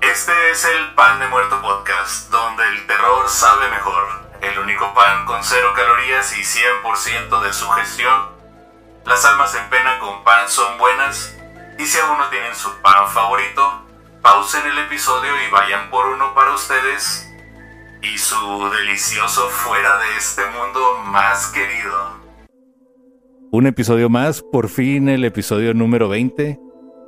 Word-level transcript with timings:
Este 0.00 0.50
es 0.50 0.64
el 0.64 0.94
Pan 0.94 1.20
de 1.20 1.28
Muerto 1.28 1.60
Podcast, 1.62 2.32
pan 4.98 5.24
con 5.26 5.44
cero 5.44 5.68
calorías 5.76 6.36
y 6.36 6.42
100% 6.42 7.40
de 7.40 7.52
sugestión. 7.52 8.30
Las 9.06 9.24
almas 9.24 9.54
en 9.54 9.70
pena 9.70 10.00
con 10.00 10.24
pan 10.24 10.48
son 10.48 10.76
buenas. 10.76 11.38
Y 11.78 11.84
si 11.84 12.00
aún 12.00 12.18
no 12.18 12.28
tienen 12.30 12.52
su 12.56 12.68
pan 12.82 13.06
favorito, 13.08 13.84
pausen 14.22 14.66
el 14.66 14.76
episodio 14.78 15.30
y 15.46 15.52
vayan 15.52 15.88
por 15.90 16.04
uno 16.06 16.34
para 16.34 16.52
ustedes 16.52 17.32
y 18.02 18.18
su 18.18 18.70
delicioso 18.70 19.48
fuera 19.50 19.98
de 19.98 20.16
este 20.16 20.42
mundo 20.46 20.80
más 21.04 21.46
querido. 21.52 22.18
Un 23.52 23.68
episodio 23.68 24.10
más, 24.10 24.42
por 24.42 24.68
fin 24.68 25.08
el 25.08 25.24
episodio 25.24 25.74
número 25.74 26.08
20. 26.08 26.58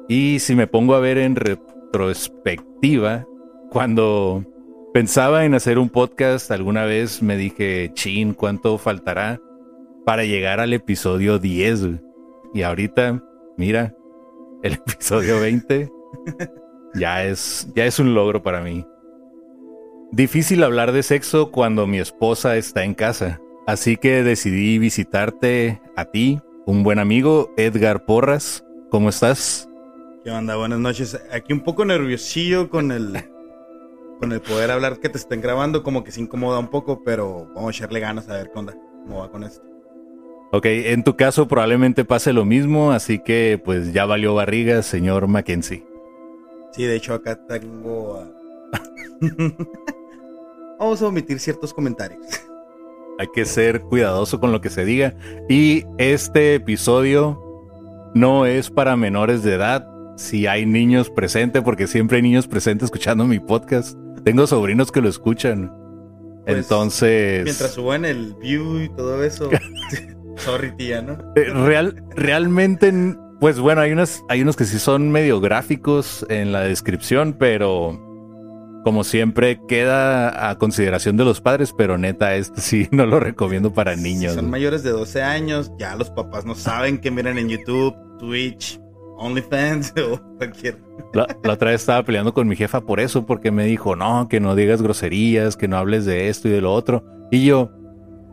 Y 0.09 0.39
si 0.39 0.55
me 0.55 0.69
pongo 0.69 0.95
a 0.95 1.01
ver 1.01 1.19
en 1.19 1.35
retrospectiva, 1.35 3.25
cuando 3.69 4.45
pensaba 4.93 5.45
en 5.45 5.55
hacer 5.55 5.79
un 5.79 5.89
podcast, 5.89 6.51
alguna 6.51 6.85
vez 6.85 7.23
me 7.23 7.37
dije, 7.37 7.91
chin, 7.95 8.35
¿cuánto 8.35 8.79
faltará 8.79 9.41
para 10.05 10.25
llegar 10.25 10.61
al 10.61 10.73
episodio 10.73 11.39
10? 11.39 11.81
güey?" 11.81 12.01
Y 12.55 12.63
ahorita, 12.63 13.23
mira, 13.57 13.95
el 14.63 14.73
episodio 14.87 15.41
20 15.41 15.91
ya 16.95 17.25
es, 17.25 17.69
ya 17.75 17.85
es 17.85 17.99
un 17.99 18.15
logro 18.15 18.43
para 18.43 18.61
mí. 18.61 18.85
Difícil 20.13 20.65
hablar 20.65 20.91
de 20.93 21.05
sexo 21.05 21.53
cuando 21.53 21.87
mi 21.87 21.99
esposa 21.99 22.57
está 22.57 22.83
en 22.85 22.95
casa, 22.95 23.41
así 23.67 23.97
que 23.97 24.25
decidí 24.25 24.79
visitarte 24.79 25.81
a 25.97 26.07
ti, 26.07 26.41
un 26.67 26.83
buen 26.83 26.99
amigo, 26.99 27.53
Edgar 27.57 28.05
Porras. 28.05 28.65
¿Cómo 28.91 29.09
estás? 29.09 29.69
¿Qué 30.25 30.31
onda? 30.31 30.57
Buenas 30.57 30.81
noches. 30.81 31.21
Aquí 31.31 31.53
un 31.53 31.61
poco 31.61 31.85
nerviosillo 31.85 32.69
con 32.69 32.91
el 32.91 33.17
con 34.21 34.33
el 34.33 34.41
poder 34.41 34.71
hablar 34.71 35.01
que 35.01 35.09
te 35.09 35.19
estén 35.19 35.41
grabando, 35.41 35.83
como 35.83 36.05
que 36.05 36.13
se 36.13 36.21
incomoda 36.21 36.59
un 36.59 36.69
poco, 36.69 37.03
pero 37.03 37.49
vamos 37.55 37.75
a 37.75 37.79
echarle 37.79 37.99
ganas 37.99 38.29
a 38.29 38.35
ver 38.35 38.51
qué 38.53 38.59
onda, 38.59 38.77
cómo 39.03 39.19
va 39.19 39.31
con 39.31 39.43
esto. 39.43 39.63
Ok, 40.53 40.67
en 40.67 41.05
tu 41.05 41.17
caso 41.17 41.49
probablemente 41.49 42.05
pase 42.05 42.33
lo 42.33 42.45
mismo, 42.45 42.93
así 42.93 43.21
que 43.21 43.61
pues 43.65 43.93
ya 43.93 44.05
valió 44.05 44.35
barriga, 44.35 44.83
señor 44.83 45.27
Mackenzie. 45.27 45.87
Sí, 46.73 46.85
de 46.85 46.97
hecho 46.97 47.15
acá 47.15 47.37
tengo 47.47 48.17
a... 48.17 48.29
Vamos 50.79 51.03
a 51.03 51.07
omitir 51.07 51.39
ciertos 51.41 51.73
comentarios. 51.73 52.27
Hay 53.19 53.29
que 53.35 53.45
ser 53.45 53.83
cuidadoso 53.83 54.41
con 54.41 54.51
lo 54.51 54.61
que 54.61 54.71
se 54.71 54.85
diga. 54.85 55.15
Y 55.49 55.85
este 55.99 56.55
episodio 56.55 57.39
no 58.15 58.47
es 58.47 58.71
para 58.71 58.97
menores 58.97 59.43
de 59.43 59.55
edad. 59.55 59.87
Si 60.17 60.47
hay 60.47 60.67
niños 60.67 61.11
presentes, 61.11 61.63
porque 61.63 61.87
siempre 61.87 62.17
hay 62.17 62.23
niños 62.23 62.49
presentes 62.49 62.87
escuchando 62.87 63.27
mi 63.27 63.39
podcast. 63.39 63.97
Tengo 64.25 64.47
sobrinos 64.47 64.93
que 64.93 65.01
lo 65.01 65.09
escuchan. 65.09 65.73
Pues, 66.45 66.59
Entonces, 66.59 67.45
Mientras 67.45 67.73
suban 67.73 68.05
el 68.05 68.35
view 68.35 68.81
y 68.81 68.89
todo 68.91 69.23
eso. 69.23 69.51
Sorry, 70.37 70.75
tía, 70.77 71.03
¿no? 71.03 71.19
eh, 71.37 71.45
real, 71.53 72.03
realmente, 72.17 72.93
pues 73.41 73.59
bueno, 73.59 73.83
hay 73.83 73.93
unos, 73.93 74.23
hay 74.29 74.41
unos 74.41 74.57
que 74.57 74.65
sí 74.65 74.79
son 74.79 75.11
medio 75.11 75.41
gráficos 75.41 76.25
en 76.31 76.53
la 76.53 76.61
descripción, 76.61 77.37
pero 77.39 78.01
como 78.85 79.05
siempre 79.05 79.61
queda 79.69 80.49
a 80.51 80.57
consideración 80.57 81.19
de 81.19 81.25
los 81.25 81.43
padres, 81.43 81.75
pero 81.77 81.99
neta, 81.99 82.35
este 82.37 82.61
sí 82.63 82.89
no 82.93 83.05
lo 83.05 83.21
recomiendo 83.21 83.73
para 83.75 83.97
niños. 83.97 84.33
Si 84.33 84.39
son 84.39 84.51
mayores 84.51 84.83
de 84.83 84.91
12 84.91 85.23
años, 85.23 85.73
ya 85.79 85.95
los 85.97 86.11
papás 86.11 86.47
no 86.47 86.55
saben 86.55 86.99
que 86.99 87.11
miran 87.11 87.37
en 87.37 87.49
YouTube, 87.51 87.95
Twitch, 88.19 88.80
OnlyFans 89.21 89.95
o 90.11 90.21
cualquier. 90.37 90.79
La, 91.13 91.27
la 91.45 91.53
otra 91.53 91.71
vez 91.71 91.83
estaba 91.83 92.03
peleando 92.03 92.35
con 92.35 92.49
mi 92.49 92.57
jefa 92.57 92.81
por 92.81 93.01
eso, 93.01 93.27
porque 93.27 93.51
me 93.51 93.65
dijo, 93.65 93.97
no, 93.97 94.29
que 94.29 94.41
no 94.41 94.55
digas 94.55 94.83
groserías, 94.83 95.57
que 95.57 95.69
no 95.69 95.77
hables 95.77 96.05
de 96.07 96.29
esto 96.29 96.49
y 96.49 96.51
de 96.51 96.61
lo 96.61 96.73
otro. 96.73 97.05
Y 97.31 97.45
yo, 97.45 97.71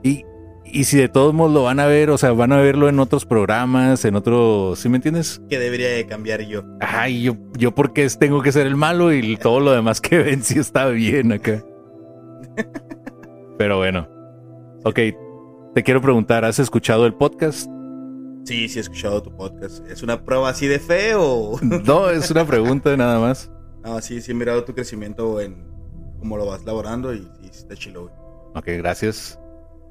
y, 0.04 0.24
y 0.66 0.86
si 0.86 0.98
de 0.98 1.10
todos 1.10 1.34
modos 1.34 1.54
lo 1.54 1.64
van 1.64 1.80
a 1.80 1.86
ver, 1.86 2.10
o 2.10 2.18
sea, 2.18 2.32
van 2.32 2.52
a 2.52 2.58
verlo 2.58 2.90
en 2.90 3.00
otros 3.00 3.26
programas, 3.26 4.04
en 4.06 4.16
otros, 4.16 4.80
¿sí 4.80 4.90
me 4.90 4.98
entiendes? 4.98 5.42
Que 5.50 5.60
debería 5.60 5.90
de 5.90 6.06
cambiar 6.06 6.42
yo. 6.42 6.64
Ay, 6.80 7.22
yo, 7.24 7.36
yo 7.58 7.74
porque 7.74 8.08
tengo 8.20 8.42
que 8.42 8.52
ser 8.52 8.68
el 8.68 8.76
malo 8.76 9.14
y 9.14 9.38
todo 9.38 9.60
lo 9.60 9.72
demás 9.72 10.02
que 10.02 10.18
ven 10.20 10.44
sí 10.44 10.60
está 10.60 10.88
bien 10.88 11.32
acá. 11.32 11.64
Pero 13.58 13.78
bueno. 13.78 14.08
Ok, 14.84 15.00
te 15.74 15.84
quiero 15.84 16.02
preguntar, 16.02 16.46
¿has 16.46 16.60
escuchado 16.60 17.06
el 17.06 17.14
podcast? 17.14 17.70
Sí, 18.48 18.70
sí 18.70 18.78
he 18.80 18.82
escuchado 18.82 19.22
tu 19.22 19.36
podcast. 19.36 19.86
¿Es 19.90 20.04
una 20.04 20.24
prueba 20.24 20.48
así 20.48 20.68
de 20.68 20.80
fe 20.80 21.16
o...? 21.16 21.60
No, 21.62 22.10
es 22.10 22.32
una 22.32 22.48
pregunta 22.48 22.96
nada 22.96 23.20
más. 23.20 23.52
No, 23.84 24.00
sí, 24.00 24.22
sí 24.22 24.32
he 24.32 24.34
mirado 24.34 24.64
tu 24.64 24.74
crecimiento 24.74 25.42
en 25.42 25.68
cómo 26.20 26.38
lo 26.38 26.46
vas 26.46 26.64
laborando 26.64 27.14
y, 27.14 27.30
y 27.44 27.48
está 27.48 27.76
chilo, 27.76 28.04
güey. 28.04 28.14
Ok, 28.56 28.68
gracias. 28.78 29.38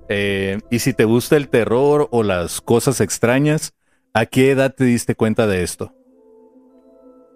Eh, 0.09 0.59
y 0.71 0.78
si 0.78 0.95
te 0.95 1.05
gusta 1.05 1.37
el 1.37 1.50
terror 1.50 2.09
o 2.11 2.22
las 2.22 2.62
cosas 2.62 3.03
extrañas, 3.03 3.75
¿a 4.15 4.25
qué 4.25 4.53
edad 4.53 4.75
te 4.75 4.84
diste 4.84 5.15
cuenta 5.15 5.47
de 5.47 5.62
esto? 5.62 5.93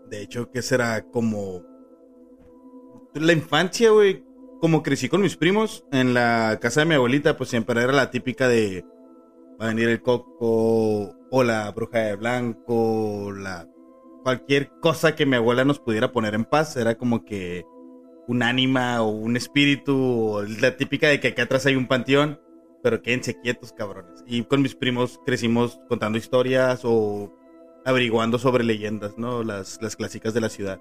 De 0.08 0.22
hecho, 0.22 0.50
¿qué 0.50 0.62
será? 0.62 1.02
Como... 1.02 1.62
La 3.12 3.34
infancia, 3.34 3.90
güey. 3.90 4.24
Como 4.58 4.82
crecí 4.82 5.10
con 5.10 5.20
mis 5.20 5.36
primos 5.36 5.84
en 5.92 6.14
la 6.14 6.56
casa 6.62 6.80
de 6.80 6.86
mi 6.86 6.94
abuelita, 6.94 7.36
pues 7.36 7.50
siempre 7.50 7.82
era 7.82 7.92
la 7.92 8.10
típica 8.10 8.48
de... 8.48 8.86
Va 9.60 9.66
a 9.66 9.68
venir 9.68 9.88
el 9.88 10.00
coco 10.00 11.14
o 11.30 11.42
la 11.44 11.70
bruja 11.70 11.98
de 11.98 12.16
blanco, 12.16 13.32
la... 13.32 13.66
Cualquier 14.22 14.70
cosa 14.80 15.14
que 15.14 15.26
mi 15.26 15.36
abuela 15.36 15.64
nos 15.64 15.80
pudiera 15.80 16.12
poner 16.12 16.34
en 16.34 16.44
paz, 16.44 16.76
era 16.76 16.96
como 16.96 17.24
que 17.24 17.64
un 18.26 18.42
ánima 18.42 19.02
o 19.02 19.08
un 19.08 19.36
espíritu, 19.36 19.96
o 19.96 20.42
la 20.42 20.76
típica 20.76 21.08
de 21.08 21.20
que 21.20 21.28
acá 21.28 21.44
atrás 21.44 21.66
hay 21.66 21.74
un 21.74 21.88
panteón, 21.88 22.38
pero 22.82 23.02
quédense 23.02 23.40
quietos, 23.40 23.72
cabrones. 23.72 24.22
Y 24.26 24.42
con 24.44 24.62
mis 24.62 24.74
primos 24.74 25.20
crecimos 25.24 25.80
contando 25.88 26.18
historias 26.18 26.82
o 26.84 27.34
averiguando 27.84 28.38
sobre 28.38 28.64
leyendas, 28.64 29.16
¿no? 29.16 29.42
Las, 29.42 29.78
las 29.80 29.96
clásicas 29.96 30.34
de 30.34 30.40
la 30.40 30.48
ciudad. 30.48 30.80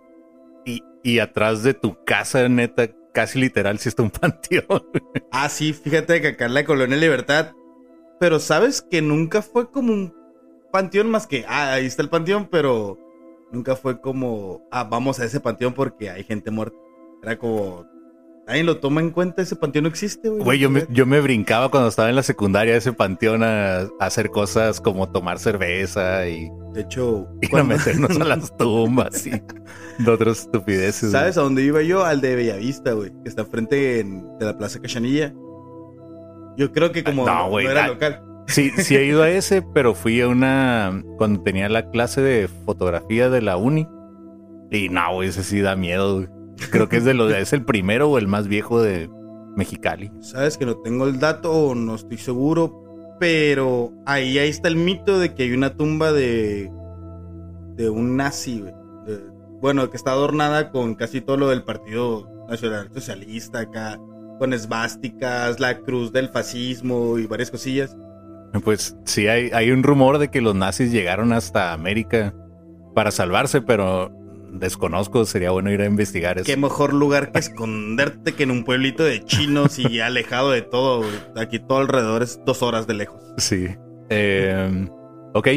Y, 0.65 0.83
y 1.03 1.19
atrás 1.19 1.63
de 1.63 1.73
tu 1.73 1.97
casa, 2.03 2.47
neta, 2.49 2.89
casi 3.13 3.39
literal, 3.39 3.79
sí 3.79 3.89
está 3.89 4.03
un 4.03 4.11
panteón. 4.11 4.83
Ah, 5.31 5.49
sí, 5.49 5.73
fíjate 5.73 6.21
que 6.21 6.29
acá 6.29 6.45
en 6.45 6.53
la 6.53 6.65
Colonia 6.65 6.97
Libertad, 6.97 7.53
pero 8.19 8.39
sabes 8.39 8.81
que 8.81 9.01
nunca 9.01 9.41
fue 9.41 9.69
como 9.71 9.93
un 9.93 10.13
panteón 10.71 11.09
más 11.09 11.25
que, 11.27 11.45
ah, 11.47 11.73
ahí 11.73 11.85
está 11.85 12.01
el 12.01 12.09
panteón, 12.09 12.47
pero 12.51 12.97
nunca 13.51 13.75
fue 13.75 13.99
como, 14.01 14.67
ah, 14.71 14.83
vamos 14.83 15.19
a 15.19 15.25
ese 15.25 15.39
panteón 15.39 15.73
porque 15.73 16.09
hay 16.09 16.23
gente 16.23 16.51
muerta. 16.51 16.77
Era 17.23 17.37
como, 17.37 17.85
nadie 18.47 18.63
lo 18.63 18.77
toma 18.77 19.01
en 19.01 19.09
cuenta, 19.11 19.41
ese 19.41 19.55
panteón 19.55 19.83
no 19.83 19.89
existe, 19.89 20.29
güey. 20.29 20.43
Güey, 20.43 20.59
yo 20.59 20.69
me, 20.69 20.85
yo 20.89 21.05
me 21.05 21.19
brincaba 21.21 21.69
cuando 21.69 21.89
estaba 21.89 22.09
en 22.09 22.15
la 22.15 22.23
secundaria 22.23 22.75
ese 22.75 22.93
panteón 22.93 23.41
a, 23.43 23.79
a 23.81 23.87
hacer 23.99 24.29
cosas 24.29 24.79
como 24.79 25.09
tomar 25.11 25.39
cerveza 25.39 26.27
y 26.27 26.49
De 26.73 26.81
hecho, 26.81 27.27
ir 27.41 27.55
a 27.57 27.63
meternos 27.63 28.19
a 28.19 28.23
las 28.23 28.55
tumbas 28.57 29.25
y 29.27 29.31
de 29.31 30.11
otras 30.11 30.41
estupideces. 30.41 31.11
¿sabes 31.11 31.37
a 31.37 31.41
dónde 31.41 31.63
iba 31.63 31.81
yo? 31.81 32.05
Al 32.05 32.21
de 32.21 32.35
Bellavista, 32.35 32.93
güey, 32.93 33.11
que 33.23 33.29
está 33.29 33.41
enfrente 33.41 33.99
en- 34.01 34.37
de 34.37 34.45
la 34.45 34.57
Plaza 34.57 34.79
Cachanilla. 34.79 35.33
Yo 36.59 36.71
creo 36.73 36.91
que 36.91 37.03
como 37.03 37.25
No, 37.25 37.59
era 37.59 37.87
local. 37.87 38.21
Sí, 38.47 38.69
sí 38.77 38.95
he 38.95 39.05
ido 39.05 39.23
a 39.23 39.29
ese, 39.29 39.61
pero 39.61 39.93
fui 39.95 40.19
a 40.21 40.27
una 40.27 41.03
cuando 41.17 41.41
tenía 41.41 41.69
la 41.69 41.89
clase 41.89 42.19
de 42.21 42.47
fotografía 42.65 43.29
de 43.29 43.41
la 43.41 43.57
uni. 43.57 43.87
Y 44.71 44.89
no, 44.89 45.13
güey, 45.13 45.29
ese 45.29 45.43
sí 45.43 45.61
da 45.61 45.75
miedo. 45.75 46.25
Creo 46.71 46.89
que 46.89 46.97
es 46.97 47.05
de 47.05 47.13
los 47.13 47.31
es 47.31 47.53
el 47.53 47.63
primero 47.63 48.09
o 48.09 48.17
el 48.17 48.27
más 48.27 48.47
viejo 48.47 48.81
de 48.81 49.09
Mexicali. 49.55 50.11
Sabes 50.19 50.57
que 50.57 50.65
no 50.65 50.75
tengo 50.77 51.07
el 51.07 51.19
dato, 51.19 51.73
no 51.75 51.95
estoy 51.95 52.17
seguro, 52.17 53.15
pero 53.19 53.93
ahí, 54.05 54.37
ahí 54.37 54.49
está 54.49 54.67
el 54.67 54.75
mito 54.75 55.17
de 55.19 55.33
que 55.33 55.43
hay 55.43 55.53
una 55.53 55.75
tumba 55.77 56.11
de 56.11 56.69
de 57.75 57.89
un 57.89 58.17
nazi, 58.17 58.59
güey. 58.61 58.73
De- 59.05 59.23
bueno, 59.61 59.89
que 59.89 59.97
está 59.97 60.11
adornada 60.11 60.71
con 60.71 60.95
casi 60.95 61.21
todo 61.21 61.37
lo 61.37 61.49
del 61.49 61.63
Partido 61.63 62.27
Nacional 62.49 62.89
Socialista 62.93 63.59
acá, 63.59 63.99
con 64.39 64.53
esvásticas, 64.53 65.59
la 65.59 65.77
cruz 65.79 66.11
del 66.11 66.29
fascismo 66.29 67.19
y 67.19 67.27
varias 67.27 67.51
cosillas. 67.51 67.95
Pues 68.63 68.97
sí, 69.05 69.27
hay, 69.27 69.51
hay 69.53 69.71
un 69.71 69.83
rumor 69.83 70.17
de 70.17 70.29
que 70.29 70.41
los 70.41 70.55
nazis 70.55 70.91
llegaron 70.91 71.33
hasta 71.33 71.73
América 71.73 72.33
para 72.95 73.11
salvarse, 73.11 73.61
pero 73.61 74.11
desconozco, 74.51 75.25
sería 75.25 75.51
bueno 75.51 75.71
ir 75.71 75.81
a 75.81 75.85
investigar 75.85 76.37
eso. 76.37 76.45
Qué 76.45 76.57
mejor 76.57 76.93
lugar 76.93 77.31
que 77.31 77.39
esconderte 77.39 78.33
que 78.33 78.43
en 78.43 78.51
un 78.51 78.63
pueblito 78.63 79.03
de 79.03 79.23
chinos 79.23 79.77
y 79.79 79.99
alejado 80.01 80.51
de 80.51 80.61
todo. 80.61 81.03
Aquí 81.35 81.59
todo 81.59 81.79
alrededor 81.79 82.23
es 82.23 82.41
dos 82.45 82.63
horas 82.63 82.87
de 82.87 82.93
lejos. 82.95 83.21
Sí. 83.37 83.67
Eh, 84.09 84.87
ok. 85.33 85.47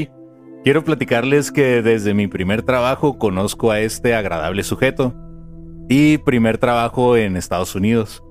Quiero 0.65 0.85
platicarles 0.85 1.51
que 1.51 1.83
desde 1.83 2.15
mi 2.15 2.29
primer 2.29 2.63
trabajo 2.63 3.19
conozco 3.19 3.71
a 3.73 3.81
este 3.81 4.15
agradable 4.15 4.63
sujeto. 4.63 5.15
Y 5.89 6.19
primer 6.19 6.59
trabajo 6.59 7.17
en 7.17 7.37
Estados 7.37 7.75
Unidos. 7.75 8.23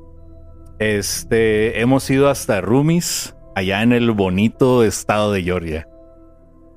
Este, 0.82 1.80
hemos 1.80 2.10
ido 2.10 2.28
hasta 2.28 2.60
Rumis, 2.60 3.36
allá 3.54 3.84
en 3.84 3.92
el 3.92 4.10
bonito 4.10 4.84
estado 4.84 5.32
de 5.32 5.44
Georgia. 5.44 5.88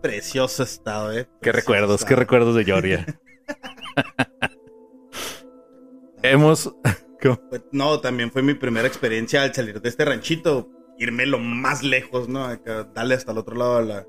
Precioso 0.02 0.62
estado, 0.62 1.10
eh. 1.10 1.26
Qué 1.40 1.52
recuerdos, 1.52 2.04
qué 2.04 2.14
recuerdos 2.14 2.54
de 2.54 2.64
Georgia. 2.64 3.06
hemos... 6.22 6.74
Pues, 7.48 7.62
No, 7.72 8.00
también 8.00 8.30
fue 8.30 8.42
mi 8.42 8.52
primera 8.52 8.86
experiencia 8.86 9.42
al 9.42 9.54
salir 9.54 9.80
de 9.80 9.88
este 9.88 10.04
ranchito. 10.04 10.68
Irme 10.98 11.24
lo 11.24 11.38
más 11.38 11.82
lejos, 11.82 12.28
¿no? 12.28 12.44
Acá, 12.44 12.86
dale 12.94 13.14
hasta 13.14 13.32
el 13.32 13.38
otro 13.38 13.56
lado 13.56 13.78
de 13.78 13.84
la. 13.86 14.06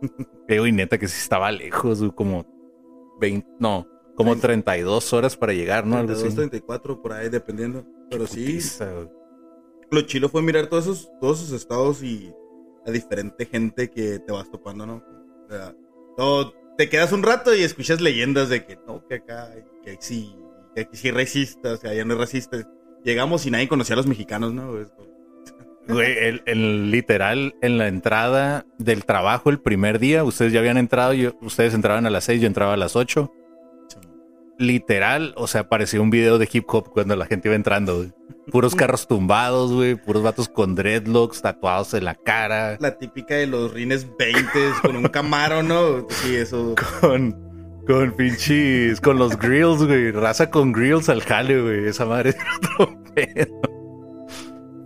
Digo, 0.48 0.66
y 0.66 0.72
neta 0.72 0.96
que 0.96 1.08
sí 1.08 1.20
estaba 1.20 1.52
lejos, 1.52 2.02
como 2.14 2.46
20, 3.20 3.46
no, 3.60 3.86
como 4.16 4.34
32 4.34 5.12
horas 5.12 5.36
para 5.36 5.52
llegar, 5.52 5.86
¿no? 5.86 5.98
Algo 5.98 6.14
32, 6.14 6.26
así. 6.26 6.36
34, 6.36 7.02
por 7.02 7.12
ahí, 7.12 7.28
dependiendo. 7.28 7.84
Pero 8.08 8.26
sí, 8.26 8.46
Putiza, 8.46 8.90
güey. 8.90 9.17
Lo 9.90 10.02
chilo 10.02 10.28
fue 10.28 10.42
mirar 10.42 10.66
todos 10.68 10.84
esos, 10.84 11.10
todos 11.20 11.42
esos 11.42 11.52
estados 11.52 12.02
y 12.02 12.32
la 12.84 12.92
diferente 12.92 13.46
gente 13.46 13.90
que 13.90 14.18
te 14.18 14.32
vas 14.32 14.50
topando, 14.50 14.86
¿no? 14.86 15.02
O 15.46 15.50
sea, 15.50 15.74
todo- 16.16 16.54
te 16.76 16.88
quedas 16.88 17.12
un 17.12 17.22
rato 17.22 17.54
y 17.54 17.62
escuchas 17.62 18.00
leyendas 18.00 18.48
de 18.48 18.64
que 18.64 18.78
no, 18.86 19.04
que 19.08 19.16
acá, 19.16 19.50
que 19.82 19.96
sí, 20.00 20.34
que 20.74 20.82
aquí 20.82 20.96
sí 20.96 21.10
racistas, 21.10 21.80
que 21.80 21.88
allá 21.88 22.04
no 22.04 22.14
hay 22.14 22.20
racistas. 22.20 22.66
Llegamos 23.04 23.44
y 23.46 23.50
nadie 23.50 23.68
conocía 23.68 23.94
a 23.94 23.96
los 23.96 24.06
mexicanos, 24.06 24.52
¿no? 24.54 24.78
Es 24.78 24.88
Güey, 25.88 26.18
el, 26.18 26.42
el 26.46 26.90
literal, 26.90 27.54
en 27.62 27.78
la 27.78 27.88
entrada 27.88 28.66
del 28.78 29.04
trabajo 29.06 29.48
el 29.50 29.58
primer 29.58 29.98
día, 29.98 30.22
ustedes 30.22 30.52
ya 30.52 30.60
habían 30.60 30.76
entrado, 30.76 31.14
yo- 31.14 31.32
ustedes 31.40 31.72
entraban 31.74 32.04
a 32.06 32.10
las 32.10 32.24
6, 32.24 32.40
yo 32.42 32.46
entraba 32.46 32.74
a 32.74 32.76
las 32.76 32.94
8. 32.94 33.32
Literal, 34.58 35.34
o 35.36 35.46
sea, 35.46 35.68
parecía 35.68 36.00
un 36.00 36.10
video 36.10 36.38
de 36.38 36.48
hip 36.52 36.64
hop 36.68 36.90
cuando 36.90 37.14
la 37.14 37.26
gente 37.26 37.48
iba 37.48 37.54
entrando, 37.54 37.96
güey. 37.96 38.12
Puros 38.50 38.74
carros 38.74 39.06
tumbados, 39.06 39.72
güey, 39.72 39.94
puros 39.94 40.22
vatos 40.22 40.48
con 40.48 40.74
dreadlocks 40.74 41.42
tatuados 41.42 41.92
en 41.94 42.04
la 42.06 42.14
cara, 42.14 42.76
La 42.80 42.96
típica 42.98 43.34
de 43.34 43.46
los 43.46 43.72
rines 43.72 44.08
20 44.18 44.48
con 44.82 44.96
un 44.96 45.04
camaro, 45.04 45.62
¿no? 45.62 46.06
Sí, 46.08 46.34
eso. 46.34 46.74
con, 47.00 47.36
con 47.86 48.12
pinches, 48.12 49.00
con 49.00 49.18
los 49.18 49.38
grills, 49.38 49.84
güey, 49.84 50.10
raza 50.12 50.50
con 50.50 50.72
grills 50.72 51.08
al 51.08 51.22
jale, 51.22 51.60
güey, 51.60 51.86
esa 51.88 52.06
madre 52.06 52.30
es 52.30 52.36
otro 52.56 53.02
pedo. 53.14 53.60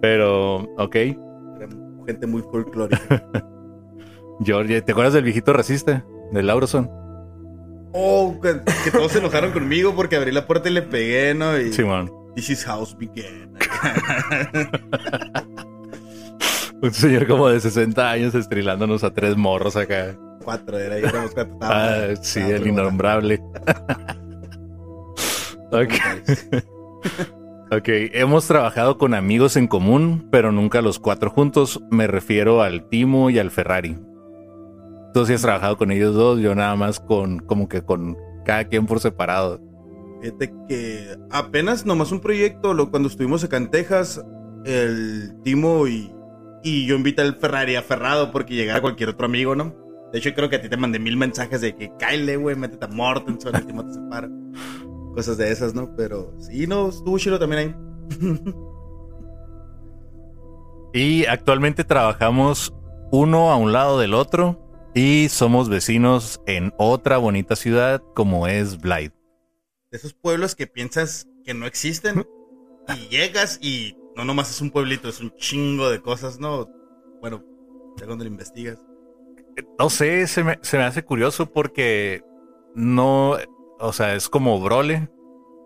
Pero, 0.00 0.56
ok, 0.78 0.96
Era 0.96 1.68
gente 2.06 2.26
muy 2.26 2.42
folclórica. 2.42 3.00
George, 4.44 4.82
¿te 4.82 4.92
acuerdas 4.92 5.14
del 5.14 5.24
viejito 5.24 5.52
racista? 5.52 6.04
Del 6.32 6.48
Lauroson. 6.48 6.90
Oh, 7.92 8.38
que, 8.42 8.60
que 8.84 8.90
todos 8.90 9.12
se 9.12 9.18
enojaron 9.18 9.52
conmigo 9.52 9.94
porque 9.94 10.16
abrí 10.16 10.32
la 10.32 10.46
puerta 10.46 10.68
y 10.68 10.72
le 10.72 10.82
pegué, 10.82 11.34
¿no? 11.34 11.58
Y 11.58 11.72
Simón. 11.72 12.10
This 12.34 12.50
is 12.50 12.64
house 12.64 12.96
began. 12.98 13.52
Un 16.82 16.92
señor 16.92 17.26
como 17.28 17.48
de 17.48 17.60
60 17.60 18.10
años 18.10 18.34
estrilándonos 18.34 19.04
a 19.04 19.14
tres 19.14 19.36
morros 19.36 19.76
acá. 19.76 20.16
cuatro, 20.42 20.76
era 20.78 20.98
yo 20.98 21.06
éramos 21.06 21.30
cuatro. 21.32 21.56
Ah, 21.60 22.06
sí, 22.20 22.40
el 22.40 22.66
innombrable. 22.66 23.34
ok, 25.70 25.92
ok, 27.76 27.88
hemos 28.14 28.48
trabajado 28.48 28.98
con 28.98 29.14
amigos 29.14 29.54
en 29.56 29.68
común, 29.68 30.26
pero 30.32 30.50
nunca 30.50 30.82
los 30.82 30.98
cuatro 30.98 31.30
juntos. 31.30 31.80
Me 31.90 32.08
refiero 32.08 32.62
al 32.62 32.88
Timo 32.88 33.30
y 33.30 33.38
al 33.38 33.52
Ferrari. 33.52 33.96
Tú 35.12 35.26
sí 35.26 35.34
has 35.34 35.42
trabajado 35.42 35.76
con 35.76 35.90
ellos 35.90 36.14
dos, 36.14 36.40
yo 36.40 36.54
nada 36.54 36.74
más 36.76 37.00
con, 37.00 37.40
como 37.40 37.68
que 37.68 37.82
con 37.82 38.16
cada 38.44 38.64
quien 38.64 38.86
por 38.86 39.00
separado. 39.00 39.60
Fíjate 40.20 40.52
que 40.68 41.16
apenas 41.30 41.84
nomás 41.84 42.12
un 42.12 42.20
proyecto, 42.20 42.74
lo, 42.74 42.90
cuando 42.90 43.08
estuvimos 43.08 43.44
acá 43.44 43.56
en 43.56 43.70
Texas, 43.70 44.24
el 44.64 45.34
Timo 45.42 45.86
y, 45.86 46.14
y 46.62 46.86
yo 46.86 46.96
invité 46.96 47.22
al 47.22 47.36
Ferrari 47.36 47.76
aferrado 47.76 48.30
porque 48.30 48.54
llegara 48.54 48.80
cualquier 48.80 49.10
otro 49.10 49.26
amigo, 49.26 49.54
¿no? 49.54 49.74
De 50.12 50.18
hecho, 50.18 50.32
creo 50.34 50.48
que 50.48 50.56
a 50.56 50.62
ti 50.62 50.68
te 50.68 50.76
mandé 50.76 50.98
mil 50.98 51.16
mensajes 51.16 51.60
de 51.60 51.74
que 51.74 51.90
Kyle, 51.98 52.36
güey, 52.36 52.56
métete 52.56 52.84
a 52.84 52.88
Mortenson, 52.88 53.56
el 53.56 53.66
Timo 53.66 53.84
te 53.84 53.94
separa. 53.94 54.28
Cosas 55.14 55.36
de 55.36 55.50
esas, 55.50 55.74
¿no? 55.74 55.94
Pero 55.96 56.32
sí, 56.38 56.66
no, 56.66 56.88
estuvo 56.88 57.18
chido 57.18 57.38
también 57.38 57.60
ahí. 57.60 57.74
Y 60.94 61.24
actualmente 61.26 61.84
trabajamos 61.84 62.74
uno 63.10 63.50
a 63.50 63.56
un 63.56 63.72
lado 63.72 63.98
del 63.98 64.12
otro 64.12 64.58
y 64.94 65.28
somos 65.28 65.68
vecinos 65.68 66.40
en 66.46 66.72
otra 66.78 67.18
bonita 67.18 67.56
ciudad 67.56 68.02
como 68.14 68.46
es 68.46 68.80
Blythe. 68.80 69.14
de 69.90 69.98
esos 69.98 70.14
pueblos 70.14 70.54
que 70.54 70.66
piensas 70.66 71.26
que 71.44 71.54
no 71.54 71.66
existen 71.66 72.26
y 72.96 73.08
llegas 73.08 73.58
y 73.62 73.96
no 74.16 74.24
nomás 74.24 74.50
es 74.50 74.60
un 74.60 74.70
pueblito, 74.70 75.08
es 75.08 75.20
un 75.20 75.34
chingo 75.36 75.90
de 75.90 76.00
cosas, 76.00 76.38
¿no? 76.38 76.68
Bueno, 77.20 77.42
ya 77.98 78.06
cuando 78.06 78.24
lo 78.24 78.30
investigas. 78.30 78.78
No 79.78 79.90
sé, 79.90 80.26
se 80.26 80.44
me, 80.44 80.58
se 80.62 80.78
me 80.78 80.84
hace 80.84 81.04
curioso 81.04 81.46
porque 81.46 82.22
no, 82.74 83.36
o 83.80 83.92
sea, 83.92 84.14
es 84.14 84.28
como 84.28 84.60
Brole. 84.60 85.08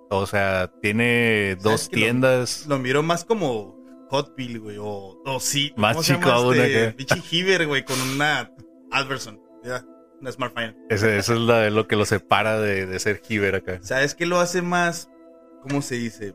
O 0.09 0.27
sea, 0.27 0.71
tiene 0.83 1.57
dos 1.57 1.81
¿Sabes 1.83 1.89
que 1.89 1.97
lo- 1.97 2.03
tiendas. 2.03 2.67
Lo 2.69 2.79
miro 2.79 3.03
más 3.03 3.25
como 3.25 3.77
Hotville, 4.11 4.59
güey, 4.59 4.77
o, 4.79 5.21
o 5.25 5.41
sí. 5.41 5.73
Más 5.77 5.95
¿cómo 5.97 6.03
se 6.05 6.15
chico 6.15 6.31
aún 6.31 6.55
este? 6.57 6.93
Pinche 6.93 7.23
Hiver, 7.31 7.67
güey, 7.67 7.85
con 7.85 8.01
una 8.01 8.53
Alberson, 8.91 9.41
ya, 9.65 9.85
una 10.21 10.33
Smartphone. 10.33 10.77
Ese- 10.89 11.19
eso 11.19 11.35
es 11.35 11.41
la- 11.41 11.71
lo 11.71 11.87
que 11.87 11.97
lo 11.97 12.05
separa 12.05 12.59
de, 12.61 12.87
de 12.87 12.99
ser 12.99 13.21
Hiver 13.29 13.55
acá. 13.57 13.79
¿Sabes 13.83 14.15
qué 14.15 14.27
lo 14.27 14.39
hace 14.41 14.63
más, 14.63 15.11
cómo 15.63 15.83
se 15.83 15.97
dice? 15.97 16.35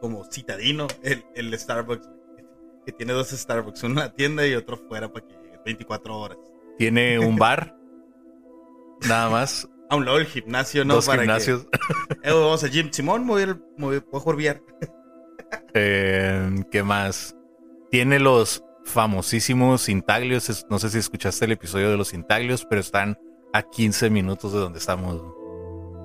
Como 0.00 0.24
citadino, 0.24 0.86
el, 1.02 1.24
el 1.34 1.56
Starbucks, 1.58 2.08
que 2.86 2.92
tiene 2.92 3.12
dos 3.12 3.28
Starbucks, 3.30 3.82
uno 3.84 4.00
en 4.00 4.06
la 4.06 4.14
tienda 4.14 4.46
y 4.46 4.54
otro 4.54 4.76
fuera 4.76 5.12
para 5.12 5.26
que 5.26 5.34
llegue 5.34 5.58
24 5.64 6.16
horas. 6.18 6.38
Tiene 6.78 7.18
un 7.18 7.36
bar. 7.36 7.76
Nada 9.08 9.28
más. 9.30 9.68
A 9.90 9.96
un 9.96 10.04
lado 10.04 10.18
del 10.18 10.26
gimnasio, 10.26 10.84
¿no? 10.84 10.94
dos 10.94 11.06
Para 11.06 11.18
que- 11.18 11.24
gimnasios. 11.26 11.66
Eh, 12.22 12.30
vamos 12.32 12.62
al 12.64 12.70
gym. 12.70 12.90
Simón, 12.92 13.26
voy 13.26 13.42
a, 13.42 13.46
ir- 13.48 13.62
voy 13.76 13.96
a 13.96 14.18
jugar. 14.20 14.62
Eh, 15.74 16.64
¿Qué 16.70 16.82
más? 16.82 17.36
Tiene 17.90 18.18
los 18.20 18.64
famosísimos 18.84 19.88
intaglios. 19.88 20.66
No 20.70 20.78
sé 20.78 20.90
si 20.90 20.98
escuchaste 20.98 21.44
el 21.44 21.52
episodio 21.52 21.90
de 21.90 21.96
los 21.96 22.14
intaglios, 22.14 22.64
pero 22.64 22.80
están 22.80 23.18
a 23.52 23.62
15 23.62 24.10
minutos 24.10 24.52
de 24.52 24.58
donde 24.58 24.78
estamos. 24.78 25.20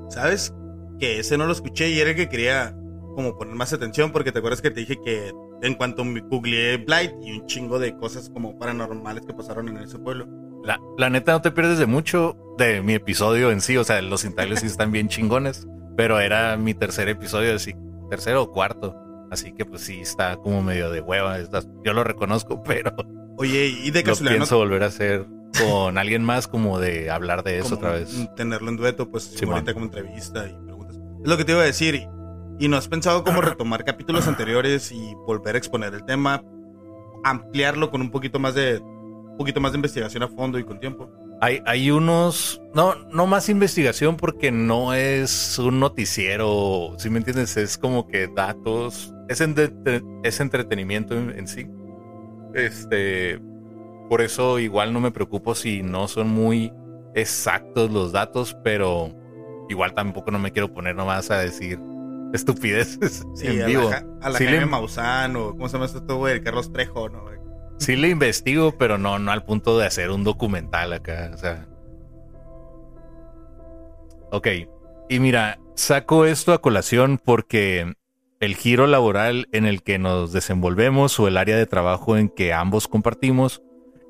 ¿Sabes? 0.09 0.53
Que 0.99 1.19
ese 1.19 1.37
no 1.37 1.45
lo 1.45 1.51
escuché 1.51 1.89
y 1.89 1.99
era 1.99 2.11
el 2.11 2.15
que 2.15 2.29
quería 2.29 2.75
como 3.15 3.37
poner 3.37 3.55
más 3.55 3.73
atención 3.73 4.11
porque 4.11 4.31
te 4.31 4.39
acuerdas 4.39 4.61
que 4.61 4.71
te 4.71 4.81
dije 4.81 4.99
que 5.03 5.31
en 5.61 5.75
cuanto 5.75 6.03
me 6.03 6.19
googleé 6.21 6.77
Blight 6.77 7.13
y 7.21 7.31
un 7.31 7.45
chingo 7.47 7.79
de 7.79 7.95
cosas 7.95 8.29
como 8.29 8.57
paranormales 8.59 9.25
que 9.25 9.33
pasaron 9.33 9.69
en 9.69 9.77
ese 9.77 9.97
pueblo. 9.99 10.27
La, 10.63 10.79
la 10.97 11.09
neta 11.09 11.31
no 11.31 11.41
te 11.41 11.51
pierdes 11.51 11.79
de 11.79 11.85
mucho 11.85 12.35
de 12.57 12.81
mi 12.81 12.93
episodio 12.93 13.51
en 13.51 13.61
sí. 13.61 13.77
O 13.77 13.83
sea, 13.83 14.01
los 14.01 14.25
intaglios 14.25 14.59
sí 14.59 14.65
están 14.67 14.91
bien 14.91 15.07
chingones. 15.07 15.67
Pero 15.95 16.19
era 16.19 16.57
mi 16.57 16.73
tercer 16.73 17.07
episodio, 17.07 17.55
así, 17.55 17.73
tercero 18.09 18.43
o 18.43 18.51
cuarto. 18.51 19.04
Así 19.31 19.51
que 19.53 19.65
pues 19.65 19.81
sí 19.81 20.01
está 20.01 20.37
como 20.37 20.61
medio 20.61 20.89
de 20.91 21.01
hueva. 21.01 21.39
está- 21.39 21.63
yo 21.83 21.93
lo 21.93 22.03
reconozco, 22.03 22.61
pero 22.63 22.93
Oye, 23.37 23.67
y 23.67 23.91
de 23.91 24.01
lo 24.01 24.05
casualidad 24.07 24.35
pienso 24.37 24.57
volver 24.57 24.83
a 24.83 24.87
hacer 24.87 25.25
con 25.59 25.97
alguien 25.97 26.23
más 26.23 26.47
como 26.47 26.79
de 26.79 27.09
hablar 27.09 27.43
de 27.43 27.57
eso 27.59 27.75
como 27.75 27.77
otra 27.77 27.91
vez. 27.99 28.29
tenerlo 28.35 28.69
en 28.69 28.77
dueto, 28.77 29.09
pues 29.09 29.23
Sí, 29.23 29.45
ahorita 29.45 29.65
man. 29.65 29.73
como 29.73 29.85
entrevista 29.85 30.47
y 30.47 30.53
preguntas. 30.63 30.97
Es 31.23 31.27
lo 31.29 31.37
que 31.37 31.43
te 31.45 31.51
iba 31.53 31.61
a 31.61 31.65
decir. 31.65 31.95
Y, 31.95 32.65
y 32.65 32.67
no 32.69 32.77
has 32.77 32.87
pensado 32.87 33.23
como 33.23 33.41
retomar 33.41 33.83
capítulos 33.83 34.27
anteriores 34.27 34.91
y 34.91 35.13
volver 35.27 35.55
a 35.55 35.57
exponer 35.57 35.93
el 35.93 36.05
tema, 36.05 36.41
ampliarlo 37.23 37.89
con 37.91 38.01
un 38.01 38.11
poquito 38.11 38.39
más 38.39 38.55
de 38.55 38.79
un 38.79 39.37
poquito 39.37 39.59
más 39.59 39.71
de 39.73 39.77
investigación 39.77 40.23
a 40.23 40.27
fondo 40.29 40.57
y 40.59 40.63
con 40.63 40.79
tiempo. 40.79 41.09
Hay, 41.45 41.61
hay 41.67 41.91
unos, 41.91 42.59
no, 42.73 42.95
no 43.11 43.27
más 43.27 43.49
investigación 43.49 44.17
porque 44.17 44.51
no 44.51 44.95
es 44.95 45.59
un 45.59 45.79
noticiero, 45.79 46.95
si 46.97 47.11
me 47.11 47.19
entiendes, 47.19 47.55
es 47.55 47.77
como 47.77 48.07
que 48.07 48.27
datos, 48.35 49.13
es, 49.29 49.41
entre- 49.41 49.71
es 50.23 50.39
entretenimiento 50.39 51.13
en, 51.15 51.37
en 51.37 51.47
sí. 51.47 51.67
Este, 52.55 53.39
por 54.09 54.21
eso 54.21 54.57
igual 54.57 54.91
no 54.91 54.99
me 55.01 55.11
preocupo 55.11 55.53
si 55.53 55.83
no 55.83 56.07
son 56.07 56.29
muy 56.29 56.73
exactos 57.13 57.91
los 57.91 58.11
datos, 58.11 58.57
pero 58.63 59.13
igual 59.69 59.93
tampoco 59.93 60.31
no 60.31 60.39
me 60.39 60.51
quiero 60.51 60.73
poner 60.73 60.95
nomás 60.95 61.29
a 61.29 61.37
decir 61.37 61.79
estupideces 62.33 63.23
Sí, 63.35 63.47
en 63.47 63.61
a 63.61 63.65
vivo. 63.67 63.89
la, 63.89 64.03
a 64.21 64.29
la 64.31 64.37
Sí 64.39 64.45
Jaime 64.45 64.61
le- 64.61 64.65
Maussan 64.65 65.35
o 65.35 65.51
¿cómo 65.51 65.67
se 65.69 65.73
llama 65.73 65.85
esto, 65.85 66.17
güey? 66.17 66.33
El 66.33 66.41
Carlos 66.43 66.71
Trejo, 66.71 67.07
¿no? 67.09 67.21
güey? 67.21 67.35
Sí 67.77 67.95
le 67.95 68.09
investigo, 68.09 68.77
pero 68.77 68.97
no, 68.97 69.19
no 69.19 69.31
al 69.31 69.43
punto 69.43 69.77
de 69.77 69.85
hacer 69.85 70.11
un 70.11 70.23
documental 70.23 70.93
acá. 70.93 71.31
O 71.33 71.37
sea. 71.37 71.67
Ok. 74.31 74.47
Y 75.09 75.19
mira, 75.19 75.59
saco 75.75 76.25
esto 76.25 76.53
a 76.53 76.61
colación 76.61 77.19
porque 77.23 77.95
el 78.39 78.55
giro 78.55 78.87
laboral 78.87 79.47
en 79.51 79.65
el 79.65 79.83
que 79.83 79.99
nos 79.99 80.31
desenvolvemos 80.31 81.19
o 81.19 81.27
el 81.27 81.37
área 81.37 81.57
de 81.57 81.65
trabajo 81.65 82.17
en 82.17 82.29
que 82.29 82.53
ambos 82.53 82.87
compartimos 82.87 83.61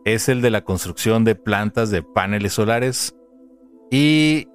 es 0.06 0.30
el 0.30 0.42
de 0.42 0.52
la 0.52 0.64
construcción 0.64 1.24
de 1.24 1.36
plantas 1.36 1.90
de 1.90 2.04
paneles 2.04 2.54
solares 2.54 3.16
y 3.92 4.48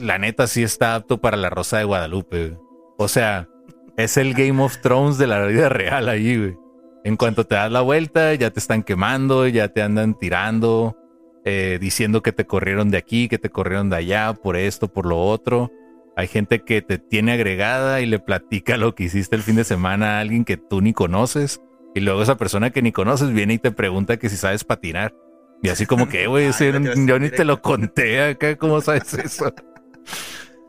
la 0.00 0.18
neta 0.18 0.46
sí 0.46 0.62
está 0.62 0.94
apto 0.94 1.20
para 1.20 1.36
la 1.36 1.50
Rosa 1.50 1.78
de 1.78 1.84
Guadalupe. 1.84 2.56
O 2.96 3.08
sea, 3.08 3.48
es 3.96 4.16
el 4.16 4.34
Game 4.34 4.62
of 4.62 4.80
Thrones 4.80 5.18
de 5.18 5.26
la 5.26 5.44
vida 5.46 5.68
real 5.68 6.08
ahí, 6.08 6.38
güey. 6.38 6.63
En 7.04 7.16
cuanto 7.16 7.44
te 7.44 7.54
das 7.54 7.70
la 7.70 7.82
vuelta, 7.82 8.32
ya 8.34 8.50
te 8.50 8.58
están 8.58 8.82
quemando, 8.82 9.46
ya 9.46 9.68
te 9.68 9.82
andan 9.82 10.18
tirando, 10.18 10.96
eh, 11.44 11.78
diciendo 11.78 12.22
que 12.22 12.32
te 12.32 12.46
corrieron 12.46 12.90
de 12.90 12.96
aquí, 12.96 13.28
que 13.28 13.38
te 13.38 13.50
corrieron 13.50 13.90
de 13.90 13.96
allá, 13.96 14.32
por 14.32 14.56
esto, 14.56 14.88
por 14.88 15.04
lo 15.04 15.20
otro. 15.20 15.70
Hay 16.16 16.28
gente 16.28 16.60
que 16.60 16.80
te 16.80 16.98
tiene 16.98 17.32
agregada 17.32 18.00
y 18.00 18.06
le 18.06 18.20
platica 18.20 18.78
lo 18.78 18.94
que 18.94 19.04
hiciste 19.04 19.36
el 19.36 19.42
fin 19.42 19.56
de 19.56 19.64
semana 19.64 20.16
a 20.16 20.20
alguien 20.20 20.46
que 20.46 20.56
tú 20.56 20.80
ni 20.80 20.94
conoces. 20.94 21.60
Y 21.94 22.00
luego 22.00 22.22
esa 22.22 22.36
persona 22.36 22.70
que 22.70 22.80
ni 22.80 22.90
conoces 22.90 23.32
viene 23.32 23.54
y 23.54 23.58
te 23.58 23.70
pregunta 23.70 24.16
que 24.16 24.30
si 24.30 24.38
sabes 24.38 24.64
patinar. 24.64 25.14
Y 25.62 25.68
así 25.68 25.84
como 25.84 26.08
que, 26.08 26.26
güey, 26.26 26.50
yo 27.06 27.18
ni 27.18 27.28
te 27.28 27.44
lo 27.44 27.60
conté 27.60 28.22
acá, 28.22 28.56
¿cómo 28.56 28.80
sabes 28.80 29.12
eso? 29.12 29.52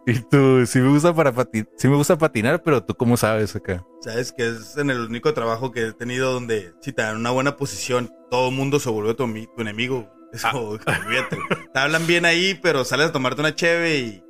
Y 0.07 0.19
tú, 0.19 0.65
sí 0.65 0.79
me 0.79 0.89
gusta 0.89 1.13
para 1.15 1.31
patinar, 1.31 1.69
sí 1.77 1.87
me 1.87 1.95
gusta 1.95 2.17
patinar, 2.17 2.61
pero 2.61 2.83
tú 2.83 2.93
cómo 2.93 3.17
sabes 3.17 3.55
acá. 3.55 3.83
Sabes 4.01 4.31
que 4.31 4.47
es 4.47 4.77
en 4.77 4.91
el 4.91 4.99
único 5.01 5.33
trabajo 5.33 5.71
que 5.71 5.87
he 5.87 5.93
tenido 5.93 6.31
donde 6.31 6.73
si 6.81 6.93
te 6.93 7.01
dan 7.01 7.17
una 7.17 7.31
buena 7.31 7.57
posición, 7.57 8.13
todo 8.29 8.49
el 8.49 8.55
mundo 8.55 8.79
se 8.79 8.89
vuelve 8.89 9.15
tu, 9.15 9.25
tu 9.55 9.61
enemigo. 9.61 10.07
Eso, 10.31 10.47
ah. 10.47 10.57
olvídate. 10.57 11.37
Te 11.73 11.79
hablan 11.79 12.05
bien 12.05 12.25
ahí, 12.25 12.59
pero 12.61 12.83
sales 12.83 13.07
a 13.07 13.11
tomarte 13.11 13.41
una 13.41 13.55
cheve 13.55 13.97
y 13.97 14.25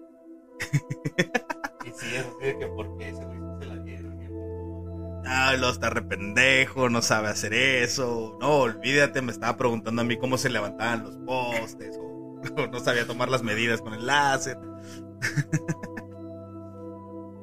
y 1.85 1.91
sí, 1.91 2.15
eso 2.15 2.37
sí, 2.41 2.53
que 2.59 2.67
por 2.67 2.97
qué 2.97 3.13
se 3.13 3.21
lo 3.21 3.59
se 3.59 3.65
la 3.65 3.75
dieron. 3.83 5.23
Ay, 5.27 5.57
lo 5.59 5.69
está 5.69 5.89
rependejo, 5.89 6.89
no 6.89 7.01
sabe 7.01 7.29
hacer 7.29 7.53
eso. 7.53 8.37
No, 8.39 8.59
olvídate, 8.59 9.21
me 9.21 9.31
estaba 9.31 9.57
preguntando 9.57 10.01
a 10.01 10.05
mí 10.05 10.17
cómo 10.17 10.37
se 10.37 10.49
levantaban 10.49 11.03
los 11.03 11.17
postes, 11.17 11.97
o, 11.99 12.41
no 12.71 12.79
sabía 12.79 13.07
tomar 13.07 13.29
las 13.29 13.43
medidas 13.43 13.81
con 13.81 13.93
el 13.93 14.05
láser. 14.05 14.57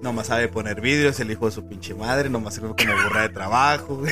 Nomás 0.03 0.27
sabe 0.27 0.49
poner 0.49 0.81
vidrios, 0.81 1.21
el 1.21 1.31
hijo 1.31 1.47
de 1.47 1.53
su 1.53 1.67
pinche 1.67 1.95
madre, 1.95 2.29
nomás 2.29 2.55
sirve 2.55 2.75
como 2.77 3.03
burra 3.05 3.23
de 3.23 3.29
trabajo. 3.29 4.03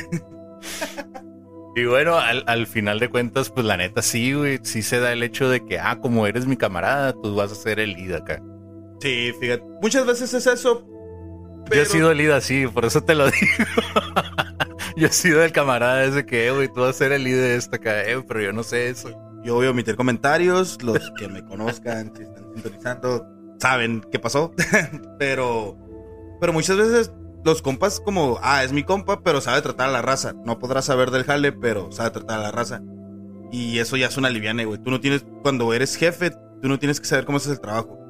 Y 1.73 1.85
bueno, 1.85 2.17
al, 2.17 2.43
al, 2.47 2.67
final 2.67 2.99
de 2.99 3.09
cuentas, 3.09 3.49
pues 3.49 3.65
la 3.65 3.77
neta 3.77 4.01
sí, 4.01 4.33
güey, 4.33 4.59
sí 4.61 4.81
se 4.81 4.99
da 4.99 5.13
el 5.13 5.23
hecho 5.23 5.49
de 5.49 5.65
que, 5.65 5.79
ah, 5.79 5.99
como 6.01 6.27
eres 6.27 6.45
mi 6.45 6.57
camarada, 6.57 7.13
tú 7.13 7.33
vas 7.33 7.51
a 7.51 7.55
ser 7.55 7.79
el 7.79 7.93
líder 7.93 8.23
acá. 8.23 8.43
Sí, 8.99 9.31
fíjate. 9.39 9.63
Muchas 9.81 10.05
veces 10.05 10.33
es 10.33 10.47
eso. 10.47 10.85
Yo 11.73 11.81
he 11.81 11.85
sido 11.85 12.11
el 12.11 12.17
líder 12.17 12.33
así, 12.33 12.67
por 12.67 12.83
eso 12.83 13.01
te 13.01 13.15
lo 13.15 13.25
digo. 13.31 13.65
yo 14.97 15.07
he 15.07 15.11
sido 15.11 15.41
el 15.43 15.53
camarada 15.53 16.03
ese 16.03 16.25
que, 16.25 16.47
eh, 16.47 16.51
güey, 16.51 16.67
tú 16.67 16.81
vas 16.81 16.89
a 16.89 16.93
ser 16.93 17.13
el 17.13 17.23
líder 17.23 17.41
de 17.41 17.55
esta 17.55 17.77
acá, 17.77 18.03
eh, 18.03 18.21
pero 18.27 18.41
yo 18.41 18.51
no 18.51 18.63
sé 18.63 18.89
eso. 18.89 19.09
Yo 19.45 19.55
voy 19.55 19.67
a 19.67 19.71
omitir 19.71 19.95
comentarios. 19.95 20.83
Los 20.83 21.11
que 21.17 21.29
me 21.29 21.43
conozcan, 21.45 22.11
si 22.15 22.23
están 22.23 22.53
sintonizando, 22.53 23.25
saben 23.61 24.05
qué 24.11 24.19
pasó. 24.19 24.53
pero, 25.19 25.77
pero 26.39 26.53
muchas 26.53 26.77
veces 26.77 27.11
los 27.43 27.61
compas, 27.61 27.99
como, 27.99 28.39
ah, 28.41 28.63
es 28.63 28.73
mi 28.73 28.83
compa, 28.83 29.21
pero 29.23 29.41
sabe 29.41 29.61
tratar 29.61 29.89
a 29.89 29.91
la 29.91 30.01
raza. 30.01 30.33
No 30.45 30.59
podrá 30.59 30.81
saber 30.81 31.11
del 31.11 31.23
jale, 31.23 31.51
pero 31.51 31.91
sabe 31.91 32.11
tratar 32.11 32.39
a 32.39 32.43
la 32.43 32.51
raza. 32.51 32.81
Y 33.51 33.79
eso 33.79 33.97
ya 33.97 34.07
es 34.07 34.17
una 34.17 34.29
liviana, 34.29 34.63
güey. 34.63 34.81
Tú 34.81 34.91
no 34.91 34.99
tienes, 34.99 35.25
cuando 35.41 35.73
eres 35.73 35.95
jefe, 35.95 36.31
tú 36.61 36.67
no 36.67 36.79
tienes 36.79 36.99
que 36.99 37.07
saber 37.07 37.25
cómo 37.25 37.37
haces 37.37 37.53
el 37.53 37.61
trabajo 37.61 38.01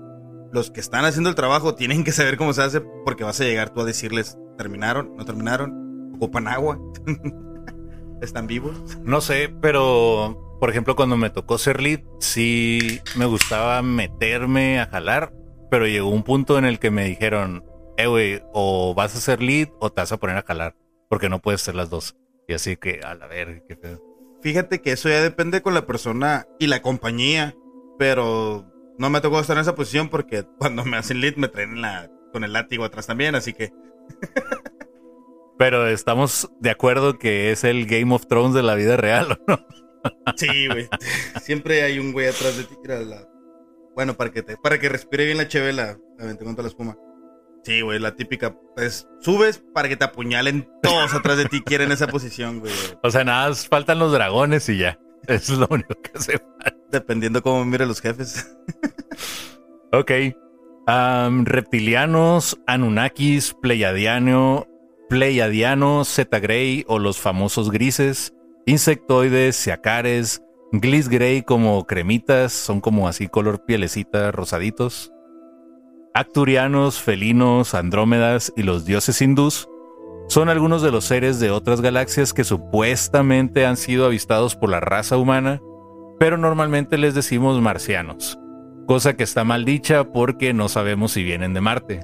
los 0.52 0.70
que 0.70 0.80
están 0.80 1.06
haciendo 1.06 1.30
el 1.30 1.36
trabajo 1.36 1.76
tienen 1.76 2.04
que 2.04 2.12
saber 2.12 2.38
cómo 2.38 2.54
se 2.54 2.62
hace 2.62 2.82
porque 2.82 3.24
vas 3.24 3.40
a 3.40 3.46
llegar 3.46 3.70
tú 3.70 3.82
a 3.82 3.86
decirles, 3.86 4.38
¿terminaron? 4.58 5.16
¿No 5.16 5.26
terminaron? 5.26 6.12
¿Ocupan 6.16 6.48
agua? 6.48 6.80
¿Están 8.22 8.48
vivos? 8.48 8.76
No 9.04 9.22
sé, 9.22 9.54
pero 9.62 10.58
por 10.60 10.70
ejemplo 10.70 10.96
cuando 10.96 11.18
me 11.18 11.30
tocó 11.30 11.58
ser 11.58 11.82
lead, 11.82 12.02
sí 12.20 13.00
me 13.16 13.26
gustaba 13.26 13.82
meterme 13.82 14.80
a 14.80 14.88
jalar, 14.88 15.34
pero 15.72 15.88
llegó 15.88 16.10
un 16.10 16.24
punto 16.24 16.58
en 16.58 16.66
el 16.66 16.80
que 16.80 16.92
me 16.92 17.06
dijeron, 17.06 17.64
eh, 17.96 18.06
güey, 18.06 18.44
o 18.52 18.94
vas 18.94 19.16
a 19.16 19.22
ser 19.22 19.42
lead 19.42 19.70
o 19.80 19.90
te 19.90 20.02
vas 20.02 20.12
a 20.12 20.18
poner 20.18 20.36
a 20.36 20.44
jalar, 20.44 20.76
porque 21.10 21.30
no 21.30 21.40
puedes 21.40 21.62
ser 21.62 21.76
las 21.76 21.90
dos. 21.90 22.18
Y 22.46 22.54
así 22.54 22.76
que, 22.76 23.00
a 23.06 23.16
la 23.16 23.26
verga, 23.26 23.64
qué 23.70 23.78
pedo. 23.78 24.04
Fíjate 24.42 24.82
que 24.82 24.92
eso 24.92 25.08
ya 25.08 25.22
depende 25.22 25.62
con 25.62 25.74
la 25.74 25.88
persona 25.88 26.46
y 26.60 26.68
la 26.68 26.82
compañía, 26.82 27.56
pero 27.98 28.70
no 28.98 29.10
me 29.10 29.22
tocó 29.22 29.40
estar 29.40 29.56
en 29.56 29.62
esa 29.62 29.74
posición 29.74 30.10
porque 30.10 30.44
cuando 30.60 30.84
me 30.84 30.98
hacen 30.98 31.22
lead 31.22 31.38
me 31.38 31.48
traen 31.48 31.82
la, 31.82 32.12
con 32.34 32.44
el 32.44 32.52
látigo 32.52 32.84
atrás 32.84 33.08
también, 33.08 33.36
así 33.36 33.54
que. 33.54 33.72
Pero 35.58 35.88
estamos 35.88 36.52
de 36.60 36.72
acuerdo 36.72 37.20
que 37.20 37.52
es 37.52 37.64
el 37.64 37.86
Game 37.86 38.16
of 38.16 38.26
Thrones 38.26 38.56
de 38.56 38.64
la 38.64 38.74
vida 38.74 38.98
real, 38.98 39.34
¿o 39.34 39.38
no? 39.48 39.66
Sí, 40.36 40.68
güey. 40.68 40.90
Siempre 41.42 41.84
hay 41.84 42.00
un 42.00 42.12
güey 42.14 42.28
atrás 42.28 42.58
de 42.58 42.64
ti 42.64 42.76
que 42.84 42.90
la... 42.90 43.31
Bueno, 43.96 44.16
para 44.16 44.32
que 44.32 44.42
te, 44.42 44.58
para 44.58 44.80
que 44.80 44.90
respire 44.90 45.26
bien 45.26 45.38
la 45.38 45.48
chevela, 45.48 45.98
la 46.18 46.36
toda 46.36 46.64
la 46.64 46.70
espuma. 46.70 46.98
Sí, 47.64 47.82
güey, 47.82 48.00
la 48.00 48.16
típica, 48.16 48.56
pues 48.76 49.08
subes 49.20 49.64
para 49.74 49.88
que 49.88 49.96
te 49.96 50.06
apuñalen 50.06 50.68
todos 50.82 51.14
atrás 51.14 51.38
de 51.38 51.46
ti, 51.46 51.62
quieren 51.62 51.92
esa 51.92 52.08
posición, 52.08 52.60
güey. 52.60 52.74
O 53.04 53.12
sea, 53.12 53.24
nada, 53.24 53.54
faltan 53.54 54.00
los 54.00 54.12
dragones 54.12 54.68
y 54.70 54.78
ya. 54.78 55.00
Eso 55.28 55.54
es 55.54 55.60
lo 55.60 55.68
único 55.70 55.94
que 56.02 56.12
hace 56.16 56.40
falta. 56.40 56.76
Dependiendo 56.92 57.42
cómo 57.42 57.64
miren 57.64 57.88
los 57.88 58.02
jefes. 58.02 58.58
ok. 59.92 60.12
reptilianos, 61.44 62.60
Anunnakis, 62.66 63.54
Pleiadiano, 63.62 64.68
Pleiadiano, 65.08 66.04
Zeta 66.04 66.40
Grey 66.40 66.84
o 66.88 66.98
los 66.98 67.20
famosos 67.20 67.70
grises, 67.70 68.34
insectoides, 68.66 69.56
siacares, 69.56 70.42
Gliss 70.72 71.10
Grey 71.10 71.42
como 71.42 71.86
cremitas, 71.86 72.54
son 72.54 72.82
como 72.82 73.08
así 73.08 73.28
color 73.28 73.66
pielecita 73.66 74.32
rosaditos. 74.32 75.12
Acturianos, 76.14 77.02
felinos, 77.02 77.74
andrómedas 77.74 78.54
y 78.56 78.64
los 78.64 78.86
dioses 78.86 79.22
hindús 79.22 79.68
son 80.28 80.50
algunos 80.50 80.82
de 80.82 80.92
los 80.92 81.06
seres 81.06 81.40
de 81.40 81.52
otras 81.52 81.82
galaxias 81.82 82.34
que 82.34 82.44
supuestamente 82.44 83.66
han 83.66 83.76
sido 83.76 84.06
avistados 84.06 84.56
por 84.56 84.70
la 84.70 84.80
raza 84.80 85.18
humana 85.18 85.62
pero 86.22 86.38
normalmente 86.38 87.00
les 87.00 87.16
decimos 87.16 87.60
marcianos, 87.62 88.40
cosa 88.86 89.18
que 89.18 89.24
está 89.24 89.44
mal 89.44 89.66
dicha 89.66 90.04
porque 90.04 90.54
no 90.54 90.70
sabemos 90.70 91.14
si 91.14 91.24
vienen 91.24 91.56
de 91.56 91.62
Marte. 91.62 92.02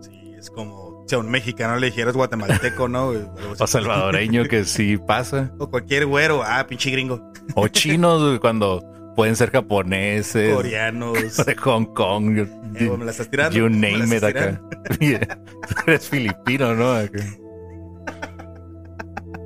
Sí, 0.00 0.34
es 0.36 0.50
como 0.50 0.81
si 1.06 1.14
a 1.14 1.18
un 1.18 1.30
mexicano 1.30 1.76
le 1.76 1.86
dijeras 1.86 2.14
guatemalteco, 2.14 2.88
¿no? 2.88 3.12
o 3.58 3.66
salvadoreño 3.66 4.44
que 4.44 4.64
sí 4.64 4.96
pasa. 4.96 5.52
O 5.58 5.68
cualquier 5.68 6.06
güero, 6.06 6.42
ah, 6.44 6.66
pinche 6.66 6.90
gringo. 6.90 7.32
O 7.54 7.68
chinos, 7.68 8.38
cuando 8.40 8.82
pueden 9.16 9.36
ser 9.36 9.50
japoneses, 9.50 10.54
coreanos, 10.54 11.36
de 11.46 11.56
Hong 11.56 11.86
Kong. 11.86 12.38
Eh, 12.76 12.90
me 12.98 13.04
la 13.04 13.10
estás 13.10 13.28
tirando. 13.28 13.56
You 13.56 13.68
name 13.68 14.16
it 14.16 14.24
acá. 14.24 14.60
Eres 15.86 16.08
filipino, 16.08 16.74
¿no? 16.74 16.94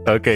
Ok. 0.07 0.29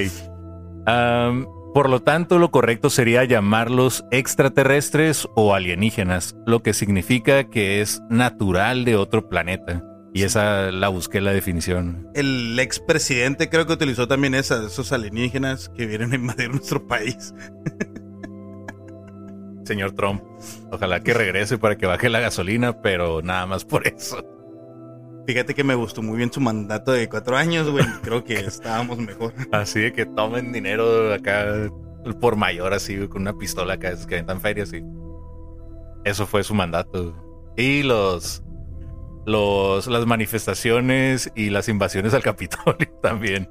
Um, 0.86 1.46
por 1.72 1.88
lo 1.88 2.02
tanto, 2.02 2.38
lo 2.40 2.50
correcto 2.50 2.90
sería 2.90 3.22
llamarlos 3.24 4.04
extraterrestres 4.10 5.28
o 5.36 5.54
alienígenas, 5.54 6.36
lo 6.44 6.62
que 6.62 6.74
significa 6.74 7.44
que 7.44 7.80
es 7.80 8.02
natural 8.10 8.84
de 8.84 8.96
otro 8.96 9.28
planeta. 9.28 9.84
Y 10.12 10.24
esa 10.24 10.72
la 10.72 10.88
busqué 10.88 11.20
la 11.20 11.32
definición. 11.32 12.08
El 12.14 12.58
expresidente 12.58 13.48
creo 13.48 13.66
que 13.66 13.74
utilizó 13.74 14.08
también 14.08 14.34
esa, 14.34 14.66
esos 14.66 14.92
alienígenas 14.92 15.68
que 15.68 15.86
vienen 15.86 16.12
a 16.12 16.16
invadir 16.16 16.50
nuestro 16.50 16.86
país. 16.86 17.32
Señor 19.64 19.92
Trump, 19.92 20.22
ojalá 20.72 21.00
que 21.00 21.14
regrese 21.14 21.58
para 21.58 21.76
que 21.76 21.86
baje 21.86 22.08
la 22.08 22.18
gasolina, 22.18 22.82
pero 22.82 23.22
nada 23.22 23.46
más 23.46 23.64
por 23.64 23.86
eso. 23.86 24.24
Fíjate 25.28 25.54
que 25.54 25.62
me 25.62 25.76
gustó 25.76 26.02
muy 26.02 26.16
bien 26.16 26.32
su 26.32 26.40
mandato 26.40 26.90
de 26.90 27.08
cuatro 27.08 27.36
años, 27.36 27.70
güey. 27.70 27.84
Creo 28.02 28.24
que 28.24 28.34
estábamos 28.34 28.98
mejor. 28.98 29.32
Así 29.52 29.78
de 29.78 29.92
que 29.92 30.06
tomen 30.06 30.50
dinero 30.50 31.14
acá 31.14 31.70
por 32.20 32.34
mayor, 32.34 32.72
así, 32.72 32.96
con 33.06 33.22
una 33.22 33.36
pistola 33.36 33.74
acá, 33.74 33.92
que 34.08 34.16
ventan 34.16 34.40
ferias, 34.40 34.72
y 34.72 34.82
eso 36.04 36.26
fue 36.26 36.42
su 36.42 36.54
mandato. 36.54 37.14
Y 37.56 37.82
los, 37.82 38.42
los, 39.30 39.86
las 39.86 40.06
manifestaciones 40.06 41.30
y 41.34 41.50
las 41.50 41.68
invasiones 41.68 42.14
al 42.14 42.22
Capitolio 42.22 42.90
también 43.02 43.48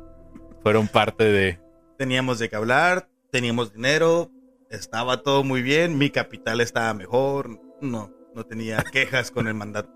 fueron 0.61 0.87
parte 0.87 1.23
de. 1.23 1.59
Teníamos 1.97 2.39
de 2.39 2.49
qué 2.49 2.55
hablar, 2.55 3.09
teníamos 3.31 3.73
dinero, 3.73 4.29
estaba 4.69 5.21
todo 5.21 5.43
muy 5.43 5.61
bien, 5.61 5.97
mi 5.97 6.09
capital 6.09 6.61
estaba 6.61 6.93
mejor, 6.93 7.59
no, 7.81 8.11
no 8.35 8.45
tenía 8.45 8.83
quejas 8.91 9.31
con 9.31 9.47
el 9.47 9.53
mandato. 9.53 9.89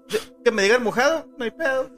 Que 0.43 0.51
me 0.51 0.63
digan 0.63 0.83
mojado, 0.83 1.27
no 1.37 1.43
hay 1.43 1.51
pedo. 1.51 1.91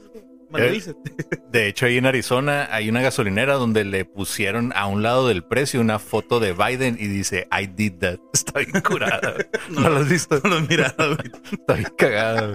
Eh, 0.58 0.82
de 1.52 1.68
hecho, 1.68 1.86
ahí 1.86 1.98
en 1.98 2.06
Arizona 2.06 2.68
hay 2.72 2.88
una 2.88 3.02
gasolinera 3.02 3.56
donde 3.56 3.84
le 3.84 4.06
pusieron 4.06 4.72
a 4.76 4.88
un 4.88 5.04
lado 5.04 5.28
del 5.28 5.44
precio 5.44 5.82
una 5.82 6.00
foto 6.00 6.40
de 6.40 6.54
Biden 6.54 6.98
y 7.00 7.08
dice, 7.08 7.48
I 7.52 7.68
did 7.68 7.94
that. 8.00 8.20
Está 8.34 8.60
bien 8.60 8.82
curada. 8.82 9.36
no, 9.70 9.90
lo 9.90 9.98
has 9.98 10.10
visto. 10.10 10.40
No 10.44 10.52
lo 10.52 10.58
he 10.58 10.62
mirado, 10.62 11.18
Está 11.52 11.74
bien 11.74 11.94
cagado. 11.98 12.54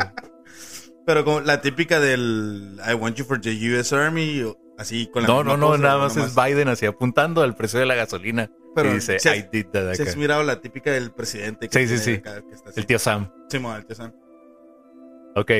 Pero 1.07 1.25
como 1.25 1.41
la 1.41 1.61
típica 1.61 1.99
del 2.01 2.79
I 2.89 2.95
want 2.95 3.17
you 3.17 3.25
for 3.25 3.41
the 3.41 3.51
US 3.51 3.93
Army, 3.93 4.43
así 4.79 5.07
con 5.09 5.23
la 5.23 5.29
No, 5.29 5.43
no, 5.45 5.57
no, 5.57 5.69
cosa, 5.69 5.83
nada 5.83 5.99
más 5.99 6.17
es 6.17 6.35
Biden 6.35 6.69
así 6.69 6.87
apuntando 6.87 7.43
al 7.43 7.55
precio 7.55 7.81
de 7.81 7.87
la 7.87 7.95
gasolina. 7.95 8.51
Pero 8.75 8.91
y 8.91 8.95
dice, 8.95 9.19
si 9.19 9.29
has- 9.29 9.39
I 9.39 9.47
did 9.51 9.67
that 9.73 9.95
Si 9.95 10.03
acá. 10.03 10.11
has 10.11 10.17
mirado 10.17 10.43
la 10.45 10.61
típica 10.61 10.93
del 10.93 11.11
presidente 11.11 11.69
que 11.69 11.87
Sí, 11.87 11.89
sí, 11.89 11.99
sí. 12.05 12.15
acá, 12.15 12.41
que 12.43 12.55
está 12.55 12.71
así. 12.71 12.79
El 12.81 12.87
tío 12.87 12.99
Sam. 12.99 13.31
Simón, 13.49 13.77
el 13.79 13.87
tío 13.87 13.97
Sam. 13.97 14.13
Ok. 15.35 15.51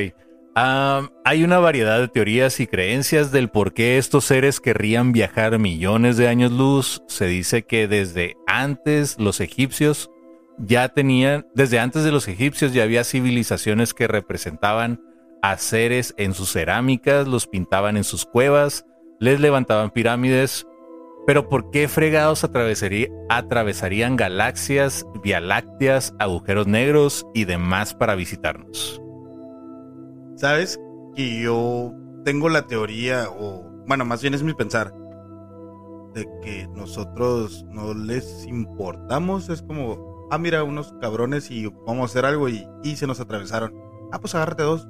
Hay 0.53 1.43
una 1.43 1.59
variedad 1.59 1.99
de 1.99 2.07
teorías 2.09 2.59
y 2.59 2.67
creencias 2.67 3.31
del 3.31 3.49
por 3.49 3.73
qué 3.73 3.97
estos 3.97 4.25
seres 4.25 4.59
querrían 4.59 5.11
viajar 5.13 5.57
millones 5.59 6.17
de 6.17 6.27
años 6.27 6.51
luz. 6.51 7.01
Se 7.07 7.25
dice 7.25 7.63
que 7.63 7.87
desde 7.87 8.35
antes 8.47 9.17
los 9.17 9.39
egipcios 9.39 10.09
ya 10.57 10.89
tenían, 10.89 11.47
desde 11.55 11.79
antes 11.79 12.03
de 12.03 12.11
los 12.11 12.27
egipcios 12.27 12.73
ya 12.73 12.83
había 12.83 13.03
civilizaciones 13.05 13.93
que 13.93 14.07
representaban 14.07 15.01
a 15.41 15.57
seres 15.57 16.13
en 16.17 16.33
sus 16.33 16.51
cerámicas, 16.51 17.27
los 17.27 17.47
pintaban 17.47 17.97
en 17.97 18.03
sus 18.03 18.25
cuevas, 18.25 18.85
les 19.19 19.39
levantaban 19.39 19.89
pirámides. 19.91 20.67
Pero 21.27 21.49
¿por 21.49 21.69
qué 21.69 21.87
fregados 21.87 22.43
atravesarí- 22.43 23.11
atravesarían 23.29 24.15
galaxias, 24.15 25.05
vía 25.23 25.39
lácteas, 25.39 26.15
agujeros 26.19 26.65
negros 26.65 27.27
y 27.33 27.45
demás 27.45 27.93
para 27.93 28.15
visitarnos? 28.15 28.99
¿Sabes? 30.35 30.79
Que 31.15 31.41
yo 31.43 31.93
tengo 32.25 32.49
la 32.49 32.65
teoría, 32.65 33.27
o 33.29 33.63
bueno, 33.85 34.03
más 34.05 34.21
bien 34.21 34.33
es 34.33 34.41
mi 34.41 34.53
pensar, 34.55 34.93
de 36.15 36.27
que 36.41 36.67
nosotros 36.75 37.65
no 37.69 37.93
les 37.93 38.45
importamos. 38.47 39.49
Es 39.49 39.61
como, 39.61 40.27
ah, 40.31 40.39
mira, 40.39 40.63
unos 40.63 40.93
cabrones 40.99 41.51
y 41.51 41.67
vamos 41.85 42.01
a 42.01 42.05
hacer 42.05 42.25
algo 42.25 42.49
y, 42.49 42.67
y 42.83 42.95
se 42.95 43.05
nos 43.05 43.19
atravesaron. 43.19 43.75
Ah, 44.11 44.19
pues 44.19 44.33
agárrate 44.33 44.63
dos. 44.63 44.87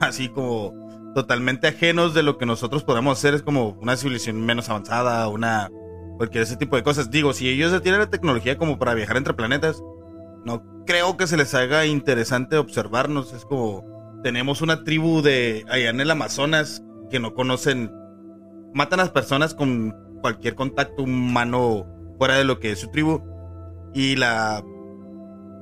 Así 0.00 0.28
como 0.28 0.74
totalmente 1.14 1.68
ajenos 1.68 2.14
de 2.14 2.22
lo 2.22 2.38
que 2.38 2.46
nosotros 2.46 2.84
podamos 2.84 3.18
hacer. 3.18 3.34
Es 3.34 3.42
como 3.42 3.78
una 3.80 3.96
civilización 3.96 4.44
menos 4.44 4.68
avanzada, 4.68 5.28
una. 5.28 5.70
cualquier 6.16 6.42
ese 6.44 6.56
tipo 6.56 6.76
de 6.76 6.82
cosas. 6.82 7.10
Digo, 7.10 7.32
si 7.32 7.48
ellos 7.48 7.80
tienen 7.82 8.00
la 8.00 8.10
tecnología 8.10 8.58
como 8.58 8.78
para 8.78 8.94
viajar 8.94 9.16
entre 9.16 9.34
planetas, 9.34 9.82
no 10.44 10.62
creo 10.86 11.16
que 11.16 11.26
se 11.26 11.36
les 11.36 11.54
haga 11.54 11.86
interesante 11.86 12.56
observarnos. 12.56 13.32
Es 13.32 13.44
como 13.44 13.84
tenemos 14.22 14.62
una 14.62 14.84
tribu 14.84 15.22
de 15.22 15.64
allá 15.68 15.90
en 15.90 16.00
el 16.00 16.10
Amazonas 16.10 16.82
que 17.10 17.20
no 17.20 17.34
conocen, 17.34 17.92
matan 18.72 19.00
a 19.00 19.04
las 19.04 19.12
personas 19.12 19.54
con 19.54 19.94
cualquier 20.22 20.54
contacto 20.54 21.02
humano 21.02 21.86
fuera 22.18 22.36
de 22.36 22.44
lo 22.44 22.60
que 22.60 22.72
es 22.72 22.78
su 22.78 22.88
tribu 22.88 23.20
y 23.92 24.16
la 24.16 24.64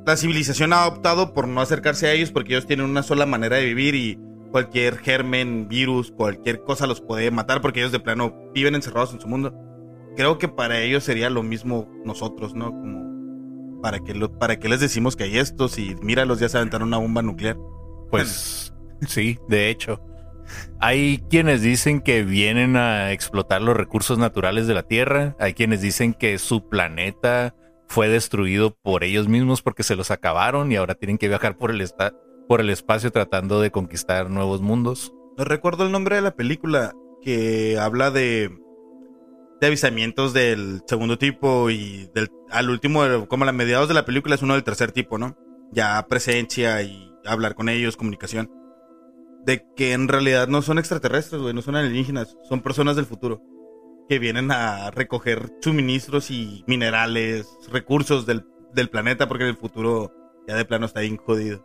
la 0.07 0.17
civilización 0.17 0.73
ha 0.73 0.87
optado 0.87 1.33
por 1.35 1.47
no 1.47 1.61
acercarse 1.61 2.07
a 2.07 2.13
ellos 2.13 2.31
porque 2.31 2.55
ellos 2.55 2.67
tienen 2.67 2.87
una 2.87 3.03
sola 3.03 3.27
manera 3.27 3.57
de 3.57 3.67
vivir 3.67 3.95
y 3.95 4.19
cualquier 4.51 4.99
germen, 4.99 5.69
virus, 5.69 6.11
cualquier 6.11 6.63
cosa 6.63 6.87
los 6.87 7.01
puede 7.01 7.31
matar 7.31 7.61
porque 7.61 7.81
ellos 7.81 7.93
de 7.93 8.01
plano 8.01 8.35
viven 8.55 8.75
encerrados 8.75 9.13
en 9.13 9.21
su 9.21 9.29
mundo. 9.29 9.55
Creo 10.17 10.39
que 10.39 10.49
para 10.49 10.81
ellos 10.81 11.05
sería 11.05 11.31
lo 11.31 11.43
mismo 11.43 11.89
nosotros, 12.05 12.55
¿no? 12.55 12.71
Como 12.71 13.81
para 13.81 14.01
que 14.01 14.15
para 14.39 14.59
qué 14.59 14.69
les 14.69 14.81
decimos 14.81 15.17
que 15.17 15.25
hay 15.25 15.39
estos 15.39 15.79
y 15.79 15.95
míralos 16.03 16.41
ya 16.41 16.49
se 16.49 16.59
aventaron 16.59 16.89
una 16.89 16.99
bomba 16.99 17.23
nuclear. 17.23 17.57
Pues 18.11 18.75
sí, 19.07 19.39
de 19.49 19.71
hecho. 19.71 20.01
Hay 20.81 21.23
quienes 21.31 21.63
dicen 21.63 22.01
que 22.01 22.25
vienen 22.25 22.77
a 22.77 23.13
explotar 23.13 23.63
los 23.63 23.77
recursos 23.77 24.19
naturales 24.19 24.67
de 24.67 24.75
la 24.75 24.83
Tierra. 24.83 25.37
Hay 25.39 25.55
quienes 25.55 25.81
dicen 25.81 26.13
que 26.13 26.39
su 26.39 26.69
planeta 26.69 27.55
fue 27.91 28.09
destruido 28.09 28.77
por 28.83 29.03
ellos 29.03 29.27
mismos 29.27 29.63
porque 29.63 29.83
se 29.83 29.97
los 29.97 30.13
acabaron 30.13 30.71
y 30.71 30.77
ahora 30.77 30.95
tienen 30.95 31.19
que 31.19 31.27
viajar 31.27 31.57
por 31.57 31.73
el, 31.73 31.85
por 32.47 32.61
el 32.61 32.71
espacio 32.71 33.11
tratando 33.11 33.61
de 33.61 33.73
conquistar 33.73 34.31
nuevos 34.31 34.61
mundos. 34.61 35.13
No 35.37 35.45
recuerdo 35.45 35.85
el 35.85 35.91
nombre 35.91 36.15
de 36.15 36.23
la 36.23 36.37
película 36.37 36.93
que 37.21 37.79
habla 37.81 38.13
de, 38.13 38.57
de 39.61 39.67
avisamientos 39.67 40.33
del 40.33 40.83
segundo 40.87 41.19
tipo 41.19 41.69
y 41.69 42.09
del 42.15 42.29
al 42.53 42.71
último, 42.71 43.27
como 43.27 43.43
a 43.43 43.47
la 43.47 43.53
mediados 43.53 43.89
de 43.89 43.95
la 43.95 44.05
película 44.05 44.37
es 44.37 44.43
uno 44.43 44.55
del 44.55 44.63
tercer 44.63 44.93
tipo, 44.93 45.19
¿no? 45.19 45.37
Ya 45.73 46.07
presencia 46.09 46.81
y 46.83 47.13
hablar 47.25 47.57
con 47.57 47.69
ellos, 47.69 47.97
comunicación. 47.97 48.53
De 49.45 49.65
que 49.75 49.95
en 49.95 50.07
realidad 50.07 50.47
no 50.47 50.63
son 50.63 50.79
extraterrestres, 50.79 51.43
güey, 51.43 51.55
no 51.55 51.63
son 51.63 51.75
alienígenas, 51.75 52.37
son 52.49 52.61
personas 52.61 52.95
del 52.95 53.07
futuro 53.07 53.43
que 54.11 54.19
vienen 54.19 54.51
a 54.51 54.91
recoger 54.91 55.53
suministros 55.61 56.33
y 56.33 56.65
minerales, 56.67 57.47
recursos 57.71 58.27
del, 58.27 58.45
del 58.75 58.91
planeta 58.91 59.29
porque 59.29 59.45
en 59.45 59.51
el 59.51 59.57
futuro 59.57 60.13
ya 60.49 60.57
de 60.57 60.65
plano 60.65 60.87
está 60.87 60.99
bien 60.99 61.17
jodido. 61.17 61.65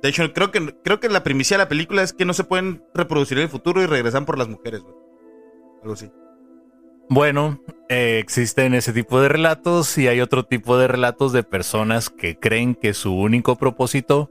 De 0.00 0.08
hecho, 0.08 0.32
creo 0.32 0.52
que, 0.52 0.76
creo 0.84 1.00
que 1.00 1.08
la 1.08 1.24
primicia 1.24 1.56
de 1.56 1.64
la 1.64 1.68
película 1.68 2.04
es 2.04 2.12
que 2.12 2.24
no 2.24 2.32
se 2.32 2.44
pueden 2.44 2.84
reproducir 2.94 3.38
en 3.38 3.42
el 3.42 3.50
futuro 3.50 3.82
y 3.82 3.86
regresan 3.86 4.24
por 4.24 4.38
las 4.38 4.46
mujeres, 4.46 4.82
güey. 4.82 4.94
Algo 5.82 5.94
así. 5.94 6.12
Bueno, 7.08 7.60
eh, 7.88 8.20
existen 8.22 8.72
ese 8.74 8.92
tipo 8.92 9.20
de 9.20 9.28
relatos 9.28 9.98
y 9.98 10.06
hay 10.06 10.20
otro 10.20 10.44
tipo 10.44 10.78
de 10.78 10.86
relatos 10.86 11.32
de 11.32 11.42
personas 11.42 12.08
que 12.08 12.38
creen 12.38 12.76
que 12.76 12.94
su 12.94 13.16
único 13.16 13.56
propósito 13.56 14.30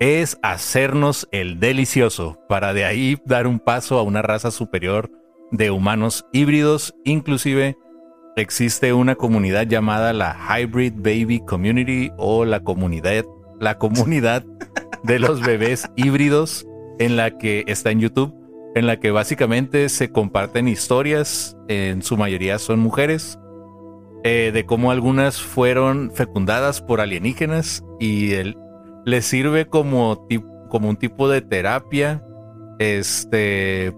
es 0.00 0.38
hacernos 0.42 1.28
el 1.30 1.60
delicioso 1.60 2.40
para 2.48 2.74
de 2.74 2.84
ahí 2.84 3.16
dar 3.26 3.46
un 3.46 3.60
paso 3.60 3.96
a 3.96 4.02
una 4.02 4.22
raza 4.22 4.50
superior 4.50 5.08
de 5.56 5.70
humanos 5.70 6.26
híbridos. 6.32 6.94
Inclusive 7.04 7.76
existe 8.36 8.92
una 8.92 9.14
comunidad 9.14 9.66
llamada 9.66 10.12
la 10.12 10.36
Hybrid 10.36 10.94
Baby 10.96 11.40
Community 11.46 12.10
o 12.18 12.44
la 12.44 12.60
comunidad, 12.60 13.24
la 13.60 13.78
comunidad 13.78 14.44
de 15.04 15.18
los 15.18 15.40
bebés 15.40 15.88
híbridos 15.96 16.66
en 16.98 17.16
la 17.16 17.38
que 17.38 17.64
está 17.66 17.90
en 17.90 18.00
YouTube 18.00 18.34
en 18.76 18.88
la 18.88 18.98
que 18.98 19.12
básicamente 19.12 19.88
se 19.88 20.10
comparten 20.10 20.66
historias, 20.66 21.56
en 21.68 22.02
su 22.02 22.16
mayoría 22.16 22.58
son 22.58 22.80
mujeres, 22.80 23.38
eh, 24.24 24.50
de 24.52 24.66
cómo 24.66 24.90
algunas 24.90 25.40
fueron 25.40 26.10
fecundadas 26.12 26.82
por 26.82 27.00
alienígenas 27.00 27.84
y 28.00 28.32
el- 28.32 28.56
les 29.04 29.26
sirve 29.26 29.66
como, 29.66 30.26
como 30.70 30.88
un 30.88 30.96
tipo 30.96 31.28
de 31.28 31.40
terapia 31.40 32.24
este, 32.80 33.92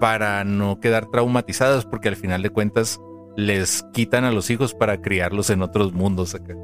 para 0.00 0.44
no 0.44 0.80
quedar 0.80 1.10
traumatizadas, 1.10 1.86
porque 1.86 2.08
al 2.08 2.16
final 2.16 2.42
de 2.42 2.50
cuentas 2.50 3.00
les 3.36 3.84
quitan 3.92 4.24
a 4.24 4.32
los 4.32 4.50
hijos 4.50 4.74
para 4.74 5.00
criarlos 5.00 5.50
en 5.50 5.62
otros 5.62 5.92
mundos 5.92 6.34
acá. 6.34 6.54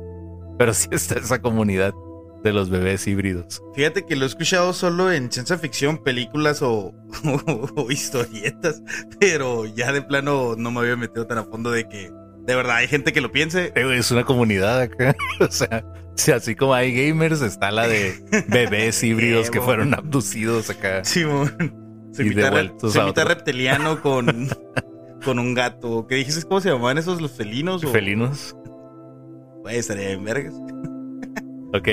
Pero 0.58 0.74
sí 0.74 0.88
está 0.90 1.18
esa 1.18 1.40
comunidad 1.40 1.94
de 2.42 2.52
los 2.52 2.70
bebés 2.70 3.06
híbridos. 3.06 3.62
Fíjate 3.74 4.06
que 4.06 4.16
lo 4.16 4.24
he 4.24 4.28
escuchado 4.28 4.72
solo 4.72 5.12
en 5.12 5.30
ciencia 5.30 5.58
ficción, 5.58 5.98
películas 5.98 6.62
o, 6.62 6.92
o 7.76 7.90
historietas, 7.90 8.82
pero 9.18 9.66
ya 9.66 9.92
de 9.92 10.02
plano 10.02 10.54
no 10.56 10.70
me 10.70 10.80
había 10.80 10.96
metido 10.96 11.26
tan 11.26 11.38
a 11.38 11.44
fondo 11.44 11.70
de 11.70 11.88
que 11.88 12.10
de 12.46 12.54
verdad 12.54 12.76
hay 12.76 12.88
gente 12.88 13.12
que 13.12 13.20
lo 13.20 13.30
piense. 13.30 13.72
Es 13.74 14.10
una 14.10 14.24
comunidad 14.24 14.80
acá. 14.80 15.14
O 15.40 15.50
sea, 15.50 15.84
si 16.16 16.32
así 16.32 16.54
como 16.54 16.74
hay 16.74 16.92
gamers, 16.94 17.42
está 17.42 17.70
la 17.70 17.86
de 17.86 18.14
bebés 18.48 19.02
híbridos 19.02 19.50
que 19.50 19.60
fueron 19.60 19.94
abducidos 19.94 20.70
acá. 20.70 21.04
Simón. 21.04 21.89
Se 22.12 22.24
imita, 22.24 22.50
re- 22.50 22.72
se 22.88 22.98
imita 22.98 23.24
reptiliano 23.24 24.00
con, 24.02 24.48
con 25.24 25.38
un 25.38 25.54
gato. 25.54 26.06
¿Qué 26.06 26.16
dijiste? 26.16 26.42
¿Cómo 26.46 26.60
se 26.60 26.70
llamaban 26.70 26.98
esos 26.98 27.20
los 27.20 27.30
felinos? 27.32 27.84
O, 27.84 27.88
Felinos. 27.88 28.56
Güey, 29.62 29.76
estaría 29.76 30.10
en 30.10 30.24
vergas. 30.24 30.54
Ok. 31.74 31.88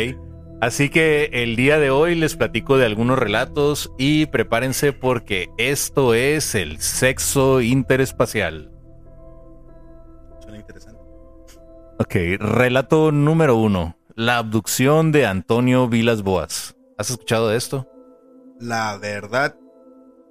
Así 0.60 0.90
que 0.90 1.30
el 1.34 1.56
día 1.56 1.78
de 1.78 1.92
hoy 1.92 2.16
les 2.16 2.36
platico 2.36 2.78
de 2.78 2.86
algunos 2.88 3.20
relatos 3.20 3.92
y 4.00 4.26
prepárense 4.26 4.92
porque 4.92 5.50
esto 5.60 6.16
es 6.16 6.56
el 6.56 6.80
sexo 6.80 7.62
interespacial. 7.62 8.72
Suena 10.42 10.58
interesante. 10.58 11.00
Ok, 12.00 12.16
relato 12.40 13.12
número 13.12 13.56
uno. 13.56 13.96
La 14.16 14.38
abducción 14.40 15.12
de 15.12 15.28
Antonio 15.28 15.88
Vilas 15.88 16.24
Boas. 16.24 16.76
¿Has 16.98 17.12
escuchado 17.12 17.50
de 17.50 17.58
esto? 17.58 17.88
La 18.60 18.98
verdad, 18.98 19.56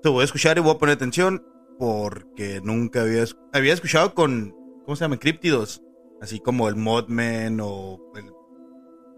te 0.07 0.11
voy 0.11 0.23
a 0.23 0.25
escuchar 0.27 0.57
y 0.57 0.61
voy 0.61 0.73
a 0.73 0.79
poner 0.79 0.95
atención 0.95 1.45
porque 1.81 2.61
nunca 2.63 3.03
había, 3.03 3.25
había 3.53 3.75
escuchado 3.75 4.15
con, 4.15 4.55
¿cómo 4.85 4.95
se 4.95 5.05
llama? 5.05 5.17
Críptidos. 5.19 5.83
Así 6.23 6.39
como 6.39 6.69
el 6.69 6.77
Modman 6.77 7.59
o 7.61 7.99
el- 8.15 8.31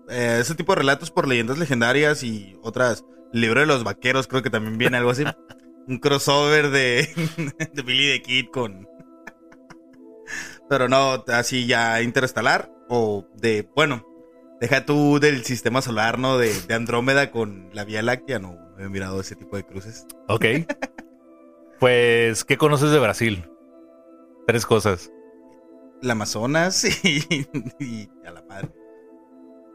eh, 0.09 0.39
ese 0.41 0.55
tipo 0.55 0.73
de 0.73 0.79
relatos 0.79 1.11
por 1.11 1.29
leyendas 1.29 1.59
legendarias 1.59 2.23
y 2.23 2.57
otras. 2.63 3.05
El 3.35 3.43
libro 3.43 3.61
de 3.61 3.67
los 3.67 3.85
vaqueros, 3.85 4.29
creo 4.29 4.43
que 4.43 4.49
también 4.49 4.79
viene 4.79 4.97
algo 4.97 5.11
así. 5.11 5.25
Un 5.87 5.99
crossover 5.99 6.71
de, 6.71 7.07
de 7.75 7.83
Billy 7.83 8.19
the 8.19 8.23
Kid 8.23 8.47
con. 8.51 8.89
Pero 10.71 10.89
no, 10.89 11.23
así 11.29 11.67
ya 11.67 12.01
interestelar 12.01 12.73
o 12.89 13.27
de, 13.35 13.69
bueno, 13.77 14.07
deja 14.59 14.87
tú 14.87 15.21
del 15.21 15.45
sistema 15.45 15.83
solar, 15.83 16.19
¿no? 16.19 16.39
De, 16.39 16.59
de 16.63 16.75
Andrómeda 16.75 17.31
con 17.31 17.69
la 17.75 17.85
Vía 17.85 18.01
Láctea, 18.01 18.39
no, 18.39 18.57
he 18.79 18.89
mirado 18.89 19.21
ese 19.21 19.37
tipo 19.37 19.57
de 19.57 19.65
cruces. 19.65 20.07
Ok. 20.29 20.45
pues, 21.79 22.45
¿qué 22.45 22.57
conoces 22.57 22.91
de 22.91 22.99
Brasil? 22.99 23.45
Tres 24.47 24.67
cosas. 24.67 25.13
El 26.03 26.11
Amazonas 26.11 26.85
y, 27.05 27.47
y 27.79 28.09
a 28.27 28.31
la 28.31 28.43
madre. 28.43 28.71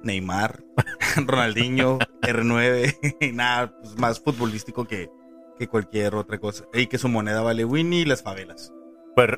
Neymar, 0.03 0.63
Ronaldinho, 1.25 1.97
R9, 2.21 3.17
y 3.21 3.31
nada, 3.31 3.75
pues, 3.79 3.97
más 3.97 4.19
futbolístico 4.19 4.85
que, 4.85 5.09
que 5.57 5.67
cualquier 5.67 6.15
otra 6.15 6.37
cosa. 6.37 6.65
Y 6.73 6.87
que 6.87 6.97
su 6.97 7.07
moneda 7.09 7.41
vale 7.41 7.65
Winnie 7.65 8.01
y 8.01 8.05
las 8.05 8.21
favelas. 8.21 8.71
Pues 9.15 9.29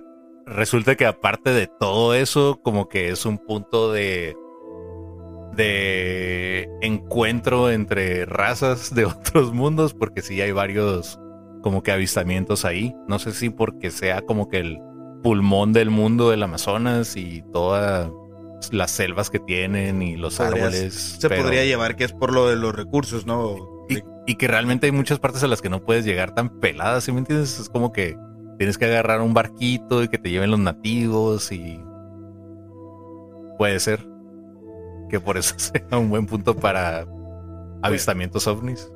resulta 0.46 0.96
que 0.96 1.06
aparte 1.06 1.52
de 1.52 1.68
todo 1.68 2.14
eso, 2.14 2.60
como 2.64 2.90
que 2.90 3.10
es 3.10 3.26
un 3.26 3.38
punto 3.38 3.92
de 3.92 4.36
de 5.56 6.70
encuentro 6.82 7.72
entre 7.72 8.26
razas 8.26 8.94
de 8.94 9.06
otros 9.06 9.54
mundos, 9.54 9.94
porque 9.94 10.22
sí 10.22 10.42
hay 10.42 10.52
varios 10.52 11.20
como 11.62 11.82
que 11.82 11.92
avistamientos 11.92 12.66
ahí. 12.66 12.96
No 13.08 13.20
sé 13.20 13.32
si 13.32 13.50
porque 13.50 13.92
sea 13.92 14.22
como 14.22 14.50
que 14.50 14.60
el 14.60 14.80
pulmón 15.24 15.74
del 15.74 15.90
mundo 15.90 16.30
del 16.30 16.44
Amazonas 16.44 17.18
y 17.18 17.44
todas 17.52 18.12
las 18.72 18.92
selvas 18.92 19.30
que 19.30 19.40
tienen 19.40 20.02
y 20.02 20.16
los 20.18 20.40
árboles. 20.40 21.18
Se 21.20 21.30
podría 21.30 21.66
llevar 21.66 21.96
que 21.96 22.04
es 22.04 22.14
por 22.14 22.32
lo 22.32 22.48
de 22.48 22.56
los 22.56 22.76
recursos, 22.76 23.26
¿no? 23.26 23.56
Y, 24.28 24.36
que 24.36 24.48
realmente 24.48 24.88
hay 24.88 24.92
muchas 24.92 25.20
partes 25.20 25.44
a 25.44 25.48
las 25.48 25.62
que 25.62 25.70
no 25.70 25.84
puedes 25.84 26.04
llegar 26.04 26.34
tan 26.34 26.60
peladas, 26.60 27.04
¿sí 27.04 27.12
me 27.12 27.20
entiendes? 27.20 27.60
Es 27.60 27.70
como 27.70 27.92
que 27.92 28.18
tienes 28.58 28.78
que 28.80 28.86
agarrar 28.86 29.22
un 29.22 29.36
barquito 29.36 30.02
y 30.02 30.08
que 30.08 30.18
te 30.18 30.30
lleven 30.30 30.52
los 30.52 30.60
nativos 30.60 31.52
y... 31.52 31.80
Puede 33.58 33.80
ser 33.80 34.15
que 35.16 35.22
por 35.22 35.38
eso 35.38 35.56
sea 35.58 35.98
un 35.98 36.10
buen 36.10 36.26
punto 36.26 36.56
para 36.56 37.08
avistamientos 37.82 38.48
ovnis. 38.48 38.92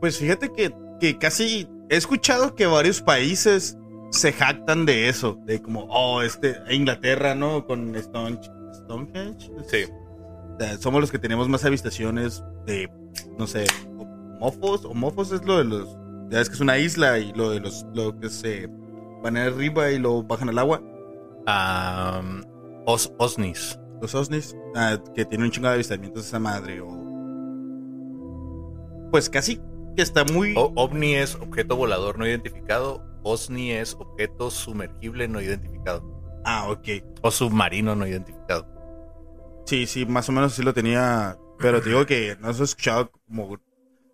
Pues 0.00 0.16
fíjate 0.16 0.52
que, 0.52 0.72
que 1.00 1.18
casi 1.18 1.68
he 1.90 1.96
escuchado 1.96 2.54
que 2.54 2.66
varios 2.66 3.02
países 3.02 3.76
se 4.10 4.32
jactan 4.32 4.86
de 4.86 5.08
eso, 5.08 5.38
de 5.44 5.60
como, 5.60 5.86
oh, 5.90 6.22
este, 6.22 6.56
Inglaterra, 6.70 7.34
¿no? 7.34 7.66
Con 7.66 7.96
Stonehenge. 7.96 9.50
Sí. 9.66 9.86
somos 10.78 11.00
los 11.00 11.10
que 11.10 11.18
tenemos 11.18 11.48
más 11.48 11.64
avistaciones 11.64 12.44
de, 12.64 12.88
no 13.38 13.48
sé, 13.48 13.64
mofos, 14.38 14.84
o 14.84 14.94
mofos 14.94 15.32
es 15.32 15.44
lo 15.44 15.58
de 15.58 15.64
los, 15.64 15.96
ya 16.30 16.40
es 16.40 16.48
que 16.48 16.54
es 16.54 16.60
una 16.60 16.78
isla 16.78 17.18
y 17.18 17.32
lo 17.32 17.50
de 17.50 17.58
los, 17.58 17.86
lo 17.92 18.18
que 18.20 18.28
se 18.28 18.68
van 19.22 19.36
arriba 19.36 19.90
y 19.90 19.98
lo 19.98 20.22
bajan 20.22 20.48
al 20.48 20.58
agua. 20.58 20.80
Um, 21.46 22.42
os, 22.86 23.12
osnis. 23.18 23.78
Los 24.02 24.14
osnis, 24.14 24.54
ah, 24.74 24.98
que 25.14 25.24
tiene 25.24 25.44
un 25.44 25.50
chingo 25.50 25.68
de 25.68 25.74
avistamientos 25.74 26.26
esa 26.26 26.38
madre, 26.38 26.80
o... 26.80 26.88
Pues 29.12 29.30
casi 29.30 29.60
que 29.96 30.02
está 30.02 30.24
muy... 30.24 30.54
ovni 30.56 31.14
es 31.14 31.36
objeto 31.36 31.76
volador 31.76 32.18
no 32.18 32.26
identificado, 32.26 33.04
OSNI 33.22 33.72
es 33.72 33.94
objeto 33.94 34.50
sumergible 34.50 35.28
no 35.28 35.40
identificado. 35.40 36.02
Ah, 36.44 36.68
ok. 36.68 36.88
O 37.22 37.30
submarino 37.30 37.94
no 37.94 38.06
identificado. 38.06 38.66
Sí, 39.66 39.86
sí, 39.86 40.04
más 40.04 40.28
o 40.28 40.32
menos 40.32 40.54
sí 40.54 40.62
lo 40.62 40.74
tenía. 40.74 41.38
Pero 41.58 41.80
te 41.80 41.90
digo 41.90 42.04
que 42.04 42.36
no 42.40 42.48
has 42.48 42.58
escuchado 42.58 43.12
como 43.28 43.56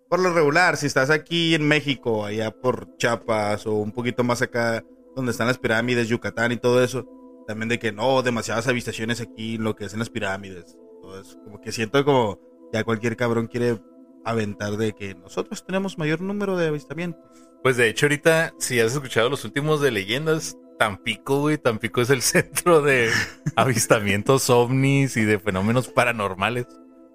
por 0.07 0.19
lo 0.19 0.33
regular, 0.33 0.77
si 0.77 0.87
estás 0.87 1.09
aquí 1.09 1.55
en 1.55 1.67
México, 1.67 2.25
allá 2.25 2.51
por 2.51 2.95
Chiapas 2.97 3.65
o 3.67 3.73
un 3.73 3.91
poquito 3.91 4.23
más 4.23 4.41
acá 4.41 4.83
donde 5.15 5.31
están 5.31 5.47
las 5.47 5.59
pirámides, 5.59 6.07
Yucatán 6.07 6.51
y 6.51 6.57
todo 6.57 6.83
eso, 6.83 7.07
también 7.49 7.67
de 7.67 7.79
que 7.79 7.91
no, 7.91 8.21
demasiadas 8.21 8.67
avistaciones 8.67 9.21
aquí, 9.21 9.57
lo 9.57 9.75
que 9.75 9.85
es 9.85 9.93
en 9.93 9.99
las 9.99 10.11
pirámides. 10.11 10.77
Eso. 11.19 11.39
Como 11.43 11.59
que 11.59 11.71
siento 11.71 12.05
como 12.05 12.39
ya 12.71 12.83
cualquier 12.83 13.15
cabrón 13.15 13.47
quiere 13.47 13.81
aventar 14.23 14.77
de 14.77 14.93
que 14.93 15.15
nosotros 15.15 15.65
tenemos 15.65 15.97
mayor 15.97 16.21
número 16.21 16.55
de 16.55 16.67
avistamientos. 16.67 17.23
Pues 17.63 17.75
de 17.75 17.89
hecho 17.89 18.05
ahorita, 18.05 18.53
si 18.59 18.79
has 18.79 18.93
escuchado 18.93 19.31
los 19.31 19.45
últimos 19.45 19.81
de 19.81 19.89
leyendas, 19.89 20.59
Tampico, 20.77 21.39
güey, 21.39 21.57
Tampico 21.57 22.01
es 22.01 22.11
el 22.11 22.21
centro 22.21 22.83
de 22.83 23.09
avistamientos 23.55 24.51
ovnis 24.51 25.17
y 25.17 25.25
de 25.25 25.39
fenómenos 25.39 25.87
paranormales. 25.87 26.67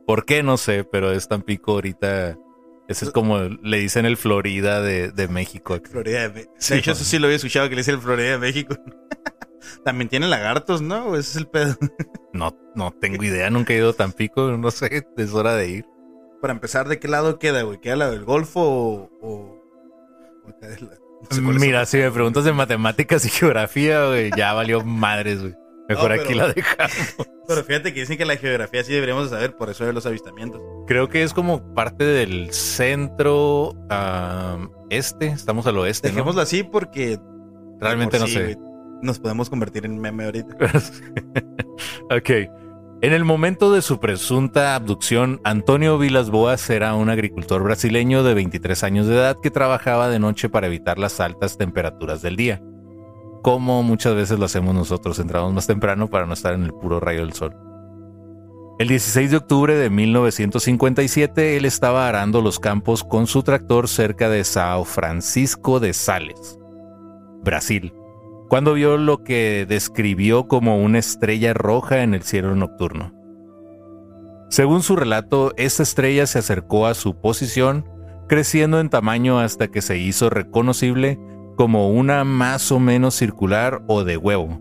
¿Por 0.04 0.24
qué? 0.24 0.42
No 0.42 0.56
sé, 0.56 0.82
pero 0.82 1.12
es 1.12 1.28
Tampico 1.28 1.74
ahorita. 1.74 2.36
Ese 2.88 3.04
es 3.04 3.12
como 3.12 3.38
le 3.38 3.78
dicen 3.78 4.04
el 4.04 4.16
Florida 4.16 4.82
de, 4.82 5.28
México. 5.28 5.78
Florida 5.88 6.22
de 6.22 6.28
México. 6.30 6.52
de 6.68 6.76
hecho, 6.76 6.90
eso 6.90 7.04
sí 7.04 7.20
lo 7.20 7.26
había 7.26 7.36
escuchado 7.36 7.68
que 7.68 7.76
le 7.76 7.82
dicen 7.82 7.94
el 7.94 8.00
Florida 8.00 8.32
de 8.32 8.38
México. 8.38 8.76
También 9.84 10.08
tiene 10.08 10.28
lagartos, 10.28 10.82
¿no? 10.82 11.16
Ese 11.16 11.30
es 11.30 11.36
el 11.36 11.46
pedo. 11.46 11.76
no, 12.32 12.56
no 12.74 12.92
tengo 12.92 13.22
idea, 13.22 13.50
nunca 13.50 13.72
he 13.72 13.76
ido 13.76 13.90
a 13.90 13.94
Tampico, 13.94 14.56
no 14.56 14.70
sé, 14.70 15.06
es 15.16 15.32
hora 15.32 15.54
de 15.54 15.68
ir. 15.68 15.86
Para 16.40 16.52
empezar, 16.52 16.88
¿de 16.88 16.98
qué 16.98 17.08
lado 17.08 17.38
queda, 17.38 17.62
güey? 17.62 17.80
¿Queda 17.80 17.96
lado 17.96 18.12
del 18.12 18.24
Golfo 18.24 19.10
o 19.20 19.64
Mira, 21.30 21.86
si 21.86 21.98
me 21.98 22.10
preguntas 22.10 22.44
de 22.44 22.52
matemáticas 22.52 23.24
y 23.24 23.30
geografía, 23.30 24.06
güey, 24.06 24.30
ya 24.36 24.52
valió 24.52 24.84
madres, 24.84 25.40
güey. 25.40 25.54
Mejor 25.88 26.12
aquí 26.12 26.34
la 26.34 26.48
dejamos. 26.48 27.14
Pero 27.46 27.62
fíjate 27.62 27.92
que 27.92 28.00
dicen 28.00 28.16
que 28.16 28.24
la 28.24 28.36
geografía 28.36 28.82
sí 28.84 28.92
deberíamos 28.92 29.28
saber, 29.28 29.54
por 29.56 29.68
eso 29.68 29.84
de 29.84 29.92
los 29.92 30.06
avistamientos. 30.06 30.60
Creo 30.86 31.08
que 31.08 31.22
es 31.22 31.34
como 31.34 31.74
parte 31.74 32.04
del 32.04 32.52
centro 32.52 33.74
este, 34.88 35.26
estamos 35.26 35.66
al 35.66 35.78
oeste. 35.78 36.08
Dejémoslo 36.08 36.40
así 36.40 36.62
porque 36.62 37.18
realmente 37.80 38.18
no 38.18 38.26
sé. 38.26 38.56
Nos 39.02 39.18
podemos 39.18 39.50
convertir 39.50 39.84
en 39.84 40.00
meme 40.00 40.24
ahorita. 40.24 40.56
ok. 42.10 42.30
En 43.02 43.12
el 43.12 43.24
momento 43.24 43.70
de 43.70 43.82
su 43.82 44.00
presunta 44.00 44.74
abducción, 44.74 45.38
Antonio 45.44 45.98
Vilas 45.98 46.30
Boas 46.30 46.70
era 46.70 46.94
un 46.94 47.10
agricultor 47.10 47.62
brasileño 47.62 48.22
de 48.22 48.32
23 48.32 48.82
años 48.82 49.06
de 49.06 49.14
edad 49.14 49.36
que 49.42 49.50
trabajaba 49.50 50.08
de 50.08 50.18
noche 50.18 50.48
para 50.48 50.68
evitar 50.68 50.98
las 50.98 51.20
altas 51.20 51.58
temperaturas 51.58 52.22
del 52.22 52.36
día. 52.36 52.62
Como 53.42 53.82
muchas 53.82 54.14
veces 54.14 54.38
lo 54.38 54.46
hacemos 54.46 54.74
nosotros, 54.74 55.18
entramos 55.18 55.52
más 55.52 55.66
temprano 55.66 56.08
para 56.08 56.24
no 56.24 56.32
estar 56.32 56.54
en 56.54 56.62
el 56.62 56.72
puro 56.72 56.98
rayo 56.98 57.20
del 57.20 57.34
sol. 57.34 57.54
El 58.78 58.88
16 58.88 59.32
de 59.32 59.36
octubre 59.36 59.74
de 59.74 59.90
1957, 59.90 61.58
él 61.58 61.66
estaba 61.66 62.08
arando 62.08 62.40
los 62.40 62.58
campos 62.58 63.04
con 63.04 63.26
su 63.26 63.42
tractor 63.42 63.86
cerca 63.86 64.30
de 64.30 64.44
Sao 64.44 64.84
Francisco 64.86 65.78
de 65.78 65.92
Sales, 65.92 66.58
Brasil 67.42 67.92
cuando 68.54 68.74
vio 68.74 68.98
lo 68.98 69.24
que 69.24 69.66
describió 69.68 70.46
como 70.46 70.78
una 70.80 71.00
estrella 71.00 71.54
roja 71.54 72.04
en 72.04 72.14
el 72.14 72.22
cielo 72.22 72.54
nocturno. 72.54 73.12
Según 74.48 74.84
su 74.84 74.94
relato, 74.94 75.52
esta 75.56 75.82
estrella 75.82 76.24
se 76.26 76.38
acercó 76.38 76.86
a 76.86 76.94
su 76.94 77.20
posición, 77.20 77.84
creciendo 78.28 78.78
en 78.78 78.90
tamaño 78.90 79.40
hasta 79.40 79.66
que 79.66 79.82
se 79.82 79.98
hizo 79.98 80.30
reconocible 80.30 81.18
como 81.56 81.90
una 81.90 82.22
más 82.22 82.70
o 82.70 82.78
menos 82.78 83.16
circular 83.16 83.82
o 83.88 84.04
de 84.04 84.16
huevo, 84.16 84.60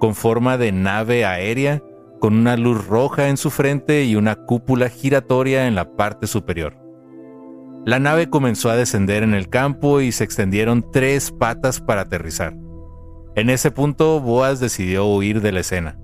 con 0.00 0.16
forma 0.16 0.58
de 0.58 0.72
nave 0.72 1.24
aérea, 1.24 1.80
con 2.18 2.34
una 2.34 2.56
luz 2.56 2.88
roja 2.88 3.28
en 3.28 3.36
su 3.36 3.50
frente 3.50 4.02
y 4.02 4.16
una 4.16 4.34
cúpula 4.34 4.88
giratoria 4.88 5.68
en 5.68 5.76
la 5.76 5.94
parte 5.94 6.26
superior. 6.26 6.76
La 7.86 8.00
nave 8.00 8.30
comenzó 8.30 8.68
a 8.68 8.74
descender 8.74 9.22
en 9.22 9.34
el 9.34 9.48
campo 9.48 10.00
y 10.00 10.10
se 10.10 10.24
extendieron 10.24 10.84
tres 10.90 11.30
patas 11.30 11.80
para 11.80 12.00
aterrizar. 12.00 12.56
En 13.38 13.50
ese 13.50 13.70
punto, 13.70 14.18
Boas 14.18 14.58
decidió 14.58 15.06
huir 15.06 15.40
de 15.40 15.52
la 15.52 15.60
escena. 15.60 15.96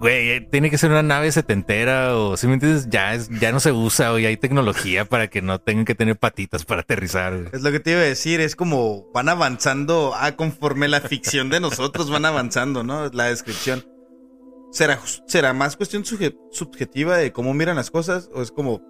Güey, 0.00 0.30
eh, 0.30 0.40
tiene 0.40 0.68
que 0.68 0.76
ser 0.76 0.90
una 0.90 1.04
nave 1.04 1.30
setentera 1.30 2.16
o, 2.16 2.36
si 2.36 2.48
me 2.48 2.54
entiendes, 2.54 2.88
ya, 2.90 3.16
ya 3.40 3.52
no 3.52 3.60
se 3.60 3.70
usa 3.70 4.12
o 4.12 4.16
hay 4.16 4.36
tecnología 4.36 5.04
para 5.04 5.28
que 5.28 5.40
no 5.40 5.60
tengan 5.60 5.84
que 5.84 5.94
tener 5.94 6.16
patitas 6.16 6.64
para 6.64 6.80
aterrizar. 6.80 7.48
Es 7.52 7.62
lo 7.62 7.70
que 7.70 7.78
te 7.78 7.92
iba 7.92 8.00
a 8.00 8.02
decir, 8.04 8.40
es 8.40 8.56
como 8.56 9.08
van 9.12 9.28
avanzando, 9.28 10.12
ah, 10.16 10.32
conforme 10.32 10.88
la 10.88 11.00
ficción 11.00 11.48
de 11.48 11.60
nosotros 11.60 12.10
van 12.10 12.24
avanzando, 12.24 12.82
¿no? 12.82 13.08
La 13.10 13.26
descripción. 13.26 13.86
¿Será, 14.72 14.98
será 15.28 15.52
más 15.52 15.76
cuestión 15.76 16.04
subjetiva 16.04 17.16
de 17.16 17.30
cómo 17.30 17.54
miran 17.54 17.76
las 17.76 17.92
cosas 17.92 18.28
o 18.34 18.42
es 18.42 18.50
como 18.50 18.82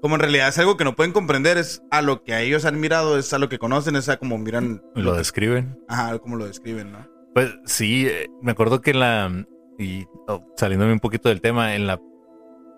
como 0.00 0.16
en 0.16 0.20
realidad 0.20 0.48
es 0.48 0.58
algo 0.58 0.76
que 0.76 0.84
no 0.84 0.94
pueden 0.94 1.12
comprender, 1.12 1.56
es 1.56 1.82
a 1.90 2.02
lo 2.02 2.22
que 2.22 2.34
a 2.34 2.42
ellos 2.42 2.64
han 2.64 2.80
mirado, 2.80 3.18
es 3.18 3.32
a 3.32 3.38
lo 3.38 3.48
que 3.48 3.58
conocen, 3.58 3.96
es 3.96 4.08
a 4.08 4.18
como 4.18 4.38
miran. 4.38 4.82
Lo 4.94 5.14
describen. 5.14 5.78
Ajá, 5.88 6.18
como 6.18 6.36
lo 6.36 6.46
describen, 6.46 6.92
¿no? 6.92 7.08
Pues 7.34 7.54
sí, 7.64 8.06
eh, 8.06 8.28
me 8.42 8.52
acuerdo 8.52 8.80
que 8.80 8.90
en 8.92 9.00
la. 9.00 9.46
Y 9.78 10.06
oh, 10.28 10.46
saliéndome 10.56 10.92
un 10.92 11.00
poquito 11.00 11.28
del 11.28 11.40
tema, 11.40 11.74
en 11.74 11.86
la 11.86 12.00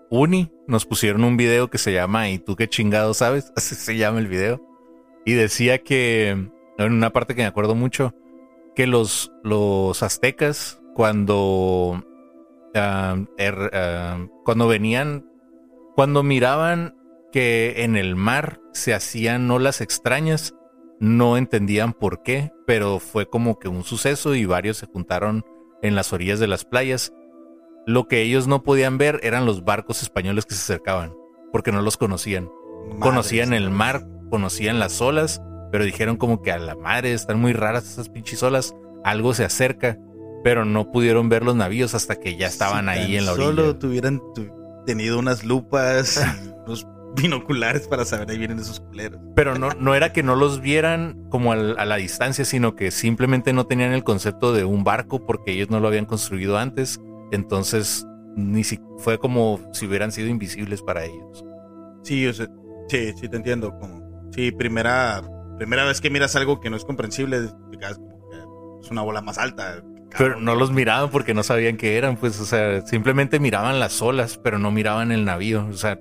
uni 0.09 0.51
nos 0.67 0.85
pusieron 0.85 1.23
un 1.23 1.37
video 1.37 1.69
que 1.69 1.77
se 1.77 1.93
llama 1.93 2.29
¿Y 2.29 2.39
tú 2.39 2.55
qué 2.55 2.67
chingado 2.67 3.13
sabes? 3.13 3.51
Así 3.55 3.75
se 3.75 3.97
llama 3.97 4.19
el 4.19 4.27
video. 4.27 4.61
Y 5.25 5.33
decía 5.33 5.83
que, 5.83 6.29
en 6.29 6.51
una 6.79 7.11
parte 7.11 7.35
que 7.35 7.41
me 7.41 7.47
acuerdo 7.47 7.75
mucho, 7.75 8.15
que 8.75 8.87
los, 8.87 9.31
los 9.43 10.01
aztecas, 10.01 10.81
cuando, 10.95 12.01
er, 12.73 13.71
ah, 13.73 14.25
cuando 14.45 14.67
venían, 14.67 15.29
cuando 15.95 16.23
miraban 16.23 16.95
que 17.37 17.83
en 17.83 17.95
el 17.97 18.15
mar 18.15 18.59
se 18.73 18.95
hacían 18.95 19.51
olas 19.51 19.79
extrañas, 19.81 20.55
no 20.99 21.37
entendían 21.37 21.93
por 21.93 22.23
qué, 22.23 22.51
pero 22.65 22.97
fue 22.97 23.27
como 23.29 23.59
que 23.59 23.67
un 23.67 23.83
suceso 23.83 24.33
y 24.33 24.45
varios 24.47 24.77
se 24.77 24.87
juntaron 24.87 25.43
en 25.83 25.93
las 25.93 26.11
orillas 26.13 26.39
de 26.39 26.47
las 26.47 26.65
playas. 26.65 27.13
Lo 27.85 28.07
que 28.07 28.23
ellos 28.23 28.47
no 28.47 28.63
podían 28.63 28.97
ver 28.97 29.19
eran 29.21 29.45
los 29.45 29.63
barcos 29.63 30.01
españoles 30.01 30.47
que 30.47 30.55
se 30.55 30.61
acercaban, 30.73 31.13
porque 31.51 31.71
no 31.71 31.83
los 31.83 31.95
conocían. 31.97 32.49
conocían 32.99 33.53
el 33.53 33.69
mar, 33.69 34.07
conocían 34.31 34.79
las 34.79 34.99
olas, 34.99 35.39
pero 35.71 35.83
dijeron 35.85 36.17
como 36.17 36.41
que 36.41 36.51
a 36.51 36.57
la 36.57 36.75
madre 36.75 37.13
están 37.13 37.39
muy 37.39 37.53
raras 37.53 37.85
esas 37.87 38.09
pinches 38.09 38.41
olas, 38.41 38.73
algo 39.03 39.35
se 39.35 39.45
acerca. 39.45 39.99
pero 40.43 40.65
no 40.65 40.91
pudieron 40.91 41.29
ver 41.29 41.43
los 41.43 41.55
navíos 41.55 41.93
hasta 41.93 42.15
que 42.15 42.35
ya 42.35 42.47
estaban 42.47 42.85
Si 42.85 42.89
ahí 42.91 43.17
en 43.17 43.25
la 43.27 43.33
orilla. 43.33 43.45
Solo 43.47 43.75
tuvieran 43.77 44.21
tu- 44.33 44.49
tenido 44.87 45.19
unas 45.19 45.43
lupas 45.43 46.19
unos 46.65 46.87
binoculares 47.21 47.87
para 47.87 48.05
saber 48.05 48.29
ahí 48.29 48.37
vienen 48.37 48.59
esos 48.59 48.79
culeros. 48.79 49.19
Pero 49.35 49.57
no, 49.57 49.69
no 49.79 49.95
era 49.95 50.13
que 50.13 50.23
no 50.23 50.35
los 50.35 50.61
vieran 50.61 51.27
como 51.29 51.51
al- 51.51 51.77
a 51.79 51.85
la 51.85 51.97
distancia, 51.97 52.45
sino 52.45 52.75
que 52.75 52.91
simplemente 52.91 53.51
no 53.53 53.65
tenían 53.65 53.91
el 53.93 54.03
concepto 54.03 54.53
de 54.53 54.63
un 54.63 54.83
barco 54.83 55.25
porque 55.25 55.51
ellos 55.51 55.69
no 55.69 55.79
lo 55.79 55.87
habían 55.87 56.05
construido 56.05 56.57
antes. 56.57 56.99
Entonces, 57.31 58.05
ni 58.35 58.63
si, 58.63 58.79
fue 58.99 59.17
como 59.17 59.59
si 59.73 59.85
hubieran 59.87 60.11
sido 60.11 60.27
invisibles 60.29 60.81
para 60.81 61.05
ellos. 61.05 61.43
Sí, 62.03 62.25
o 62.27 62.33
sea, 62.33 62.47
sí, 62.87 63.11
sí 63.19 63.27
te 63.27 63.35
entiendo. 63.35 63.77
Como, 63.79 64.29
sí, 64.31 64.51
primera, 64.51 65.21
primera 65.57 65.83
vez 65.85 65.99
que 65.99 66.09
miras 66.09 66.35
algo 66.35 66.59
que 66.59 66.69
no 66.69 66.77
es 66.77 66.85
comprensible, 66.85 67.37
es 67.37 68.91
una 68.91 69.01
bola 69.01 69.21
más 69.21 69.37
alta. 69.37 69.83
Pero 70.17 70.39
no 70.39 70.55
los 70.55 70.71
miraban 70.71 71.09
porque 71.09 71.33
no 71.33 71.43
sabían 71.43 71.75
qué 71.75 71.97
eran, 71.97 72.15
pues, 72.15 72.39
o 72.39 72.45
sea, 72.45 72.81
simplemente 72.87 73.39
miraban 73.41 73.79
las 73.79 74.01
olas, 74.01 74.39
pero 74.41 74.57
no 74.57 74.71
miraban 74.71 75.11
el 75.11 75.25
navío. 75.25 75.67
O 75.69 75.73
sea, 75.73 75.99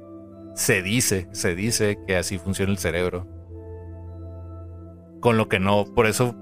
se 0.57 0.83
dice, 0.83 1.29
se 1.33 1.55
dice 1.55 1.99
que 2.07 2.17
así 2.17 2.39
funciona 2.39 2.73
el 2.73 2.79
cerebro. 2.79 3.29
Con 5.21 5.37
lo 5.37 5.49
que 5.49 5.61
no, 5.61 5.85
por 5.95 6.07
eso 6.07 6.35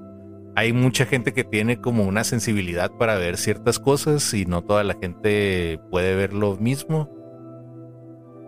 hay 0.54 0.72
mucha 0.72 1.04
gente 1.04 1.32
que 1.34 1.42
tiene 1.42 1.80
como 1.80 2.04
una 2.04 2.22
sensibilidad 2.22 2.92
para 2.92 3.16
ver 3.16 3.36
ciertas 3.36 3.80
cosas 3.80 4.32
y 4.32 4.46
no 4.46 4.62
toda 4.62 4.84
la 4.84 4.94
gente 4.94 5.80
puede 5.90 6.14
ver 6.14 6.32
lo 6.32 6.56
mismo. 6.56 7.10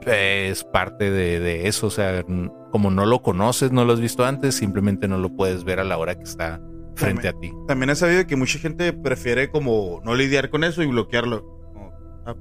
Es 0.07 0.63
parte 0.63 1.11
de, 1.11 1.41
de 1.41 1.67
eso, 1.67 1.89
o 1.89 1.91
sea, 1.91 2.25
como 2.71 2.93
no 2.93 3.05
lo 3.05 3.23
conoces, 3.23 3.73
no 3.73 3.85
lo 3.85 3.93
has 3.93 4.01
visto 4.01 4.25
antes, 4.25 4.55
simplemente 4.55 5.09
no 5.09 5.19
lo 5.19 5.35
puedes 5.35 5.65
ver 5.65 5.81
a 5.81 5.85
la 5.85 5.99
hora 5.99 6.15
que 6.15 6.23
está 6.23 6.61
frente 6.95 7.27
a 7.27 7.33
ti. 7.33 7.53
También 7.67 7.91
he 7.91 7.97
sabido 7.97 8.25
que 8.25 8.37
mucha 8.37 8.61
gente 8.61 8.93
prefiere 8.93 9.51
como 9.51 10.01
no 10.05 10.15
lidiar 10.15 10.49
con 10.49 10.63
eso 10.63 10.85
y 10.85 10.87
bloquearlo. 10.87 11.45
Como, 11.73 11.93
ah, 12.25 12.37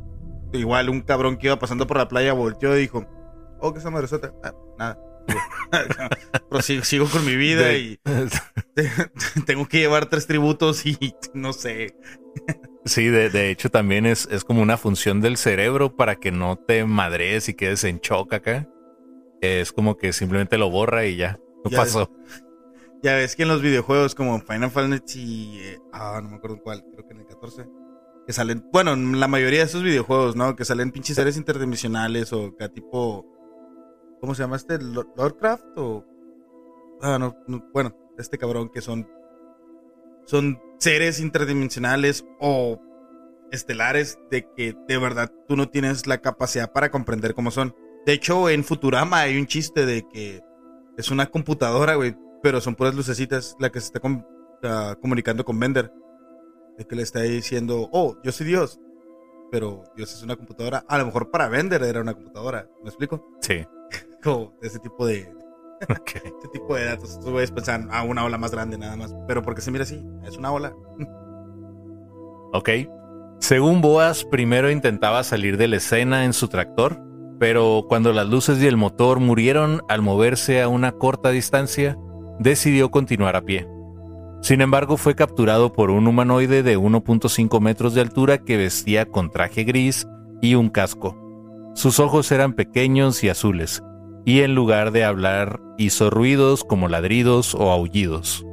igual 0.54 0.90
un 0.90 1.02
cabrón 1.02 1.38
que 1.38 1.48
iba 1.48 1.58
pasando 1.58 1.88
por 1.88 1.98
la 1.98 2.08
playa 2.08 2.34
volteó 2.34 2.78
y 2.78 2.82
dijo, 2.82 3.04
oh, 3.66 3.74
que 3.74 3.80
esa 3.80 3.90
madresota. 3.90 4.34
Ah, 4.44 4.54
nada. 4.78 5.00
Pero 6.50 6.62
sigo, 6.62 6.84
sigo 6.84 7.06
con 7.08 7.26
mi 7.26 7.36
vida 7.36 7.64
De- 7.64 7.80
y 7.80 8.00
tengo 9.46 9.68
que 9.68 9.80
llevar 9.80 10.06
tres 10.08 10.28
tributos 10.28 10.86
y 10.86 10.98
no 11.34 11.54
sé. 11.54 11.96
Sí, 12.86 13.08
de, 13.08 13.30
de 13.30 13.50
hecho 13.50 13.70
también 13.70 14.06
es, 14.06 14.28
es 14.30 14.44
como 14.44 14.62
una 14.62 14.78
función 14.78 15.22
del 15.22 15.38
cerebro 15.38 15.96
para 15.96 16.16
que 16.16 16.32
no 16.32 16.58
te 16.58 16.86
madres 16.86 17.50
y 17.50 17.56
quedes 17.56 17.84
en 17.84 18.00
shock 18.00 18.34
acá. 18.34 18.70
Es 19.42 19.72
como 19.72 19.98
que 19.98 20.14
simplemente 20.14 20.58
lo 20.58 20.70
borra 20.70 21.06
y 21.06 21.16
ya. 21.18 21.40
No 21.64 21.72
Ya 21.72 21.78
pasó. 21.78 22.12
Ya 23.02 23.16
ves 23.16 23.36
que 23.36 23.44
en 23.44 23.50
los 23.50 23.62
videojuegos 23.62 24.16
como 24.16 24.40
Final 24.40 24.72
Fantasy, 24.72 25.60
eh, 25.62 25.80
ah, 25.94 26.20
no 26.24 26.30
me 26.30 26.36
acuerdo 26.38 26.60
cuál, 26.62 26.84
creo 26.94 27.08
que 27.08 27.14
en 27.14 27.20
el 27.20 27.28
14, 27.28 27.68
que 28.26 28.34
salen, 28.34 28.66
bueno, 28.72 28.94
en 28.94 29.20
la 29.20 29.28
mayoría 29.28 29.60
de 29.60 29.66
esos 29.66 29.84
videojuegos, 29.84 30.36
¿no? 30.36 30.56
Que 30.56 30.66
salen 30.66 30.92
pinches 30.92 31.16
seres 31.16 31.38
interdimensionales 31.38 32.34
o 32.34 32.56
que 32.58 32.68
tipo, 32.70 33.28
¿cómo 34.26 34.34
se 34.36 34.42
llama 34.44 34.56
este? 34.56 34.80
Lo- 34.82 35.14
¿Lordcraft 35.16 35.66
o...? 35.78 36.04
Ah, 37.02 37.20
no, 37.20 37.36
bueno, 37.74 37.96
este 38.18 38.38
cabrón 38.38 38.70
que 38.70 38.82
son, 38.82 39.08
son 40.26 40.60
seres 40.80 41.20
interdimensionales 41.20 42.26
o 42.40 42.80
estelares 43.52 44.18
de 44.32 44.48
que 44.56 44.76
de 44.88 44.98
verdad 44.98 45.32
tú 45.48 45.56
no 45.56 45.70
tienes 45.70 46.08
la 46.08 46.18
capacidad 46.20 46.72
para 46.72 46.90
comprender 46.90 47.36
cómo 47.36 47.52
son. 47.52 47.76
De 48.06 48.14
hecho, 48.14 48.50
en 48.50 48.64
Futurama 48.64 49.20
hay 49.20 49.38
un 49.38 49.46
chiste 49.46 49.86
de 49.86 50.08
que 50.08 50.42
es 50.98 51.12
una 51.12 51.28
computadora, 51.28 51.96
güey, 51.96 52.16
pero 52.42 52.62
son 52.62 52.76
puras 52.76 52.96
lucecitas 52.96 53.56
la 53.60 53.70
que 53.72 53.80
se 53.80 53.88
está 53.88 54.00
com- 54.00 54.24
ah, 54.64 54.96
comunicando 55.02 55.46
con 55.46 55.60
Bender. 55.60 55.92
De 56.78 56.86
que 56.86 56.96
le 56.96 57.04
está 57.04 57.22
diciendo, 57.22 57.88
oh, 57.92 58.18
yo 58.24 58.32
soy 58.32 58.48
Dios. 58.48 58.80
Pero 59.52 59.84
Dios 59.96 60.14
es 60.14 60.24
una 60.24 60.36
computadora. 60.36 60.84
A 60.90 60.98
lo 60.98 61.06
mejor 61.06 61.30
para 61.32 61.48
Bender 61.48 61.84
era 61.84 62.02
una 62.02 62.14
computadora. 62.16 62.68
¿Me 62.84 62.90
explico? 62.90 63.26
Sí. 63.42 63.66
Como 64.26 64.54
ese 64.62 64.80
tipo 64.80 65.06
de, 65.06 65.34
Ok. 65.90 66.16
ese 66.16 66.48
tipo 66.52 66.76
de 66.76 66.86
datos. 66.86 67.20
Tú 67.20 67.32
puedes 67.32 67.52
pensar, 67.52 67.88
ah, 67.92 68.04
una 68.04 68.26
ola 68.26 68.38
más 68.38 68.52
grande 68.52 68.78
nada 68.78 68.96
más. 68.98 69.16
Pero 69.28 69.42
porque 69.42 69.62
se 69.62 69.72
mira 69.72 69.84
así, 69.84 70.04
es 70.26 70.38
una 70.38 70.52
ola. 70.52 70.74
Ok. 72.54 72.70
Según 73.40 73.82
Boas, 73.82 74.24
primero 74.26 74.72
intentaba 74.72 75.24
salir 75.24 75.58
de 75.58 75.68
la 75.68 75.76
escena 75.78 76.26
en 76.26 76.34
su 76.34 76.48
tractor, 76.48 77.02
pero 77.40 77.86
cuando 77.88 78.14
las 78.14 78.28
luces 78.28 78.62
y 78.62 78.68
el 78.68 78.78
motor 78.78 79.20
murieron 79.20 79.82
al 79.90 80.02
moverse 80.02 80.62
a 80.62 80.70
una 80.70 80.94
corta 80.94 81.30
distancia, 81.30 81.98
decidió 82.40 82.90
continuar 82.92 83.36
a 83.36 83.42
pie. 83.44 83.68
Sin 84.42 84.62
embargo, 84.62 84.98
fue 84.98 85.16
capturado 85.16 85.74
por 85.74 85.90
un 85.90 86.08
humanoide 86.08 86.64
de 86.64 86.78
1.5 86.78 87.60
metros 87.60 87.94
de 87.94 88.02
altura 88.02 88.38
que 88.38 88.58
vestía 88.58 89.06
con 89.06 89.32
traje 89.32 89.64
gris 89.64 90.08
y 90.42 90.56
un 90.56 90.70
casco. 90.70 91.18
Sus 91.74 92.00
ojos 92.00 92.32
eran 92.32 92.54
pequeños 92.54 93.24
y 93.24 93.30
azules, 93.30 93.84
y 94.26 94.42
en 94.42 94.56
lugar 94.56 94.92
de 94.92 95.04
hablar 95.04 95.62
hizo 95.78 96.10
ruidos 96.10 96.64
como 96.64 96.90
ladridos 96.90 97.54
o 97.56 97.72
aullidos. 97.72 98.46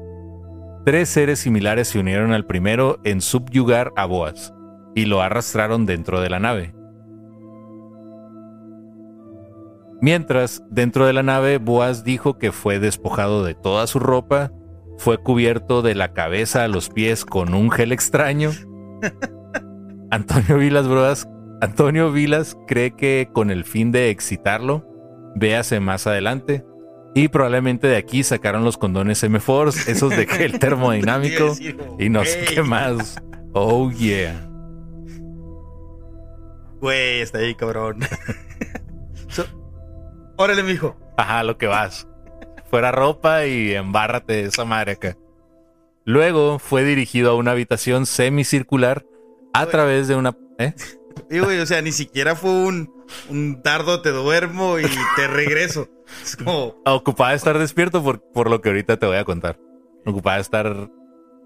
Tres 0.84 1.08
seres 1.08 1.38
similares 1.38 1.88
se 1.88 1.98
unieron 1.98 2.32
al 2.32 2.44
primero 2.44 3.00
en 3.04 3.20
subyugar 3.20 3.92
a 3.96 4.04
Boas 4.04 4.52
y 4.94 5.06
lo 5.06 5.22
arrastraron 5.22 5.86
dentro 5.86 6.20
de 6.20 6.28
la 6.28 6.38
nave. 6.38 6.74
Mientras, 10.00 10.64
dentro 10.68 11.06
de 11.06 11.12
la 11.12 11.22
nave, 11.22 11.58
Boas 11.58 12.02
dijo 12.02 12.36
que 12.36 12.50
fue 12.50 12.80
despojado 12.80 13.44
de 13.44 13.54
toda 13.54 13.86
su 13.86 14.00
ropa, 14.00 14.50
fue 14.98 15.18
cubierto 15.18 15.80
de 15.80 15.94
la 15.94 16.12
cabeza 16.12 16.64
a 16.64 16.68
los 16.68 16.90
pies 16.90 17.24
con 17.24 17.54
un 17.54 17.70
gel 17.70 17.92
extraño. 17.92 18.50
Antonio 20.10 20.58
Vilas 20.58 20.88
Broas, 20.88 21.28
Antonio 21.60 22.10
Vilas 22.10 22.56
cree 22.66 22.96
que 22.96 23.28
con 23.32 23.52
el 23.52 23.64
fin 23.64 23.92
de 23.92 24.10
excitarlo, 24.10 24.84
véase 25.34 25.80
más 25.80 26.06
adelante, 26.06 26.64
y 27.14 27.28
probablemente 27.28 27.86
de 27.86 27.96
aquí 27.96 28.22
sacaron 28.22 28.64
los 28.64 28.78
condones 28.78 29.22
M-Force, 29.22 29.90
esos 29.90 30.10
de 30.10 30.26
gel 30.26 30.58
termodinámico 30.58 31.54
y 31.98 32.08
no 32.08 32.24
sé 32.24 32.44
qué 32.48 32.62
más. 32.62 33.16
Oh 33.52 33.90
yeah. 33.90 34.48
Güey, 36.80 37.20
está 37.20 37.38
ahí, 37.38 37.54
cabrón. 37.54 38.00
So- 39.28 39.46
Órale, 40.36 40.62
mijo. 40.62 40.96
Ajá, 41.16 41.44
lo 41.44 41.56
que 41.58 41.66
vas. 41.66 42.08
Fuera 42.70 42.90
ropa 42.90 43.46
y 43.46 43.72
embárrate 43.74 44.32
de 44.34 44.42
esa 44.44 44.64
madre 44.64 44.92
acá. 44.92 45.16
Luego 46.04 46.58
fue 46.58 46.82
dirigido 46.84 47.30
a 47.30 47.34
una 47.36 47.52
habitación 47.52 48.06
semicircular 48.06 49.04
a 49.52 49.62
Oye. 49.62 49.70
través 49.70 50.08
de 50.08 50.16
una... 50.16 50.36
¿eh? 50.58 50.74
Y, 51.30 51.38
güey, 51.38 51.60
o 51.60 51.66
sea, 51.66 51.80
ni 51.82 51.92
siquiera 51.92 52.34
fue 52.34 52.50
un, 52.50 53.01
un 53.28 53.62
dardo, 53.62 54.02
te 54.02 54.10
duermo 54.10 54.78
y 54.78 54.84
te 55.16 55.26
regreso. 55.26 55.88
Es 56.22 56.36
como, 56.36 56.76
Ocupada 56.84 57.30
de 57.30 57.36
estar 57.36 57.58
despierto 57.58 58.02
por, 58.02 58.20
por 58.32 58.50
lo 58.50 58.60
que 58.60 58.68
ahorita 58.68 58.96
te 58.98 59.06
voy 59.06 59.16
a 59.16 59.24
contar. 59.24 59.58
Ocupada 60.04 60.36
de 60.36 60.42
estar... 60.42 60.90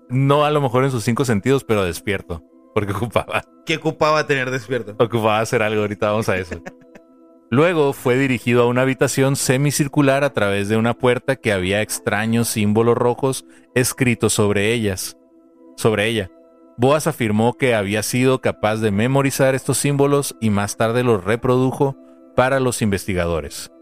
No 0.08 0.44
a 0.44 0.50
lo 0.50 0.60
mejor 0.60 0.84
en 0.84 0.90
sus 0.90 1.04
cinco 1.04 1.24
sentidos, 1.24 1.64
pero 1.64 1.84
despierto. 1.84 2.42
Porque 2.74 2.92
ocupaba, 2.92 3.42
¿qué 3.64 3.76
ocupaba 3.76 4.26
tener 4.26 4.50
despierto? 4.50 4.92
ocupaba 5.02 5.40
hacer 5.40 5.62
algo. 5.62 5.80
Ahorita 5.80 6.10
vamos 6.10 6.28
a 6.28 6.36
eso. 6.36 6.62
Luego 7.50 7.92
fue 7.92 8.16
dirigido 8.16 8.62
a 8.62 8.66
una 8.66 8.82
habitación 8.82 9.36
semicircular 9.36 10.24
a 10.24 10.32
través 10.32 10.68
de 10.68 10.76
una 10.76 10.94
puerta 10.94 11.36
que 11.36 11.52
había 11.52 11.80
extraños 11.80 12.48
símbolos 12.48 12.96
rojos 12.96 13.46
escritos 13.74 14.32
sobre 14.32 14.72
ellas. 14.72 15.16
Sobre 15.76 16.06
ella. 16.06 16.30
Boas 16.78 17.06
afirmó 17.06 17.54
que 17.54 17.74
había 17.74 18.02
sido 18.02 18.40
capaz 18.40 18.76
de 18.76 18.90
memorizar 18.90 19.54
estos 19.54 19.78
símbolos 19.78 20.36
y 20.40 20.50
más 20.50 20.76
tarde 20.76 21.02
los 21.02 21.24
reprodujo 21.24 21.96
para 22.34 22.60
los 22.60 22.82
investigadores. 22.82 23.72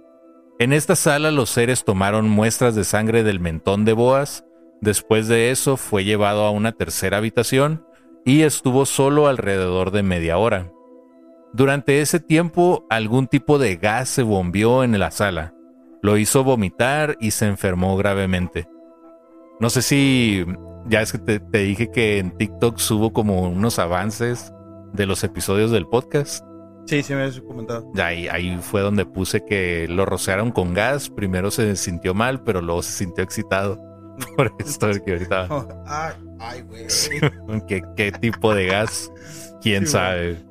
En 0.61 0.73
esta 0.73 0.95
sala 0.95 1.33
los 1.33 1.51
seres 1.51 1.85
tomaron 1.85 2.29
muestras 2.29 2.77
de 2.77 2.85
sangre 2.85 3.25
del 3.25 3.41
mentón 3.41 3.85
de 3.85 3.93
Boas. 3.93 4.45
Después 4.81 5.27
de 5.27 5.51
eso 5.51 5.77
fue 5.77 6.05
llevado 6.05 6.45
a 6.45 6.53
una 6.53 6.71
tercera 6.71 7.17
habitación 7.17 7.85
y 8.25 8.43
estuvo 8.43 8.87
solo 8.87 9.27
alrededor 9.27 9.91
de 9.91 10.05
media 10.05 10.39
hora. 10.39 10.71
Durante 11.53 12.01
ese 12.01 12.21
tiempo, 12.21 12.87
algún 12.91 13.27
tipo 13.27 13.59
de 13.59 13.77
gas 13.77 14.09
se 14.09 14.23
bombeó 14.23 14.85
en 14.85 14.99
la 14.99 15.11
sala. 15.11 15.55
Lo 16.03 16.17
hizo 16.17 16.45
vomitar 16.45 17.17
y 17.21 17.33
se 17.33 17.47
enfermó 17.47 17.97
gravemente. 17.97 18.69
No 19.59 19.71
sé 19.71 19.83
si 19.83 20.45
ya 20.87 21.03
es 21.03 21.12
que 21.12 21.18
te, 21.18 21.40
te 21.40 21.59
dije 21.59 21.90
que 21.90 22.18
en 22.18 22.37
TikTok 22.37 22.79
subo 22.79 23.12
como 23.12 23.49
unos 23.49 23.79
avances 23.79 24.53
de 24.92 25.07
los 25.07 25.25
episodios 25.25 25.70
del 25.70 25.87
podcast. 25.87 26.44
Sí, 26.87 27.03
sí 27.03 27.14
me 27.14 27.23
habías 27.23 27.40
comentado. 27.40 27.90
Ahí, 27.97 28.29
ahí 28.29 28.59
fue 28.61 28.83
donde 28.83 29.07
puse 29.07 29.44
que 29.44 29.87
lo 29.88 30.05
rociaron 30.05 30.51
con 30.51 30.75
gas. 30.75 31.09
Primero 31.09 31.51
se 31.51 31.77
sintió 31.77 32.14
mal, 32.14 32.42
pero 32.42 32.61
luego 32.61 32.83
se 32.83 32.92
sintió 32.92 33.25
excitado 33.25 33.81
por 34.37 34.55
esto 34.59 34.90
que 35.05 35.12
ahorita. 35.12 35.49
Ay, 35.87 36.14
ay, 36.38 36.62
güey. 36.62 36.87
¿Qué, 37.68 37.83
qué 37.97 38.12
tipo 38.12 38.55
de 38.55 38.66
gas? 38.66 39.11
¿Quién 39.62 39.87
Sí, 39.87 39.92
sabe? 39.92 40.44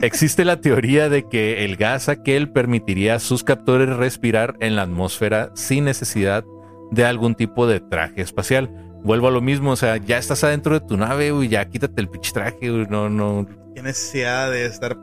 Existe 0.00 0.44
la 0.44 0.60
teoría 0.60 1.08
de 1.08 1.26
que 1.26 1.64
el 1.64 1.76
gas 1.76 2.08
aquel 2.08 2.50
permitiría 2.52 3.14
a 3.16 3.18
sus 3.18 3.42
captores 3.42 3.96
respirar 3.96 4.56
en 4.60 4.76
la 4.76 4.82
atmósfera 4.82 5.50
sin 5.54 5.84
necesidad 5.84 6.44
de 6.90 7.04
algún 7.04 7.34
tipo 7.34 7.66
de 7.66 7.80
traje 7.80 8.20
espacial. 8.20 8.70
Vuelvo 9.02 9.28
a 9.28 9.30
lo 9.30 9.40
mismo, 9.40 9.70
o 9.72 9.76
sea, 9.76 9.96
ya 9.96 10.18
estás 10.18 10.42
adentro 10.44 10.78
de 10.78 10.86
tu 10.86 10.96
nave, 10.96 11.30
güey, 11.30 11.48
ya 11.48 11.64
quítate 11.68 12.00
el 12.00 12.08
pinche 12.08 12.32
traje, 12.32 12.70
güey, 12.70 12.86
no, 12.88 13.08
no. 13.08 13.46
Qué 13.74 13.82
necesidad 13.82 14.50
de 14.50 14.66
estar. 14.66 14.96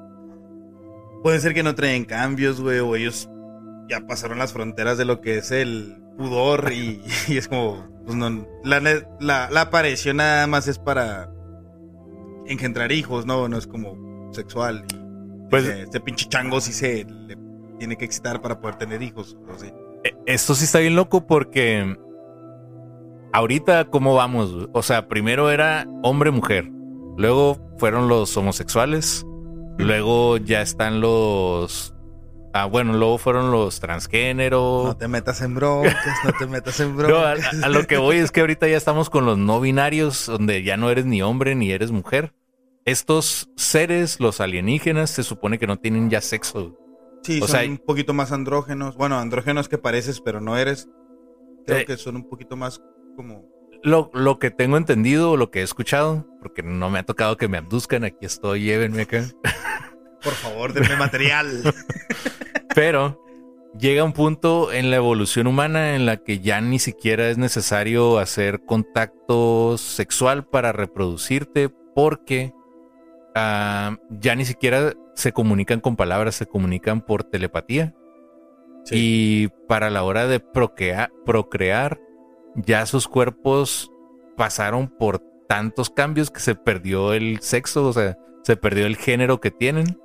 Puede 1.23 1.39
ser 1.39 1.53
que 1.53 1.63
no 1.63 1.73
traen 1.75 2.05
cambios, 2.05 2.59
güey, 2.61 2.79
o 2.79 2.95
ellos 2.95 3.29
ya 3.89 4.01
pasaron 4.07 4.39
las 4.39 4.51
fronteras 4.53 4.97
de 4.97 5.05
lo 5.05 5.21
que 5.21 5.37
es 5.37 5.51
el 5.51 5.97
pudor 6.17 6.71
y, 6.73 7.01
y 7.27 7.37
es 7.37 7.47
como, 7.47 7.87
pues 8.05 8.15
no, 8.17 8.45
la, 8.63 8.79
la, 9.19 9.49
la 9.49 9.61
aparición 9.61 10.17
nada 10.17 10.47
más 10.47 10.67
es 10.67 10.79
para 10.79 11.29
engendrar 12.45 12.91
hijos, 12.91 13.25
¿no? 13.25 13.47
No 13.47 13.57
es 13.57 13.67
como 13.67 14.29
sexual. 14.33 14.85
Y 14.89 14.95
Pues- 15.49 15.65
este, 15.65 15.83
este 15.83 15.99
pinche 16.01 16.27
chango 16.27 16.59
sí 16.59 16.73
se 16.73 17.05
le 17.05 17.37
tiene 17.79 17.95
que 17.95 18.05
excitar 18.05 18.41
para 18.41 18.59
poder 18.59 18.75
tener 18.77 19.01
hijos, 19.01 19.37
o 19.53 19.57
sí. 19.57 19.67
Eh, 20.03 20.13
Esto 20.25 20.55
sí 20.55 20.65
está 20.65 20.79
bien 20.79 20.95
loco 20.95 21.25
porque 21.25 21.97
ahorita, 23.33 23.85
¿cómo 23.85 24.15
vamos? 24.15 24.69
O 24.73 24.81
sea, 24.83 25.07
primero 25.07 25.49
era 25.51 25.85
hombre-mujer, 26.03 26.69
luego 27.17 27.59
fueron 27.77 28.07
los 28.07 28.35
homosexuales, 28.37 29.25
luego 29.77 30.37
ya 30.37 30.61
están 30.61 31.01
los... 31.01 31.89
Ah, 32.55 32.65
bueno, 32.65 32.93
luego 32.93 33.17
fueron 33.17 33.49
los 33.51 33.79
transgénero. 33.79 34.83
No 34.85 34.95
te 34.97 35.07
metas 35.07 35.41
en 35.41 35.55
broncas, 35.55 35.95
no 36.23 36.33
te 36.37 36.45
metas 36.45 36.79
en 36.79 36.95
No, 36.97 37.17
a, 37.17 37.33
broncas. 37.33 37.63
a 37.63 37.69
lo 37.69 37.87
que 37.87 37.97
voy 37.97 38.17
es 38.17 38.31
que 38.31 38.41
ahorita 38.41 38.67
ya 38.67 38.77
estamos 38.77 39.09
con 39.09 39.25
los 39.25 39.39
no 39.39 39.59
binarios, 39.59 40.27
donde 40.27 40.61
ya 40.61 40.77
no 40.77 40.91
eres 40.91 41.05
ni 41.07 41.23
hombre 41.23 41.55
ni 41.55 41.71
eres 41.71 41.91
mujer. 41.91 42.35
Estos 42.85 43.49
seres, 43.55 44.19
los 44.19 44.39
alienígenas, 44.39 45.09
se 45.09 45.23
supone 45.23 45.57
que 45.57 45.65
no 45.65 45.77
tienen 45.79 46.11
ya 46.11 46.21
sexo. 46.21 46.77
Sí, 47.23 47.37
o 47.41 47.47
son 47.47 47.49
sea, 47.59 47.67
un 47.67 47.77
poquito 47.79 48.13
más 48.13 48.31
andrógenos. 48.31 48.97
Bueno, 48.97 49.17
andrógenos 49.17 49.67
que 49.67 49.79
pareces, 49.79 50.21
pero 50.21 50.39
no 50.39 50.55
eres. 50.55 50.87
Creo 51.65 51.79
Eh. 51.79 51.85
que 51.85 51.97
son 51.97 52.17
un 52.17 52.29
poquito 52.29 52.55
más 52.55 52.81
como. 53.15 53.45
Lo, 53.83 54.09
lo 54.13 54.39
que 54.39 54.49
tengo 54.49 54.77
entendido, 54.77 55.31
o 55.31 55.37
lo 55.37 55.51
que 55.51 55.59
he 55.59 55.63
escuchado, 55.63 56.25
porque 56.41 56.63
no 56.63 56.89
me 56.89 56.99
ha 56.99 57.03
tocado 57.03 57.35
que 57.35 57.47
me 57.49 57.57
abduzcan, 57.57 58.05
aquí 58.05 58.25
estoy, 58.25 58.63
llévenme 58.63 59.01
acá. 59.01 59.25
Por 60.23 60.33
favor, 60.33 60.71
denme 60.71 60.95
material. 60.95 61.47
Pero 62.75 63.21
llega 63.77 64.03
un 64.05 64.13
punto 64.13 64.71
en 64.71 64.89
la 64.89 64.95
evolución 64.95 65.47
humana 65.47 65.95
en 65.95 66.05
la 66.05 66.17
que 66.17 66.39
ya 66.39 66.61
ni 66.61 66.79
siquiera 66.79 67.29
es 67.29 67.37
necesario 67.37 68.19
hacer 68.19 68.61
contacto 68.65 69.77
sexual 69.77 70.45
para 70.45 70.71
reproducirte 70.71 71.69
porque 71.93 72.53
ah, 73.35 73.97
ya 74.09 74.35
ni 74.35 74.45
siquiera 74.45 74.93
se 75.15 75.33
comunican 75.33 75.81
con 75.81 75.95
palabras, 75.97 76.35
se 76.35 76.45
comunican 76.45 77.01
por 77.01 77.23
telepatía. 77.25 77.93
Y 78.91 79.47
para 79.67 79.89
la 79.89 80.03
hora 80.03 80.25
de 80.27 80.39
procrea- 80.39 81.11
procrear, 81.25 81.99
ya 82.55 82.85
sus 82.85 83.07
cuerpos 83.07 83.91
pasaron 84.37 84.87
por 84.87 85.19
tantos 85.47 85.89
cambios 85.89 86.31
que 86.31 86.39
se 86.39 86.55
perdió 86.55 87.13
el 87.13 87.39
sexo, 87.41 87.85
o 87.87 87.93
sea, 87.93 88.17
se 88.43 88.55
perdió 88.55 88.85
el 88.85 88.95
género 88.97 89.39
que 89.39 89.51
tienen. 89.51 89.99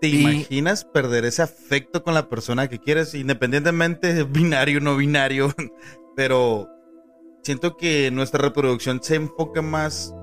¿Te 0.00 0.08
Y- 0.08 0.20
imaginas 0.22 0.84
perder 0.84 1.24
ese 1.26 1.42
afecto 1.42 2.02
con 2.02 2.14
la 2.14 2.28
persona 2.28 2.68
que 2.68 2.78
quieres, 2.78 3.14
independientemente 3.14 4.14
de 4.14 4.24
binario 4.24 4.78
o 4.78 4.80
no 4.80 4.96
binario? 4.96 5.52
Pero 6.16 6.68
siento 7.42 7.76
que 7.76 8.10
nuestra 8.10 8.40
reproducción 8.42 9.02
se 9.02 9.16
enfoca 9.16 9.60
más 9.62 10.14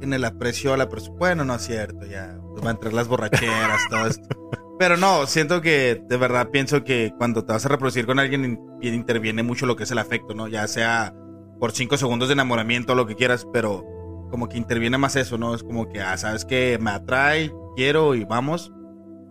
en 0.00 0.12
el 0.12 0.24
aprecio 0.24 0.72
a 0.72 0.76
la 0.76 0.88
persona. 0.88 1.16
Bueno, 1.18 1.44
no 1.44 1.54
es 1.54 1.62
cierto, 1.62 2.06
ya 2.06 2.38
pues, 2.52 2.64
va 2.64 2.68
a 2.68 2.72
entrar 2.72 2.92
las 2.92 3.08
borracheras, 3.08 3.80
todo 3.90 4.06
esto. 4.06 4.28
Pero 4.78 4.96
no, 4.98 5.26
siento 5.26 5.62
que 5.62 6.02
de 6.06 6.16
verdad 6.18 6.50
pienso 6.50 6.84
que 6.84 7.12
cuando 7.16 7.44
te 7.44 7.52
vas 7.52 7.64
a 7.64 7.68
reproducir 7.70 8.04
con 8.06 8.18
alguien 8.18 8.44
in- 8.44 8.94
interviene 8.94 9.42
mucho 9.42 9.64
lo 9.64 9.74
que 9.76 9.84
es 9.84 9.90
el 9.90 9.98
afecto, 9.98 10.34
¿no? 10.34 10.48
Ya 10.48 10.66
sea 10.68 11.14
por 11.58 11.72
cinco 11.72 11.96
segundos 11.96 12.28
de 12.28 12.34
enamoramiento 12.34 12.92
o 12.92 12.96
lo 12.96 13.06
que 13.06 13.14
quieras, 13.16 13.46
pero 13.52 13.84
como 14.30 14.48
que 14.48 14.58
interviene 14.58 14.98
más 14.98 15.16
eso, 15.16 15.38
¿no? 15.38 15.54
Es 15.54 15.62
como 15.62 15.88
que, 15.88 16.02
ah, 16.02 16.16
sabes 16.18 16.44
que 16.44 16.78
me 16.80 16.90
atrae, 16.90 17.50
quiero 17.74 18.14
y 18.14 18.24
vamos. 18.24 18.70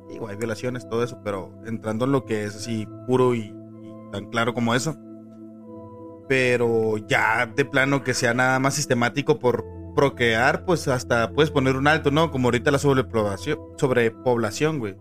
Digo, 0.10 0.28
hay 0.28 0.36
violaciones, 0.36 0.88
todo 0.90 1.04
eso, 1.04 1.20
pero 1.24 1.52
entrando 1.68 2.06
en 2.06 2.12
lo 2.12 2.26
que 2.26 2.46
es 2.46 2.56
así 2.56 2.88
puro 3.06 3.36
y, 3.36 3.42
y 3.42 4.12
tan 4.12 4.26
claro 4.32 4.54
como 4.56 4.74
eso. 4.74 4.96
Pero 6.28 6.98
ya 6.98 7.46
de 7.56 7.66
plano 7.66 8.04
que 8.04 8.16
sea 8.16 8.34
nada 8.34 8.58
más 8.60 8.74
sistemático 8.74 9.38
por 9.38 9.64
procrear, 9.96 10.66
pues 10.66 10.88
hasta 10.88 11.32
puedes 11.32 11.52
poner 11.52 11.76
un 11.76 11.88
alto, 11.88 12.10
¿no? 12.10 12.32
Como 12.32 12.48
ahorita 12.48 12.72
la 12.72 12.80
sobrepoblación, 12.80 13.60
sobrepoblación, 13.78 14.80
güey. 14.80 14.96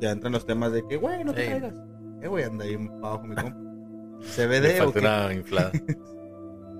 Ya 0.00 0.10
entran 0.10 0.32
los 0.32 0.46
temas 0.46 0.72
de 0.72 0.86
que, 0.86 0.96
güey, 0.96 1.24
no 1.24 1.32
te 1.32 1.46
caigas. 1.46 1.74
Eh, 2.22 2.28
güey, 2.28 2.44
anda 2.44 2.64
ahí 2.64 2.74
abajo 3.02 3.24
mi 3.24 3.34
compa. 3.34 3.56
¿CBD 4.20 4.80
o 4.82 4.92
qué? 4.92 5.34
inflada. 5.34 5.72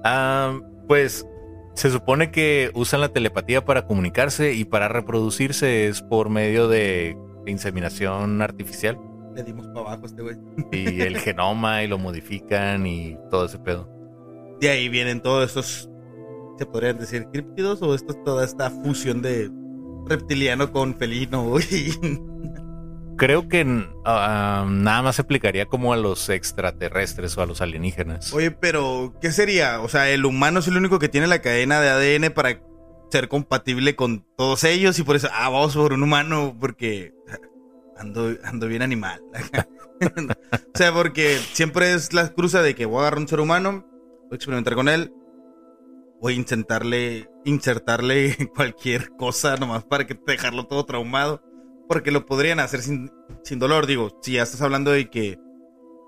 Ah, 0.05 0.59
pues 0.87 1.27
se 1.75 1.91
supone 1.91 2.31
que 2.31 2.71
usan 2.75 3.01
la 3.01 3.11
telepatía 3.11 3.65
para 3.65 3.87
comunicarse 3.87 4.55
y 4.55 4.65
para 4.65 4.89
reproducirse 4.89 5.89
es 5.89 6.01
por 6.03 6.31
medio 6.31 6.69
de 6.69 7.17
inseminación 7.47 8.41
artificial 8.41 8.99
Le 9.35 9.43
dimos 9.43 9.67
para 9.69 9.81
abajo 9.81 10.05
a 10.05 10.07
este 10.07 10.23
güey. 10.23 10.37
y 10.73 11.03
el 11.03 11.17
genoma 11.19 11.83
y 11.83 11.87
lo 11.89 11.99
modifican 11.99 12.87
y 12.87 13.17
todo 13.31 13.47
ese 13.47 13.59
pedo. 13.59 13.89
De 14.61 14.71
ahí 14.71 14.89
vienen 14.89 15.21
todos 15.21 15.45
estos, 15.49 15.91
se 16.59 16.65
podrían 16.67 16.99
decir 16.99 17.27
críptidos 17.31 17.83
o 17.83 17.95
esto, 17.95 18.15
toda 18.25 18.45
esta 18.45 18.71
fusión 18.71 19.21
de 19.21 19.51
reptiliano 20.07 20.73
con 20.73 20.95
felino, 20.95 21.45
güey. 21.51 21.65
Creo 23.17 23.49
que 23.49 23.65
ah, 24.05 24.67
nada 24.69 25.03
más 25.03 25.17
se 25.17 25.23
aplicaría 25.23 25.67
como 25.67 25.93
a 25.93 25.97
los 25.97 26.29
extraterrestres 26.29 27.37
o 27.39 27.43
a 27.43 27.47
los 27.47 27.61
alienígenas. 27.61 28.33
Oye, 28.33 28.51
pero 28.51 29.15
¿qué 29.21 29.33
sería? 29.33 29.81
O 29.81 29.89
sea, 29.89 30.11
el 30.11 30.25
humano 30.25 30.61
es 30.61 30.69
el 30.69 30.77
único 30.77 30.99
que 30.99 31.09
tiene 31.09 31.27
la 31.27 31.41
cadena 31.41 31.81
de 31.81 31.89
ADN 31.89 32.33
para 32.33 32.61
ser 33.11 33.29
compatible 33.29 33.97
con 33.97 34.27
todos 34.37 34.65
ellos 34.65 34.99
y 34.99 35.03
por 35.03 35.17
eso, 35.17 35.29
ah, 35.33 35.49
vamos 35.49 35.75
por 35.75 35.93
un 35.93 36.03
humano 36.03 36.57
porque 36.61 37.15
ando, 37.97 38.35
ando 38.45 38.67
bien 38.67 38.83
animal. 38.83 39.21
o 40.01 40.79
sea, 40.79 40.93
porque 40.93 41.39
siempre 41.53 41.95
es 41.95 42.13
la 42.13 42.29
cruza 42.29 42.63
de 42.63 42.75
que 42.75 42.87
voy 42.87 42.99
a 42.99 43.01
agarrar 43.03 43.21
un 43.21 43.29
ser 43.29 43.41
humano, 43.41 43.87
voy 44.25 44.33
a 44.33 44.35
experimentar 44.37 44.75
con 44.75 44.89
él, 44.89 45.13
voy 46.21 46.35
a 46.35 46.37
intentarle, 46.37 47.29
insertarle 47.45 48.37
cualquier 48.55 49.11
cosa 49.17 49.57
nomás 49.57 49.85
para 49.85 50.07
que 50.07 50.19
dejarlo 50.27 50.67
todo 50.67 50.85
traumado. 50.85 51.43
Porque 51.89 52.11
lo 52.11 52.27
podrían 52.27 52.61
hacer 52.61 52.83
sin, 52.83 53.11
sin 53.45 53.59
dolor, 53.59 53.87
digo, 53.87 54.19
si 54.23 54.33
ya 54.33 54.43
estás 54.43 54.61
hablando 54.63 54.91
de 54.91 55.09
que 55.09 55.39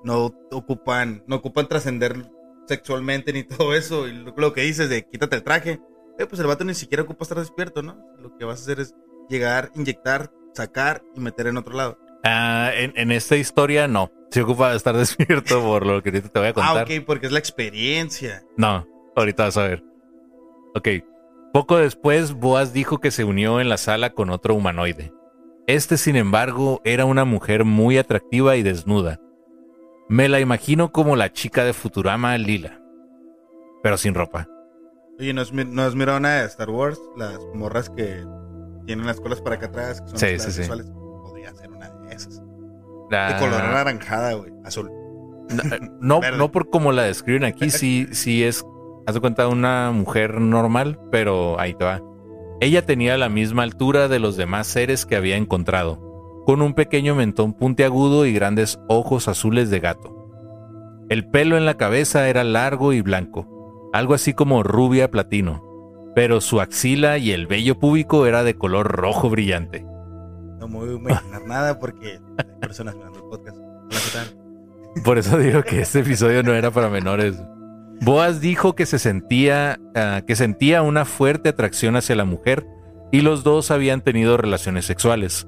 no 0.04 0.32
ocupan, 0.50 1.22
no 1.26 1.36
ocupan 1.36 1.68
trascender 1.68 2.30
sexualmente 2.66 3.32
ni 3.32 3.44
todo 3.44 3.74
eso. 3.74 4.08
Y 4.08 4.12
lo, 4.12 4.34
lo 4.36 4.52
que 4.52 4.62
dices 4.62 4.88
de 4.88 5.04
quítate 5.08 5.36
el 5.36 5.42
traje, 5.44 5.80
eh, 6.18 6.26
pues 6.26 6.40
el 6.40 6.46
vato 6.46 6.64
ni 6.64 6.74
siquiera 6.74 7.02
ocupa 7.04 7.22
estar 7.24 7.38
despierto, 7.38 7.82
¿no? 7.82 7.96
Lo 8.20 8.36
que 8.36 8.44
vas 8.44 8.60
a 8.60 8.62
hacer 8.62 8.80
es 8.80 8.94
llegar, 9.28 9.70
inyectar, 9.74 10.30
sacar 10.54 11.02
y 11.14 11.20
meter 11.20 11.46
en 11.46 11.56
otro 11.58 11.74
lado. 11.74 11.98
Ah, 12.24 12.70
en, 12.74 12.92
en 12.96 13.12
esta 13.12 13.36
historia 13.36 13.86
no. 13.86 14.10
Se 14.30 14.42
ocupa 14.42 14.70
de 14.70 14.76
estar 14.76 14.96
despierto 14.96 15.62
por 15.62 15.86
lo 15.86 16.02
que 16.02 16.10
ahorita 16.10 16.28
te 16.28 16.38
voy 16.38 16.48
a 16.48 16.50
Ah, 16.50 16.54
contar. 16.54 16.82
ok, 16.84 17.04
porque 17.06 17.26
es 17.26 17.32
la 17.32 17.38
experiencia. 17.38 18.42
No, 18.56 18.86
ahorita 19.16 19.44
vas 19.44 19.56
a 19.56 19.62
ver. 19.68 19.84
Ok. 20.74 20.88
Poco 21.52 21.78
después, 21.78 22.34
Boaz 22.34 22.72
dijo 22.74 22.98
que 22.98 23.10
se 23.10 23.24
unió 23.24 23.60
en 23.60 23.68
la 23.70 23.78
sala 23.78 24.10
con 24.10 24.28
otro 24.28 24.54
humanoide. 24.54 25.12
Este, 25.68 25.96
sin 25.98 26.16
embargo, 26.16 26.80
era 26.84 27.04
una 27.04 27.24
mujer 27.24 27.64
muy 27.64 27.98
atractiva 27.98 28.56
y 28.56 28.62
desnuda. 28.64 29.20
Me 30.08 30.28
la 30.28 30.40
imagino 30.40 30.90
como 30.90 31.14
la 31.14 31.32
chica 31.32 31.62
de 31.64 31.72
Futurama 31.74 32.36
Lila, 32.38 32.80
pero 33.82 33.96
sin 33.98 34.14
ropa. 34.14 34.48
Oye, 35.20 35.32
¿no 35.34 35.42
has, 35.42 35.52
no 35.52 35.82
has 35.82 35.94
mirado 35.94 36.18
nada 36.20 36.40
de 36.40 36.46
Star 36.46 36.70
Wars? 36.70 36.98
Las 37.16 37.38
morras 37.54 37.90
que 37.90 38.24
tienen 38.86 39.06
las 39.06 39.20
colas 39.20 39.40
para 39.42 39.56
acá 39.56 39.66
atrás, 39.66 40.00
que 40.00 40.08
son 40.08 40.18
Sí, 40.18 40.26
sí, 40.38 40.46
sí. 40.46 40.52
sexuales. 40.52 40.86
Podría 41.22 41.54
ser 41.54 41.70
una 41.70 41.90
de 41.90 42.14
esas. 42.14 42.42
La- 43.10 43.34
De 43.34 43.38
color 43.38 43.60
anaranjada, 43.60 44.32
güey. 44.34 44.50
Azul. 44.64 44.90
No, 45.50 45.62
no, 46.00 46.20
Verde. 46.22 46.38
no 46.38 46.50
por 46.50 46.70
como 46.70 46.92
la 46.92 47.02
describen 47.02 47.44
aquí, 47.44 47.70
sí, 47.70 48.08
sí 48.12 48.42
es, 48.42 48.64
haz 49.06 49.14
de 49.14 49.20
cuenta, 49.20 49.46
una 49.48 49.90
mujer 49.92 50.40
normal, 50.40 50.98
pero 51.10 51.60
ahí 51.60 51.74
te 51.74 51.84
va. 51.84 52.00
Ella 52.60 52.84
tenía 52.84 53.16
la 53.16 53.28
misma 53.28 53.62
altura 53.62 54.08
de 54.08 54.18
los 54.18 54.36
demás 54.36 54.66
seres 54.66 55.06
que 55.06 55.14
había 55.14 55.36
encontrado, 55.36 56.42
con 56.44 56.60
un 56.60 56.74
pequeño 56.74 57.14
mentón 57.14 57.52
puntiagudo 57.52 58.26
y 58.26 58.32
grandes 58.32 58.80
ojos 58.88 59.28
azules 59.28 59.70
de 59.70 59.78
gato. 59.78 60.14
El 61.08 61.28
pelo 61.28 61.56
en 61.56 61.66
la 61.66 61.76
cabeza 61.76 62.28
era 62.28 62.42
largo 62.42 62.92
y 62.92 63.00
blanco, 63.00 63.90
algo 63.92 64.14
así 64.14 64.34
como 64.34 64.64
rubia 64.64 65.10
platino, 65.10 65.62
pero 66.16 66.40
su 66.40 66.60
axila 66.60 67.16
y 67.18 67.30
el 67.30 67.46
vello 67.46 67.78
púbico 67.78 68.26
era 68.26 68.42
de 68.42 68.54
color 68.54 68.88
rojo 68.88 69.30
brillante. 69.30 69.86
No 70.58 70.66
me 70.66 70.78
voy 70.78 70.88
a 70.90 70.92
imaginar 70.94 71.42
nada 71.46 71.78
porque 71.78 72.18
hay 72.38 72.60
personas 72.60 72.96
mirando 72.96 73.20
el 73.20 73.24
podcast. 73.24 73.58
Por 75.04 75.16
eso 75.16 75.38
digo 75.38 75.62
que 75.62 75.80
este 75.80 76.00
episodio 76.00 76.42
no 76.42 76.54
era 76.54 76.72
para 76.72 76.88
menores. 76.88 77.40
Boaz 78.00 78.40
dijo 78.40 78.74
que 78.74 78.86
se 78.86 78.98
sentía 78.98 79.80
ah, 79.94 80.22
que 80.26 80.36
sentía 80.36 80.82
una 80.82 81.04
fuerte 81.04 81.48
atracción 81.48 81.96
hacia 81.96 82.16
la 82.16 82.24
mujer 82.24 82.66
y 83.10 83.22
los 83.22 83.42
dos 83.42 83.70
habían 83.70 84.02
tenido 84.02 84.36
relaciones 84.36 84.84
sexuales. 84.84 85.46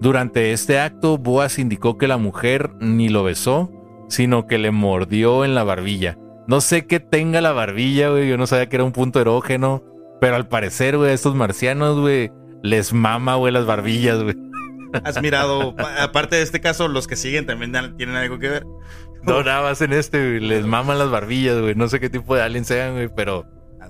Durante 0.00 0.52
este 0.52 0.80
acto, 0.80 1.18
Boaz 1.18 1.58
indicó 1.58 1.98
que 1.98 2.08
la 2.08 2.16
mujer 2.16 2.70
ni 2.80 3.08
lo 3.10 3.22
besó, 3.22 3.70
sino 4.08 4.46
que 4.46 4.58
le 4.58 4.70
mordió 4.70 5.44
en 5.44 5.54
la 5.54 5.62
barbilla, 5.62 6.18
No 6.46 6.60
sé 6.60 6.86
qué 6.86 7.00
tenga 7.00 7.40
la 7.40 7.52
barbilla, 7.52 8.08
güey. 8.08 8.28
Yo 8.28 8.36
no 8.36 8.46
sabía 8.46 8.68
que 8.68 8.76
era 8.76 8.84
un 8.84 8.92
punto 8.92 9.20
erógeno. 9.20 9.84
Pero 10.20 10.36
al 10.36 10.48
parecer, 10.48 10.96
güey, 10.96 11.10
a 11.10 11.14
estos 11.14 11.34
marcianos, 11.34 12.00
güey, 12.00 12.30
les 12.62 12.92
mama, 12.92 13.36
güey, 13.36 13.52
las 13.52 13.66
barbillas, 13.66 14.22
güey. 14.22 14.36
Has 15.04 15.20
mirado, 15.22 15.74
aparte 16.00 16.36
de 16.36 16.42
este 16.42 16.60
caso, 16.60 16.88
los 16.88 17.06
que 17.06 17.16
siguen 17.16 17.46
también 17.46 17.72
tienen 17.96 18.16
algo 18.16 18.38
que 18.38 18.48
ver. 18.48 18.66
No, 19.22 19.42
nada 19.42 19.62
más 19.62 19.80
en 19.82 19.92
este, 19.92 20.18
güey. 20.18 20.40
Les 20.40 20.66
maman 20.66 20.98
las 20.98 21.10
barbillas, 21.10 21.60
güey. 21.60 21.74
No 21.74 21.88
sé 21.88 22.00
qué 22.00 22.08
tipo 22.08 22.34
de 22.34 22.42
aliens 22.42 22.68
sean, 22.68 22.94
güey, 22.94 23.08
pero 23.14 23.46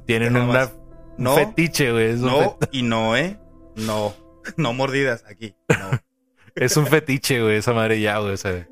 tienen 0.06 0.36
una, 0.36 0.70
un 1.18 1.34
fetiche, 1.34 1.92
güey. 1.92 2.14
No, 2.16 2.58
y 2.72 2.82
no, 2.82 3.16
¿eh? 3.16 3.38
No. 3.76 4.14
No 4.56 4.72
mordidas 4.72 5.22
aquí. 5.28 5.54
No. 5.68 5.90
es 6.54 6.76
un 6.78 6.86
fetiche, 6.86 7.42
güey, 7.42 7.56
esa 7.56 7.74
madre 7.74 8.00
ya, 8.00 8.18
güey. 8.18 8.32
O 8.32 8.36
sea, 8.38 8.66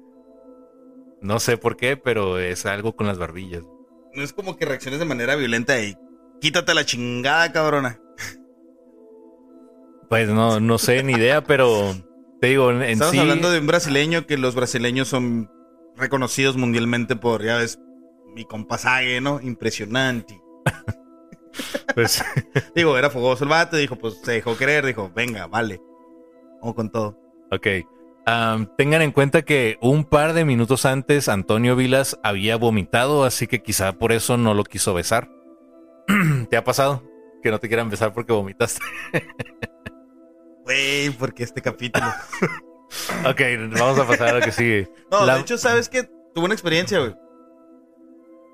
no 1.20 1.38
sé 1.40 1.58
por 1.58 1.76
qué, 1.76 1.96
pero 1.96 2.38
es 2.38 2.64
algo 2.66 2.96
con 2.96 3.06
las 3.06 3.18
barbillas. 3.18 3.62
No 4.14 4.22
es 4.22 4.32
como 4.32 4.56
que 4.56 4.64
reacciones 4.64 4.98
de 4.98 5.04
manera 5.04 5.36
violenta 5.36 5.78
y 5.80 5.96
quítate 6.40 6.74
la 6.74 6.84
chingada, 6.84 7.52
cabrona. 7.52 8.00
Pues 10.08 10.26
no, 10.30 10.58
no 10.58 10.78
sé 10.78 11.02
ni 11.02 11.12
idea, 11.12 11.44
pero 11.44 11.94
te 12.40 12.46
digo, 12.46 12.70
en, 12.70 12.80
Estamos 12.80 13.18
hablando 13.18 13.50
de 13.50 13.58
un 13.58 13.66
brasileño 13.66 14.26
que 14.26 14.38
los 14.38 14.54
brasileños 14.54 15.06
son 15.06 15.50
reconocidos 15.98 16.56
mundialmente 16.56 17.16
por, 17.16 17.44
ya 17.44 17.56
ves, 17.56 17.78
mi 18.34 18.44
compasaje, 18.44 19.20
¿no? 19.20 19.40
Impresionante. 19.40 20.40
pues... 21.94 22.24
digo, 22.74 22.96
era 22.96 23.10
fogoso 23.10 23.44
el 23.44 23.50
vato, 23.50 23.76
dijo, 23.76 23.96
pues 23.96 24.20
se 24.22 24.32
dejó 24.32 24.56
querer, 24.56 24.86
dijo, 24.86 25.10
venga, 25.14 25.46
vale. 25.46 25.80
Vamos 26.60 26.74
con 26.74 26.90
todo. 26.90 27.20
Ok. 27.50 27.66
tengan 28.76 29.02
en 29.02 29.12
cuenta 29.12 29.42
que 29.42 29.78
un 29.80 30.04
par 30.04 30.32
de 30.32 30.44
minutos 30.44 30.84
antes 30.84 31.28
Antonio 31.28 31.76
Vilas 31.76 32.18
había 32.22 32.56
vomitado, 32.56 33.24
así 33.24 33.46
que 33.46 33.62
quizá 33.62 33.92
por 33.92 34.12
eso 34.12 34.36
no 34.36 34.54
lo 34.54 34.64
quiso 34.64 34.94
besar. 34.94 35.30
¿Te 36.50 36.56
ha 36.56 36.64
pasado? 36.64 37.02
Que 37.42 37.50
no 37.50 37.58
te 37.58 37.68
quieran 37.68 37.90
besar 37.90 38.12
porque 38.12 38.32
vomitaste. 38.32 38.80
Güey, 40.64 41.10
porque 41.10 41.44
este 41.44 41.62
capítulo. 41.62 42.06
ok, 43.26 43.40
vamos 43.78 43.98
a 43.98 44.06
pasar 44.06 44.28
a 44.28 44.38
lo 44.38 44.40
que 44.40 44.52
sigue. 44.52 44.90
No, 45.10 45.24
de 45.24 45.40
hecho, 45.40 45.56
¿sabes 45.56 45.88
qué? 45.88 46.02
Tuve 46.34 46.44
una 46.44 46.52
experiencia, 46.52 46.98
güey. 46.98 47.14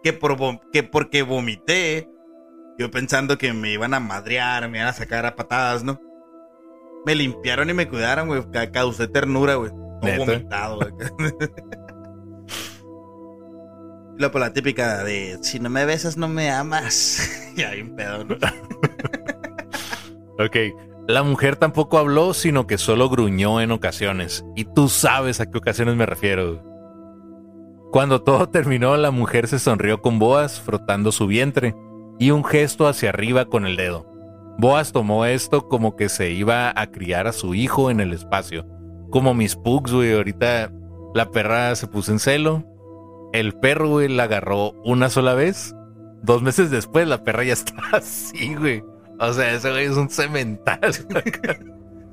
Que, 0.04 0.12
por, 0.12 0.60
que 0.70 0.84
porque 0.84 1.22
vomité, 1.22 2.08
yo 2.78 2.92
pensando 2.92 3.38
que 3.38 3.52
me 3.52 3.72
iban 3.72 3.92
a 3.92 3.98
madrear, 3.98 4.68
me 4.70 4.78
iban 4.78 4.88
a 4.88 4.92
sacar 4.92 5.26
a 5.26 5.34
patadas, 5.34 5.82
¿no? 5.82 6.00
Me 7.04 7.16
limpiaron 7.16 7.70
y 7.70 7.74
me 7.74 7.88
cuidaron, 7.88 8.28
güey. 8.28 8.44
Causé 8.72 9.08
ternura, 9.08 9.56
güey. 9.56 9.72
Todo 10.00 10.16
vomitado, 10.18 10.78
güey. 10.78 10.92
La, 14.16 14.28
la 14.28 14.52
típica 14.52 15.02
de 15.02 15.38
si 15.42 15.58
no 15.58 15.70
me 15.70 15.84
besas, 15.84 16.16
no 16.16 16.28
me 16.28 16.48
amas. 16.48 17.52
y 17.56 17.62
hay 17.62 17.80
un 17.80 17.96
pedo, 17.96 18.24
¿no? 18.24 18.36
ok. 20.38 20.56
La 21.06 21.22
mujer 21.22 21.56
tampoco 21.56 21.98
habló, 21.98 22.32
sino 22.32 22.66
que 22.66 22.78
solo 22.78 23.10
gruñó 23.10 23.60
en 23.60 23.72
ocasiones. 23.72 24.42
Y 24.56 24.64
tú 24.64 24.88
sabes 24.88 25.38
a 25.40 25.50
qué 25.50 25.58
ocasiones 25.58 25.96
me 25.96 26.06
refiero. 26.06 26.62
Cuando 27.92 28.22
todo 28.22 28.48
terminó, 28.48 28.96
la 28.96 29.10
mujer 29.10 29.46
se 29.46 29.58
sonrió 29.58 30.00
con 30.00 30.18
Boas, 30.18 30.60
frotando 30.60 31.12
su 31.12 31.26
vientre, 31.26 31.76
y 32.18 32.30
un 32.30 32.42
gesto 32.42 32.88
hacia 32.88 33.10
arriba 33.10 33.44
con 33.44 33.66
el 33.66 33.76
dedo. 33.76 34.06
Boas 34.56 34.92
tomó 34.92 35.26
esto 35.26 35.68
como 35.68 35.94
que 35.94 36.08
se 36.08 36.30
iba 36.30 36.72
a 36.74 36.90
criar 36.90 37.26
a 37.26 37.32
su 37.32 37.54
hijo 37.54 37.90
en 37.90 38.00
el 38.00 38.12
espacio. 38.12 38.66
Como 39.10 39.34
mis 39.34 39.56
pugs, 39.56 39.92
güey. 39.92 40.14
Ahorita 40.14 40.72
la 41.14 41.30
perra 41.30 41.74
se 41.76 41.86
puso 41.86 42.12
en 42.12 42.18
celo. 42.18 42.64
El 43.34 43.52
perro, 43.52 43.90
güey, 43.90 44.08
la 44.08 44.24
agarró 44.24 44.72
una 44.84 45.10
sola 45.10 45.34
vez. 45.34 45.74
Dos 46.22 46.40
meses 46.40 46.70
después, 46.70 47.06
la 47.06 47.22
perra 47.24 47.44
ya 47.44 47.52
está 47.54 47.74
así, 47.92 48.54
güey. 48.54 48.82
O 49.18 49.32
sea, 49.32 49.54
ese 49.54 49.70
güey 49.70 49.84
es 49.86 49.96
un 49.96 50.10
cemental. 50.10 50.80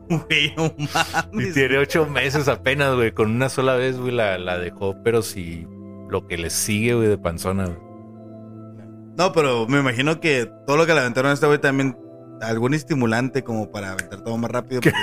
Güey, 0.10 0.54
no 0.58 0.74
mames. 0.94 1.52
Y 1.52 1.54
tiene 1.54 1.78
ocho 1.78 2.06
meses 2.06 2.50
apenas, 2.50 2.96
güey. 2.96 3.14
Con 3.14 3.32
una 3.32 3.48
sola 3.48 3.76
vez, 3.76 3.98
güey, 3.98 4.12
la, 4.12 4.38
la 4.38 4.58
dejó. 4.58 5.02
Pero 5.06 5.22
si 5.22 5.66
lo 6.10 6.28
que 6.28 6.38
le 6.38 6.50
sigue, 6.50 6.96
güey, 6.96 7.08
de 7.08 7.18
panzona, 7.18 7.68
güey. 7.68 7.78
No, 9.18 9.32
pero 9.32 9.68
me 9.68 9.80
imagino 9.80 10.20
que 10.20 10.52
todo 10.68 10.76
lo 10.76 10.86
que 10.86 10.94
le 10.94 11.00
aventaron 11.00 11.32
a 11.32 11.34
este 11.34 11.46
güey 11.46 11.60
también 11.60 11.98
algún 12.42 12.74
estimulante 12.74 13.44
como 13.44 13.72
para 13.72 13.92
aventar 13.92 14.22
todo 14.24 14.38
más 14.38 14.52
rápido. 14.52 14.82
Porque 14.82 14.98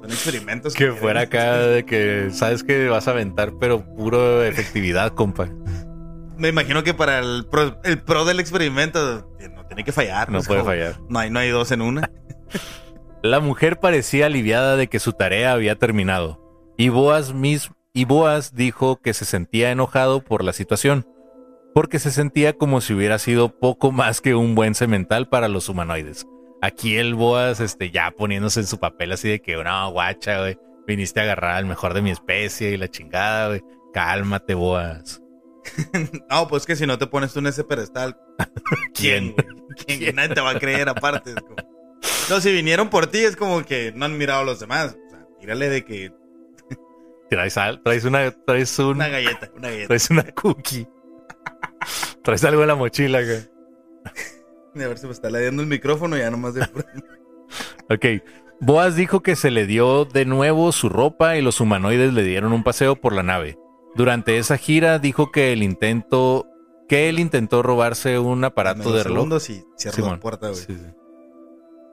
son 0.00 0.10
experimentos. 0.10 0.74
Que, 0.74 0.92
fuera 0.92 1.22
acá 1.22 1.58
de 1.58 1.84
que 1.84 2.30
sabes 2.32 2.62
que 2.62 2.88
vas 2.88 3.08
a 3.08 3.12
aventar, 3.12 3.52
pero 3.60 3.84
puro 3.84 4.44
efectividad, 4.44 5.12
compa. 5.12 5.48
Me 6.36 6.48
imagino 6.48 6.84
que 6.84 6.94
para 6.94 7.18
el 7.18 7.46
pro, 7.50 7.80
el 7.84 8.00
pro 8.00 8.24
del 8.24 8.38
experimento 8.38 9.28
no 9.54 9.57
tiene 9.68 9.84
que 9.84 9.92
fallar. 9.92 10.30
No 10.30 10.42
puede 10.42 10.64
fallar. 10.64 10.96
No 11.08 11.18
hay, 11.18 11.30
no 11.30 11.38
hay 11.38 11.50
dos 11.50 11.70
en 11.72 11.82
una. 11.82 12.10
La 13.22 13.40
mujer 13.40 13.80
parecía 13.80 14.26
aliviada 14.26 14.76
de 14.76 14.86
que 14.86 15.00
su 15.00 15.12
tarea 15.12 15.52
había 15.52 15.76
terminado. 15.76 16.40
Y 16.76 16.88
Boas, 16.90 17.34
y 17.92 18.04
Boas 18.04 18.54
dijo 18.54 19.00
que 19.00 19.12
se 19.12 19.24
sentía 19.24 19.72
enojado 19.72 20.22
por 20.22 20.44
la 20.44 20.52
situación, 20.52 21.04
porque 21.74 21.98
se 21.98 22.12
sentía 22.12 22.52
como 22.52 22.80
si 22.80 22.94
hubiera 22.94 23.18
sido 23.18 23.58
poco 23.58 23.90
más 23.90 24.20
que 24.20 24.36
un 24.36 24.54
buen 24.54 24.76
semental 24.76 25.28
para 25.28 25.48
los 25.48 25.68
humanoides. 25.68 26.26
Aquí 26.62 26.96
el 26.96 27.16
Boas, 27.16 27.58
este, 27.58 27.90
ya 27.90 28.12
poniéndose 28.12 28.60
en 28.60 28.66
su 28.66 28.78
papel 28.78 29.10
así 29.10 29.28
de 29.28 29.42
que, 29.42 29.56
no, 29.56 29.90
guacha, 29.90 30.38
güey, 30.38 30.56
viniste 30.86 31.18
a 31.18 31.24
agarrar 31.24 31.56
al 31.56 31.66
mejor 31.66 31.94
de 31.94 32.02
mi 32.02 32.10
especie 32.10 32.70
y 32.70 32.76
la 32.76 32.88
chingada, 32.88 33.48
güey. 33.48 33.62
Cálmate, 33.92 34.54
Boas. 34.54 35.20
no, 36.30 36.48
pues 36.48 36.66
que 36.66 36.76
si 36.76 36.86
no 36.86 36.98
te 36.98 37.06
pones 37.06 37.32
tú 37.32 37.40
en 37.40 37.46
ese 37.48 37.64
pedestal, 37.64 38.18
¿quién? 38.94 39.34
¿Quién? 39.86 40.14
Nadie 40.16 40.34
te 40.34 40.40
va 40.40 40.50
a 40.50 40.58
creer 40.58 40.88
aparte. 40.88 41.34
No, 42.30 42.40
si 42.40 42.52
vinieron 42.52 42.90
por 42.90 43.06
ti 43.06 43.18
es 43.18 43.36
como 43.36 43.64
que 43.64 43.92
no 43.94 44.04
han 44.04 44.18
mirado 44.18 44.40
a 44.40 44.44
los 44.44 44.60
demás. 44.60 44.96
O 45.06 45.10
sea, 45.10 45.26
tírale 45.40 45.68
de 45.68 45.84
que... 45.84 46.12
traes, 47.30 47.54
traes 47.82 48.04
una... 48.04 48.30
Traes 48.30 48.78
una 48.78 49.08
galleta, 49.08 49.50
una 49.56 49.68
galleta. 49.68 49.88
Traes 49.88 50.10
una 50.10 50.24
cookie. 50.32 50.86
traes 52.22 52.44
algo 52.44 52.62
en 52.62 52.68
la 52.68 52.74
mochila, 52.74 53.22
güey. 53.22 53.48
A 54.84 54.88
ver 54.88 54.98
si 54.98 55.06
me 55.06 55.12
está 55.12 55.30
leyendo 55.30 55.62
el 55.62 55.68
micrófono 55.68 56.16
ya 56.16 56.30
nomás 56.30 56.54
de... 56.54 56.62
ok. 57.88 58.22
Boas 58.60 58.96
dijo 58.96 59.22
que 59.22 59.36
se 59.36 59.50
le 59.50 59.66
dio 59.66 60.04
de 60.04 60.24
nuevo 60.24 60.72
su 60.72 60.88
ropa 60.88 61.36
y 61.36 61.42
los 61.42 61.60
humanoides 61.60 62.12
le 62.12 62.22
dieron 62.22 62.52
un 62.52 62.64
paseo 62.64 62.96
por 62.96 63.12
la 63.12 63.22
nave. 63.22 63.56
Durante 63.98 64.38
esa 64.38 64.56
gira 64.58 65.00
dijo 65.00 65.32
que 65.32 65.52
el 65.52 65.60
intento 65.60 66.46
que 66.88 67.08
él 67.08 67.18
intentó 67.18 67.64
robarse 67.64 68.20
un 68.20 68.44
aparato 68.44 68.92
de 68.92 69.02
reloj. 69.02 69.28
puerta, 70.20 70.52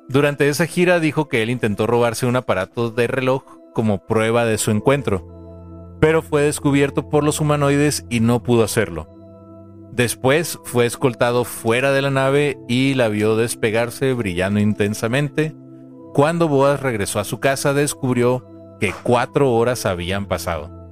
Durante 0.07 0.47
esa 0.47 0.67
gira 0.67 0.99
dijo 0.99 1.27
que 1.27 1.41
él 1.41 1.49
intentó 1.49 1.87
robarse 1.87 2.27
un 2.27 2.35
aparato 2.35 2.91
de 2.91 3.07
reloj 3.07 3.41
como 3.73 4.05
prueba 4.05 4.45
de 4.45 4.59
su 4.59 4.69
encuentro, 4.69 5.97
pero 5.99 6.21
fue 6.21 6.43
descubierto 6.43 7.09
por 7.09 7.23
los 7.23 7.41
humanoides 7.41 8.05
y 8.11 8.19
no 8.19 8.43
pudo 8.43 8.63
hacerlo. 8.63 9.09
Después 9.91 10.59
fue 10.63 10.85
escoltado 10.85 11.43
fuera 11.43 11.91
de 11.91 12.03
la 12.03 12.11
nave 12.11 12.59
y 12.67 12.93
la 12.93 13.07
vio 13.07 13.35
despegarse 13.35 14.13
brillando 14.13 14.59
intensamente. 14.59 15.55
Cuando 16.13 16.47
Boas 16.47 16.81
regresó 16.81 17.19
a 17.19 17.23
su 17.23 17.39
casa 17.39 17.73
descubrió 17.73 18.47
que 18.79 18.93
cuatro 19.01 19.51
horas 19.53 19.87
habían 19.87 20.27
pasado. 20.27 20.84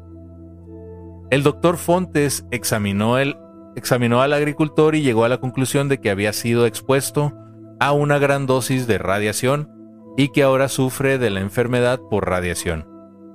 El 1.34 1.42
doctor 1.42 1.78
Fontes 1.78 2.46
examinó, 2.52 3.16
al 3.16 4.34
agricultor 4.34 4.94
y 4.94 5.02
llegó 5.02 5.26
a 5.26 5.30
la 5.30 5.40
conclusión 5.40 5.90
de 5.90 6.00
que 6.00 6.12
había 6.12 6.32
sido 6.32 6.68
expuesto 6.68 7.34
a 7.80 7.92
una 7.92 8.20
gran 8.20 8.46
dosis 8.46 8.86
de 8.86 9.00
radiación 9.00 9.68
y 10.16 10.28
que 10.28 10.44
ahora 10.44 10.68
sufre 10.68 11.18
de 11.18 11.32
la 11.32 11.40
enfermedad 11.40 12.00
por 12.12 12.30
radiación. 12.30 12.88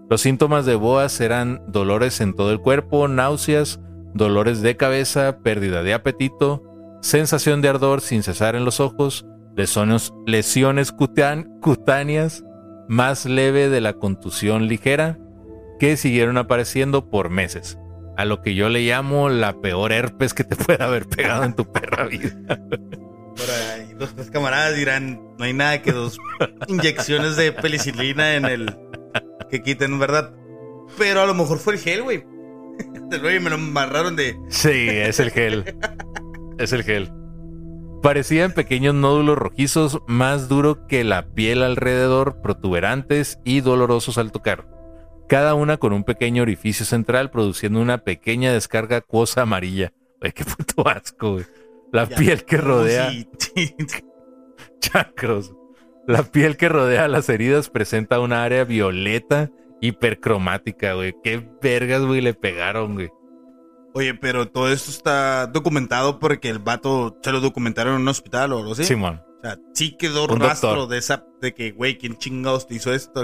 Los 0.09 0.21
síntomas 0.21 0.65
de 0.65 0.77
Boas 0.77 1.21
eran 1.21 1.61
dolores 1.67 2.21
en 2.21 2.35
todo 2.35 2.53
el 2.53 2.61
cuerpo, 2.61 3.09
náuseas, 3.09 3.81
dolores 4.15 4.63
de 4.63 4.77
cabeza, 4.77 5.41
pérdida 5.43 5.83
de 5.83 5.93
apetito, 5.93 6.63
sensación 7.03 7.63
de 7.63 7.69
ardor 7.71 8.01
sin 8.01 8.23
cesar 8.23 8.55
en 8.55 8.65
los 8.65 8.79
ojos, 8.79 9.27
lesiones, 9.57 10.13
lesiones 10.25 10.93
cutáneas 10.93 12.45
más 12.87 13.27
leve 13.27 13.69
de 13.69 13.81
la 13.81 13.95
contusión 13.95 14.69
ligera, 14.69 15.19
que 15.81 15.97
siguieron 15.97 16.39
apareciendo 16.39 17.11
por 17.11 17.29
meses. 17.29 17.77
A 18.19 18.25
lo 18.25 18.43
que 18.43 18.57
yo 18.57 18.69
le 18.69 18.81
llamo 18.81 19.29
la 19.29 19.61
peor 19.61 19.93
herpes 19.93 20.35
que 20.35 20.43
te 20.43 20.57
pueda 20.57 20.87
haber 20.87 21.07
pegado 21.07 21.45
en 21.45 21.55
tu 21.55 21.71
perra 21.71 22.05
vida. 22.05 22.35
Por 22.49 23.49
ahí, 23.49 23.95
los 23.97 24.13
tres 24.13 24.29
camaradas 24.33 24.75
dirán, 24.75 25.23
no 25.39 25.45
hay 25.45 25.53
nada 25.53 25.81
que 25.83 25.93
dos 25.93 26.19
inyecciones 26.67 27.37
de 27.37 27.53
penicilina 27.53 28.35
en 28.35 28.47
el 28.47 28.77
que 29.49 29.63
quiten, 29.63 30.01
¿verdad? 30.01 30.35
Pero 30.99 31.23
a 31.23 31.27
lo 31.27 31.35
mejor 31.35 31.59
fue 31.59 31.75
el 31.75 31.79
gel, 31.79 32.03
güey. 32.03 32.25
Y 33.37 33.41
me 33.41 33.51
lo 33.51 33.55
amarraron 33.55 34.17
de. 34.17 34.37
Sí, 34.49 34.89
es 34.89 35.21
el 35.21 35.31
gel. 35.31 35.77
es 36.59 36.73
el 36.73 36.83
gel. 36.83 37.13
Parecían 38.03 38.51
pequeños 38.51 38.97
nódulos 38.97 39.39
rojizos, 39.39 40.03
más 40.09 40.49
duro 40.49 40.89
que 40.89 41.05
la 41.05 41.29
piel 41.35 41.63
alrededor, 41.63 42.41
protuberantes 42.43 43.39
y 43.45 43.61
dolorosos 43.61 44.19
al 44.19 44.33
tocar. 44.33 44.67
Cada 45.29 45.55
una 45.55 45.77
con 45.77 45.93
un 45.93 46.05
pequeño 46.05 46.43
orificio 46.43 46.87
central 46.87 47.31
produciendo 47.31 47.81
una 47.81 47.99
pequeña 47.99 48.53
descarga 48.53 48.97
acuosa 48.97 49.43
amarilla. 49.43 49.93
Güey, 50.21 50.33
qué 50.33 50.45
puto 50.45 50.89
asco, 50.89 51.33
güey. 51.33 51.45
La 51.93 52.07
piel 52.07 52.45
que 52.45 52.57
rodea. 52.57 53.11
Chacros. 54.81 55.53
La 56.07 56.23
piel 56.23 56.57
que 56.57 56.71
rodea 56.71 57.09
las 57.09 57.29
heridas 57.29 57.69
presenta 57.69 58.21
una 58.21 58.43
área 58.43 58.65
violeta 58.65 59.51
hipercromática, 59.83 60.95
güey. 60.95 61.15
Qué 61.23 61.47
vergas, 61.61 62.03
güey, 62.03 62.23
le 62.23 62.33
pegaron, 62.33 62.95
güey. 62.95 63.11
Oye, 63.95 64.15
pero 64.15 64.49
todo 64.49 64.73
esto 64.73 64.91
está 64.91 65.47
documentado 65.47 66.19
porque 66.19 66.49
el 66.49 66.59
vato 66.59 67.19
se 67.23 67.33
lo 67.33 67.41
documentaron 67.41 67.97
en 67.97 68.03
un 68.03 68.09
hospital 68.09 68.53
o 68.53 68.59
algo 68.59 68.73
así. 68.73 68.85
Simón. 68.85 69.23
O 69.39 69.41
sea, 69.43 69.59
sí 69.75 69.97
quedó 69.97 70.27
rastro 70.27 70.87
de 70.87 70.99
esa, 70.99 71.25
de 71.41 71.55
que, 71.55 71.73
güey, 71.73 71.99
¿quién 71.99 72.17
chingados 72.17 72.67
te 72.67 72.75
hizo 72.75 72.93
esto? 72.93 73.23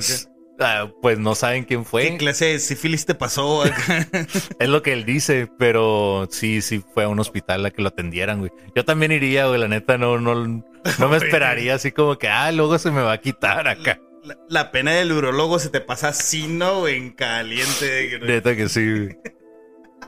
Ah, 0.61 0.88
pues 1.02 1.18
no 1.18 1.34
saben 1.34 1.64
quién 1.64 1.84
fue. 1.84 2.11
¿Qué 2.11 2.16
clase 2.16 2.44
de 2.46 2.59
sífilis 2.61 3.07
te 3.07 3.14
pasó? 3.14 3.64
es 4.59 4.68
lo 4.68 4.82
que 4.82 4.92
él 4.92 5.05
dice, 5.05 5.48
pero 5.59 6.28
sí, 6.30 6.62
sí 6.62 6.82
fue 6.94 7.05
a 7.05 7.09
un 7.09 7.18
hospital 7.18 7.66
a 7.66 7.70
que 7.70 7.82
lo 7.82 7.88
atendieran, 7.88 8.38
güey. 8.38 8.52
Yo 8.74 8.84
también 8.84 9.11
iría, 9.12 9.46
güey, 9.46 9.59
la 9.59 9.68
neta 9.68 9.98
no, 9.98 10.18
no, 10.20 10.34
no 10.34 11.09
me 11.09 11.16
esperaría 11.16 11.74
así 11.74 11.90
como 11.90 12.18
que, 12.18 12.28
ah, 12.28 12.52
luego 12.52 12.78
se 12.78 12.90
me 12.90 13.02
va 13.02 13.12
a 13.12 13.20
quitar 13.20 13.66
acá. 13.66 14.00
La, 14.48 14.70
pena 14.70 14.92
del 14.92 15.12
urologo 15.12 15.59
se 15.59 15.68
te 15.68 15.80
pasa 15.80 16.09
así, 16.09 16.46
¿no? 16.46 16.88
En 16.88 17.11
caliente. 17.11 18.18
Neta 18.22 18.57
que 18.57 18.68
sí, 18.68 18.90
güey. 18.90 19.18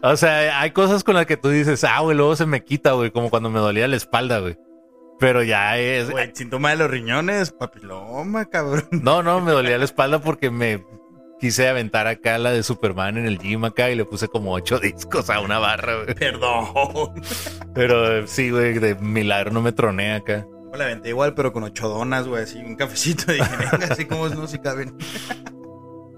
O 0.03 0.17
sea, 0.17 0.61
hay 0.61 0.71
cosas 0.71 1.05
con 1.05 1.17
las 1.17 1.27
que 1.27 1.37
tú 1.37 1.49
dices, 1.49 1.83
ah, 1.85 2.01
güey, 2.01 2.17
luego 2.17 2.37
se 2.37 2.47
me 2.47 2.63
quita, 2.63 2.93
güey, 2.93 3.11
como 3.11 3.31
cuando 3.31 3.51
me 3.51 3.59
dolía 3.59 3.89
la 3.89 3.97
espalda, 3.97 4.39
güey. 4.39 4.57
Pero 5.19 5.43
ya 5.43 5.79
es. 5.79 6.11
Güey, 6.11 6.31
síntoma 6.35 6.71
de 6.71 6.77
los 6.77 6.91
riñones, 6.91 7.53
papiloma, 7.53 8.45
cabrón. 8.47 8.87
No, 8.91 9.23
no, 9.23 9.41
me 9.41 9.53
dolía 9.53 9.79
la 9.79 9.85
espalda 9.85 10.21
porque 10.21 10.51
me 10.51 10.85
quise 11.41 11.69
aventar 11.69 12.07
acá 12.07 12.39
la 12.39 12.51
de 12.51 12.63
Superman 12.63 13.17
en 13.19 13.27
el 13.27 13.39
gym 13.39 13.65
acá 13.65 13.91
y 13.91 13.95
le 13.95 14.05
puse 14.05 14.29
como 14.29 14.53
ocho 14.53 14.79
discos 14.79 15.31
a 15.31 15.41
una 15.41 15.59
barra, 15.59 16.03
güey. 16.03 16.15
Perdón. 16.15 16.67
Pero 17.75 18.27
sí, 18.27 18.51
güey, 18.51 18.79
de 18.79 18.95
milagro 18.97 19.53
no 19.53 19.63
me 19.63 19.73
troné 19.73 20.15
acá. 20.15 20.47
La 20.75 20.85
aventé 20.85 21.09
igual, 21.09 21.35
pero 21.35 21.55
con 21.55 21.63
ocho 21.63 21.89
donas, 21.89 22.29
güey, 22.29 22.43
así, 22.43 22.59
un 22.59 22.77
cafecito. 22.77 23.33
Dije, 23.33 23.57
venga, 23.57 23.87
así 23.91 24.05
como 24.05 24.29
no 24.29 24.47
si 24.47 24.59
caben. 24.59 24.95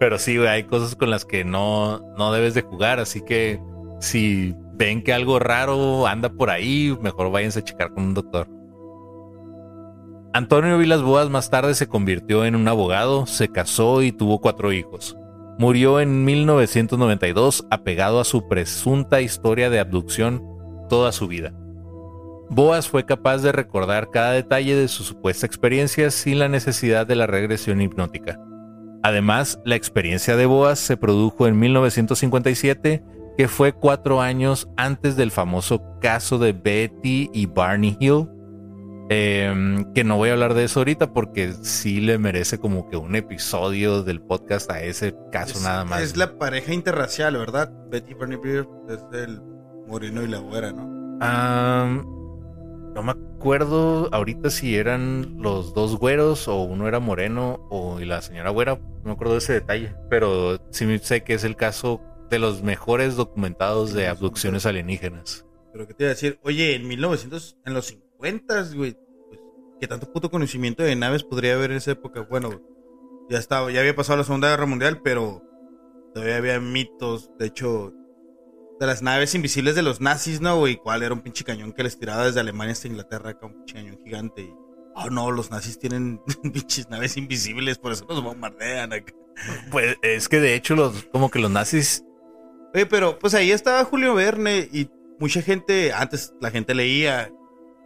Pero 0.01 0.19
sí, 0.19 0.37
güey, 0.37 0.49
hay 0.49 0.65
cosas 0.65 0.97
con 0.97 1.11
las 1.11 1.25
que 1.25 1.45
no, 1.45 2.01
no 2.17 2.33
debes 2.33 2.55
de 2.55 2.63
jugar, 2.63 2.99
así 2.99 3.21
que 3.21 3.61
si 4.01 4.55
ven 4.75 5.03
que 5.03 5.13
algo 5.13 5.39
raro 5.39 6.07
anda 6.07 6.29
por 6.29 6.51
ahí, 6.51 6.97
mejor 7.01 7.31
váyanse 7.31 7.61
a 7.61 7.65
checar 7.65 7.93
con 7.93 8.05
un 8.05 8.15
doctor. 8.15 8.49
Antonio 10.39 10.79
Vilas 10.79 11.03
Boas 11.03 11.29
más 11.31 11.51
tarde 11.51 11.75
se 11.75 11.89
convirtió 11.89 12.45
en 12.45 12.55
un 12.55 12.69
abogado, 12.69 13.27
se 13.27 13.49
casó 13.49 14.03
y 14.03 14.13
tuvo 14.13 14.41
cuatro 14.41 14.73
hijos. 14.73 15.17
Murió 15.59 15.99
en 15.99 16.25
1992 16.25 17.67
apegado 17.73 18.21
a 18.21 18.25
su 18.25 18.47
presunta 18.47 19.21
historia 19.21 19.69
de 19.69 19.81
abducción 19.81 20.45
toda 20.89 21.11
su 21.11 21.27
vida. 21.27 21.53
Boas 22.51 22.87
fue 22.87 23.05
capaz 23.05 23.39
de 23.39 23.51
recordar 23.51 24.11
cada 24.13 24.31
detalle 24.31 24.77
de 24.77 24.87
su 24.87 25.03
supuesta 25.03 25.45
experiencia 25.45 26.09
sin 26.13 26.39
la 26.39 26.49
necesidad 26.49 27.05
de 27.05 27.17
la 27.17 27.27
regresión 27.27 27.81
hipnótica. 27.81 28.39
Además, 29.03 29.59
la 29.65 29.75
experiencia 29.75 30.37
de 30.37 30.47
Boas 30.47 30.79
se 30.79 30.97
produjo 30.97 31.49
en 31.49 31.59
1957, 31.59 33.03
que 33.37 33.49
fue 33.49 33.73
cuatro 33.73 34.21
años 34.21 34.69
antes 34.77 35.17
del 35.17 35.33
famoso 35.33 35.83
caso 36.01 36.39
de 36.39 36.53
Betty 36.53 37.29
y 37.33 37.47
Barney 37.47 37.97
Hill, 37.99 38.29
em, 39.09 39.93
que 39.93 40.05
no 40.05 40.17
voy 40.17 40.31
a 40.31 40.33
hablar 40.33 40.55
de 40.55 40.65
eso 40.65 40.81
ahorita 40.81 41.13
porque 41.13 41.53
sí 41.63 42.01
le 42.01 42.19
merece 42.19 42.59
como 42.59 42.89
que 42.89 42.97
un 42.97 43.17
episodio 43.17 44.03
del 44.03 44.21
podcast 44.21 44.71
a 44.71 44.83
ese 44.83 45.15
caso 45.33 45.61
nada 45.61 45.85
más. 45.85 46.03
Es 46.03 46.17
la 46.17 46.39
pareja 46.39 46.73
interracial, 46.73 47.37
¿verdad? 47.37 47.73
Betty 47.91 48.15
Barney 48.15 48.39
Hill 48.43 48.67
es 48.89 49.01
el 49.13 49.41
moreno 49.87 50.23
y 50.23 50.29
la 50.29 50.39
güera, 50.39 50.73
¿no? 50.73 50.99
no 52.95 53.03
me 53.03 53.13
acuerdo 53.13 54.09
ahorita 54.13 54.51
si 54.51 54.77
eran 54.77 55.37
los 55.41 55.73
dos 55.73 55.97
güeros 55.97 56.49
o 56.49 56.63
uno 56.63 56.89
era 56.89 56.99
moreno 56.99 57.67
o 57.71 58.01
y 58.01 58.05
la 58.05 58.23
señora 58.23 58.51
güera, 58.51 58.75
no 58.77 59.05
me 59.05 59.13
acuerdo 59.13 59.35
de 59.35 59.39
ese 59.39 59.53
detalle, 59.53 59.95
pero 60.11 60.59
sí 60.71 60.99
sé 60.99 61.23
que 61.23 61.35
es 61.35 61.45
el 61.45 61.55
caso 61.55 62.01
de 62.29 62.39
los 62.39 62.63
mejores 62.63 63.17
documentados 63.17 63.93
de 63.93 64.09
abducciones 64.09 64.67
alienígenas. 64.67 65.47
Pero 65.73 65.87
qué 65.87 65.95
te 65.95 66.05
iba 66.05 66.11
a 66.11 66.15
decir, 66.15 66.39
oye, 66.43 66.75
en 66.75 66.89
1900, 66.89 67.59
en 67.65 67.75
los 67.75 67.87
50, 67.87 68.08
güey, 68.19 68.97
pues, 69.29 69.41
¿qué 69.81 69.87
tanto 69.87 70.13
puto 70.13 70.31
conocimiento 70.31 70.83
de 70.83 70.97
naves 70.97 71.23
podría 71.23 71.55
haber 71.55 71.71
en 71.71 71.77
esa 71.79 71.93
época? 71.93 72.23
Bueno, 72.29 72.61
ya 73.31 73.39
estaba, 73.39 73.71
ya 73.71 73.81
había 73.81 73.95
pasado 73.95 74.19
la 74.19 74.25
Segunda 74.25 74.49
Guerra 74.49 74.67
Mundial, 74.67 75.01
pero 75.03 75.43
todavía 76.15 76.37
había 76.37 76.61
mitos, 76.61 77.31
de 77.39 77.47
hecho, 77.47 77.93
de 78.81 78.87
las 78.87 79.03
naves 79.03 79.35
invisibles 79.35 79.75
de 79.75 79.83
los 79.83 80.01
nazis, 80.01 80.41
¿no, 80.41 80.59
güey? 80.59 80.77
¿Cuál 80.77 81.03
era 81.03 81.15
un 81.15 81.21
pinche 81.21 81.45
cañón 81.45 81.73
que 81.73 81.83
les 81.83 81.99
tiraba 81.99 82.27
desde 82.27 82.41
Alemania 82.41 82.73
hasta 82.73 82.89
Inglaterra 82.89 83.31
acá, 83.31 83.47
un 83.47 83.55
pinche 83.55 83.75
cañón 83.75 83.99
gigante? 84.05 84.43
Y, 84.43 84.55
oh, 84.95 85.11
no, 85.11 85.31
los 85.31 85.51
nazis 85.51 85.79
tienen 85.79 86.21
pinches 86.43 86.89
naves 86.89 87.17
invisibles, 87.17 87.79
por 87.79 87.93
eso 87.93 88.05
nos 88.09 88.23
bombardean 88.23 88.93
acá. 88.93 89.13
Pues 89.71 89.97
es 90.03 90.29
que 90.29 90.41
de 90.41 90.55
hecho, 90.55 90.75
los, 90.75 91.05
como 91.13 91.31
que 91.31 91.39
los 91.39 91.51
nazis. 91.51 92.05
Oye, 92.75 92.87
pero 92.87 93.19
pues 93.19 93.35
ahí 93.35 93.53
estaba 93.53 93.85
Julio 93.85 94.15
Verne 94.15 94.69
y 94.73 94.91
mucha 95.21 95.43
gente, 95.43 95.93
antes 95.93 96.35
la 96.41 96.51
gente 96.51 96.75
leía 96.75 97.31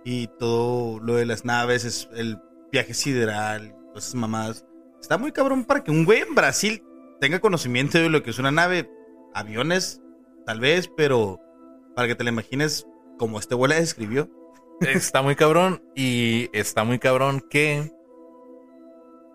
y 0.04 0.28
todo 0.38 1.00
lo 1.00 1.14
de 1.14 1.26
las 1.26 1.44
naves, 1.44 1.84
es 1.84 2.08
el 2.14 2.38
viaje 2.70 2.94
sideral, 2.94 3.74
esas 3.94 4.14
mamadas. 4.14 4.66
Está 5.00 5.18
muy 5.18 5.32
cabrón 5.32 5.64
para 5.64 5.82
que 5.84 5.90
un 5.90 6.04
güey 6.04 6.20
en 6.20 6.34
Brasil 6.34 6.82
tenga 7.20 7.40
conocimiento 7.40 7.98
de 7.98 8.08
lo 8.08 8.22
que 8.22 8.30
es 8.30 8.38
una 8.38 8.50
nave, 8.50 8.90
aviones, 9.34 10.00
tal 10.46 10.60
vez, 10.60 10.90
pero 10.96 11.40
para 11.94 12.08
que 12.08 12.14
te 12.14 12.24
la 12.24 12.30
imagines 12.30 12.86
como 13.18 13.38
este 13.38 13.54
güey 13.54 13.70
la 13.70 13.76
describió. 13.76 14.30
Está 14.80 15.22
muy 15.22 15.36
cabrón 15.36 15.82
y 15.94 16.48
está 16.52 16.84
muy 16.84 16.98
cabrón 16.98 17.40
que 17.48 17.92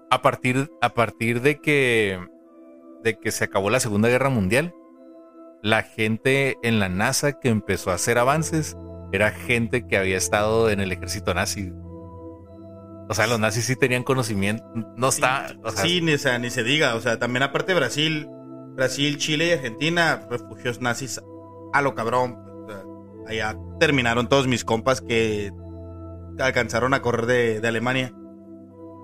a 0.09 0.21
partir, 0.21 0.71
a 0.81 0.93
partir 0.93 1.41
de 1.41 1.59
que 1.61 2.19
de 3.03 3.17
que 3.17 3.31
se 3.31 3.43
acabó 3.45 3.69
la 3.69 3.79
Segunda 3.79 4.09
Guerra 4.09 4.29
Mundial, 4.29 4.73
la 5.61 5.83
gente 5.83 6.57
en 6.63 6.79
la 6.79 6.89
NASA 6.89 7.39
que 7.39 7.49
empezó 7.49 7.91
a 7.91 7.95
hacer 7.95 8.17
avances 8.17 8.75
era 9.17 9.31
gente 9.31 9.85
que 9.87 9.97
había 9.97 10.15
estado 10.15 10.69
en 10.69 10.79
el 10.79 10.91
ejército 10.91 11.33
nazi. 11.33 11.73
O 13.09 13.13
sea, 13.13 13.27
los 13.27 13.39
nazis 13.39 13.65
sí 13.65 13.75
tenían 13.75 14.03
conocimiento. 14.03 14.63
No 14.95 15.09
está. 15.09 15.55
sí, 15.75 16.01
ni, 16.01 16.13
ni 16.39 16.49
se 16.49 16.63
diga. 16.63 16.95
O 16.95 17.01
sea, 17.01 17.17
también 17.17 17.43
aparte 17.43 17.73
Brasil, 17.73 18.27
Brasil, 18.75 19.17
Chile 19.17 19.47
y 19.47 19.51
Argentina, 19.51 20.27
refugios 20.29 20.81
nazis 20.81 21.21
a 21.73 21.81
lo 21.81 21.95
cabrón. 21.95 22.37
Allá 23.27 23.57
terminaron 23.79 24.29
todos 24.29 24.47
mis 24.47 24.63
compas 24.63 25.01
que 25.01 25.51
alcanzaron 26.39 26.93
a 26.93 27.01
correr 27.01 27.61
de, 27.61 27.67
Alemania. 27.67 28.13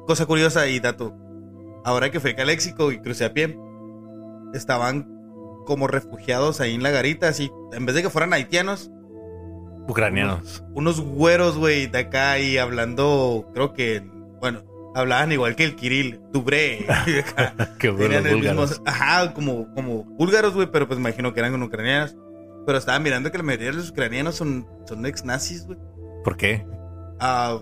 Cosa 0.05 0.25
curiosa 0.25 0.67
y 0.67 0.79
dato. 0.79 1.15
Ahora 1.83 2.11
que 2.11 2.19
fui 2.19 2.31
a 2.31 2.35
Calexico 2.35 2.91
y 2.91 2.99
crucé 2.99 3.25
a 3.25 3.33
pie, 3.33 3.57
estaban 4.53 5.09
como 5.65 5.87
refugiados 5.87 6.61
ahí 6.61 6.75
en 6.75 6.83
la 6.83 6.91
garita, 6.91 7.29
así. 7.29 7.51
En 7.71 7.85
vez 7.85 7.95
de 7.95 8.03
que 8.03 8.09
fueran 8.09 8.33
haitianos, 8.33 8.91
ucranianos. 9.87 10.63
Unos, 10.73 10.99
unos 10.99 11.01
güeros, 11.01 11.57
güey, 11.57 11.87
de 11.87 11.99
acá 11.99 12.39
y 12.39 12.57
hablando, 12.57 13.49
creo 13.53 13.73
que, 13.73 14.03
bueno, 14.39 14.63
hablaban 14.95 15.31
igual 15.31 15.55
que 15.55 15.63
el 15.63 15.75
Kirill, 15.75 16.19
Dubre. 16.31 16.85
Qué 17.79 17.89
bueno, 17.89 18.65
ajá, 18.85 19.33
como, 19.33 19.73
como 19.73 20.03
búlgaros, 20.03 20.53
güey, 20.53 20.69
pero 20.71 20.87
pues 20.87 20.99
imagino 20.99 21.33
que 21.33 21.39
eran 21.39 21.61
ucranianos. 21.61 22.15
Pero 22.65 22.77
estaba 22.77 22.99
mirando 22.99 23.29
que 23.31 23.37
la 23.37 23.43
mayoría 23.43 23.71
de 23.71 23.77
los 23.77 23.89
ucranianos 23.89 24.35
son, 24.35 24.65
son 24.85 25.05
ex 25.05 25.25
nazis, 25.25 25.65
güey. 25.65 25.77
¿Por 26.23 26.37
qué? 26.37 26.65
Ah, 27.19 27.59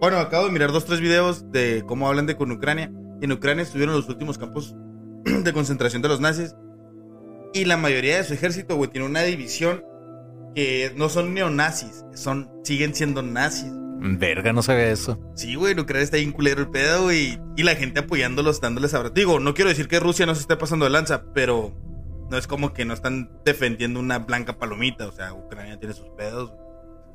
bueno, 0.00 0.16
acabo 0.18 0.46
de 0.46 0.52
mirar 0.52 0.72
dos, 0.72 0.86
tres 0.86 1.00
videos 1.00 1.50
de 1.52 1.82
cómo 1.86 2.08
hablan 2.08 2.26
de 2.26 2.36
con 2.36 2.50
Ucrania. 2.50 2.90
en 3.20 3.32
Ucrania 3.32 3.62
estuvieron 3.62 3.94
los 3.94 4.08
últimos 4.08 4.38
campos 4.38 4.74
de 5.24 5.52
concentración 5.52 6.00
de 6.02 6.08
los 6.08 6.20
nazis. 6.20 6.54
Y 7.52 7.64
la 7.64 7.76
mayoría 7.76 8.18
de 8.18 8.24
su 8.24 8.34
ejército, 8.34 8.76
güey, 8.76 8.90
tiene 8.90 9.06
una 9.06 9.22
división 9.22 9.82
que 10.54 10.92
no 10.96 11.08
son 11.08 11.34
neonazis, 11.34 12.04
son, 12.14 12.50
siguen 12.64 12.94
siendo 12.94 13.22
nazis. 13.22 13.72
Verga, 14.00 14.52
no 14.52 14.62
sabía 14.62 14.90
eso. 14.90 15.18
Sí, 15.34 15.56
güey, 15.56 15.78
Ucrania 15.78 16.04
está 16.04 16.18
bien 16.18 16.32
culero 16.32 16.60
el 16.60 16.70
pedo, 16.70 17.04
güey. 17.04 17.38
Y 17.56 17.64
la 17.64 17.74
gente 17.74 18.00
apoyándolos, 18.00 18.60
dándoles 18.60 18.94
abrazos. 18.94 19.14
Digo, 19.14 19.40
no 19.40 19.54
quiero 19.54 19.70
decir 19.70 19.88
que 19.88 19.98
Rusia 19.98 20.24
no 20.24 20.34
se 20.34 20.42
esté 20.42 20.56
pasando 20.56 20.84
de 20.84 20.92
lanza, 20.92 21.24
pero 21.34 21.74
no 22.30 22.38
es 22.38 22.46
como 22.46 22.72
que 22.72 22.84
no 22.84 22.94
están 22.94 23.30
defendiendo 23.44 23.98
una 23.98 24.20
blanca 24.20 24.58
palomita. 24.58 25.08
O 25.08 25.12
sea, 25.12 25.32
Ucrania 25.32 25.78
tiene 25.78 25.94
sus 25.94 26.08
pedos. 26.10 26.52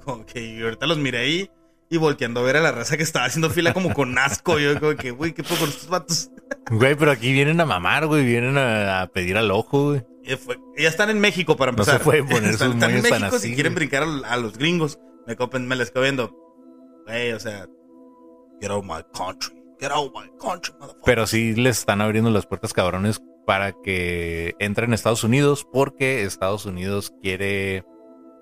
Como 0.03 0.25
que 0.25 0.61
ahorita 0.61 0.85
los 0.85 0.97
miré 0.97 1.19
ahí 1.19 1.51
y 1.89 1.97
volteando 1.97 2.41
a 2.41 2.43
ver 2.43 2.57
a 2.57 2.61
la 2.61 2.71
raza 2.71 2.97
que 2.97 3.03
estaba 3.03 3.25
haciendo 3.25 3.49
fila 3.49 3.73
como 3.73 3.93
con 3.93 4.17
asco. 4.17 4.59
Yo 4.59 4.77
como 4.79 4.95
que, 4.95 5.11
güey, 5.11 5.33
qué 5.33 5.43
poco 5.43 5.65
estos 5.65 5.87
vatos. 5.87 6.31
Güey, 6.69 6.95
pero 6.95 7.11
aquí 7.11 7.31
vienen 7.31 7.61
a 7.61 7.65
mamar, 7.65 8.07
güey. 8.07 8.25
Vienen 8.25 8.57
a, 8.57 9.09
pedir 9.13 9.37
al 9.37 9.51
ojo, 9.51 9.89
güey. 9.89 10.03
Ya 10.23 10.89
están 10.89 11.09
en 11.09 11.19
México 11.19 11.55
para 11.55 11.71
empezar. 11.71 11.95
No 11.95 11.99
se 11.99 12.03
pueden 12.03 12.27
poner 12.27 12.53
sus 12.57 12.73
Están 12.73 12.91
en 12.91 13.01
México 13.01 13.39
si 13.39 13.53
quieren 13.55 13.75
brincar 13.75 14.03
a, 14.03 14.37
los 14.37 14.57
gringos. 14.57 14.99
Me, 15.27 15.35
copen, 15.35 15.67
me 15.67 15.75
les 15.75 15.91
quedo 15.91 16.03
viendo. 16.03 16.35
Güey, 17.05 17.33
o 17.33 17.39
sea, 17.39 17.67
get 18.61 18.71
out 18.71 18.83
my 18.83 19.03
country. 19.13 19.55
Get 19.79 19.91
out 19.91 20.13
my 20.15 20.29
country, 20.39 20.73
motherfucker. 20.79 21.03
Pero 21.05 21.27
sí 21.27 21.55
les 21.55 21.79
están 21.79 22.01
abriendo 22.01 22.29
las 22.29 22.45
puertas 22.45 22.73
cabrones 22.73 23.21
para 23.45 23.73
que 23.73 24.55
entren 24.59 24.93
a 24.93 24.95
Estados 24.95 25.23
Unidos 25.23 25.67
porque 25.69 26.23
Estados 26.23 26.65
Unidos 26.65 27.13
quiere 27.21 27.83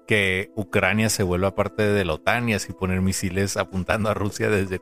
que 0.08 0.52
Ucrania 0.56 1.10
se 1.10 1.24
vuelva 1.24 1.56
parte 1.56 1.84
de 1.84 2.06
la 2.06 2.14
OTAN 2.14 2.50
y 2.50 2.54
así 2.54 2.74
poner 2.74 3.02
misiles 3.02 3.58
apuntando 3.58 4.10
a 4.10 4.14
Rusia 4.14 4.50
desde, 4.50 4.80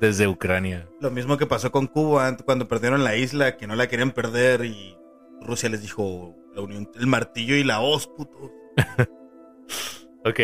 desde 0.00 0.28
Ucrania. 0.28 0.88
Lo 1.00 1.10
mismo 1.10 1.36
que 1.38 1.46
pasó 1.46 1.70
con 1.70 1.86
Cuba 1.86 2.36
cuando 2.44 2.68
perdieron 2.68 3.04
la 3.04 3.16
isla, 3.16 3.56
que 3.56 3.66
no 3.66 3.76
la 3.76 3.88
querían 3.88 4.10
perder 4.10 4.64
y 4.64 4.96
Rusia 5.40 5.68
les 5.68 5.82
dijo 5.82 6.34
la 6.54 6.62
unión, 6.62 6.90
el 6.98 7.06
martillo 7.06 7.56
y 7.56 7.64
la 7.64 7.80
hoz, 7.80 8.06
puto. 8.06 8.52
ok. 10.24 10.40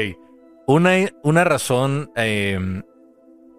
Una, 0.67 0.93
una 1.23 1.45
razón, 1.45 2.11
em, 2.15 2.83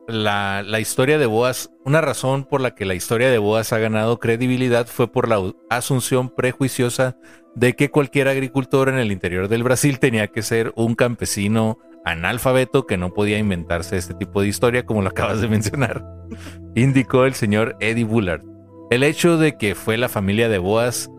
la, 0.07 0.63
la, 0.63 0.79
historia 0.79 1.17
de 1.17 1.25
Boas, 1.25 1.71
una 1.83 2.01
razón 2.01 2.45
por 2.45 2.61
la 2.61 2.75
que 2.75 2.85
la 2.85 2.95
historia 2.95 3.29
de 3.29 3.37
Boas 3.37 3.73
ha 3.73 3.79
ganado 3.79 4.19
credibilidad 4.19 4.87
fue 4.87 5.11
por 5.11 5.27
la 5.27 5.53
asunción 5.69 6.29
prejuiciosa 6.29 7.17
de 7.55 7.73
que 7.73 7.91
cualquier 7.91 8.27
agricultor 8.27 8.89
en 8.89 8.97
el 8.97 9.11
interior 9.11 9.47
del 9.47 9.63
Brasil 9.63 9.99
tenía 9.99 10.27
que 10.27 10.41
ser 10.41 10.73
un 10.75 10.95
campesino 10.95 11.77
analfabeto 12.05 12.85
que 12.85 12.97
no 12.97 13.13
podía 13.13 13.37
inventarse 13.37 13.97
este 13.97 14.13
tipo 14.13 14.41
de 14.41 14.47
historia 14.47 14.85
como 14.85 15.01
lo 15.01 15.09
acabas 15.09 15.41
de 15.41 15.47
mencionar, 15.47 16.05
indicó 16.75 17.25
el 17.25 17.33
señor 17.33 17.75
Eddie 17.79 18.03
Bullard. 18.03 18.43
El 18.89 19.03
hecho 19.03 19.37
de 19.37 19.57
que 19.57 19.75
fue 19.75 19.97
la 19.97 20.09
familia 20.09 20.49
de 20.49 20.57
Boas, 20.57 21.09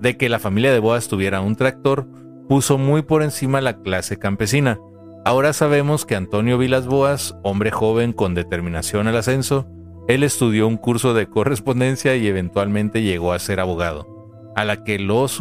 de 0.00 0.16
que 0.16 0.28
la 0.28 0.38
familia 0.38 0.72
de 0.72 0.78
Boas 0.78 1.08
tuviera 1.08 1.40
un 1.40 1.56
tractor, 1.56 2.06
puso 2.48 2.78
muy 2.78 3.02
por 3.02 3.22
encima 3.22 3.60
la 3.60 3.80
clase 3.82 4.18
campesina. 4.18 4.78
Ahora 5.24 5.52
sabemos 5.52 6.06
que 6.06 6.16
Antonio 6.16 6.58
Vilas 6.58 6.86
Boas, 6.86 7.36
hombre 7.42 7.70
joven 7.70 8.12
con 8.12 8.34
determinación 8.34 9.08
al 9.08 9.16
ascenso, 9.16 9.66
él 10.08 10.22
estudió 10.22 10.66
un 10.66 10.78
curso 10.78 11.12
de 11.12 11.26
correspondencia 11.26 12.16
y 12.16 12.26
eventualmente 12.26 13.02
llegó 13.02 13.32
a 13.32 13.38
ser 13.38 13.60
abogado 13.60 14.18
a 14.58 14.64
la 14.64 14.82
que 14.82 14.98
los, 14.98 15.40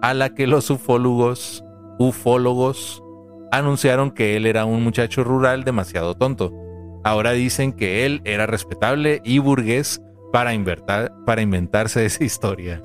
a 0.00 0.14
la 0.14 0.34
que 0.34 0.46
los 0.46 0.70
ufólogos, 0.70 1.62
ufólogos 1.98 3.02
anunciaron 3.50 4.12
que 4.12 4.34
él 4.34 4.46
era 4.46 4.64
un 4.64 4.82
muchacho 4.82 5.24
rural 5.24 5.64
demasiado 5.64 6.14
tonto. 6.14 6.54
Ahora 7.04 7.32
dicen 7.32 7.74
que 7.74 8.06
él 8.06 8.22
era 8.24 8.46
respetable 8.46 9.20
y 9.24 9.40
burgués 9.40 10.00
para, 10.32 10.52
para 11.26 11.42
inventarse 11.42 12.06
esa 12.06 12.24
historia. 12.24 12.82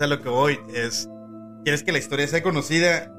A 0.00 0.06
lo 0.06 0.20
que 0.22 0.28
voy. 0.28 0.58
Es, 0.74 1.08
¿Quieres 1.64 1.82
que 1.82 1.92
la 1.92 1.98
historia 1.98 2.26
sea 2.26 2.42
conocida? 2.42 3.12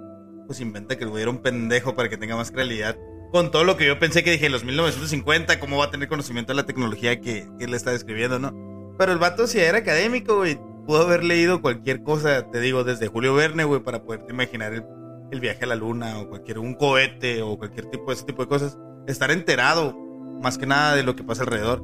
Pues 0.47 0.59
inventa 0.59 0.97
que 0.97 1.05
hubiera 1.05 1.29
un 1.29 1.37
pendejo 1.37 1.95
para 1.95 2.09
que 2.09 2.17
tenga 2.17 2.35
más 2.35 2.51
credibilidad. 2.51 2.97
Con 3.31 3.51
todo 3.51 3.63
lo 3.63 3.77
que 3.77 3.85
yo 3.85 3.97
pensé 3.99 4.23
que 4.23 4.31
dije 4.31 4.47
en 4.47 4.51
los 4.51 4.65
1950, 4.65 5.59
¿cómo 5.59 5.77
va 5.77 5.85
a 5.85 5.91
tener 5.91 6.09
conocimiento 6.09 6.51
de 6.51 6.57
la 6.57 6.65
tecnología 6.65 7.21
que, 7.21 7.47
él 7.59 7.73
está 7.73 7.91
describiendo, 7.91 8.39
no? 8.39 8.51
Pero 8.97 9.13
el 9.13 9.19
vato 9.19 9.47
sí 9.47 9.59
era 9.59 9.77
académico, 9.77 10.37
güey 10.37 10.59
pudo 10.85 11.03
haber 11.03 11.23
leído 11.23 11.61
cualquier 11.61 12.03
cosa, 12.03 12.49
te 12.49 12.59
digo, 12.59 12.83
desde 12.83 13.07
Julio 13.07 13.33
Verne, 13.33 13.63
güey, 13.63 13.81
para 13.81 14.03
poderte 14.03 14.33
imaginar 14.33 14.73
el, 14.73 15.39
viaje 15.39 15.63
a 15.63 15.67
la 15.67 15.75
luna 15.75 16.19
o 16.19 16.27
cualquier, 16.27 16.59
un 16.59 16.73
cohete 16.73 17.41
o 17.41 17.57
cualquier 17.57 17.85
tipo 17.85 18.07
de 18.07 18.13
ese 18.13 18.25
tipo 18.25 18.41
de 18.41 18.49
cosas. 18.49 18.77
Estar 19.07 19.31
enterado, 19.31 19.95
más 20.41 20.57
que 20.57 20.65
nada, 20.65 20.95
de 20.95 21.03
lo 21.03 21.15
que 21.15 21.23
pasa 21.23 21.43
alrededor. 21.43 21.81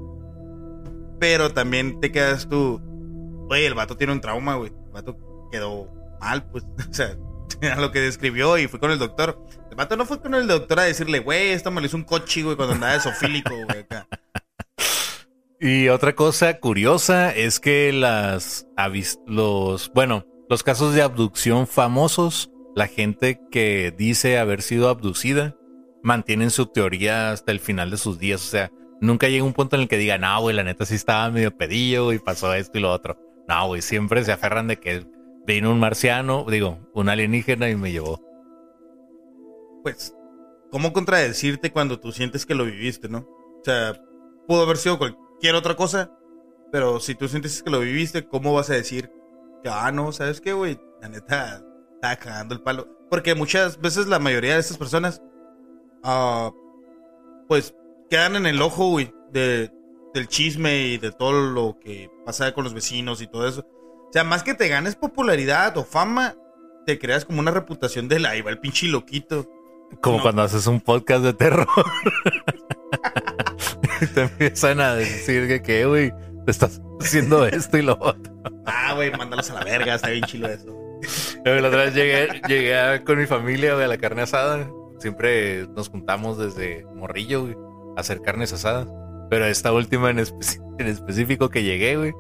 Pero 1.20 1.52
también 1.52 2.00
te 2.02 2.12
quedas 2.12 2.50
tú, 2.50 2.82
güey, 3.48 3.66
el 3.66 3.74
vato 3.74 3.96
tiene 3.96 4.14
un 4.14 4.22
trauma, 4.22 4.56
güey. 4.56 4.72
Vato 4.98 5.16
quedó 5.52 5.92
mal, 6.20 6.50
pues, 6.50 6.64
o 6.90 6.94
sea, 6.94 7.16
a 7.74 7.80
lo 7.80 7.92
que 7.92 8.00
describió 8.00 8.58
y 8.58 8.68
fue 8.68 8.80
con 8.80 8.92
el 8.92 9.00
doctor. 9.00 9.40
El 9.70 9.76
vato 9.76 9.96
no 9.96 10.06
fue 10.06 10.20
con 10.20 10.34
el 10.34 10.48
doctor 10.48 10.80
a 10.80 10.84
decirle, 10.84 11.20
güey, 11.20 11.50
esto 11.50 11.72
me 11.72 11.82
lo 11.82 11.88
hizo 11.88 11.98
un 11.98 12.04
coche, 12.04 12.44
güey, 12.44 12.56
cuando 12.56 12.76
andaba 12.76 12.94
de 12.94 13.00
sofílico, 13.00 13.54
güey. 13.54 13.86
Y 15.60 15.88
otra 15.90 16.14
cosa 16.14 16.60
curiosa 16.60 17.34
es 17.34 17.60
que 17.60 17.92
las 17.92 18.68
los 19.26 19.92
bueno, 19.92 20.24
los 20.52 20.62
casos 20.62 20.94
de 20.94 21.02
abducción 21.02 21.66
famosos, 21.66 22.52
la 22.76 22.86
gente 22.86 23.42
que 23.50 23.92
dice 23.98 24.38
haber 24.38 24.62
sido 24.62 24.88
abducida 24.88 25.56
mantienen 26.04 26.52
su 26.52 26.68
teoría 26.68 27.32
hasta 27.32 27.52
el 27.52 27.60
final 27.60 27.90
de 27.90 27.98
sus 27.98 28.20
días, 28.20 28.46
o 28.46 28.50
sea, 28.52 28.72
nunca 29.02 29.30
llega 29.30 29.46
un 29.46 29.54
punto 29.54 29.76
en 29.76 29.82
el 29.82 29.88
que 29.88 29.98
digan, 29.98 30.22
"No, 30.22 30.40
güey, 30.42 30.56
la 30.56 30.62
neta 30.62 30.86
sí 30.86 30.94
estaba 30.94 31.32
medio 31.32 31.58
pedillo 31.58 32.14
y 32.14 32.20
pasó 32.20 32.54
esto 32.54 32.78
y 32.78 32.82
lo 32.82 32.92
otro." 32.92 33.27
No, 33.48 33.68
güey, 33.68 33.82
siempre 33.82 34.24
se 34.24 34.32
aferran 34.32 34.68
de 34.68 34.78
que 34.78 35.06
vino 35.46 35.72
un 35.72 35.80
marciano, 35.80 36.46
digo, 36.50 36.80
un 36.94 37.10
alienígena 37.10 37.70
y 37.70 37.76
me 37.76 37.92
llevó. 37.92 38.22
Pues, 39.84 40.14
¿cómo 40.72 40.92
contradecirte 40.92 41.72
cuando 41.72 42.00
tú 42.00 42.12
sientes 42.12 42.46
que 42.46 42.56
lo 42.56 42.66
viviste, 42.66 43.08
no? 43.08 43.20
O 43.20 43.62
sea, 43.64 43.94
pudo 44.48 44.64
haber 44.64 44.78
sido 44.78 44.98
cualquier 44.98 45.56
otra 45.56 45.76
cosa. 45.76 46.12
Pero 46.72 47.00
si 47.00 47.16
tú 47.16 47.30
sientes 47.30 47.64
que 47.64 47.70
lo 47.70 47.80
viviste, 47.80 48.28
¿cómo 48.28 48.54
vas 48.54 48.70
a 48.70 48.74
decir 48.74 49.10
que, 49.64 49.70
ah, 49.70 49.90
no, 49.92 50.12
¿sabes 50.12 50.42
qué, 50.42 50.52
güey? 50.52 50.78
La 51.02 51.08
neta, 51.08 51.64
está 51.96 52.18
cagando 52.18 52.54
el 52.54 52.62
palo. 52.62 52.88
Porque 53.10 53.36
muchas 53.36 53.80
veces 53.80 54.08
la 54.08 54.20
mayoría 54.20 54.56
de 54.56 54.60
estas 54.60 54.78
personas, 54.78 55.22
uh, 56.04 56.52
pues, 57.48 57.74
quedan 58.10 58.36
en 58.36 58.46
el 58.46 58.62
ojo, 58.62 58.90
güey, 58.90 59.14
de, 59.32 59.72
del 60.18 60.28
chisme 60.28 60.88
y 60.88 60.98
de 60.98 61.12
todo 61.12 61.32
lo 61.32 61.78
que 61.80 62.10
pasa 62.26 62.54
con 62.54 62.64
los 62.64 62.74
vecinos 62.74 63.22
y 63.22 63.28
todo 63.28 63.48
eso. 63.48 63.62
O 63.62 64.10
sea, 64.12 64.24
más 64.24 64.44
que 64.44 64.54
te 64.54 64.68
ganes 64.68 64.96
popularidad 64.96 65.78
o 65.78 65.84
fama, 65.84 66.36
te 66.86 66.98
creas 66.98 67.26
como 67.26 67.40
una 67.40 67.52
reputación 67.52 68.08
de 68.08 68.20
la, 68.20 68.32
ahí 68.32 68.42
va 68.42 68.52
el 68.52 68.60
pinche 68.60 68.88
loquito. 68.88 69.48
Como 70.02 70.22
cuando 70.22 70.42
haces 70.42 70.68
un 70.68 70.82
podcast 70.82 71.24
de 71.24 71.34
terror. 71.34 71.68
te 74.14 74.22
empiezan 74.22 74.82
a 74.82 74.96
decir 74.96 75.48
que, 75.48 75.62
¿qué, 75.62 75.86
güey, 75.86 76.12
te 76.46 76.52
estás 76.52 76.82
haciendo 77.00 77.46
esto 77.46 77.78
y 77.78 77.84
lo 77.84 77.98
otro. 78.00 78.34
Ah, 78.66 78.94
güey, 78.96 79.12
mándalos 79.12 79.50
a 79.52 79.56
la 79.56 79.64
verga, 79.64 79.96
está 79.96 80.10
bien 80.10 80.26
chilo 80.26 80.48
eso. 80.48 80.76
La 81.46 81.68
otra 81.68 81.84
vez 81.84 81.94
llegué, 81.94 82.42
llegué 82.48 83.04
con 83.06 83.20
mi 83.20 83.28
familia, 83.28 83.74
güey, 83.74 83.86
a 83.86 83.88
la 83.88 83.98
carne 83.98 84.24
asada. 84.24 84.70
Siempre 85.00 85.68
nos 85.68 85.90
juntamos 85.90 86.38
desde 86.38 86.86
morrillo, 86.96 87.44
güey, 87.44 87.56
a 87.96 88.02
hacer 88.02 88.22
carnes 88.22 88.52
asadas. 88.52 88.88
Pero 89.30 89.46
esta 89.46 89.74
última 89.74 90.10
en, 90.10 90.20
en 90.80 90.88
específico 90.88 91.50
que 91.50 91.64
llegué, 91.64 91.98
güey, 91.98 92.14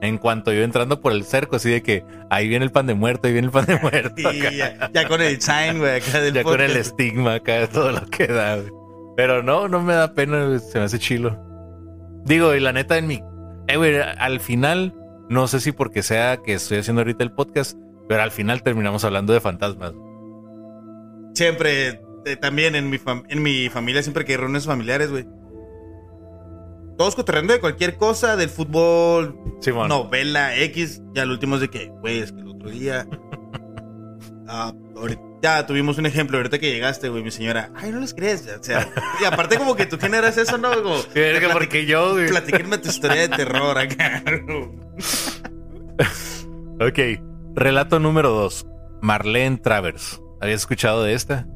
en 0.00 0.18
cuanto 0.18 0.52
yo 0.52 0.62
entrando 0.62 1.00
por 1.00 1.12
el 1.12 1.24
cerco, 1.24 1.56
así 1.56 1.70
de 1.70 1.82
que 1.82 2.04
ahí 2.30 2.48
viene 2.48 2.64
el 2.64 2.70
pan 2.70 2.86
de 2.86 2.94
muerto, 2.94 3.26
ahí 3.26 3.32
viene 3.32 3.46
el 3.46 3.52
pan 3.52 3.66
de 3.66 3.78
muerto. 3.82 4.32
ya, 4.92 5.08
con 5.08 5.20
el 5.20 5.40
sign, 5.40 5.78
güey, 5.78 5.96
acá 5.96 6.20
del 6.20 6.34
Ya 6.34 6.42
con 6.42 6.60
el 6.60 6.76
estigma 6.76 7.34
acá, 7.34 7.54
de 7.54 7.68
todo 7.68 7.92
lo 7.92 8.06
que 8.06 8.26
da, 8.26 8.56
güey. 8.56 8.70
Pero 9.16 9.42
no, 9.42 9.68
no 9.68 9.80
me 9.80 9.94
da 9.94 10.12
pena, 10.12 10.58
se 10.58 10.78
me 10.78 10.84
hace 10.84 10.98
chilo. 10.98 11.38
Digo, 12.24 12.54
y 12.54 12.60
la 12.60 12.72
neta 12.72 12.98
en 12.98 13.06
mi... 13.06 13.22
Eh, 13.68 13.76
güey, 13.76 13.96
al 13.96 14.40
final, 14.40 14.94
no 15.28 15.46
sé 15.46 15.60
si 15.60 15.72
porque 15.72 16.02
sea 16.02 16.38
que 16.38 16.54
estoy 16.54 16.78
haciendo 16.78 17.02
ahorita 17.02 17.22
el 17.22 17.32
podcast, 17.32 17.78
pero 18.08 18.22
al 18.22 18.30
final 18.30 18.62
terminamos 18.62 19.04
hablando 19.04 19.32
de 19.32 19.40
fantasmas. 19.40 19.92
Siempre, 21.34 22.00
eh, 22.26 22.36
también 22.36 22.74
en 22.74 22.90
mi, 22.90 22.98
en 23.28 23.42
mi 23.42 23.68
familia, 23.68 24.02
siempre 24.02 24.24
que 24.24 24.32
hay 24.32 24.38
reuniones 24.38 24.66
familiares, 24.66 25.10
güey. 25.10 25.26
Todos 26.96 27.16
cotorreando 27.16 27.52
de 27.52 27.60
cualquier 27.60 27.96
cosa, 27.96 28.36
del 28.36 28.48
fútbol, 28.48 29.36
novela, 29.88 30.56
X. 30.56 31.02
Ya 31.12 31.24
el 31.24 31.30
último 31.30 31.56
es 31.56 31.62
de 31.62 31.70
que, 31.70 31.88
güey, 31.88 32.20
es 32.20 32.32
que 32.32 32.40
el 32.40 32.48
otro 32.48 32.70
día... 32.70 33.06
ah, 34.48 34.72
ahorita 34.96 35.66
tuvimos 35.66 35.98
un 35.98 36.06
ejemplo 36.06 36.36
ahorita 36.36 36.58
que 36.58 36.70
llegaste, 36.70 37.08
güey, 37.08 37.22
mi 37.22 37.30
señora. 37.30 37.70
Ay, 37.74 37.90
no 37.90 38.00
les 38.00 38.14
crees. 38.14 38.46
O 38.46 38.62
sea, 38.62 38.88
y 39.20 39.24
aparte, 39.24 39.58
como 39.58 39.74
que 39.74 39.86
tú 39.86 39.98
generas 39.98 40.38
eso, 40.38 40.56
¿no? 40.56 40.70
Como, 40.82 41.02
que 41.12 41.48
porque 41.52 41.86
yo, 41.86 42.12
güey. 42.12 42.28
Platíquenme 42.28 42.78
tu 42.78 42.88
historia 42.88 43.22
de 43.22 43.36
terror 43.36 43.76
acá. 43.76 44.22
ok. 46.80 46.98
Relato 47.54 47.98
número 47.98 48.30
dos. 48.30 48.66
Marlene 49.02 49.58
Travers. 49.58 50.20
¿Habías 50.40 50.60
escuchado 50.60 51.02
de 51.02 51.14
esta? 51.14 51.46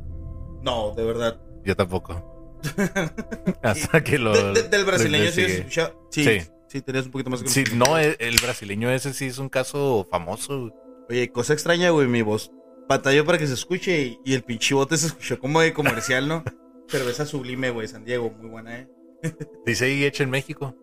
No, 0.62 0.93
de 0.95 1.05
verdad. 1.05 1.41
Yo 1.64 1.76
tampoco. 1.76 2.38
Hasta 3.62 4.02
que 4.02 4.18
lo. 4.18 4.52
del 4.52 4.84
brasileño 4.84 5.30
sí 5.30 5.42
escuchado. 5.42 6.09
Sí, 6.11 6.24
sí. 6.24 6.50
Sí, 6.68 6.82
tenías 6.82 7.06
un 7.06 7.12
poquito 7.12 7.30
más 7.30 7.40
Sí, 7.46 7.64
no, 7.74 7.96
el, 7.96 8.16
el, 8.18 8.36
brasileño 8.42 8.90
ese 8.90 9.14
sí 9.14 9.26
es 9.26 9.38
un 9.38 9.48
caso 9.48 10.06
famoso. 10.11 10.70
Oye, 11.09 11.30
cosa 11.32 11.54
extraña, 11.54 11.88
güey, 11.90 12.06
mi 12.09 12.20
voz 12.20 12.50
batalló 12.88 13.24
para 13.24 13.38
que 13.38 13.46
se 13.46 13.54
escuche 13.54 14.18
y, 14.24 14.34
el 14.34 14.42
pinche 14.42 14.74
bote 14.74 14.96
se 14.96 15.09
escuchó 15.09 15.38
como 15.38 15.61
de 15.61 15.72
comercial, 15.72 16.26
¿no? 16.26 16.42
Cerveza 16.88 17.26
sublime, 17.26 17.70
güey, 17.70 17.86
San 17.86 18.04
Diego, 18.04 18.30
muy 18.30 18.48
buena, 18.48 18.80
¿eh? 18.80 18.88
Dice 19.66 19.84
ahí 19.84 20.04
hecha 20.04 20.24
en 20.24 20.30
México. 20.30 20.74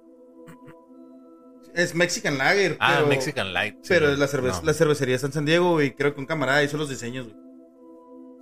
Es 1.73 1.93
Mexican 1.93 2.37
Lager. 2.37 2.77
Ah, 2.79 3.03
Mexican 3.07 3.53
Light. 3.53 3.75
pero 3.87 4.15
la, 4.15 4.27
cerveza, 4.27 4.61
la 4.63 4.73
cervecería 4.73 5.15
está 5.15 5.27
en 5.27 5.33
San 5.33 5.45
Diego, 5.45 5.81
y 5.81 5.91
creo 5.91 6.13
que 6.13 6.21
un 6.21 6.27
camarada 6.27 6.63
hizo 6.63 6.77
los 6.77 6.89
diseños, 6.89 7.27
güey. 7.27 7.37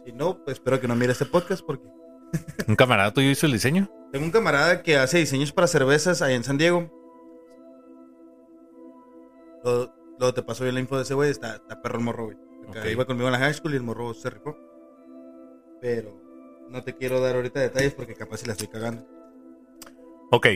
Si 0.06 0.12
no, 0.12 0.44
pues 0.44 0.58
espero 0.58 0.82
que 0.82 0.88
no 0.88 0.96
mire 0.96 1.14
este 1.14 1.26
podcast 1.26 1.64
porque... 1.66 1.88
¿Un 2.68 2.76
camarada 2.76 3.14
tuyo 3.14 3.30
hizo 3.30 3.46
el 3.46 3.54
diseño? 3.54 3.90
Tengo 4.12 4.26
un 4.26 4.32
camarada 4.32 4.82
que 4.84 4.98
hace 4.98 5.20
diseños 5.20 5.52
para 5.52 5.68
cervezas 5.68 6.22
ahí 6.22 6.36
en 6.36 6.44
San 6.44 6.58
Diego. 6.58 6.92
Luego, 9.64 10.34
te 10.34 10.44
paso 10.44 10.64
bien 10.64 10.76
la 10.76 10.82
info 10.82 10.98
de 10.98 11.04
ese 11.04 11.14
güey, 11.14 11.32
está, 11.32 11.56
está 11.56 11.82
perro 11.82 11.98
el 11.98 12.04
morro, 12.04 12.26
güey. 12.26 12.38
Iba 12.92 13.06
conmigo 13.06 13.28
en 13.28 13.34
la 13.34 13.40
high 13.40 13.54
school 13.54 13.74
y 13.74 13.78
el 13.78 13.84
morro 13.84 14.14
se 14.14 14.30
rifó. 14.30 14.58
Pero 15.82 16.14
no 16.70 16.84
te 16.84 16.96
quiero 16.96 17.20
dar 17.20 17.36
ahorita 17.36 17.60
detalles 17.60 17.94
porque 17.94 18.16
capaz 18.16 18.38
si 18.38 18.46
la 18.46 18.54
estoy 18.54 18.68
cagando. 18.68 19.06
Ok. 20.32 20.48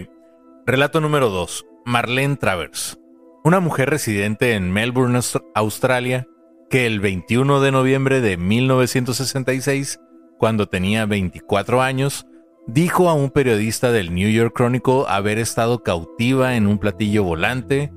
Relato 0.66 1.02
número 1.02 1.30
2. 1.30 1.66
Marlene 1.86 2.38
Travers. 2.38 3.00
Una 3.44 3.60
mujer 3.60 3.90
residente 3.90 4.54
en 4.54 4.72
Melbourne, 4.72 5.20
Australia, 5.56 6.28
que 6.70 6.86
el 6.86 7.00
21 7.00 7.62
de 7.62 7.72
noviembre 7.72 8.20
de 8.20 8.36
1966, 8.36 10.00
cuando 10.38 10.68
tenía 10.68 11.06
24 11.06 11.82
años, 11.82 12.28
dijo 12.68 13.10
a 13.10 13.14
un 13.14 13.30
periodista 13.32 13.92
del 13.92 14.14
New 14.14 14.30
York 14.30 14.54
Chronicle 14.56 15.04
haber 15.08 15.38
estado 15.40 15.84
cautiva 15.84 16.56
en 16.56 16.68
un 16.68 16.78
platillo 16.78 17.24
volante 17.24 17.92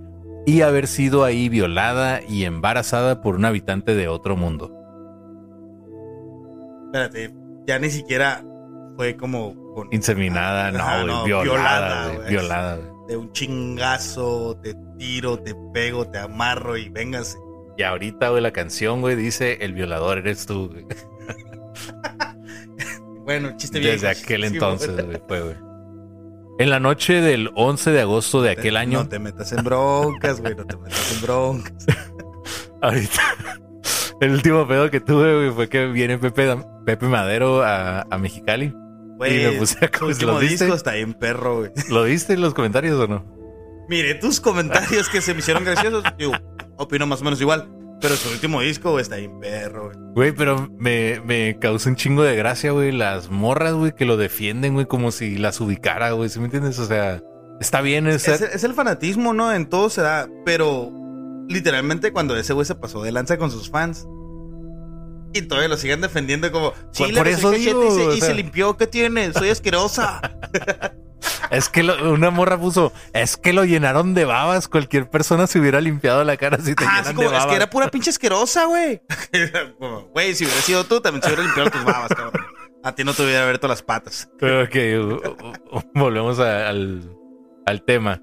y 0.47 0.63
haber 0.63 0.87
sido 0.87 1.25
ahí 1.25 1.49
violada 1.49 2.21
y 2.27 2.45
embarazada 2.45 3.21
por 3.23 3.37
un 3.37 3.45
habitante 3.45 3.95
de 3.95 4.09
otro 4.09 4.37
mundo. 4.37 4.73
Espérate, 6.87 7.33
ya 7.67 7.79
ni 7.79 7.91
siquiera 7.91 8.45
fue 8.97 9.17
como 9.17 9.55
con- 9.75 9.89
Inseminada, 9.93 10.71
no, 10.73 11.07
no, 11.07 11.21
güey, 11.21 11.27
violada, 11.45 12.19
violada, 12.29 12.79
de 13.07 13.17
un 13.17 13.31
chingazo, 13.33 14.57
te 14.63 14.75
tiro, 14.99 15.39
te 15.39 15.55
pego, 15.73 16.07
te 16.09 16.19
amarro 16.19 16.77
y 16.77 16.89
véngase. 16.89 17.39
Y 17.77 17.83
ahorita, 17.83 18.31
güey, 18.31 18.43
la 18.43 18.51
canción, 18.53 19.01
güey, 19.01 19.15
dice, 19.17 19.59
el 19.61 19.73
violador 19.73 20.19
eres 20.19 20.47
tú, 20.47 20.69
güey. 20.69 20.87
Bueno, 23.31 23.57
chiste 23.57 23.79
bien. 23.79 23.93
Desde 23.93 24.09
aquel 24.09 24.43
entonces, 24.45 24.91
güey, 24.91 25.23
fue, 25.29 25.41
güey. 25.41 25.57
En 26.59 26.69
la 26.69 26.81
noche 26.81 27.21
del 27.21 27.53
11 27.55 27.93
de 27.93 28.01
agosto 28.01 28.43
de 28.43 28.51
aquel 28.51 28.77
año, 28.77 29.05
No 29.05 29.09
te 29.09 29.21
metas 29.21 29.53
en 29.53 29.63
broncas, 29.63 30.41
güey, 30.41 30.57
no 30.57 30.67
te 30.67 30.77
metas 30.77 31.13
en 31.15 31.23
broncas. 31.23 31.87
ahorita, 32.83 33.23
el 34.21 34.33
último 34.33 34.67
pedo 34.67 34.91
que 34.91 34.99
tuve, 34.99 35.37
güey, 35.37 35.51
fue 35.53 35.69
que 35.69 35.87
viene 35.87 36.19
Pepe, 36.19 36.57
Pepe 36.85 37.07
Madero 37.07 37.63
a, 37.63 38.01
a 38.03 38.19
Mexicali. 38.19 38.75
Güey, 39.17 39.45
Y 39.45 39.47
me 39.47 39.53
puse 39.53 39.79
a 39.79 39.91
¿lo 40.01 40.07
último 40.09 40.39
viste? 40.41 40.65
disco 40.65 40.75
está 40.75 40.95
bien 40.95 41.15
perro, 41.15 41.59
güey. 41.59 41.71
¿Lo 41.89 42.03
viste 42.03 42.33
en 42.33 42.41
los 42.41 42.53
comentarios 42.53 42.99
o 42.99 43.07
no? 43.07 43.25
Mire, 43.89 44.17
tus 44.17 44.41
comentarios 44.41 45.09
que 45.09 45.21
se 45.21 45.35
me 45.35 45.39
hicieron 45.39 45.65
graciosos, 45.65 46.03
digo, 46.19 46.33
opino 46.79 47.07
más 47.07 47.21
o 47.21 47.25
menos 47.25 47.41
igual. 47.41 47.71
Pero 48.01 48.17
su 48.17 48.31
último 48.31 48.61
disco 48.63 48.93
güey, 48.93 49.03
está 49.03 49.17
bien 49.17 49.39
perro, 49.41 49.87
güey. 49.87 49.97
Güey, 50.15 50.33
pero 50.33 50.69
me, 50.79 51.21
me 51.25 51.59
causa 51.59 51.91
un 51.91 51.97
chingo 51.97 52.23
de 52.23 52.35
gracia, 52.35 52.73
güey, 52.73 52.93
las 52.93 53.31
morras, 53.31 53.75
güey, 53.75 53.93
que 53.95 54.05
lo 54.05 54.17
defienden, 54.17 54.75
güey, 54.75 54.87
como 54.87 55.13
si 55.13 55.37
las 55.37 55.61
ubicara, 55.61 56.13
güey, 56.13 56.29
¿sí 56.31 56.39
me 56.39 56.47
entiendes? 56.47 56.79
O 56.79 56.87
sea, 56.87 57.21
está 57.61 57.81
bien. 57.83 58.07
Es, 58.07 58.27
es 58.27 58.65
el 58.65 58.75
fanatismo, 58.75 59.35
¿no? 59.35 59.53
En 59.53 59.67
todo 59.69 59.91
se 59.91 60.01
da. 60.03 60.29
Pero 60.47 60.91
literalmente 61.49 62.13
cuando 62.13 62.37
ese 62.37 62.53
güey 62.55 62.65
se 62.65 62.75
pasó 62.75 63.03
de 63.03 63.13
lanza 63.13 63.37
con 63.37 63.51
sus 63.51 63.69
fans. 63.71 64.07
Y 65.33 65.43
todavía 65.43 65.69
lo 65.69 65.77
siguen 65.77 66.01
defendiendo 66.01 66.51
como... 66.51 66.73
Sí, 66.91 67.05
Por- 67.13 67.29
eso 67.29 67.51
digo, 67.53 67.85
y, 67.87 67.91
se, 67.91 68.07
o 68.07 68.15
y 68.15 68.21
se 68.21 68.35
limpió. 68.35 68.77
¿Qué 68.77 68.87
tiene? 68.89 69.33
Soy 69.33 69.51
asquerosa. 69.51 70.21
Es 71.51 71.69
que 71.69 71.83
lo- 71.83 72.13
una 72.13 72.31
morra 72.31 72.59
puso, 72.59 72.93
es 73.13 73.37
que 73.37 73.53
lo 73.53 73.65
llenaron 73.65 74.15
de 74.15 74.25
babas, 74.25 74.69
cualquier 74.69 75.09
persona 75.11 75.47
se 75.47 75.59
hubiera 75.59 75.81
limpiado 75.81 76.23
la 76.25 76.37
cara 76.37 76.59
si 76.59 76.75
te 76.75 76.85
Ah, 76.85 76.99
llenan 76.99 77.05
de 77.05 77.15
como, 77.15 77.27
es 77.29 77.33
babas. 77.33 77.47
que 77.49 77.57
era 77.57 77.71
pura 77.71 77.89
pinche 77.89 78.11
asquerosa, 78.11 78.65
güey. 78.67 79.01
Güey, 80.15 80.35
si 80.35 80.45
hubiera 80.45 80.61
sido 80.63 80.85
tú, 80.85 81.01
también 81.01 81.23
se 81.23 81.29
hubiera 81.29 81.43
limpiado 81.45 81.71
tus 81.71 81.85
babas, 81.85 82.09
cabrón. 82.09 82.45
A 82.83 82.95
ti 82.95 83.05
no 83.05 83.13
te 83.13 83.23
hubiera 83.25 83.43
abierto 83.43 83.69
las 83.69 83.83
patas. 83.83 84.29
Ok, 84.37 84.77
volvemos 85.95 86.39
a- 86.39 86.69
al, 86.69 87.11
al 87.67 87.83
tema. 87.85 88.23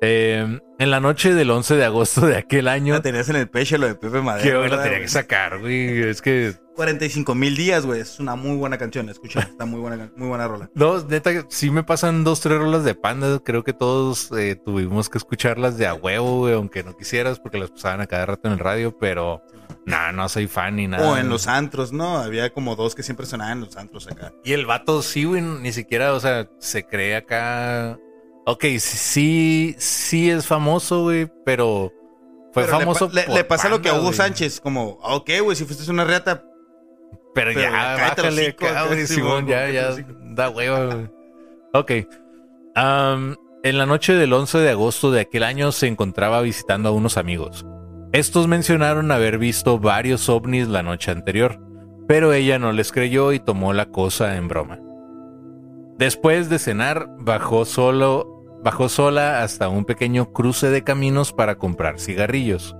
Eh, 0.00 0.60
en 0.78 0.90
la 0.90 1.00
noche 1.00 1.34
del 1.34 1.50
11 1.50 1.74
de 1.74 1.84
agosto 1.84 2.26
de 2.26 2.36
aquel 2.36 2.68
año, 2.68 2.94
La 2.94 3.02
tenías 3.02 3.28
en 3.28 3.36
el 3.36 3.48
pecho 3.48 3.78
lo 3.78 3.88
de 3.88 3.94
Pepe 3.96 4.20
Madero. 4.20 4.48
que 4.48 4.56
hoy 4.56 4.68
¿verdad, 4.70 4.84
tenía 4.84 5.00
que 5.00 5.08
sacar, 5.08 5.58
güey, 5.58 6.02
es 6.02 6.22
que... 6.22 6.54
45 6.76 7.34
mil 7.34 7.56
días, 7.56 7.84
güey. 7.84 8.00
Es 8.00 8.20
una 8.20 8.36
muy 8.36 8.56
buena 8.56 8.78
canción. 8.78 9.08
Escucha, 9.08 9.40
está 9.40 9.66
muy 9.66 9.80
buena, 9.80 10.12
muy 10.14 10.28
buena 10.28 10.46
rola. 10.46 10.70
No, 10.74 11.02
neta, 11.04 11.44
sí 11.48 11.70
me 11.70 11.82
pasan 11.82 12.22
dos, 12.22 12.40
tres 12.40 12.58
rolas 12.58 12.84
de 12.84 12.94
panda. 12.94 13.40
Creo 13.40 13.64
que 13.64 13.72
todos 13.72 14.30
eh, 14.38 14.54
tuvimos 14.54 15.08
que 15.08 15.18
escucharlas 15.18 15.76
de 15.76 15.88
a 15.88 15.94
huevo, 15.94 16.38
güey, 16.38 16.54
aunque 16.54 16.84
no 16.84 16.96
quisieras, 16.96 17.40
porque 17.40 17.58
las 17.58 17.72
pasaban 17.72 18.00
a 18.00 18.06
cada 18.06 18.26
rato 18.26 18.46
en 18.46 18.54
el 18.54 18.60
radio, 18.60 18.96
pero 18.96 19.42
nada, 19.86 20.12
no 20.12 20.28
soy 20.28 20.46
fan 20.46 20.76
ni 20.76 20.86
nada. 20.86 21.10
O 21.10 21.16
en 21.16 21.28
los 21.28 21.48
antros, 21.48 21.92
¿no? 21.92 22.18
Había 22.18 22.50
como 22.50 22.76
dos 22.76 22.94
que 22.94 23.02
siempre 23.02 23.26
sonaban 23.26 23.58
en 23.58 23.64
los 23.64 23.76
antros 23.76 24.06
acá. 24.06 24.32
Y 24.44 24.52
el 24.52 24.64
vato 24.64 25.02
sí, 25.02 25.24
güey, 25.24 25.42
ni 25.42 25.72
siquiera, 25.72 26.14
o 26.14 26.20
sea, 26.20 26.48
se 26.60 26.84
cree 26.86 27.16
acá. 27.16 27.98
Ok, 28.50 28.64
sí, 28.78 29.74
sí 29.78 30.30
es 30.30 30.46
famoso, 30.46 31.02
güey, 31.02 31.30
pero 31.44 31.92
fue 32.52 32.64
Pero 32.64 32.78
le 32.78 32.84
famoso. 32.84 33.08
pa- 33.08 33.14
Le, 33.14 33.26
le 33.34 33.44
pasa 33.44 33.68
lo 33.68 33.82
que 33.82 33.90
a 33.90 33.92
Hugo 33.94 34.04
güey. 34.04 34.14
Sánchez, 34.14 34.60
como, 34.60 34.98
ok, 35.02 35.30
güey, 35.42 35.54
si 35.54 35.64
fuiste 35.66 35.90
una 35.90 36.04
reata, 36.04 36.44
Pero, 37.34 37.50
pero 37.52 37.60
ya, 37.60 37.70
bájale 37.70 38.48
acá, 38.48 38.86
güey, 38.86 39.06
Simón, 39.06 39.46
ya, 39.46 39.68
ya, 39.70 39.90
da 40.30 40.48
hueva, 40.48 40.86
güey. 40.86 41.10
Ok. 41.74 41.90
En 43.64 43.76
la 43.76 43.84
noche 43.86 44.14
del 44.14 44.32
11 44.32 44.58
de 44.58 44.70
agosto 44.70 45.10
de 45.10 45.20
aquel 45.20 45.42
año 45.42 45.70
se 45.72 45.86
encontraba 45.86 46.40
visitando 46.40 46.88
a 46.88 46.92
unos 46.92 47.16
amigos. 47.18 47.66
Estos 48.12 48.46
mencionaron 48.48 49.10
haber 49.12 49.36
visto 49.38 49.78
varios 49.78 50.28
ovnis 50.30 50.68
la 50.68 50.82
noche 50.82 51.10
anterior, 51.10 51.60
pero 52.06 52.32
ella 52.32 52.58
no 52.58 52.72
les 52.72 52.92
creyó 52.92 53.32
y 53.32 53.40
tomó 53.40 53.74
la 53.74 53.86
cosa 53.90 54.36
en 54.36 54.48
broma. 54.48 54.78
Después 55.98 56.48
de 56.48 56.58
cenar, 56.60 57.08
bajó 57.18 57.64
solo, 57.64 58.37
bajó 58.62 58.88
sola 58.88 59.42
hasta 59.42 59.68
un 59.68 59.84
pequeño 59.84 60.32
cruce 60.32 60.70
de 60.70 60.82
caminos 60.84 61.32
para 61.32 61.56
comprar 61.56 62.00
cigarrillos. 62.00 62.76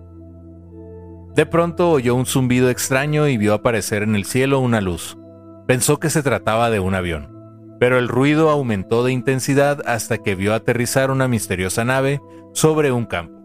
De 1.35 1.47
pronto 1.47 1.91
oyó 1.91 2.14
un 2.14 2.26
zumbido 2.26 2.68
extraño 2.68 3.29
y 3.29 3.37
vio 3.37 3.55
aparecer 3.55 4.03
en 4.03 4.14
el 4.16 4.24
cielo 4.24 4.59
una 4.61 4.81
luz. 4.81 5.16
Pensó 5.66 6.01
que 6.01 6.11
se 6.11 6.22
trataba 6.22 6.70
de 6.70 6.81
un 6.81 6.95
avión, 6.95 7.31
pero 7.79 7.99
el 7.99 8.09
ruido 8.09 8.51
aumentó 8.51 9.05
de 9.05 9.12
intensidad 9.12 9.83
hasta 9.87 10.18
que 10.18 10.35
vio 10.35 10.55
aterrizar 10.55 11.11
una 11.11 11.29
misteriosa 11.29 11.85
nave 11.85 12.20
sobre 12.55 12.91
un 12.91 13.07
campo. 13.07 13.39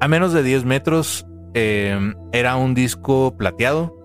A 0.00 0.08
menos 0.08 0.32
de 0.32 0.42
10 0.42 0.64
metros 0.64 1.26
eh, 1.54 1.96
era 2.32 2.56
un 2.56 2.74
disco 2.74 3.36
plateado 3.36 3.96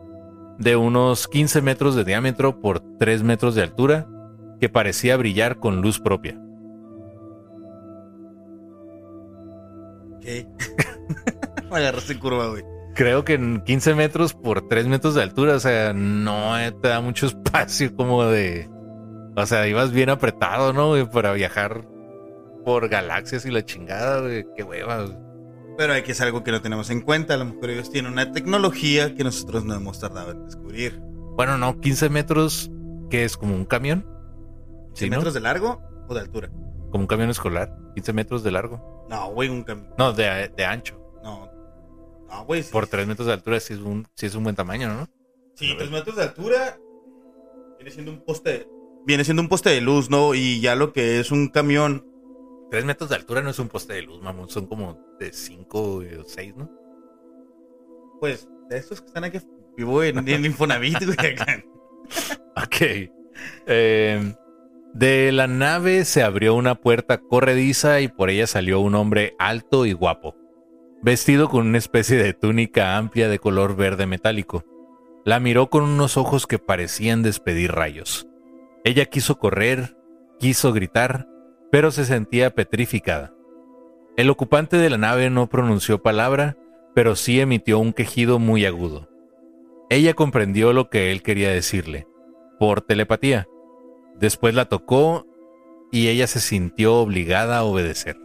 de 0.60 0.76
unos 0.76 1.28
15 1.28 1.62
metros 1.62 1.96
de 1.96 2.04
diámetro 2.04 2.60
por 2.60 2.82
3 3.00 3.24
metros 3.24 3.56
de 3.56 3.64
altura 3.64 4.08
que 4.60 4.70
parecía 4.70 5.18
brillar 5.18 5.60
con 5.60 5.82
luz 5.82 6.00
propia. 6.00 6.40
Me 11.72 11.78
agarraste 11.78 12.14
en 12.14 12.20
curva, 12.20 12.48
güey. 12.48 12.64
Creo 12.96 13.24
que 13.24 13.34
en 13.34 13.62
15 13.62 13.94
metros 13.94 14.34
por 14.34 14.68
3 14.68 14.88
metros 14.88 15.14
de 15.16 15.22
altura, 15.22 15.56
o 15.56 15.60
sea, 15.60 15.94
no 15.94 16.58
eh, 16.60 16.72
te 16.72 16.88
da 16.88 17.02
mucho 17.02 17.26
espacio 17.28 17.96
como 17.96 18.26
de... 18.26 18.70
O 19.36 19.46
sea, 19.46 19.68
ibas 19.68 19.92
bien 19.92 20.10
apretado, 20.10 20.74
¿no? 20.74 20.90
güey? 20.90 21.08
Para 21.08 21.32
viajar 21.34 21.88
por 22.66 22.90
galaxias 22.90 23.46
y 23.46 23.52
la 23.52 23.64
chingada, 23.64 24.22
güey. 24.22 24.46
Qué 24.56 24.64
hueva. 24.64 25.04
güey. 25.04 25.18
Pero 25.78 25.94
hay 25.94 26.02
que 26.02 26.14
es 26.14 26.22
algo 26.22 26.44
que 26.44 26.52
no 26.52 26.60
tenemos 26.60 26.90
en 26.90 27.02
cuenta. 27.02 27.36
A 27.36 27.38
lo 27.38 27.46
mejor 27.46 27.70
ellos 27.70 27.92
tienen 27.92 28.12
una 28.12 28.32
tecnología 28.32 29.14
que 29.14 29.24
nosotros 29.24 29.64
no 29.64 29.76
hemos 29.76 30.00
tardado 30.00 30.32
en 30.32 30.46
descubrir. 30.46 31.00
Bueno, 31.36 31.60
no, 31.60 31.80
15 31.80 32.10
metros, 32.10 32.72
que 33.12 33.26
es 33.26 33.38
como 33.38 33.54
un 33.54 33.66
camión. 33.66 34.08
Sí, 34.96 35.06
¿100 35.06 35.10
¿no? 35.12 35.16
metros 35.18 35.36
de 35.36 35.40
largo 35.42 35.84
o 36.10 36.16
de 36.16 36.22
altura? 36.22 36.50
Como 36.90 37.04
un 37.04 37.08
camión 37.08 37.30
escolar. 37.30 37.78
15 37.94 38.14
metros 38.14 38.44
de 38.44 38.50
largo. 38.50 38.97
No, 39.10 39.32
güey, 39.32 39.50
un 39.50 39.64
cam... 39.64 39.88
No, 39.98 40.14
de, 40.14 40.52
de 40.56 40.66
ancho. 40.66 41.00
No. 41.24 41.50
No, 42.30 42.46
güey. 42.46 42.64
sí. 42.64 42.72
Por 42.72 42.88
3 42.88 43.08
metros 43.08 43.28
de 43.28 43.34
altura 43.34 43.60
sí 43.60 43.74
es 43.74 43.80
un, 43.80 44.08
sí 44.16 44.26
es 44.26 44.36
un 44.36 44.44
buen 44.44 44.56
tamaño, 44.56 44.90
¿no? 44.90 45.08
Sí, 45.56 45.74
tres 45.76 45.90
metros 45.90 46.16
de 46.16 46.24
altura. 46.24 46.78
Viene 47.78 47.90
siendo 47.92 48.12
un 48.12 48.22
poste. 48.24 48.68
Viene 49.08 49.24
siendo 49.24 49.42
un 49.42 49.50
poste 49.50 49.72
de 49.72 49.82
luz, 49.82 50.10
¿no? 50.10 50.36
Y 50.36 50.62
ya 50.62 50.76
lo 50.76 50.94
que 50.94 51.20
es 51.20 51.32
un 51.32 51.48
camión. 51.48 52.06
3 52.70 52.86
metros 52.86 53.10
de 53.10 53.16
altura 53.16 53.42
no 53.42 53.50
es 53.50 53.58
un 53.60 53.70
poste 53.70 53.94
de 53.94 54.04
luz, 54.04 54.22
mamón. 54.22 54.50
Son 54.50 54.68
como 54.68 55.00
de 55.20 55.34
5 55.34 55.82
o 55.82 56.04
6, 56.26 56.56
¿no? 56.58 56.70
Pues, 58.20 58.48
de 58.70 58.78
estos 58.78 59.02
que 59.02 59.08
están 59.08 59.24
aquí. 59.24 59.40
Vivo 59.76 60.04
en, 60.04 60.28
en 60.28 60.46
Infonavit, 60.46 61.04
güey. 61.06 61.36
Ok. 62.56 63.10
Eh, 63.68 64.36
de 64.98 65.32
la 65.32 65.46
nave 65.46 66.06
se 66.06 66.24
abrió 66.24 66.56
una 66.56 66.74
puerta 66.74 67.20
corrediza 67.20 68.02
y 68.02 68.08
por 68.08 68.32
ella 68.32 68.48
salió 68.48 68.80
un 68.80 68.96
hombre 68.96 69.36
alto 69.38 69.86
y 69.86 69.94
guapo, 69.94 70.36
vestido 71.04 71.50
con 71.50 71.68
una 71.68 71.78
especie 71.78 72.18
de 72.18 72.34
túnica 72.34 72.98
amplia 72.98 73.30
de 73.30 73.38
color 73.38 73.76
verde 73.76 74.08
metálico. 74.08 74.66
La 75.24 75.40
miró 75.40 75.70
con 75.70 75.84
unos 75.84 76.18
ojos 76.18 76.48
que 76.48 76.58
parecían 76.58 77.22
despedir 77.22 77.74
rayos. 77.74 78.28
Ella 78.84 79.06
quiso 79.06 79.38
correr, 79.38 79.96
quiso 80.40 80.74
gritar, 80.74 81.28
pero 81.72 81.92
se 81.92 82.04
sentía 82.04 82.56
petrificada. 82.56 83.36
El 84.16 84.32
ocupante 84.32 84.78
de 84.78 84.90
la 84.90 84.98
nave 84.98 85.30
no 85.30 85.48
pronunció 85.48 86.02
palabra, 86.02 86.58
pero 86.96 87.16
sí 87.16 87.40
emitió 87.40 87.78
un 87.78 87.94
quejido 87.94 88.40
muy 88.40 88.66
agudo. 88.66 89.08
Ella 89.92 90.16
comprendió 90.16 90.74
lo 90.74 90.90
que 90.90 91.12
él 91.12 91.22
quería 91.22 91.52
decirle, 91.52 92.08
por 92.58 92.82
telepatía. 92.82 93.48
Después 94.20 94.56
la 94.56 94.66
tocó 94.66 95.26
y 95.92 96.08
ella 96.08 96.28
se 96.28 96.40
sintió 96.40 96.96
obligada 96.96 97.58
a 97.58 97.64
obedecer. 97.64 98.18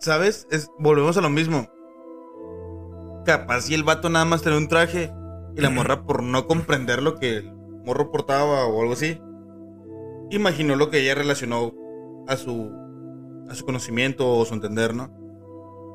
¿Sabes? 0.00 0.46
Es, 0.50 0.70
volvemos 0.78 1.16
a 1.16 1.20
lo 1.20 1.30
mismo. 1.30 1.68
Capaz 3.24 3.62
si 3.62 3.74
el 3.74 3.84
vato 3.84 4.08
nada 4.08 4.24
más 4.24 4.42
tenía 4.42 4.58
un 4.58 4.68
traje 4.68 5.12
y 5.54 5.60
la 5.60 5.70
morra 5.70 6.04
por 6.04 6.22
no 6.22 6.46
comprender 6.46 7.02
lo 7.02 7.16
que 7.16 7.38
el 7.38 7.52
morro 7.84 8.10
portaba 8.10 8.64
o 8.64 8.80
algo 8.80 8.92
así, 8.92 9.20
imaginó 10.30 10.76
lo 10.76 10.88
que 10.88 11.00
ella 11.00 11.14
relacionó 11.14 11.72
a 12.26 12.36
su 12.36 12.70
a 13.50 13.54
su 13.54 13.64
conocimiento 13.64 14.30
o 14.30 14.44
su 14.44 14.54
entender, 14.54 14.94
¿no? 14.94 15.10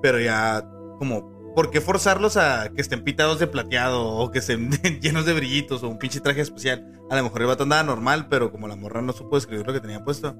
Pero 0.01 0.19
ya 0.19 0.67
como 0.99 1.32
¿por 1.55 1.69
qué 1.69 1.81
forzarlos 1.81 2.37
a 2.37 2.69
que 2.69 2.81
estén 2.81 3.03
pitados 3.03 3.39
de 3.39 3.47
plateado 3.47 4.05
o 4.05 4.31
que 4.31 4.39
estén 4.39 4.71
llenos 5.01 5.25
de 5.25 5.33
brillitos 5.33 5.83
o 5.83 5.89
un 5.89 5.97
pinche 5.97 6.19
traje 6.19 6.41
especial? 6.41 6.85
A 7.09 7.15
lo 7.15 7.23
mejor 7.23 7.41
el 7.41 7.47
vato 7.47 7.63
andaba 7.63 7.83
normal, 7.83 8.27
pero 8.29 8.51
como 8.51 8.67
la 8.67 8.75
morra 8.75 9.01
no 9.01 9.13
supo 9.13 9.37
escribir 9.37 9.65
lo 9.65 9.73
que 9.73 9.81
tenía 9.81 10.03
puesto, 10.03 10.35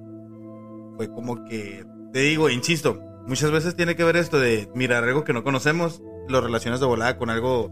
fue 0.98 1.10
como 1.10 1.46
que, 1.46 1.86
te 2.12 2.20
digo, 2.20 2.50
insisto, 2.50 3.00
muchas 3.28 3.52
veces 3.52 3.76
tiene 3.76 3.96
que 3.96 4.04
ver 4.04 4.18
esto 4.18 4.40
de 4.40 4.70
mirar 4.76 5.04
algo 5.04 5.24
que 5.24 5.34
no 5.34 5.44
conocemos, 5.44 6.02
lo 6.28 6.42
relacionas 6.42 6.80
de 6.80 6.86
volada 6.86 7.18
con 7.18 7.30
algo 7.30 7.72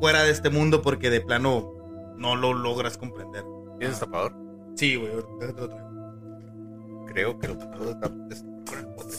fuera 0.00 0.22
de 0.22 0.30
este 0.30 0.50
mundo 0.50 0.82
porque 0.82 1.10
de 1.10 1.20
plano 1.20 1.72
no 2.16 2.36
lo 2.36 2.52
logras 2.52 2.98
comprender. 2.98 3.44
¿Tienes 3.78 4.00
tapador? 4.00 4.34
Sí, 4.74 4.96
güey, 4.96 5.10
déjate 5.40 5.60
lo 5.60 5.68
traigo. 5.68 5.90
Creo 7.06 7.38
que 7.38 7.48
lo 7.48 7.58
puedo 7.58 7.98
tapar 7.98 8.28
con 8.66 8.78
el 8.78 8.86
bote. 8.86 9.16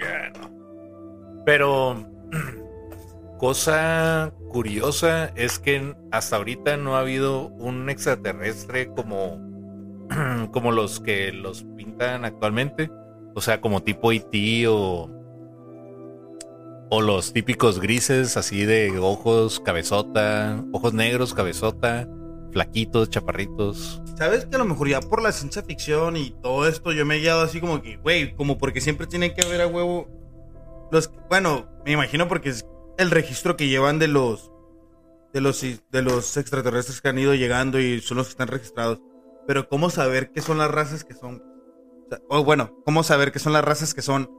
Ya 0.00 0.30
no. 0.38 1.42
Pero 1.44 2.15
cosa 3.38 4.32
curiosa 4.50 5.26
es 5.36 5.58
que 5.58 5.94
hasta 6.10 6.36
ahorita 6.36 6.76
no 6.76 6.96
ha 6.96 7.00
habido 7.00 7.48
un 7.48 7.88
extraterrestre 7.90 8.88
como 8.88 9.40
como 10.52 10.72
los 10.72 11.00
que 11.00 11.32
los 11.32 11.64
pintan 11.76 12.24
actualmente, 12.24 12.90
o 13.34 13.40
sea, 13.40 13.60
como 13.60 13.82
tipo 13.82 14.12
IT 14.12 14.66
o 14.68 15.10
o 16.88 17.00
los 17.00 17.32
típicos 17.32 17.80
grises 17.80 18.36
así 18.36 18.64
de 18.64 18.98
ojos 18.98 19.60
cabezota, 19.60 20.64
ojos 20.72 20.94
negros 20.94 21.34
cabezota, 21.34 22.08
flaquitos, 22.52 23.10
chaparritos. 23.10 24.00
¿Sabes 24.16 24.46
que 24.46 24.56
a 24.56 24.58
lo 24.58 24.64
mejor 24.64 24.88
ya 24.88 25.00
por 25.00 25.20
la 25.20 25.32
ciencia 25.32 25.62
ficción 25.62 26.16
y 26.16 26.30
todo 26.42 26.68
esto 26.68 26.92
yo 26.92 27.04
me 27.04 27.16
he 27.16 27.20
guiado 27.20 27.42
así 27.42 27.60
como 27.60 27.82
que, 27.82 27.96
güey, 27.96 28.34
como 28.34 28.56
porque 28.56 28.80
siempre 28.80 29.06
tiene 29.06 29.34
que 29.34 29.44
haber 29.44 29.62
a 29.62 29.66
huevo 29.66 30.08
los 30.90 31.10
bueno, 31.28 31.68
me 31.84 31.92
imagino 31.92 32.28
porque 32.28 32.50
es 32.50 32.66
el 32.98 33.10
registro 33.10 33.56
que 33.56 33.68
llevan 33.68 33.98
de 33.98 34.08
los 34.08 34.50
de 35.32 35.40
los 35.40 35.60
de 35.60 36.02
los 36.02 36.36
extraterrestres 36.36 37.00
que 37.00 37.08
han 37.08 37.18
ido 37.18 37.34
llegando 37.34 37.78
y 37.78 38.00
son 38.00 38.16
los 38.16 38.26
que 38.26 38.32
están 38.32 38.48
registrados. 38.48 39.00
Pero 39.46 39.68
cómo 39.68 39.90
saber 39.90 40.32
qué 40.32 40.40
son 40.40 40.58
las 40.58 40.70
razas 40.70 41.04
que 41.04 41.14
son? 41.14 41.42
O, 42.06 42.08
sea, 42.08 42.20
o 42.28 42.44
bueno, 42.44 42.74
cómo 42.84 43.02
saber 43.02 43.32
qué 43.32 43.38
son 43.38 43.52
las 43.52 43.64
razas 43.64 43.94
que 43.94 44.02
son? 44.02 44.30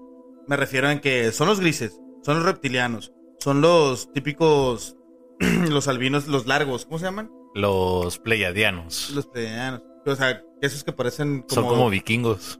Me 0.48 0.58
refiero 0.58 0.88
a 0.88 0.95
que 1.02 1.32
son 1.32 1.48
los 1.48 1.60
grises, 1.60 2.00
son 2.24 2.38
los 2.38 2.45
reptilianos, 2.45 3.14
son 3.39 3.62
los 3.62 4.12
típicos 4.14 4.98
los 5.70 5.88
albinos, 5.88 6.28
los 6.28 6.48
largos, 6.48 6.86
¿cómo 6.86 7.00
se 7.00 7.06
llaman? 7.06 7.32
Los 7.54 8.20
pleiadianos. 8.20 9.12
Los 9.12 9.28
pleiadianos. 9.28 9.84
O 10.06 10.16
sea, 10.16 10.41
esos 10.62 10.84
que 10.84 10.93
parecen 10.93 11.41
como 11.41 11.62
Son 11.62 11.68
como 11.68 11.89
vikingos. 11.89 12.60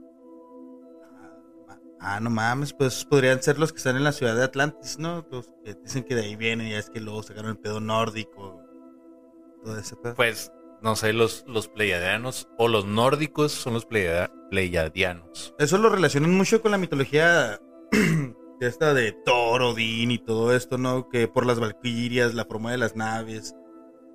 Ah, 2.00 2.20
no 2.20 2.30
mames, 2.30 2.72
pues 2.72 3.04
podrían 3.04 3.42
ser 3.42 3.58
los 3.58 3.72
que 3.72 3.78
están 3.78 3.96
en 3.96 4.04
la 4.04 4.12
ciudad 4.12 4.36
de 4.36 4.44
Atlantis, 4.44 4.98
¿no? 4.98 5.26
Los 5.30 5.50
que 5.64 5.74
dicen 5.74 6.04
que 6.04 6.14
de 6.14 6.22
ahí 6.22 6.36
vienen 6.36 6.68
y 6.68 6.74
es 6.74 6.90
que 6.90 7.00
luego 7.00 7.22
sacaron 7.22 7.50
el 7.50 7.58
pedo 7.58 7.80
nórdico. 7.80 8.62
Todo 9.64 9.78
ese 9.78 9.96
pedo. 9.96 10.14
Pues, 10.14 10.52
no 10.80 10.94
sé, 10.94 11.12
los, 11.12 11.44
los 11.48 11.66
pleiadianos 11.66 12.48
o 12.56 12.68
los 12.68 12.84
nórdicos 12.86 13.50
son 13.50 13.74
los 13.74 13.84
pleiada- 13.84 14.30
pleiadianos. 14.50 15.54
Eso 15.58 15.76
lo 15.78 15.88
relacionan 15.88 16.30
mucho 16.36 16.62
con 16.62 16.70
la 16.70 16.78
mitología 16.78 17.58
de 17.90 18.66
esta 18.66 18.94
de 18.94 19.10
Thor, 19.24 19.62
Odín 19.62 20.12
y 20.12 20.18
todo 20.18 20.54
esto, 20.54 20.78
¿no? 20.78 21.08
Que 21.08 21.26
por 21.26 21.46
las 21.46 21.58
valquirias, 21.58 22.34
la 22.34 22.44
forma 22.44 22.70
de 22.70 22.78
las 22.78 22.94
naves, 22.94 23.56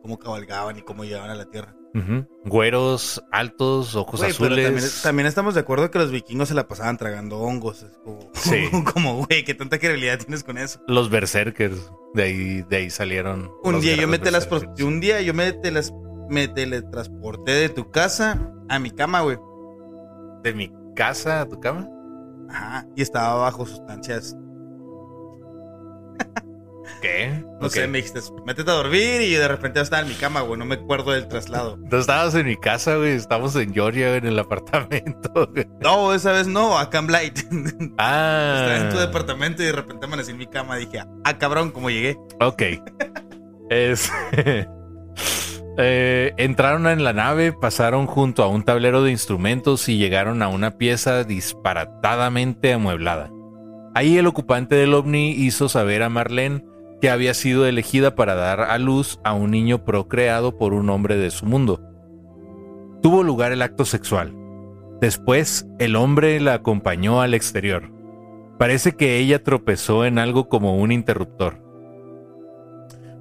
cómo 0.02 0.18
cabalgaban 0.18 0.78
y 0.78 0.84
cómo 0.84 1.04
llegaban 1.04 1.30
a 1.32 1.36
la 1.36 1.46
Tierra. 1.50 1.76
Ujú. 1.96 2.28
Güeros, 2.46 3.24
altos, 3.32 3.96
ojos 3.96 4.20
Güey, 4.20 4.34
pero 4.34 4.46
azules. 4.56 4.66
también, 4.66 4.90
también 5.04 5.28
estamos 5.28 5.54
de 5.54 5.60
acuerdo 5.60 5.92
que 5.92 6.00
los 6.00 6.10
vikingos 6.12 6.48
se 6.50 6.56
la 6.56 6.68
pasaban 6.68 6.98
tragando 6.98 7.38
hongos. 7.40 7.84
Es 7.84 7.98
como, 8.04 8.20
Sí. 8.34 8.68
como, 8.94 9.26
güey, 9.26 9.44
qué 9.44 9.54
tanta 9.54 9.78
credibilidad 9.78 10.18
tienes 10.18 10.44
con 10.44 10.58
eso. 10.58 10.80
Los 10.88 11.10
berserkers. 11.10 11.92
De 12.14 12.24
ahí, 12.24 12.62
de 12.64 12.76
ahí 12.78 12.90
salieron. 12.90 13.52
Un 13.64 13.80
día 13.82 13.96
yo 13.96 14.08
me 14.08 14.20
un 14.84 15.00
día 15.00 15.22
yo 15.22 15.34
me, 15.34 15.54
me 16.30 16.48
teletransporté 16.48 17.52
de 17.52 17.70
tu 17.70 17.90
casa 17.92 18.52
a 18.70 18.80
mi 18.80 18.92
cama, 18.92 19.22
güey. 19.22 19.38
De 20.44 20.54
mi 20.54 20.72
casa 20.96 21.42
a 21.42 21.46
tu 21.48 21.60
cama. 21.60 21.88
Ajá. 22.50 22.86
Y 22.96 23.02
estaba 23.02 23.36
bajo 23.36 23.66
sustancias. 23.66 24.36
¿Qué? 27.02 27.44
No 27.62 27.70
sé, 27.70 27.88
me 27.88 28.00
dijiste, 28.00 28.20
métete 28.46 28.70
a 28.70 28.74
dormir 28.74 29.22
y 29.22 29.32
de 29.34 29.48
repente 29.48 29.80
yo 29.80 29.84
estaba 29.84 30.02
en 30.02 30.10
mi 30.10 30.16
cama, 30.16 30.42
güey. 30.42 30.60
No 30.60 30.66
me 30.66 30.76
acuerdo 30.76 31.12
del 31.12 31.28
traslado. 31.28 31.78
No 31.78 31.98
estabas 31.98 32.36
en 32.36 32.46
mi 32.46 32.58
casa, 32.58 32.96
güey. 32.98 33.12
Estamos 33.12 33.56
en 33.56 33.74
Georgia, 33.74 34.16
en 34.18 34.26
el 34.26 34.38
apartamento. 34.40 35.48
güey. 35.54 35.66
No, 35.82 36.14
esa 36.14 36.32
vez 36.34 36.48
no, 36.48 36.78
acá 36.78 37.00
en 37.00 37.08
Blight. 37.08 37.38
Estaba 37.38 37.94
Ah. 37.98 38.78
en 38.82 38.90
tu 38.90 38.98
departamento 38.98 39.64
y 39.64 39.68
de 39.68 39.72
repente 39.72 40.06
amanecí 40.06 40.32
en 40.32 40.38
mi 40.38 40.48
cama. 40.48 40.76
Dije, 40.78 41.04
ah, 41.24 41.38
cabrón, 41.38 41.72
¿cómo 41.72 41.90
llegué? 41.90 42.18
Ok. 42.40 42.62
Es. 43.70 44.12
Eh, 45.76 46.34
entraron 46.38 46.86
en 46.86 47.04
la 47.04 47.14
nave, 47.14 47.52
pasaron 47.52 48.06
junto 48.06 48.44
a 48.44 48.48
un 48.48 48.62
tablero 48.64 49.02
de 49.02 49.10
instrumentos 49.10 49.90
y 49.90 49.98
llegaron 49.98 50.44
a 50.44 50.48
una 50.48 50.78
pieza 50.78 51.24
disparatadamente 51.24 52.74
amueblada. 52.74 53.32
Ahí 53.96 54.18
el 54.20 54.28
ocupante 54.28 54.76
del 54.76 54.94
ovni 54.94 55.32
hizo 55.32 55.70
saber 55.70 56.04
a 56.04 56.10
Marlene 56.10 56.64
que 57.04 57.10
había 57.10 57.34
sido 57.34 57.66
elegida 57.66 58.16
para 58.16 58.34
dar 58.34 58.62
a 58.62 58.78
luz 58.78 59.20
a 59.26 59.34
un 59.34 59.52
niño 59.52 59.84
procreado 59.84 60.58
por 60.58 60.74
un 60.74 60.90
hombre 60.90 61.18
de 61.18 61.32
su 61.32 61.46
mundo. 61.46 61.82
Tuvo 63.02 63.24
lugar 63.24 63.52
el 63.52 63.62
acto 63.62 63.84
sexual. 63.84 64.34
Después, 65.02 65.68
el 65.80 65.98
hombre 65.98 66.40
la 66.40 66.54
acompañó 66.54 67.20
al 67.20 67.34
exterior. 67.34 67.92
Parece 68.58 68.94
que 68.94 69.18
ella 69.18 69.44
tropezó 69.44 70.06
en 70.06 70.18
algo 70.18 70.48
como 70.48 70.78
un 70.78 70.94
interruptor 70.94 71.62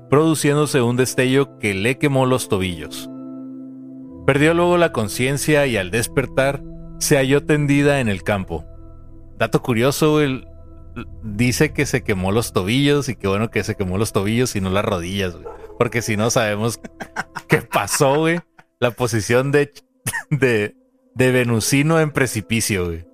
produciéndose 0.09 0.81
un 0.81 0.97
destello 0.97 1.59
que 1.59 1.75
le 1.75 1.99
quemó 1.99 2.25
los 2.25 2.49
tobillos. 2.49 3.11
Perdió 4.27 4.55
luego 4.55 4.77
la 4.77 4.93
conciencia 4.93 5.67
y 5.67 5.77
al 5.77 5.91
despertar 5.91 6.63
se 6.99 7.17
halló 7.17 7.45
tendida 7.45 7.99
en 7.99 8.09
el 8.09 8.23
campo. 8.23 8.65
Dato 9.39 9.61
curioso, 9.61 10.21
el, 10.21 10.47
dice 11.23 11.73
que 11.73 11.87
se 11.87 12.03
quemó 12.03 12.33
los 12.33 12.53
tobillos 12.53 13.09
y 13.09 13.17
que 13.17 13.29
bueno 13.29 13.51
que 13.51 13.65
se 13.65 13.75
quemó 13.77 13.99
los 13.99 14.13
tobillos 14.13 14.55
y 14.57 14.61
no 14.61 14.71
las 14.71 14.85
rodillas, 14.85 15.35
güey. 15.35 15.47
Porque 15.79 16.03
si 16.03 16.17
no 16.17 16.31
sabemos 16.31 16.81
qué 17.49 17.63
pasó, 17.63 18.19
güey. 18.19 18.41
La 18.81 18.91
posición 18.91 19.53
de, 19.53 19.73
de, 20.31 20.75
de 21.15 21.31
Venusino 21.33 22.01
en 22.01 22.11
precipicio, 22.11 22.87
güey. 22.87 23.07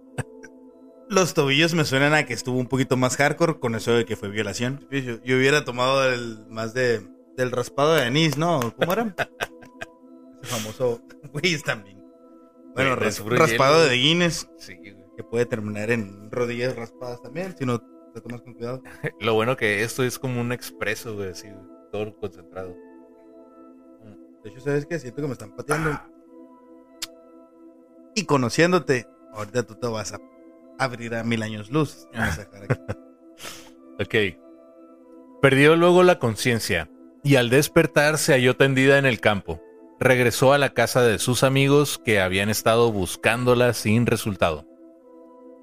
Los 1.11 1.33
tobillos 1.35 1.73
me 1.75 1.85
suenan 1.85 2.13
a 2.15 2.25
que 2.27 2.35
estuvo 2.35 2.59
un 2.59 2.67
poquito 2.67 2.97
más 2.99 3.17
hardcore 3.17 3.59
con 3.61 3.75
eso 3.75 3.93
de 3.93 4.05
que 4.05 4.17
fue 4.17 4.29
violación. 4.29 4.87
Yo, 4.91 5.23
yo 5.25 5.37
hubiera 5.37 5.65
tomado 5.65 6.11
el 6.13 6.45
más 6.51 6.75
de 6.75 7.01
del 7.37 7.51
raspado 7.53 7.95
de 7.95 8.03
anís, 8.03 8.37
¿no? 8.37 8.75
¿Cómo 8.77 8.93
era? 8.93 9.15
Ese 10.43 10.55
famoso, 10.55 11.01
güey, 11.33 11.57
también. 11.59 12.03
Bueno, 12.75 12.95
ras- 12.97 13.25
raspado 13.25 13.79
hielo. 13.79 13.89
de 13.91 13.97
Guinness, 13.97 14.49
Sí, 14.59 14.75
güey. 14.77 14.98
Que 15.19 15.25
puede 15.25 15.47
terminar 15.47 15.91
en 15.91 16.31
rodillas 16.31 16.77
raspadas 16.77 17.21
también, 17.21 17.53
si 17.59 17.67
no 17.67 17.81
te 18.15 18.21
tomas 18.21 18.41
con 18.41 18.55
cuidado. 18.55 18.81
Lo 19.21 19.35
bueno 19.35 19.57
que 19.57 19.83
esto 19.83 20.05
es 20.05 20.17
como 20.17 20.41
un 20.41 20.53
expreso, 20.53 21.17
güey, 21.17 21.31
así, 21.31 21.49
todo 21.91 22.15
concentrado. 22.21 22.77
De 24.45 24.51
hecho, 24.51 24.61
¿sabes 24.61 24.87
qué? 24.87 24.97
Siento 25.01 25.21
que 25.21 25.27
me 25.27 25.33
están 25.33 25.57
pateando. 25.57 26.01
Y 28.15 28.27
conociéndote, 28.27 29.09
ahorita 29.33 29.65
tú 29.65 29.75
te 29.75 29.89
vas 29.89 30.13
a 30.13 30.21
abrir 30.79 31.17
a 31.17 31.25
mil 31.25 31.43
años 31.43 31.73
luz. 31.73 32.07
Me 32.13 32.21
vas 32.21 32.39
a 32.39 32.45
dejar 32.45 32.63
aquí. 32.65 32.81
Ok. 34.01 34.15
Perdió 35.43 35.75
luego 35.75 36.05
la 36.05 36.21
conciencia 36.21 36.89
y 37.25 37.35
al 37.35 37.51
despertar 37.51 38.19
se 38.19 38.33
halló 38.33 38.55
tendida 38.55 38.97
en 38.97 39.07
el 39.07 39.19
campo. 39.19 39.61
Regresó 39.99 40.53
a 40.53 40.59
la 40.59 40.73
casa 40.73 41.03
de 41.03 41.19
sus 41.19 41.43
amigos 41.43 42.01
que 42.05 42.21
habían 42.21 42.49
estado 42.49 42.93
buscándola 42.93 43.75
sin 43.75 44.07
resultado. 44.07 44.68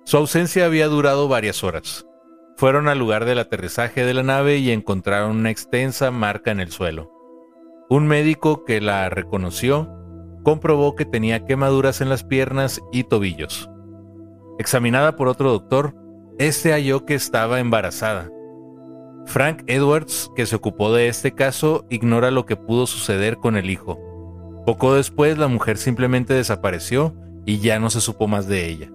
Su 0.07 0.17
ausencia 0.17 0.65
había 0.65 0.87
durado 0.87 1.27
varias 1.27 1.63
horas. 1.63 2.05
Fueron 2.57 2.87
al 2.87 2.99
lugar 2.99 3.25
del 3.25 3.39
aterrizaje 3.39 4.05
de 4.05 4.13
la 4.13 4.21
nave 4.21 4.57
y 4.57 4.69
encontraron 4.69 5.35
una 5.35 5.49
extensa 5.49 6.11
marca 6.11 6.51
en 6.51 6.59
el 6.59 6.71
suelo. 6.71 7.11
Un 7.89 8.05
médico 8.05 8.65
que 8.65 8.81
la 8.81 9.09
reconoció 9.09 9.89
comprobó 10.43 10.93
que 10.93 11.05
tenía 11.05 11.43
quemaduras 11.43 12.01
en 12.01 12.09
las 12.09 12.23
piernas 12.23 12.79
y 12.91 13.05
tobillos. 13.05 13.67
Examinada 14.59 15.15
por 15.15 15.27
otro 15.27 15.51
doctor, 15.51 15.95
este 16.37 16.71
halló 16.71 17.03
que 17.05 17.15
estaba 17.15 17.59
embarazada. 17.59 18.29
Frank 19.25 19.63
Edwards, 19.65 20.29
que 20.35 20.45
se 20.45 20.55
ocupó 20.55 20.93
de 20.93 21.07
este 21.07 21.33
caso, 21.33 21.83
ignora 21.89 22.29
lo 22.29 22.45
que 22.45 22.55
pudo 22.55 22.85
suceder 22.85 23.37
con 23.37 23.57
el 23.57 23.71
hijo. 23.71 23.99
Poco 24.67 24.93
después 24.93 25.39
la 25.39 25.47
mujer 25.47 25.79
simplemente 25.79 26.35
desapareció 26.35 27.15
y 27.43 27.57
ya 27.57 27.79
no 27.79 27.89
se 27.89 28.01
supo 28.01 28.27
más 28.27 28.47
de 28.47 28.67
ella. 28.67 28.91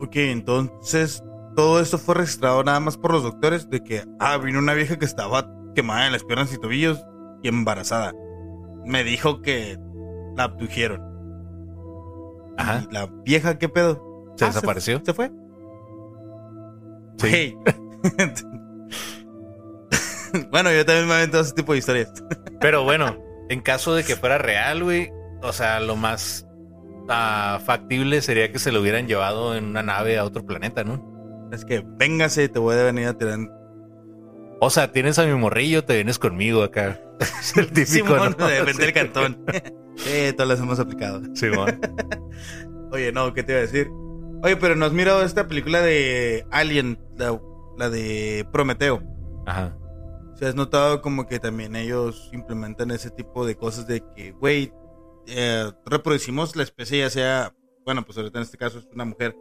Ok, 0.00 0.16
entonces 0.16 1.22
todo 1.56 1.80
esto 1.80 1.98
fue 1.98 2.14
registrado 2.14 2.62
nada 2.64 2.80
más 2.80 2.96
por 2.96 3.12
los 3.12 3.22
doctores 3.22 3.68
de 3.68 3.82
que, 3.82 4.04
ah, 4.18 4.36
vino 4.38 4.58
una 4.58 4.74
vieja 4.74 4.98
que 4.98 5.04
estaba 5.04 5.46
quemada 5.74 6.06
en 6.06 6.12
las 6.12 6.24
piernas 6.24 6.52
y 6.52 6.58
tobillos 6.58 7.02
y 7.42 7.48
embarazada. 7.48 8.12
Me 8.86 9.04
dijo 9.04 9.42
que 9.42 9.78
la 10.36 10.44
abdujeron. 10.44 11.02
Ajá. 12.56 12.86
¿Y 12.88 12.94
la 12.94 13.06
vieja 13.24 13.58
qué 13.58 13.68
pedo? 13.68 14.02
¿Se 14.36 14.44
Ah, 14.44 14.48
desapareció? 14.48 15.00
¿Se 15.04 15.12
fue? 15.14 15.30
Sí. 17.18 17.56
Bueno, 20.50 20.72
yo 20.72 20.86
también 20.86 21.08
me 21.08 21.14
aventado 21.14 21.42
ese 21.42 21.54
tipo 21.54 21.72
de 21.72 21.78
historias. 21.80 22.12
Pero 22.60 22.84
bueno, 22.84 23.16
en 23.48 23.60
caso 23.60 23.94
de 23.94 24.04
que 24.04 24.14
fuera 24.14 24.38
real, 24.38 24.84
güey, 24.84 25.10
o 25.42 25.52
sea, 25.52 25.80
lo 25.80 25.96
más 25.96 26.46
ah, 27.10 27.60
factible 27.64 28.22
sería 28.22 28.50
que 28.50 28.58
se 28.58 28.72
lo 28.72 28.80
hubieran 28.80 29.06
llevado 29.06 29.54
en 29.56 29.64
una 29.64 29.82
nave 29.82 30.18
a 30.18 30.24
otro 30.24 30.46
planeta, 30.46 30.84
¿no? 30.84 31.48
Es 31.52 31.64
que 31.64 31.84
véngase, 31.84 32.48
te 32.48 32.58
voy 32.58 32.76
a 32.76 32.84
venir 32.84 33.08
a 33.08 33.18
tirar. 33.18 33.38
O 34.60 34.70
sea, 34.70 34.92
tienes 34.92 35.18
a 35.18 35.26
mi 35.26 35.34
morrillo, 35.34 35.84
te 35.84 35.94
vienes 35.94 36.18
conmigo 36.18 36.62
acá. 36.62 37.00
Es 37.40 37.56
el 37.56 37.66
típico, 37.66 38.14
Simón, 38.14 38.36
¿no? 38.38 38.46
de 38.48 38.62
vender 38.62 38.88
el 38.88 38.94
cantón. 38.94 39.44
sí, 39.96 40.32
todas 40.32 40.48
las 40.48 40.60
hemos 40.60 40.78
aplicado. 40.78 41.22
Simón. 41.34 41.80
Oye, 42.92 43.12
no, 43.12 43.32
¿qué 43.34 43.42
te 43.42 43.52
iba 43.52 43.58
a 43.58 43.62
decir? 43.62 43.90
Oye, 44.42 44.56
pero 44.56 44.74
¿no 44.74 44.86
has 44.86 44.92
mirado 44.92 45.22
esta 45.22 45.46
película 45.46 45.82
de 45.82 46.46
Alien, 46.50 46.98
la, 47.16 47.38
la 47.76 47.90
de 47.90 48.46
Prometeo? 48.52 49.02
Ajá. 49.46 49.76
Si 50.38 50.46
has 50.46 50.54
notado 50.54 51.02
como 51.02 51.26
que 51.26 51.38
también 51.38 51.76
ellos 51.76 52.30
implementan 52.32 52.90
ese 52.90 53.10
tipo 53.10 53.44
de 53.44 53.56
cosas 53.56 53.86
de 53.86 54.02
que, 54.16 54.32
güey, 54.32 54.72
eh, 55.30 55.70
reproducimos 55.86 56.56
la 56.56 56.62
especie 56.62 56.98
ya 56.98 57.10
sea, 57.10 57.54
bueno, 57.84 58.04
pues 58.04 58.18
ahorita 58.18 58.38
en 58.38 58.42
este 58.44 58.58
caso 58.58 58.78
es 58.78 58.88
una 58.92 59.04
mujer, 59.04 59.36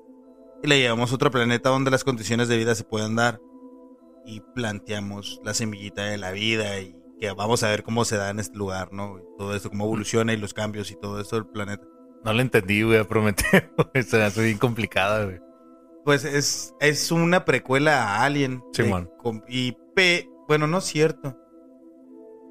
y 0.64 0.68
la 0.68 0.76
llevamos 0.76 1.12
a 1.12 1.16
otro 1.16 1.32
planeta 1.32 1.70
donde 1.70 1.92
las 1.92 2.04
condiciones 2.04 2.48
de 2.48 2.58
vida 2.58 2.76
se 2.76 2.84
puedan 2.84 3.16
dar 3.16 3.40
y 4.26 4.42
planteamos 4.54 5.40
la 5.44 5.54
semillita 5.54 6.04
de 6.04 6.18
la 6.18 6.32
vida 6.32 6.80
y 6.80 6.96
que 7.20 7.32
vamos 7.32 7.64
a 7.64 7.70
ver 7.70 7.84
cómo 7.84 8.06
se 8.06 8.18
da 8.18 8.30
en 8.30 8.40
este 8.40 8.58
lugar, 8.58 8.94
¿no? 8.94 9.18
Y 9.20 9.38
todo 9.38 9.56
esto, 9.56 9.70
cómo 9.70 9.86
evoluciona 9.86 10.34
y 10.34 10.38
los 10.38 10.54
cambios 10.54 10.92
y 10.92 10.96
todo 10.96 11.20
esto 11.20 11.36
del 11.36 11.48
planeta. 11.48 11.84
No 12.24 12.34
lo 12.34 12.42
entendí, 12.42 12.84
güey, 12.84 13.00
a 13.00 13.06
Prometeo. 13.06 13.62
Se 14.06 14.18
me 14.18 14.24
hace 14.24 14.44
bien 14.44 14.58
complicada, 14.58 15.26
güey. 15.26 15.40
Pues 16.06 16.24
es, 16.26 16.74
es 16.80 17.12
una 17.12 17.46
precuela 17.46 18.04
a 18.04 18.24
Alien. 18.24 18.64
Simón. 18.74 19.10
com- 19.18 19.42
y 19.48 19.74
P, 19.96 20.30
bueno, 20.48 20.68
no 20.68 20.78
es 20.80 20.86
cierto. 20.86 21.38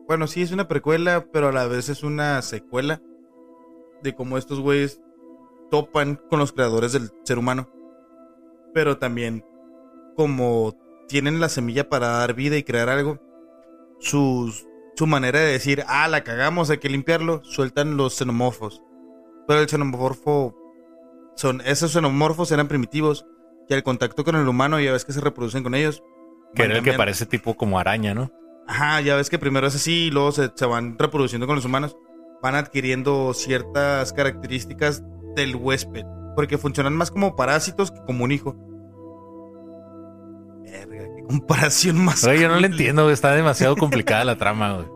Bueno, 0.07 0.27
sí 0.27 0.43
es 0.43 0.53
una 0.53 0.69
precuela, 0.69 1.27
pero 1.33 1.49
a 1.49 1.53
la 1.53 1.67
vez 1.67 1.89
es 1.91 2.03
una 2.03 2.41
secuela 2.43 3.03
de 4.03 4.15
cómo 4.15 4.39
estos 4.39 4.61
güeyes 4.61 5.01
topan 5.71 6.21
con 6.29 6.39
los 6.39 6.53
creadores 6.53 6.93
del 6.93 7.11
ser 7.25 7.39
humano. 7.39 7.69
Pero 8.75 8.99
también 8.99 9.45
como 10.17 10.77
tienen 11.09 11.41
la 11.41 11.49
semilla 11.49 11.89
para 11.89 12.09
dar 12.09 12.35
vida 12.35 12.57
y 12.57 12.65
crear 12.65 12.89
algo, 12.89 13.19
sus, 14.01 14.67
su 14.97 15.07
manera 15.07 15.39
de 15.41 15.53
decir, 15.53 15.85
ah, 15.87 16.09
la 16.09 16.25
cagamos, 16.25 16.71
hay 16.71 16.79
que 16.79 16.89
limpiarlo, 16.89 17.43
sueltan 17.45 17.97
los 17.97 18.17
xenomorfos. 18.17 18.83
Pero 19.47 19.61
el 19.61 19.69
xenomorfo 19.69 20.55
son 21.37 21.63
esos 21.65 21.93
xenomorfos 21.93 22.51
eran 22.51 22.69
primitivos 22.69 23.25
y 23.69 23.75
al 23.75 23.83
contacto 23.83 24.25
con 24.25 24.35
el 24.35 24.49
humano 24.49 24.81
ya 24.81 24.93
ves 24.93 25.05
que 25.05 25.13
se 25.13 25.21
reproducen 25.21 25.63
con 25.63 25.75
ellos. 25.75 26.03
Que 26.55 26.65
era 26.65 26.79
el 26.79 26.83
que 26.83 26.95
parece 26.95 27.27
tipo 27.27 27.57
como 27.57 27.79
araña, 27.79 28.15
¿no? 28.15 28.33
Ajá, 28.67 29.01
ya 29.01 29.15
ves 29.15 29.31
que 29.31 29.39
primero 29.39 29.67
es 29.67 29.75
así 29.75 30.07
y 30.07 30.11
luego 30.11 30.33
se, 30.33 30.51
se 30.55 30.67
van 30.67 30.99
reproduciendo 30.99 31.47
con 31.47 31.57
los 31.57 31.65
humanos. 31.65 31.97
Van 32.43 32.55
adquiriendo 32.55 33.33
ciertas 33.35 34.13
características 34.13 35.03
del 35.35 35.57
huésped. 35.57 36.05
Porque 36.37 36.57
funcionan 36.59 36.95
más 36.97 37.11
como 37.11 37.35
parásitos 37.37 37.91
que 37.91 38.01
como 38.07 38.25
un 38.25 38.33
hijo. 38.33 38.57
Verga, 40.63 41.05
qué 41.17 41.23
comparación 41.27 42.05
más. 42.05 42.25
Oye, 42.25 42.41
yo 42.43 42.49
no 42.49 42.57
le 42.61 42.67
entiendo, 42.69 43.03
güey. 43.03 43.15
Está 43.15 43.33
demasiado 43.33 43.77
complicada 43.77 44.25
la 44.25 44.37
trama, 44.37 44.75
güey. 44.75 44.87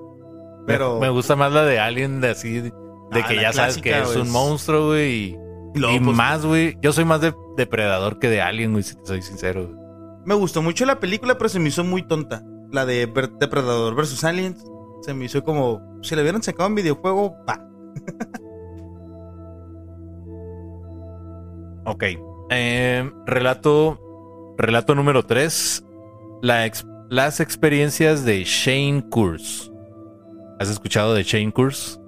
Pero- 0.66 0.94
Me, 0.94 1.06
me 1.06 1.10
gusta 1.10 1.34
más 1.36 1.52
la 1.52 1.64
de 1.64 1.80
Alien, 1.80 2.20
de 2.20 2.30
así, 2.30 2.60
de 2.60 2.72
Ah, 3.12 3.26
que 3.26 3.36
ya 3.36 3.52
sabes 3.52 3.78
que 3.78 3.98
es 4.00 4.16
un 4.16 4.30
monstruo, 4.30 4.86
güey. 4.88 5.36
Y, 5.74 5.84
Y 5.84 6.00
pues, 6.00 6.16
más, 6.16 6.44
güey. 6.46 6.76
Yo 6.80 6.92
soy 6.92 7.04
más 7.04 7.20
de 7.20 7.34
depredador 7.56 8.18
que 8.18 8.28
de 8.28 8.40
Alien, 8.42 8.72
güey, 8.72 8.82
si 8.84 8.94
te 8.94 9.04
soy 9.04 9.22
sincero. 9.22 9.64
güey. 9.66 9.76
Me 10.24 10.34
gustó 10.34 10.62
mucho 10.62 10.84
la 10.86 11.00
película, 11.00 11.36
pero 11.36 11.48
se 11.48 11.58
me 11.58 11.68
hizo 11.68 11.82
muy 11.82 12.02
tonta. 12.06 12.42
La 12.70 12.86
de 12.86 13.06
Depredador 13.40 13.94
versus 13.94 14.22
Aliens. 14.24 14.64
Se 15.02 15.12
me 15.12 15.26
hizo 15.26 15.42
como. 15.42 16.00
Si 16.02 16.16
la 16.16 16.22
hubieran 16.22 16.42
sacado 16.42 16.68
en 16.68 16.74
videojuego, 16.76 17.36
va. 17.48 17.68
Ok. 21.84 22.04
Eh, 22.50 23.10
relato, 23.26 23.98
relato 24.56 24.94
número 24.94 25.24
3. 25.24 25.84
las 26.42 27.40
experiencias 27.40 28.24
de 28.24 28.44
Shane 28.44 29.04
Kurz. 29.10 29.70
¿Has 30.60 30.70
escuchado 30.70 31.14
de 31.14 31.24
Shane 31.24 31.52
Kurz? 31.52 31.98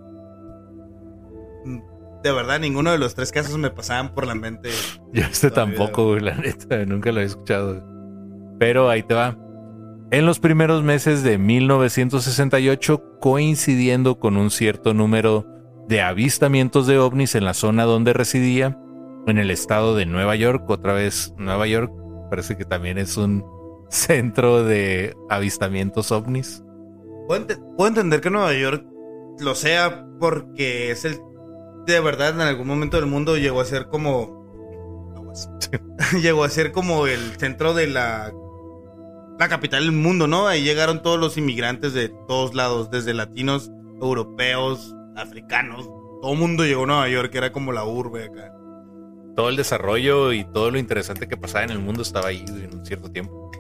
De 2.23 2.33
verdad, 2.33 2.59
ninguno 2.59 2.91
de 2.91 2.99
los 2.99 3.15
tres 3.15 3.33
casos 3.33 3.59
me 3.59 3.71
pasaban 3.71 4.15
por 4.15 4.27
la 4.27 4.35
mente. 4.35 4.71
Yo 5.13 5.25
este 5.25 5.51
tampoco, 5.51 6.07
güey, 6.07 6.21
la 6.21 6.35
neta, 6.37 6.85
nunca 6.87 7.13
lo 7.13 7.21
he 7.21 7.25
escuchado. 7.25 7.85
Pero 8.59 8.89
ahí 8.89 9.03
te 9.03 9.15
va. 9.15 9.37
En 10.11 10.27
los 10.27 10.39
primeros 10.39 10.83
meses 10.83 11.23
de 11.23 11.39
1968, 11.39 13.19
coincidiendo 13.21 14.19
con 14.19 14.37
un 14.37 14.51
cierto 14.51 14.95
número 14.95 15.47
de 15.89 16.01
avistamientos 16.03 16.87
de 16.87 16.99
ovnis 16.99 17.35
en 17.35 17.45
la 17.45 17.55
zona 17.55 17.85
donde 17.85 18.13
residía, 18.13 18.79
en 19.27 19.39
el 19.39 19.51
estado 19.51 19.97
de 19.97 20.07
Nueva 20.07 20.37
York, 20.37 20.69
otra 20.69 20.93
vez 20.93 21.35
Nueva 21.39 21.67
York, 21.67 21.91
parece 22.31 22.57
que 22.57 22.65
también 22.65 22.99
es 22.99 23.17
un 23.17 23.45
centro 23.91 24.63
de 24.65 25.15
avistamientos 25.31 26.13
ovnis. 26.13 26.63
Puedo, 27.27 27.41
ente- 27.41 27.59
puedo 27.77 27.89
entender 27.89 28.21
que 28.21 28.31
Nueva 28.31 28.53
York 28.55 28.85
lo 29.41 29.55
sea 29.55 30.07
porque 30.21 30.91
es 30.91 31.05
el. 31.05 31.19
De 31.87 32.01
verdad, 32.01 32.35
en 32.35 32.41
algún 32.43 32.67
momento 32.69 32.99
del 32.99 33.07
mundo 33.07 33.37
llegó 33.37 33.61
a 33.61 33.65
ser 33.65 33.87
como. 33.89 34.45
llegó 36.23 36.45
a 36.45 36.51
ser 36.51 36.71
como 36.73 37.07
el 37.07 37.37
centro 37.39 37.75
de 37.75 37.87
la. 37.89 38.33
La 39.39 39.49
capital 39.49 39.83
del 39.83 39.93
mundo, 39.93 40.27
¿no? 40.27 40.47
Ahí 40.47 40.63
llegaron 40.63 41.03
todos 41.03 41.19
los 41.19 41.37
inmigrantes 41.37 41.93
de 41.93 42.09
todos 42.09 42.55
lados, 42.55 42.91
desde 42.91 43.15
latinos, 43.15 43.71
europeos, 44.01 44.95
africanos. 45.17 45.87
Todo 46.23 46.33
el 46.33 46.39
mundo 46.39 46.65
llegó 46.65 46.85
a 46.85 46.87
Nueva 46.87 47.09
York, 47.09 47.35
era 47.35 47.53
como 47.53 47.73
la 47.73 47.85
urbe 47.85 48.25
acá. 48.25 48.53
Todo 49.35 49.49
el 49.49 49.57
desarrollo 49.57 50.33
y 50.33 50.45
todo 50.45 50.71
lo 50.71 50.79
interesante 50.79 51.27
que 51.27 51.37
pasaba 51.37 51.65
en 51.65 51.71
el 51.71 51.81
mundo 51.81 52.03
estaba 52.03 52.29
ahí 52.29 52.45
en 52.47 52.79
un 52.79 52.87
cierto 52.87 53.11
tiempo. 53.11 53.51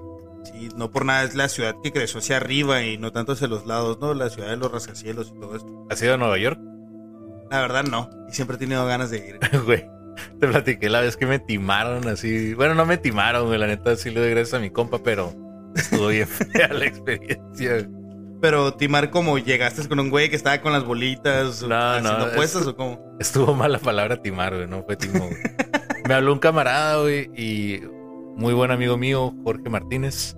Sí, 0.45 0.69
no 0.77 0.91
por 0.91 1.05
nada 1.05 1.25
es 1.25 1.35
la 1.35 1.49
ciudad 1.49 1.75
que 1.83 1.91
creció 1.91 2.21
hacia 2.21 2.37
arriba 2.37 2.83
y 2.83 2.97
no 2.97 3.11
tanto 3.11 3.33
hacia 3.33 3.49
los 3.49 3.67
lados, 3.67 3.99
¿no? 4.01 4.15
La 4.15 4.31
ciudad 4.31 4.51
de 4.51 4.57
los 4.57 4.71
rascacielos 4.71 5.33
y 5.35 5.41
todo 5.41 5.57
esto. 5.57 5.87
¿Has 5.91 6.01
ido 6.03 6.15
a 6.15 6.17
Nueva 6.17 6.39
York? 6.39 6.61
La 7.51 7.61
verdad, 7.61 7.85
no. 7.85 8.09
Y 8.29 8.33
siempre 8.33 8.57
he 8.57 8.59
tenido 8.61 8.87
ganas 8.87 9.11
de 9.11 9.19
ir. 9.29 9.41
Güey, 9.65 9.85
te 10.39 10.47
platiqué 10.47 10.89
la 10.89 11.01
vez 11.01 11.17
que 11.17 11.27
me 11.27 11.39
timaron 11.39 12.07
así. 12.09 12.55
Bueno, 12.55 12.75
no 12.75 12.87
me 12.87 12.97
timaron, 12.97 13.47
güey. 13.47 13.59
La 13.59 13.67
neta 13.67 13.97
sí 13.97 14.11
le 14.11 14.21
doy 14.21 14.31
gracias 14.31 14.55
a 14.55 14.61
mi 14.61 14.71
compa, 14.71 15.03
pero 15.03 15.33
estuvo 15.75 16.09
bien 16.09 16.27
fea 16.53 16.69
la 16.69 16.85
experiencia. 16.87 17.89
Pero, 18.41 18.75
Timar, 18.75 19.11
como 19.11 19.39
llegaste 19.39 19.89
con 19.89 19.99
un 20.01 20.11
güey 20.11 20.29
que 20.29 20.37
estaba 20.37 20.61
con 20.61 20.73
las 20.73 20.85
bolitas, 20.85 21.63
No, 21.63 21.75
haciendo 21.77 22.19
no, 22.19 22.25
apuestas 22.33 22.63
es- 22.63 22.69
o 22.69 22.77
cómo? 22.77 23.17
Estuvo 23.19 23.55
mal 23.55 23.73
la 23.73 23.79
palabra 23.79 24.21
timar, 24.21 24.55
güey. 24.55 24.67
No 24.69 24.83
fue 24.85 24.97
timo, 24.97 25.21
güey. 25.27 25.37
Me 26.09 26.15
habló 26.15 26.33
un 26.33 26.39
camarada, 26.41 27.01
güey, 27.01 27.31
y 27.37 27.81
muy 28.37 28.53
buen 28.53 28.71
amigo 28.71 28.99
mío, 28.99 29.33
Jorge 29.45 29.71
Martínez. 29.71 30.37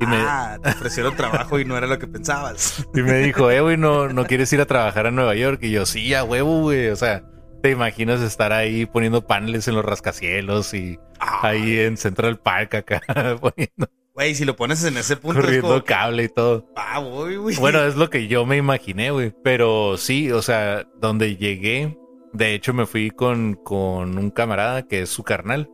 Y 0.00 0.06
me, 0.06 0.16
Ah, 0.16 0.58
te 0.62 0.70
ofrecieron 0.70 1.16
trabajo 1.16 1.58
y 1.58 1.64
no 1.64 1.76
era 1.76 1.86
lo 1.86 1.98
que 1.98 2.06
pensabas. 2.06 2.86
y 2.94 3.00
me 3.02 3.18
dijo, 3.20 3.50
eh, 3.50 3.60
güey, 3.60 3.76
¿no, 3.78 4.08
¿no 4.08 4.26
quieres 4.26 4.52
ir 4.52 4.60
a 4.60 4.66
trabajar 4.66 5.06
a 5.06 5.10
Nueva 5.10 5.34
York? 5.34 5.60
Y 5.62 5.70
yo, 5.70 5.86
sí, 5.86 6.12
a 6.14 6.24
huevo, 6.24 6.60
güey. 6.60 6.88
O 6.88 6.96
sea, 6.96 7.24
te 7.62 7.70
imaginas 7.70 8.20
estar 8.20 8.52
ahí 8.52 8.84
poniendo 8.84 9.26
paneles 9.26 9.66
en 9.68 9.74
los 9.76 9.84
rascacielos 9.84 10.74
y 10.74 10.98
ahí 11.18 11.78
en 11.78 11.96
Central 11.96 12.38
Park 12.38 12.74
acá 12.74 13.00
poniendo, 13.40 13.88
Güey, 14.18 14.34
si 14.34 14.44
lo 14.44 14.56
pones 14.56 14.82
en 14.82 14.96
ese 14.96 15.16
punto 15.16 15.38
es 15.38 15.44
corriendo 15.44 15.68
como, 15.68 15.84
cable 15.84 16.24
y 16.24 16.28
todo. 16.28 16.66
ah, 16.74 16.98
voy, 16.98 17.36
güey. 17.36 17.54
Bueno, 17.54 17.84
es 17.84 17.94
lo 17.94 18.10
que 18.10 18.26
yo 18.26 18.44
me 18.44 18.56
imaginé, 18.56 19.12
güey. 19.12 19.32
Pero 19.44 19.96
sí, 19.96 20.32
o 20.32 20.42
sea, 20.42 20.88
donde 21.00 21.36
llegué, 21.36 21.96
de 22.32 22.52
hecho 22.52 22.74
me 22.74 22.86
fui 22.86 23.12
con, 23.12 23.54
con 23.54 24.18
un 24.18 24.30
camarada 24.32 24.88
que 24.88 25.02
es 25.02 25.08
su 25.08 25.22
carnal, 25.22 25.70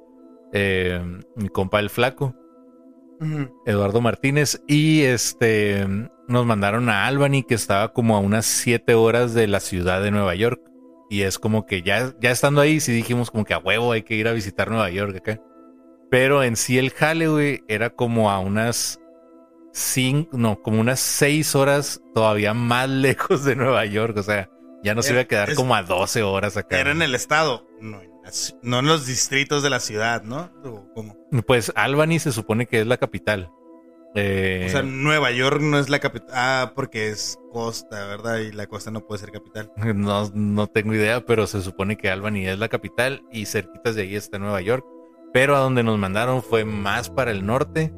eh, 0.53 1.01
mi 1.37 1.49
compa 1.49 1.81
el 1.81 1.89
flaco. 1.89 2.37
Eduardo 3.65 4.03
Martínez, 4.03 4.63
y 4.69 5.05
este 5.05 5.87
nos 6.29 6.45
mandaron 6.45 6.91
a 6.91 7.07
Albany, 7.07 7.45
que 7.45 7.55
estaba 7.55 7.95
como 7.95 8.15
a 8.15 8.21
unas 8.21 8.45
siete 8.45 8.93
horas 8.93 9.33
de 9.33 9.47
la 9.47 9.61
ciudad 9.61 10.03
de 10.03 10.11
Nueva 10.11 10.35
York. 10.35 10.61
Y 11.09 11.23
es 11.23 11.39
como 11.39 11.65
que 11.65 11.81
ya, 11.81 12.13
ya 12.21 12.31
estando 12.31 12.61
ahí, 12.61 12.81
sí 12.81 12.93
dijimos 12.93 13.31
como 13.31 13.47
que 13.47 13.55
a 13.55 13.59
huevo 13.59 13.93
hay 13.93 14.03
que 14.03 14.17
ir 14.17 14.29
a 14.29 14.33
visitar 14.33 14.69
Nueva 14.69 14.91
York 14.91 15.17
acá. 15.17 15.41
Pero 16.11 16.43
en 16.43 16.57
sí 16.57 16.79
el 16.79 16.91
jale, 16.91 17.29
güey, 17.29 17.63
era 17.69 17.91
como 17.91 18.31
a 18.31 18.39
unas 18.39 19.01
cinco, 19.73 20.37
no, 20.37 20.61
como 20.63 20.81
unas 20.81 21.01
seis 21.01 21.55
horas 21.55 22.01
todavía 22.15 22.55
más 22.55 22.89
lejos 22.89 23.45
de 23.45 23.57
Nueva 23.57 23.85
York. 23.87 24.17
O 24.19 24.23
sea, 24.23 24.49
ya 24.83 24.95
nos 24.95 25.07
Era- 25.07 25.15
iba 25.17 25.23
a 25.23 25.29
quedar 25.29 25.51
es- 25.51 25.57
como 25.57 25.75
a 25.75 25.83
12 25.83 26.23
horas 26.23 26.57
acá. 26.57 26.79
Era 26.81 26.93
en 26.93 27.03
el 27.03 27.15
estado, 27.15 27.67
no 27.81 28.01
en, 28.01 28.11
no 28.63 28.81
los 28.83 29.07
distritos 29.07 29.63
de 29.63 29.71
la 29.71 29.81
ciudad, 29.81 30.23
¿no? 30.23 30.51
¿O 30.65 30.89
cómo? 30.95 31.17
Pues 31.47 31.73
Albany 31.75 32.19
se 32.19 32.33
supone 32.33 32.67
que 32.67 32.81
es 32.81 32.87
la 32.87 32.97
capital. 32.97 33.51
Eh, 34.17 34.67
O 34.69 34.71
sea, 34.71 34.83
Nueva 34.83 35.33
York 35.33 35.61
no 35.61 35.77
es 35.79 35.89
la 35.89 35.99
capital. 35.99 36.29
Ah, 36.33 36.73
porque 36.77 37.09
es 37.09 37.37
costa, 37.51 38.07
¿verdad? 38.07 38.39
Y 38.39 38.53
la 38.53 38.67
costa 38.69 38.93
no 38.93 39.01
puede 39.05 39.19
ser 39.19 39.33
capital. 39.33 39.73
No, 39.97 40.31
no 40.33 40.67
tengo 40.69 40.95
idea, 40.95 41.21
pero 41.27 41.47
se 41.49 41.61
supone 41.63 41.97
que 41.97 42.09
Albany 42.09 42.47
es 42.47 42.59
la 42.61 42.69
capital 42.69 43.25
y 43.33 43.47
cerquitas 43.47 43.97
de 43.97 44.03
ahí 44.03 44.15
está 44.15 44.39
Nueva 44.39 44.61
York. 44.61 44.87
Pero 45.35 45.55
a 45.57 45.59
donde 45.59 45.83
nos 45.83 45.99
mandaron 45.99 46.43
fue 46.43 46.65
más 46.65 47.11
para 47.11 47.31
el 47.33 47.45
norte 47.45 47.93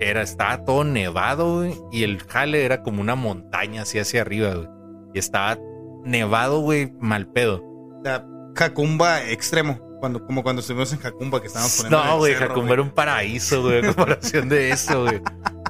era, 0.00 0.22
estaba 0.22 0.64
todo 0.64 0.84
nevado, 0.84 1.56
güey, 1.56 1.74
y 1.90 2.02
el 2.02 2.22
jale 2.22 2.64
era 2.64 2.82
como 2.82 3.00
una 3.00 3.14
montaña 3.14 3.82
así 3.82 3.98
hacia 3.98 4.22
arriba, 4.22 4.54
güey. 4.54 4.68
Y 5.14 5.18
estaba 5.18 5.58
nevado, 6.04 6.60
güey, 6.60 6.92
mal 7.00 7.26
pedo. 7.28 7.62
La 8.04 8.26
Jacumba 8.54 9.24
extremo. 9.30 9.80
Cuando, 10.00 10.24
como 10.26 10.42
cuando 10.42 10.60
estuvimos 10.60 10.92
en 10.92 10.98
Jacumba 10.98 11.40
que 11.40 11.46
estábamos 11.46 11.74
poniendo. 11.76 12.02
en 12.02 12.08
No, 12.08 12.18
güey, 12.18 12.34
Jacumba 12.34 12.74
era 12.74 12.82
un 12.82 12.90
paraíso, 12.90 13.62
güey, 13.62 13.78
en 13.78 13.86
comparación 13.86 14.48
de 14.48 14.70
eso, 14.70 15.02
güey. 15.02 15.20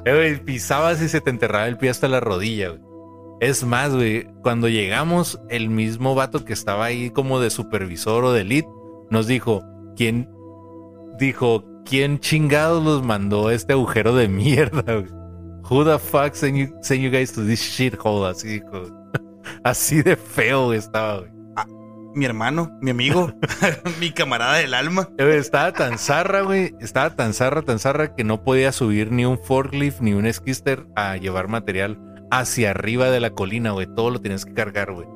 Eh, 0.05 0.15
güey, 0.15 0.45
pisabas 0.45 1.01
y 1.01 1.09
se 1.09 1.21
te 1.21 1.31
enterraba 1.31 1.69
el 1.69 1.79
pie 1.79 1.91
hasta 1.91 2.09
la 2.09 2.21
rodilla, 2.21 2.71
güey. 2.71 2.81
Es 3.41 3.65
más, 3.65 3.95
güey, 3.95 4.27
cuando 4.43 4.69
llegamos, 4.69 5.41
el 5.49 5.69
mismo 5.69 6.15
vato 6.15 6.45
que 6.45 6.53
estaba 6.53 6.87
ahí 6.87 7.11
como 7.11 7.39
de 7.39 7.51
supervisor 7.51 8.25
o 8.25 8.33
de 8.33 8.45
lead, 8.45 8.65
nos 9.11 9.27
dijo, 9.27 9.63
¿quién? 9.95 10.29
Dijo, 11.19 11.65
¿quién 11.85 12.19
chingados 12.19 12.85
los 12.85 13.03
mandó 13.03 13.49
a 13.49 13.55
este 13.55 13.73
agujero 13.73 14.15
de 14.15 14.29
mierda, 14.29 14.83
güey? 14.83 15.09
Who 15.69 15.85
the 15.85 15.99
fuck 15.99 16.35
sent 16.35 16.57
you, 16.57 16.77
sent 16.83 17.01
you 17.01 17.11
guys 17.11 17.33
to 17.33 17.45
this 17.45 17.61
shithole? 17.61 18.29
Así 18.31 18.49
dijo. 18.61 18.83
Así 19.65 20.03
de 20.03 20.17
feo 20.17 20.67
güey, 20.67 20.79
estaba, 20.79 21.21
güey. 21.21 21.31
Mi 22.15 22.25
hermano, 22.25 22.71
mi 22.81 22.91
amigo, 22.93 23.31
mi 24.01 24.11
camarada 24.11 24.57
del 24.57 24.75
alma. 24.75 25.09
Güey, 25.19 25.37
Estaba 25.37 25.73
tan 25.73 25.99
zarra, 25.99 26.41
güey. 26.43 26.75
Estaba 26.81 27.15
tan 27.15 27.35
zarra, 27.35 27.63
tan 27.63 27.79
zarra 27.79 28.15
que 28.15 28.25
no 28.25 28.43
podía 28.43 28.73
subir 28.73 29.13
ni 29.13 29.25
un 29.27 29.39
forklift 29.39 30.01
ni 30.01 30.15
un 30.15 30.33
skister 30.33 30.87
a 30.97 31.17
llevar 31.17 31.49
material 31.49 32.01
hacia 32.31 32.71
arriba 32.71 33.11
de 33.11 33.21
la 33.21 33.31
colina, 33.31 33.73
güey. 33.73 33.87
Todo 33.87 34.11
lo 34.11 34.21
tienes 34.21 34.47
que 34.47 34.55
cargar, 34.55 34.93
güey. 34.93 35.07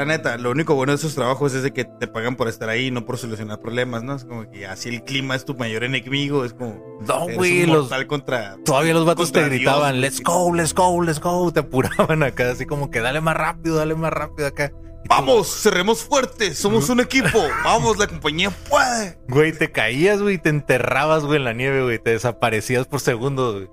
La 0.00 0.06
neta, 0.06 0.38
lo 0.38 0.50
único 0.50 0.74
bueno 0.74 0.92
de 0.92 0.96
esos 0.96 1.14
trabajos 1.14 1.52
es 1.52 1.62
de 1.62 1.74
que 1.74 1.84
te 1.84 2.06
pagan 2.06 2.34
por 2.34 2.48
estar 2.48 2.70
ahí, 2.70 2.90
no 2.90 3.04
por 3.04 3.18
solucionar 3.18 3.60
problemas, 3.60 4.02
¿no? 4.02 4.14
Es 4.14 4.24
como 4.24 4.50
que 4.50 4.66
así 4.66 4.88
el 4.88 5.04
clima 5.04 5.34
es 5.34 5.44
tu 5.44 5.54
mayor 5.54 5.84
enemigo, 5.84 6.46
es 6.46 6.54
como. 6.54 6.82
No, 7.06 7.26
güey. 7.28 7.66
Los, 7.66 7.90
contra. 8.06 8.56
todavía 8.64 8.94
los 8.94 9.04
vatos 9.04 9.30
te 9.30 9.40
Dios, 9.40 9.50
gritaban, 9.50 10.00
let's 10.00 10.22
go, 10.22 10.54
let's 10.54 10.72
go, 10.72 11.02
let's 11.02 11.20
go. 11.20 11.52
Te 11.52 11.60
apuraban 11.60 12.22
acá, 12.22 12.50
así 12.50 12.64
como 12.64 12.90
que 12.90 13.00
dale 13.00 13.20
más 13.20 13.36
rápido, 13.36 13.76
dale 13.76 13.94
más 13.94 14.10
rápido 14.10 14.48
acá. 14.48 14.72
Vamos, 15.06 15.48
cerremos 15.48 16.02
fuerte, 16.02 16.54
somos 16.54 16.88
un 16.88 17.00
equipo. 17.00 17.38
Vamos, 17.62 17.98
la 17.98 18.06
compañía 18.06 18.48
puede. 18.70 19.18
Güey, 19.28 19.52
te 19.52 19.70
caías, 19.70 20.22
güey, 20.22 20.38
te 20.38 20.48
enterrabas, 20.48 21.26
güey, 21.26 21.36
en 21.36 21.44
la 21.44 21.52
nieve, 21.52 21.82
güey. 21.82 21.98
Te 21.98 22.12
desaparecías 22.12 22.86
por 22.86 23.00
segundos, 23.00 23.54
güey. 23.54 23.68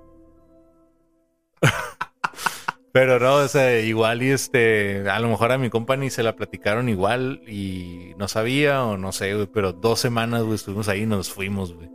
Pero 2.92 3.20
no, 3.20 3.36
o 3.36 3.48
sea, 3.48 3.80
igual 3.80 4.22
y 4.22 4.30
este, 4.30 5.08
a 5.10 5.20
lo 5.20 5.28
mejor 5.28 5.52
a 5.52 5.58
mi 5.58 5.68
company 5.70 6.08
se 6.10 6.22
la 6.22 6.34
platicaron 6.36 6.88
igual 6.88 7.42
y 7.46 8.12
no 8.16 8.28
sabía 8.28 8.82
o 8.84 8.96
no 8.96 9.12
sé, 9.12 9.34
güey, 9.34 9.46
pero 9.46 9.72
dos 9.72 10.00
semanas, 10.00 10.42
güey, 10.42 10.54
estuvimos 10.54 10.88
ahí 10.88 11.02
y 11.02 11.06
nos 11.06 11.30
fuimos, 11.30 11.74
güey. 11.74 11.88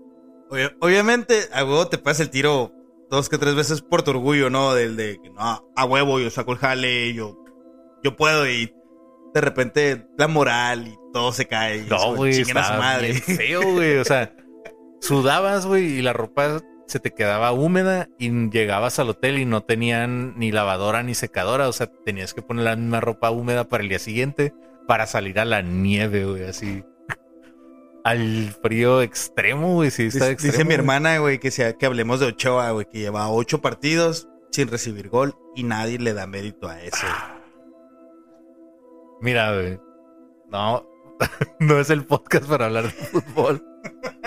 Obvia- 0.51 0.75
obviamente, 0.81 1.39
a 1.51 1.63
huevo 1.65 1.87
te 1.87 1.97
pasa 1.97 2.21
el 2.23 2.29
tiro 2.29 2.71
dos 3.09 3.27
que 3.27 3.37
tres 3.39 3.55
veces 3.55 3.81
por 3.81 4.03
tu 4.03 4.11
orgullo, 4.11 4.49
¿no? 4.51 4.73
Del 4.75 4.95
de 4.95 5.19
no, 5.35 5.67
a 5.75 5.85
huevo, 5.85 6.19
yo 6.19 6.29
saco 6.29 6.51
el 6.51 6.59
jale, 6.59 7.13
yo, 7.13 7.37
yo 8.03 8.15
puedo 8.15 8.47
y 8.47 8.71
de 9.33 9.41
repente 9.41 10.05
la 10.17 10.27
moral 10.27 10.87
y 10.89 10.95
todo 11.11 11.31
se 11.33 11.47
cae. 11.47 11.79
y 11.79 11.89
No, 11.89 12.15
güey, 12.15 12.41
a 12.41 12.45
su 12.45 12.53
madre. 12.53 13.13
feo, 13.15 13.61
güey, 13.73 13.97
o 13.97 14.05
sea, 14.05 14.35
sudabas, 15.01 15.65
güey, 15.65 15.85
y 15.97 16.01
la 16.01 16.13
ropa 16.13 16.61
se 16.87 16.99
te 16.99 17.11
quedaba 17.11 17.51
húmeda 17.51 18.09
y 18.17 18.29
llegabas 18.49 18.99
al 18.99 19.09
hotel 19.09 19.39
y 19.39 19.45
no 19.45 19.61
tenían 19.61 20.37
ni 20.37 20.51
lavadora 20.51 21.03
ni 21.03 21.15
secadora, 21.15 21.67
o 21.67 21.73
sea, 21.73 21.87
tenías 21.87 22.33
que 22.33 22.41
poner 22.41 22.65
la 22.65 22.75
misma 22.75 22.99
ropa 23.01 23.31
húmeda 23.31 23.63
para 23.67 23.83
el 23.83 23.89
día 23.89 23.99
siguiente 23.99 24.53
para 24.87 25.07
salir 25.07 25.39
a 25.39 25.45
la 25.45 25.61
nieve, 25.61 26.25
güey, 26.25 26.43
así. 26.43 26.83
Al 28.03 28.53
frío 28.61 29.01
extremo, 29.01 29.75
güey, 29.75 29.89
sí, 29.89 30.07
está 30.07 30.25
Dice, 30.25 30.31
extremo. 30.33 30.51
dice 30.51 30.65
mi 30.65 30.73
hermana, 30.73 31.17
güey, 31.19 31.39
que, 31.39 31.51
sea, 31.51 31.73
que 31.73 31.85
hablemos 31.85 32.19
de 32.19 32.27
Ochoa, 32.27 32.71
güey, 32.71 32.85
que 32.85 32.99
lleva 32.99 33.29
ocho 33.29 33.61
partidos 33.61 34.27
sin 34.51 34.67
recibir 34.67 35.07
gol 35.09 35.35
y 35.55 35.63
nadie 35.63 35.99
le 35.99 36.13
da 36.13 36.27
mérito 36.27 36.67
a 36.67 36.81
eso. 36.81 37.07
Mira, 39.21 39.53
güey, 39.53 39.79
no, 40.51 40.85
no 41.59 41.79
es 41.79 41.89
el 41.89 42.05
podcast 42.05 42.45
para 42.45 42.65
hablar 42.65 42.83
de 42.83 42.89
fútbol. 42.91 43.63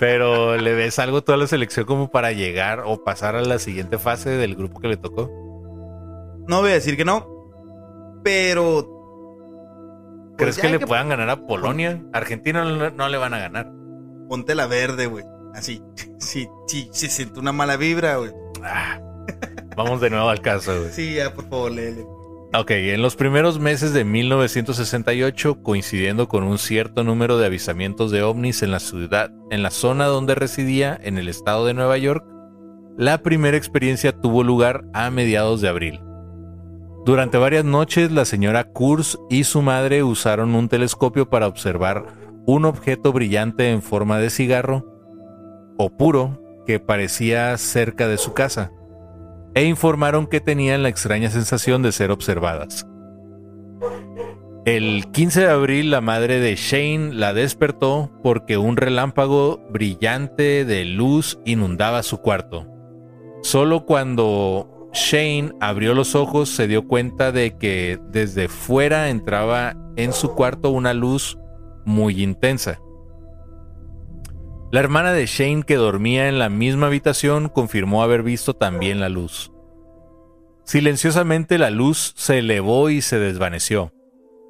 Pero 0.00 0.56
le 0.56 0.72
ves 0.74 0.98
algo 0.98 1.22
toda 1.22 1.36
la 1.38 1.46
selección 1.46 1.84
como 1.86 2.10
para 2.10 2.32
llegar 2.32 2.82
o 2.86 3.04
pasar 3.04 3.36
a 3.36 3.42
la 3.42 3.58
siguiente 3.60 3.98
fase 3.98 4.30
del 4.30 4.56
grupo 4.56 4.80
que 4.80 4.88
le 4.88 4.96
tocó. 4.96 5.30
No 6.48 6.60
voy 6.62 6.70
a 6.70 6.74
decir 6.74 6.96
que 6.96 7.04
no, 7.04 7.28
pero 8.24 8.96
¿Crees 10.36 10.56
Pues 10.56 10.66
que 10.66 10.72
le 10.72 10.78
que- 10.78 10.86
puedan 10.86 11.10
ganar 11.10 11.28
a 11.28 11.46
Polonia? 11.46 12.02
Argentina 12.14 12.64
no, 12.64 12.90
no 12.90 13.08
le 13.10 13.18
van 13.18 13.34
a 13.34 13.38
ganar. 13.38 13.70
ponte 14.28 14.54
la 14.54 14.66
verde, 14.66 15.04
güey. 15.06 15.24
Así, 15.54 15.82
sí, 16.18 16.48
sí, 16.66 16.88
sí, 16.92 17.08
siento 17.08 17.40
una 17.40 17.52
mala 17.52 17.76
vibra, 17.76 18.16
güey. 18.16 18.30
Ah, 18.64 18.98
vamos 19.76 20.00
de 20.00 20.08
nuevo 20.08 20.30
al 20.30 20.40
caso, 20.40 20.72
güey. 20.78 20.92
Sí, 20.92 21.14
ya, 21.16 21.34
por 21.34 21.44
favor, 21.48 21.72
léele. 21.72 22.06
Ok, 22.52 22.72
en 22.72 23.00
los 23.00 23.14
primeros 23.14 23.60
meses 23.60 23.92
de 23.92 24.04
1968, 24.04 25.62
coincidiendo 25.62 26.26
con 26.26 26.42
un 26.42 26.58
cierto 26.58 27.04
número 27.04 27.38
de 27.38 27.46
avisamientos 27.46 28.10
de 28.10 28.24
ovnis 28.24 28.64
en 28.64 28.72
la 28.72 28.80
ciudad, 28.80 29.30
en 29.52 29.62
la 29.62 29.70
zona 29.70 30.06
donde 30.06 30.34
residía, 30.34 30.98
en 31.00 31.16
el 31.16 31.28
estado 31.28 31.64
de 31.64 31.74
Nueva 31.74 31.96
York, 31.96 32.24
la 32.98 33.22
primera 33.22 33.56
experiencia 33.56 34.10
tuvo 34.10 34.42
lugar 34.42 34.82
a 34.94 35.10
mediados 35.10 35.60
de 35.60 35.68
abril. 35.68 36.00
Durante 37.06 37.38
varias 37.38 37.64
noches, 37.64 38.10
la 38.10 38.24
señora 38.24 38.64
Kurz 38.64 39.16
y 39.30 39.44
su 39.44 39.62
madre 39.62 40.02
usaron 40.02 40.56
un 40.56 40.68
telescopio 40.68 41.30
para 41.30 41.46
observar 41.46 42.04
un 42.46 42.64
objeto 42.64 43.12
brillante 43.12 43.70
en 43.70 43.80
forma 43.80 44.18
de 44.18 44.28
cigarro 44.28 44.84
o 45.78 45.88
puro 45.96 46.42
que 46.66 46.80
parecía 46.80 47.56
cerca 47.58 48.08
de 48.08 48.18
su 48.18 48.34
casa 48.34 48.72
e 49.54 49.64
informaron 49.64 50.26
que 50.26 50.40
tenían 50.40 50.82
la 50.82 50.88
extraña 50.88 51.30
sensación 51.30 51.82
de 51.82 51.92
ser 51.92 52.10
observadas. 52.10 52.86
El 54.66 55.10
15 55.10 55.40
de 55.40 55.48
abril 55.48 55.90
la 55.90 56.00
madre 56.02 56.38
de 56.38 56.54
Shane 56.54 57.14
la 57.14 57.32
despertó 57.32 58.10
porque 58.22 58.58
un 58.58 58.76
relámpago 58.76 59.58
brillante 59.70 60.64
de 60.64 60.84
luz 60.84 61.38
inundaba 61.46 62.02
su 62.02 62.18
cuarto. 62.18 62.66
Solo 63.42 63.86
cuando 63.86 64.90
Shane 64.92 65.52
abrió 65.60 65.94
los 65.94 66.14
ojos 66.14 66.50
se 66.50 66.68
dio 66.68 66.86
cuenta 66.86 67.32
de 67.32 67.56
que 67.56 67.98
desde 68.10 68.48
fuera 68.48 69.08
entraba 69.08 69.76
en 69.96 70.12
su 70.12 70.34
cuarto 70.34 70.70
una 70.70 70.92
luz 70.92 71.38
muy 71.86 72.22
intensa. 72.22 72.80
La 74.72 74.78
hermana 74.78 75.12
de 75.12 75.26
Shane 75.26 75.64
que 75.64 75.74
dormía 75.74 76.28
en 76.28 76.38
la 76.38 76.48
misma 76.48 76.86
habitación 76.86 77.48
confirmó 77.48 78.04
haber 78.04 78.22
visto 78.22 78.54
también 78.54 79.00
la 79.00 79.08
luz. 79.08 79.50
Silenciosamente 80.64 81.58
la 81.58 81.70
luz 81.70 82.12
se 82.16 82.38
elevó 82.38 82.88
y 82.88 83.00
se 83.00 83.18
desvaneció. 83.18 83.92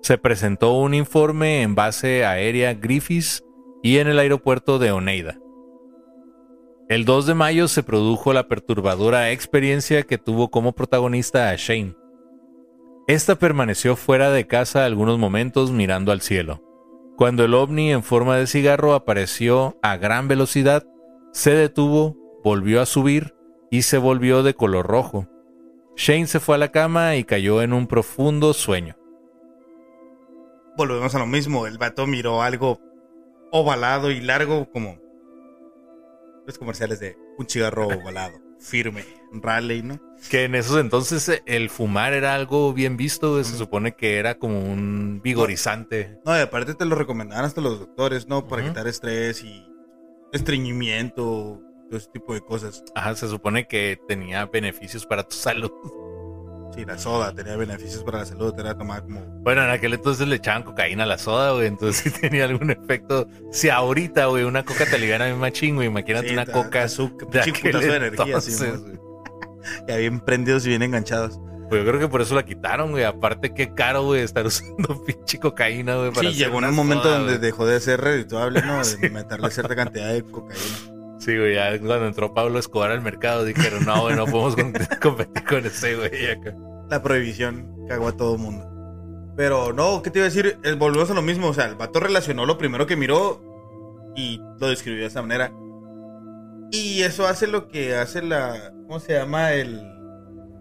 Se 0.03 0.18
presentó 0.18 0.75
un 0.75 0.93
informe 0.93 1.62
en 1.62 1.75
base 1.75 2.27
aérea 2.27 2.75
Griffiths 2.75 3.43
y 3.83 3.97
en 3.97 4.09
el 4.09 4.18
aeropuerto 4.18 4.79
de 4.79 4.93
Oneida. 4.93 5.39
El 6.91 7.07
2 7.07 7.26
de 7.26 7.34
mayo 7.34 7.67
se 7.68 7.83
produjo 7.83 8.34
la 8.34 8.47
perturbadora 8.47 9.30
experiencia 9.30 10.03
que 10.03 10.18
tuvo 10.18 10.51
como 10.51 10.72
protagonista 10.72 11.49
a 11.49 11.57
Shane. 11.57 11.95
Esta 13.07 13.37
permaneció 13.37 13.97
fuera 13.97 14.30
de 14.30 14.47
casa 14.47 14.84
algunos 14.84 15.18
momentos 15.18 15.71
mirando 15.71 16.13
al 16.13 16.21
cielo. 16.21 16.70
Cuando 17.21 17.45
el 17.45 17.53
ovni 17.53 17.92
en 17.92 18.03
forma 18.03 18.38
de 18.38 18.47
cigarro 18.47 18.95
apareció 18.95 19.79
a 19.83 19.99
gran 19.99 20.26
velocidad, 20.26 20.87
se 21.34 21.51
detuvo, 21.51 22.17
volvió 22.42 22.80
a 22.80 22.87
subir 22.87 23.34
y 23.71 23.83
se 23.83 23.99
volvió 23.99 24.42
de 24.42 24.55
color 24.55 24.87
rojo. 24.87 25.29
Shane 25.99 26.26
se 26.26 26.41
fue 26.41 26.55
a 26.55 26.59
la 26.59 26.72
cama 26.72 27.17
y 27.17 27.25
cayó 27.25 27.61
en 27.61 27.75
un 27.75 27.88
profundo 27.88 28.55
sueño. 28.55 28.97
Volvemos 30.79 31.14
a 31.14 31.18
lo 31.18 31.26
mismo. 31.26 31.67
El 31.67 31.76
vato 31.76 32.07
miró 32.07 32.41
algo 32.41 32.80
ovalado 33.53 34.11
y 34.11 34.22
largo 34.22 34.71
como 34.72 34.97
los 36.47 36.57
comerciales 36.57 37.01
de 37.01 37.18
un 37.37 37.47
cigarro 37.47 37.87
ovalado, 38.03 38.38
firme, 38.59 39.05
rally, 39.30 39.83
¿no? 39.83 40.01
Que 40.29 40.45
en 40.45 40.55
esos 40.55 40.79
entonces 40.79 41.29
eh, 41.29 41.42
el 41.47 41.71
fumar 41.71 42.13
era 42.13 42.34
algo 42.34 42.72
bien 42.72 42.97
visto, 42.97 43.33
güey. 43.33 43.45
se 43.45 43.57
supone 43.57 43.95
que 43.95 44.18
era 44.18 44.34
como 44.37 44.61
un 44.61 45.21
vigorizante. 45.22 46.18
No, 46.25 46.37
y 46.37 46.41
aparte 46.41 46.75
te 46.75 46.84
lo 46.84 46.95
recomendaban 46.95 47.45
hasta 47.45 47.61
los 47.61 47.80
doctores, 47.80 48.29
¿no? 48.29 48.47
Para 48.47 48.64
quitar 48.64 48.87
estrés 48.87 49.42
y 49.42 49.67
estreñimiento, 50.33 51.61
todo 51.88 51.99
ese 51.99 52.09
tipo 52.13 52.34
de 52.34 52.41
cosas. 52.41 52.84
Ajá, 52.95 53.14
se 53.17 53.29
supone 53.29 53.67
que 53.67 53.99
tenía 54.09 54.47
beneficios 54.47 55.07
para 55.07 55.22
tu 55.26 55.34
salud. 55.37 55.71
Sí, 56.75 56.84
la 56.84 56.97
soda 56.99 57.34
tenía 57.34 57.57
beneficios 57.57 58.05
para 58.05 58.18
la 58.18 58.26
salud, 58.26 58.55
era 58.57 58.79
tomar 58.79 59.03
como... 59.03 59.21
Bueno, 59.42 59.64
en 59.64 59.71
aquel 59.71 59.95
entonces 59.95 60.29
le 60.29 60.37
echaban 60.37 60.63
cocaína 60.63 61.03
a 61.03 61.07
la 61.07 61.18
soda, 61.18 61.51
güey, 61.53 61.67
entonces 61.67 62.01
sí 62.05 62.11
tenía 62.21 62.45
algún 62.45 62.71
efecto. 62.71 63.26
Si 63.51 63.68
ahorita, 63.68 64.26
güey, 64.26 64.45
una 64.45 64.64
coca 64.64 64.87
te 64.87 64.97
ligana 64.97 65.26
bien 65.26 65.38
machín, 65.38 65.75
güey, 65.75 65.88
imagínate 65.88 66.29
Sí, 66.29 66.33
una 66.34 66.47
coca 66.47 66.84
azúcar, 66.84 67.29
de 67.29 67.53
de 67.53 67.97
energía, 67.97 68.38
güey. 68.38 69.09
Ya 69.88 69.96
bien 69.96 70.20
prendidos 70.20 70.64
y 70.66 70.70
bien 70.70 70.82
enganchados. 70.82 71.38
Pues 71.68 71.84
yo 71.84 71.88
creo 71.88 72.00
que 72.00 72.08
por 72.08 72.20
eso 72.20 72.34
la 72.34 72.45
quitaron, 72.45 72.91
güey. 72.91 73.04
Aparte, 73.04 73.54
qué 73.54 73.72
caro, 73.74 74.03
güey, 74.04 74.22
estar 74.22 74.45
usando 74.46 75.04
pinche 75.04 75.38
cocaína, 75.38 75.96
güey. 75.96 76.11
para 76.12 76.30
Sí, 76.30 76.37
llegó 76.37 76.58
un 76.58 76.74
momento 76.74 77.04
soda, 77.04 77.18
donde 77.18 77.34
güey. 77.34 77.41
dejó 77.45 77.66
de 77.66 77.80
ser 77.80 78.00
redituable, 78.00 78.61
¿no? 78.62 78.78
De 78.78 78.84
Sí. 78.84 79.11
meterle 79.11 79.50
cierta 79.50 79.76
cantidad 79.76 80.12
de 80.12 80.22
cocaína. 80.22 80.64
Sí, 81.18 81.37
güey, 81.37 81.54
ya 81.54 81.78
cuando 81.78 82.07
entró 82.07 82.32
Pablo 82.34 82.58
Escobar 82.58 82.91
al 82.92 83.03
mercado 83.03 83.45
dijeron, 83.45 83.84
no, 83.84 84.00
güey, 84.03 84.16
no 84.16 84.24
podemos 84.26 84.57
com- 84.57 84.72
competir 85.03 85.45
con 85.45 85.66
ese, 85.66 85.95
güey. 85.95 86.30
acá. 86.30 86.54
La 86.88 87.03
prohibición 87.03 87.72
cagó 87.88 88.08
a 88.08 88.16
todo 88.16 88.37
mundo. 88.38 88.66
Pero 89.37 89.72
no, 89.72 90.03
¿qué 90.03 90.11
te 90.11 90.18
iba 90.18 90.26
a 90.26 90.30
decir? 90.30 90.58
Volvemos 90.78 91.11
a 91.11 91.14
lo 91.14 91.22
mismo. 91.22 91.49
O 91.49 91.54
sea, 91.54 91.66
el 91.66 91.76
vato 91.76 92.00
relacionó 92.00 92.46
lo 92.46 92.58
primero 92.58 92.87
que 92.87 92.96
miró 92.96 93.41
y 94.16 94.41
lo 94.58 94.68
describió 94.68 95.03
de 95.03 95.07
esa 95.07 95.22
manera. 95.22 95.53
Y 96.72 97.03
eso 97.03 97.26
hace 97.26 97.46
lo 97.46 97.68
que 97.68 97.95
hace 97.95 98.22
la. 98.22 98.72
¿Cómo 98.91 98.99
se 98.99 99.12
llama? 99.12 99.53
El, 99.53 99.80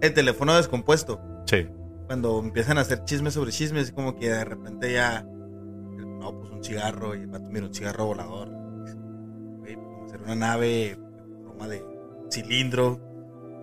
el 0.02 0.14
teléfono 0.14 0.56
descompuesto. 0.56 1.20
Sí. 1.48 1.68
Cuando 2.06 2.38
empiezan 2.40 2.78
a 2.78 2.82
hacer 2.82 3.04
chismes 3.04 3.34
sobre 3.34 3.52
chismes, 3.52 3.92
como 3.92 4.16
que 4.16 4.30
de 4.30 4.46
repente 4.46 4.94
ya. 4.94 5.24
No, 5.24 6.38
pues 6.40 6.52
un 6.52 6.64
cigarro. 6.64 7.16
Y 7.16 7.22
el 7.22 7.28
vato 7.28 7.50
mira 7.50 7.66
un 7.66 7.74
cigarro 7.74 8.06
volador. 8.06 8.50
A 8.50 10.06
hacer 10.06 10.22
una 10.22 10.36
nave 10.36 10.92
en 10.92 11.44
forma 11.44 11.68
de 11.68 11.84
cilindro. 12.32 13.00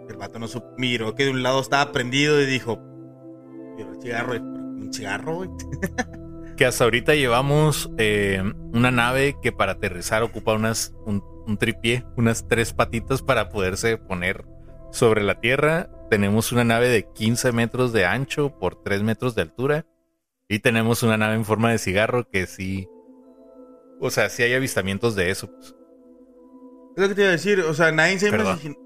El 0.08 0.16
vato 0.16 0.40
no 0.40 0.48
supo- 0.48 0.74
miró 0.76 1.14
que 1.14 1.26
de 1.26 1.30
un 1.30 1.44
lado 1.44 1.60
estaba 1.60 1.92
prendido 1.92 2.42
y 2.42 2.46
dijo: 2.46 2.76
Mira 3.76 3.88
el 3.92 4.02
cigarro. 4.02 4.34
y, 4.34 4.38
Un 4.38 4.92
cigarro, 4.92 5.36
güey. 5.36 5.50
Que 6.56 6.66
hasta 6.66 6.82
ahorita 6.82 7.14
llevamos 7.14 7.88
eh, 7.98 8.42
una 8.72 8.90
nave 8.90 9.36
que 9.40 9.52
para 9.52 9.72
aterrizar 9.72 10.24
ocupa 10.24 10.54
unas, 10.54 10.92
un, 11.06 11.22
un 11.46 11.56
tripié, 11.56 12.04
unas 12.16 12.48
tres 12.48 12.72
patitas 12.72 13.22
para 13.22 13.48
poderse 13.48 13.96
poner 13.96 14.44
sobre 14.96 15.22
la 15.22 15.40
Tierra. 15.40 15.88
Tenemos 16.10 16.52
una 16.52 16.64
nave 16.64 16.88
de 16.88 17.04
15 17.12 17.52
metros 17.52 17.92
de 17.92 18.04
ancho 18.04 18.58
por 18.58 18.82
3 18.82 19.02
metros 19.02 19.34
de 19.34 19.42
altura. 19.42 19.86
Y 20.48 20.60
tenemos 20.60 21.02
una 21.02 21.16
nave 21.16 21.34
en 21.34 21.44
forma 21.44 21.70
de 21.70 21.78
cigarro 21.78 22.28
que 22.28 22.46
sí. 22.46 22.88
O 24.00 24.10
sea, 24.10 24.28
sí 24.28 24.42
hay 24.42 24.54
avistamientos 24.54 25.14
de 25.16 25.30
eso. 25.30 25.48
pues. 25.50 25.74
Es 26.96 27.02
lo 27.02 27.08
que 27.08 27.14
te 27.14 27.20
iba 27.22 27.28
a 27.30 27.32
decir. 27.32 27.60
O 27.60 27.74
sea, 27.74 27.92
nadie 27.92 28.18
se, 28.18 28.30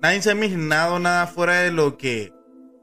nadie 0.02 0.22
se 0.22 0.30
ha 0.30 0.32
imaginado 0.34 0.98
nada 0.98 1.26
fuera 1.26 1.60
de 1.60 1.70
lo 1.70 1.96
que 1.96 2.32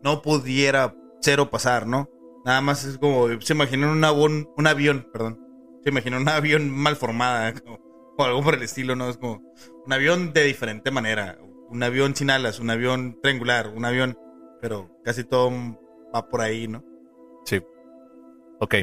no 0.04 0.22
pudiera 0.22 0.95
ser 1.22 1.40
o 1.40 1.49
pasar, 1.49 1.88
¿no? 1.88 2.10
Nada 2.45 2.62
más 2.62 2.86
es 2.86 2.98
como, 2.98 3.28
se 3.41 3.54
imaginan 3.54 3.90
un 3.90 4.04
avión, 4.04 4.49
un 4.56 4.68
avión, 4.68 5.08
perdón. 5.12 5.40
Se 5.84 5.90
imaginan 5.90 6.22
un 6.22 6.30
avión 6.30 6.70
mal 6.70 6.95
formada, 6.95 7.54
como- 7.62 7.80
o 8.20 8.24
algo 8.24 8.41
por 8.44 8.56
el 8.56 8.64
estilo, 8.64 8.95
¿no? 8.95 9.10
Es 9.10 9.18
como 9.18 9.41
un 9.86 9.94
avión 9.94 10.34
de 10.34 10.44
diferente 10.44 10.91
manera. 10.91 11.38
Un 11.69 11.84
avión 11.84 12.15
sin 12.15 12.30
alas, 12.30 12.60
un 12.60 12.69
avión 12.69 13.19
triangular, 13.22 13.69
un 13.69 13.85
avión, 13.85 14.18
pero 14.61 14.89
casi 15.03 15.23
todo 15.23 15.52
va 16.15 16.27
por 16.30 16.41
ahí, 16.41 16.68
¿no? 16.68 16.84
Sí. 17.45 17.61
Ok. 18.60 18.76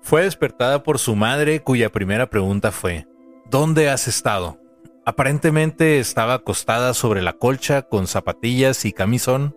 Fue 0.00 0.22
despertada 0.22 0.82
por 0.82 0.98
su 0.98 1.16
madre 1.16 1.60
cuya 1.60 1.90
primera 1.90 2.30
pregunta 2.30 2.72
fue, 2.72 3.06
¿Dónde 3.50 3.88
has 3.88 4.08
estado? 4.08 4.60
Aparentemente 5.06 6.00
estaba 6.00 6.34
acostada 6.34 6.92
sobre 6.92 7.22
la 7.22 7.32
colcha 7.32 7.80
con 7.80 8.06
zapatillas 8.06 8.84
y 8.84 8.92
camisón. 8.92 9.56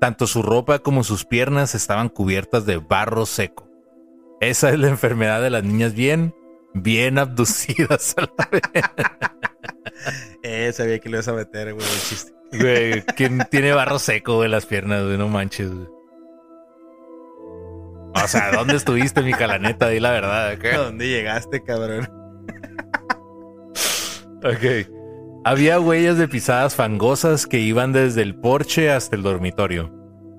Tanto 0.00 0.26
su 0.26 0.42
ropa 0.42 0.78
como 0.78 1.04
sus 1.04 1.26
piernas 1.26 1.74
estaban 1.74 2.08
cubiertas 2.08 2.64
de 2.64 2.78
barro 2.78 3.26
seco. 3.26 3.68
Esa 4.40 4.70
es 4.70 4.78
la 4.78 4.88
enfermedad 4.88 5.42
de 5.42 5.50
las 5.50 5.62
niñas 5.62 5.92
bien, 5.92 6.34
bien 6.72 7.18
abducidas 7.18 8.14
a 8.16 8.22
la 8.22 8.48
vez. 8.50 8.62
Eh, 10.42 10.72
sabía 10.72 10.98
que 11.00 11.08
lo 11.08 11.16
ibas 11.16 11.28
a 11.28 11.32
meter, 11.32 11.74
güey, 11.74 11.84
el 11.86 12.00
chiste. 12.00 12.32
Güey, 12.52 13.02
¿quién 13.16 13.40
tiene 13.50 13.72
barro 13.72 13.98
seco 13.98 14.44
en 14.44 14.52
las 14.52 14.66
piernas, 14.66 15.04
güey? 15.04 15.18
No 15.18 15.28
manches, 15.28 15.70
güey. 15.72 15.86
O 18.14 18.28
sea, 18.28 18.52
¿dónde 18.52 18.76
estuviste, 18.76 19.22
mi 19.22 19.32
la 19.32 19.58
neta? 19.58 19.88
Di 19.88 20.00
la 20.00 20.12
verdad, 20.12 20.50
¿A 20.50 20.54
¿ok? 20.54 20.64
dónde 20.76 21.08
llegaste, 21.08 21.62
cabrón? 21.62 22.08
Ok. 24.44 24.88
Había 25.44 25.80
huellas 25.80 26.18
de 26.18 26.28
pisadas 26.28 26.74
fangosas 26.74 27.46
que 27.46 27.58
iban 27.58 27.92
desde 27.92 28.22
el 28.22 28.34
porche 28.34 28.90
hasta 28.90 29.16
el 29.16 29.22
dormitorio. 29.22 29.94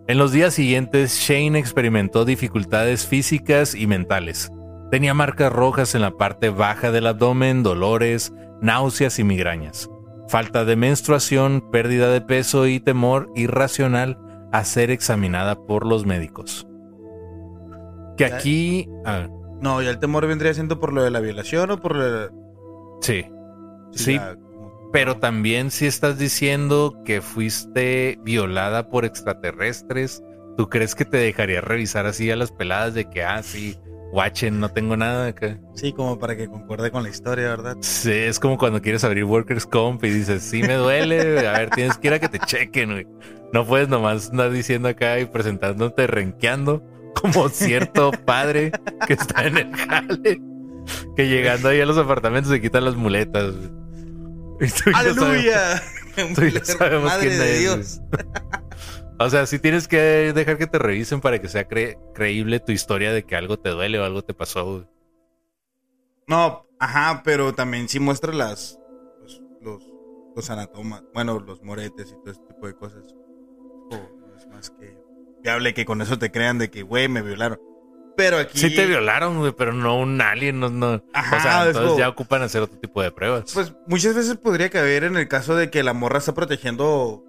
En 0.07 0.17
los 0.17 0.31
días 0.31 0.53
siguientes, 0.53 1.19
Shane 1.19 1.57
experimentó 1.57 2.25
dificultades 2.25 3.05
físicas 3.05 3.75
y 3.75 3.87
mentales. 3.87 4.51
Tenía 4.91 5.13
marcas 5.13 5.51
rojas 5.51 5.95
en 5.95 6.01
la 6.01 6.11
parte 6.11 6.49
baja 6.49 6.91
del 6.91 7.07
abdomen, 7.07 7.61
dolores, 7.63 8.33
náuseas 8.61 9.19
y 9.19 9.23
migrañas. 9.23 9.89
Falta 10.27 10.63
de 10.65 10.75
menstruación, 10.75 11.61
pérdida 11.71 12.09
de 12.11 12.21
peso 12.21 12.67
y 12.67 12.79
temor 12.79 13.31
irracional 13.35 14.19
a 14.51 14.63
ser 14.63 14.91
examinada 14.91 15.55
por 15.65 15.85
los 15.85 16.05
médicos. 16.05 16.67
Que 18.17 18.25
aquí... 18.25 18.89
ah, 19.05 19.27
No, 19.61 19.81
ya 19.81 19.89
el 19.89 19.99
temor 19.99 20.27
vendría 20.27 20.53
siendo 20.53 20.79
por 20.79 20.93
lo 20.93 21.03
de 21.03 21.11
la 21.11 21.19
violación 21.19 21.71
o 21.71 21.79
por 21.79 21.95
lo 21.95 22.03
de... 22.11 22.29
sí, 23.01 23.25
Sí, 23.91 24.15
la- 24.15 24.35
como- 24.35 24.89
Pero 24.93 25.17
también 25.17 25.71
si 25.71 25.87
estás 25.87 26.19
diciendo 26.19 26.95
que 27.05 27.21
fuiste 27.21 28.19
violada 28.23 28.89
por 28.89 29.05
extraterrestres, 29.05 30.21
¿tú 30.57 30.69
crees 30.69 30.93
que 30.95 31.05
te 31.05 31.17
dejaría 31.17 31.61
revisar 31.61 32.05
así 32.05 32.29
a 32.29 32.35
las 32.35 32.51
peladas 32.51 32.93
de 32.93 33.09
que, 33.09 33.23
ah, 33.23 33.41
sí, 33.41 33.77
watchen, 34.11 34.59
no 34.59 34.69
tengo 34.69 34.97
nada 34.97 35.27
acá? 35.27 35.57
Sí, 35.75 35.93
como 35.93 36.19
para 36.19 36.35
que 36.35 36.47
concuerde 36.47 36.91
con 36.91 37.03
la 37.03 37.09
historia, 37.09 37.49
¿verdad? 37.49 37.77
Sí, 37.81 38.11
es 38.11 38.39
como 38.39 38.57
cuando 38.57 38.81
quieres 38.81 39.03
abrir 39.03 39.23
Workers 39.25 39.65
Comp 39.65 40.03
y 40.03 40.09
dices, 40.09 40.43
sí 40.43 40.61
me 40.61 40.75
duele, 40.75 41.47
a 41.47 41.53
ver, 41.53 41.69
tienes 41.69 41.97
que 41.97 42.07
ir 42.07 42.13
a 42.13 42.19
que 42.19 42.29
te 42.29 42.39
chequen, 42.39 42.91
güey. 42.91 43.07
No 43.53 43.65
puedes 43.65 43.89
nomás 43.89 44.29
andar 44.29 44.51
diciendo 44.51 44.87
acá 44.89 45.19
y 45.19 45.25
presentándote 45.25 46.07
renqueando 46.07 46.83
como 47.15 47.49
cierto 47.49 48.11
padre 48.25 48.71
que 49.07 49.13
está 49.13 49.45
en 49.45 49.57
el 49.57 49.75
jale, 49.75 50.41
que 51.15 51.27
llegando 51.27 51.69
ahí 51.69 51.81
a 51.81 51.85
los 51.85 51.97
apartamentos 51.97 52.51
se 52.51 52.61
quitan 52.61 52.85
las 52.85 52.95
muletas. 52.95 53.53
tú 54.59 54.91
¡Aleluya! 54.93 55.81
Tú 56.35 56.45
ya 56.45 56.65
sabemos 56.65 57.05
Madre 57.11 57.27
quién 57.27 57.39
de 57.39 57.53
es, 57.53 57.59
Dios. 57.59 58.01
O 59.19 59.29
sea, 59.29 59.45
sí 59.45 59.59
tienes 59.59 59.87
que 59.87 60.31
dejar 60.33 60.57
que 60.57 60.67
te 60.67 60.79
revisen 60.79 61.19
para 61.21 61.39
que 61.39 61.49
sea 61.49 61.67
cre- 61.67 61.97
creíble 62.13 62.59
tu 62.61 62.71
historia 62.71 63.11
de 63.11 63.23
que 63.23 63.35
algo 63.35 63.57
te 63.59 63.69
duele 63.69 63.99
o 63.99 64.05
algo 64.05 64.21
te 64.23 64.33
pasó. 64.33 64.65
güey. 64.65 64.87
No, 66.27 66.65
ajá, 66.79 67.21
pero 67.23 67.53
también 67.53 67.89
sí 67.89 67.99
muestra 67.99 68.33
las... 68.33 68.79
Los, 69.21 69.41
los, 69.61 69.83
los 70.35 70.49
anatomas, 70.49 71.03
bueno, 71.13 71.39
los 71.39 71.61
moretes 71.63 72.11
y 72.11 72.13
todo 72.23 72.31
ese 72.31 72.41
tipo 72.47 72.67
de 72.67 72.75
cosas. 72.75 73.03
Oh, 73.91 74.35
es 74.37 74.47
más 74.47 74.69
que 74.69 74.97
viable 75.43 75.73
que 75.73 75.85
con 75.85 76.01
eso 76.01 76.17
te 76.17 76.31
crean 76.31 76.57
de 76.57 76.69
que, 76.69 76.83
güey, 76.83 77.07
me 77.09 77.21
violaron. 77.21 77.59
Pero 78.15 78.37
aquí... 78.37 78.57
Sí 78.57 78.75
te 78.75 78.85
violaron, 78.85 79.39
güey, 79.39 79.53
pero 79.57 79.73
no 79.73 79.97
un 79.97 80.21
alien, 80.21 80.59
no, 80.59 80.69
no. 80.69 81.03
Ajá, 81.13 81.37
o 81.37 81.41
sea, 81.41 81.61
es 81.63 81.67
entonces 81.67 81.89
como- 81.91 81.99
ya 81.99 82.09
ocupan 82.09 82.41
hacer 82.41 82.61
otro 82.61 82.77
tipo 82.79 83.01
de 83.01 83.11
pruebas. 83.11 83.51
Pues 83.53 83.73
muchas 83.87 84.13
veces 84.15 84.37
podría 84.37 84.69
caber 84.69 85.03
en 85.05 85.17
el 85.17 85.27
caso 85.27 85.55
de 85.55 85.69
que 85.69 85.83
la 85.83 85.93
morra 85.93 86.19
está 86.19 86.33
protegiendo. 86.33 87.25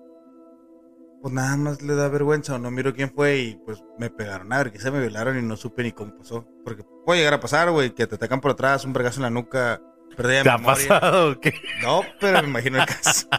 Pues 1.22 1.34
nada 1.34 1.56
más 1.56 1.82
le 1.82 1.94
da 1.94 2.08
vergüenza 2.08 2.54
o 2.54 2.58
no 2.58 2.70
miro 2.70 2.94
quién 2.94 3.12
fue 3.12 3.36
y 3.38 3.54
pues 3.66 3.82
me 3.98 4.08
pegaron. 4.10 4.52
A 4.52 4.58
ver, 4.58 4.72
quizá 4.72 4.90
me 4.90 5.00
violaron 5.00 5.38
y 5.38 5.42
no 5.42 5.56
supe 5.56 5.82
ni 5.82 5.92
cómo 5.92 6.16
pasó. 6.16 6.46
Porque 6.64 6.82
puede 7.04 7.20
llegar 7.20 7.34
a 7.34 7.40
pasar, 7.40 7.70
güey, 7.70 7.90
que 7.90 8.06
te 8.06 8.14
atacan 8.14 8.40
por 8.40 8.52
atrás, 8.52 8.84
un 8.84 8.92
vergazo 8.94 9.18
en 9.18 9.24
la 9.24 9.30
nuca, 9.30 9.82
pérdida 10.16 10.42
¿Te 10.42 10.48
ha 10.50 10.56
memoria. 10.56 10.88
pasado 10.88 11.30
o 11.32 11.40
qué? 11.40 11.52
No, 11.82 12.02
pero 12.20 12.42
me 12.42 12.48
imagino 12.48 12.78
el 12.80 12.86
caso. 12.86 13.28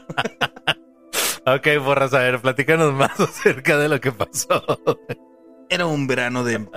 Ok, 1.43 1.67
porras, 1.83 2.13
a 2.13 2.19
ver, 2.19 2.39
platícanos 2.39 2.93
más 2.93 3.19
acerca 3.19 3.75
de 3.79 3.89
lo 3.89 3.99
que 3.99 4.11
pasó. 4.11 4.63
Era 5.69 5.87
un 5.87 6.05
verano 6.05 6.43
de, 6.43 6.67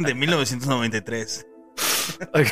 de 0.00 0.14
1993. 0.16 1.46
Ok. 2.34 2.48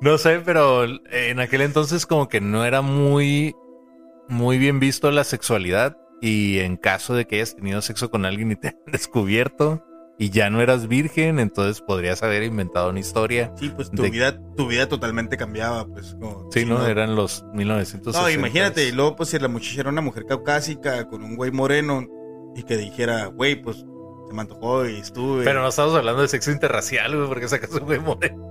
No 0.00 0.18
sé, 0.18 0.40
pero 0.44 0.84
en 0.84 1.38
aquel 1.38 1.60
entonces 1.60 2.06
como 2.06 2.28
que 2.28 2.40
no 2.40 2.64
era 2.64 2.82
muy, 2.82 3.54
muy 4.28 4.58
bien 4.58 4.80
visto 4.80 5.12
la 5.12 5.22
sexualidad 5.22 5.96
y 6.20 6.58
en 6.58 6.76
caso 6.76 7.14
de 7.14 7.26
que 7.26 7.36
hayas 7.36 7.54
tenido 7.56 7.80
sexo 7.82 8.10
con 8.10 8.24
alguien 8.24 8.52
y 8.52 8.56
te 8.56 8.68
han 8.68 8.76
descubierto 8.92 9.84
y 10.20 10.30
ya 10.30 10.50
no 10.50 10.60
eras 10.60 10.88
virgen, 10.88 11.38
entonces 11.38 11.80
podrías 11.80 12.24
haber 12.24 12.42
inventado 12.42 12.90
una 12.90 12.98
historia. 12.98 13.52
Sí, 13.56 13.68
pues 13.74 13.88
tu 13.90 14.02
De- 14.02 14.10
vida, 14.10 14.36
tu 14.56 14.66
vida 14.66 14.88
totalmente 14.88 15.36
cambiaba, 15.36 15.86
pues. 15.86 16.16
Como, 16.20 16.50
Sí, 16.52 16.60
si 16.60 16.66
¿no? 16.66 16.84
Eran 16.86 17.14
los 17.14 17.44
1960. 17.54 18.20
No, 18.20 18.28
imagínate, 18.28 18.88
y 18.88 18.92
luego 18.92 19.14
pues 19.14 19.28
si 19.28 19.38
la 19.38 19.46
muchacha 19.48 19.80
era 19.82 19.90
una 19.90 20.00
mujer 20.00 20.24
caucásica 20.26 21.06
con 21.08 21.22
un 21.22 21.36
güey 21.36 21.52
moreno 21.52 22.04
y 22.56 22.64
que 22.64 22.76
dijera, 22.76 23.26
güey, 23.26 23.62
pues 23.62 23.76
se 24.28 24.34
me 24.34 24.40
antojó 24.40 24.86
y 24.88 24.96
estuve. 24.98 25.44
Pero 25.44 25.62
no 25.62 25.68
estamos 25.68 25.94
hablando 25.94 26.22
de 26.22 26.28
sexo 26.28 26.50
interracial, 26.50 27.14
güey, 27.14 27.28
porque 27.28 27.46
sacas 27.48 27.70
un 27.70 27.84
güey 27.84 28.00
moreno. 28.00 28.44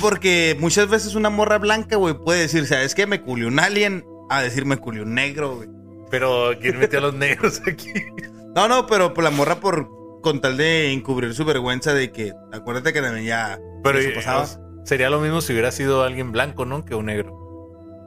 Porque 0.00 0.56
muchas 0.60 0.88
veces 0.88 1.14
una 1.14 1.30
morra 1.30 1.58
blanca, 1.58 1.96
güey, 1.96 2.14
puede 2.14 2.40
decir, 2.42 2.66
¿sabes 2.66 2.94
qué? 2.94 3.06
Me 3.06 3.22
culió 3.22 3.48
un 3.48 3.58
alien 3.58 4.04
a 4.30 4.42
decir 4.42 4.64
me 4.66 4.76
culió 4.76 5.02
un 5.04 5.14
negro, 5.14 5.56
güey. 5.56 5.68
Pero 6.12 6.50
¿quién 6.60 6.78
metió 6.78 7.00
a 7.00 7.02
los 7.02 7.14
negros 7.14 7.60
aquí? 7.66 7.90
No, 8.54 8.68
no, 8.68 8.86
pero 8.86 9.14
por 9.14 9.24
la 9.24 9.30
morra 9.30 9.60
por 9.60 9.88
con 10.20 10.42
tal 10.42 10.58
de 10.58 10.92
encubrir 10.92 11.32
su 11.34 11.42
vergüenza 11.46 11.94
de 11.94 12.12
que, 12.12 12.34
acuérdate 12.52 12.92
que 12.92 13.00
también 13.00 13.24
ya 13.24 13.58
Pero 13.82 13.98
eso 13.98 14.10
pasaba. 14.14 14.46
sería 14.84 15.08
lo 15.08 15.20
mismo 15.20 15.40
si 15.40 15.52
hubiera 15.54 15.72
sido 15.72 16.02
alguien 16.04 16.32
blanco, 16.32 16.66
¿no? 16.66 16.84
Que 16.84 16.94
un 16.94 17.06
negro. 17.06 17.32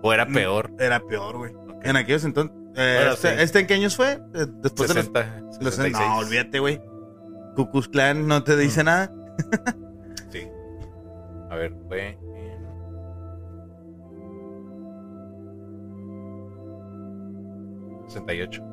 O 0.04 0.14
era 0.14 0.26
Mm, 0.26 0.34
peor. 0.34 0.72
Era 0.80 1.00
peor, 1.00 1.38
güey. 1.38 1.52
En 1.82 1.96
aquellos 1.96 2.24
entonces. 2.26 2.56
eh, 2.76 2.96
Bueno, 3.00 3.14
este, 3.14 3.30
sí. 3.30 3.36
¿Este 3.42 3.60
en 3.62 3.68
qué 3.68 3.74
años 3.74 3.96
fue? 3.96 4.20
Eh, 4.36 4.46
Después 4.62 4.88
de 4.94 5.02
60, 5.02 5.40
los, 5.40 5.64
los- 5.64 5.74
66. 5.76 6.08
No, 6.08 6.18
olvídate, 6.20 6.60
güey. 6.60 6.80
Cucus 7.56 7.88
Clan 7.88 8.28
no 8.28 8.44
te 8.44 8.56
dice 8.56 8.84
Mm. 8.84 8.86
nada. 8.86 9.12
Sí. 10.32 10.44
A 11.50 11.56
ver, 11.56 11.74
fue 11.88 12.20
68. 18.16 18.64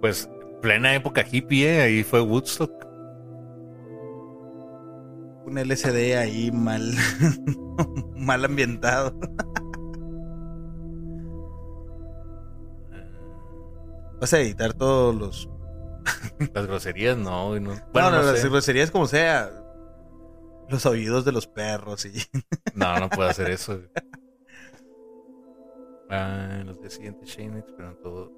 Pues 0.00 0.28
plena 0.60 0.94
época 0.94 1.24
hippie, 1.30 1.76
¿eh? 1.76 1.82
ahí 1.82 2.02
fue 2.04 2.20
Woodstock. 2.20 2.86
Un 5.46 5.58
LCD 5.58 6.16
ahí 6.16 6.50
mal, 6.50 6.92
mal 8.16 8.44
ambientado. 8.44 9.18
Vas 14.20 14.32
a 14.32 14.40
editar 14.40 14.72
todos 14.74 15.14
los. 15.14 15.48
las 16.54 16.66
groserías, 16.66 17.16
no. 17.16 17.60
no. 17.60 17.76
Bueno, 17.92 18.10
no, 18.10 18.22
las 18.22 18.44
groserías 18.44 18.90
como 18.90 19.06
sea. 19.06 19.52
Los 20.68 20.84
oídos 20.84 21.24
de 21.24 21.30
los 21.32 21.46
perros 21.46 22.06
y. 22.06 22.12
no, 22.74 22.98
no 22.98 23.08
puedo 23.08 23.28
hacer 23.28 23.50
eso. 23.50 23.78
Los 26.08 26.80
de 26.80 26.90
siguiente 26.90 27.26
Shane 27.26 27.58
esperan 27.58 27.96
todo. 28.02 28.32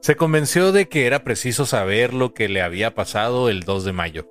Se 0.00 0.16
convenció 0.16 0.72
de 0.72 0.88
que 0.88 1.06
era 1.06 1.24
preciso 1.24 1.66
saber 1.66 2.14
lo 2.14 2.34
que 2.34 2.48
le 2.48 2.62
había 2.62 2.94
pasado 2.94 3.48
el 3.48 3.62
2 3.62 3.84
de 3.84 3.92
mayo. 3.92 4.30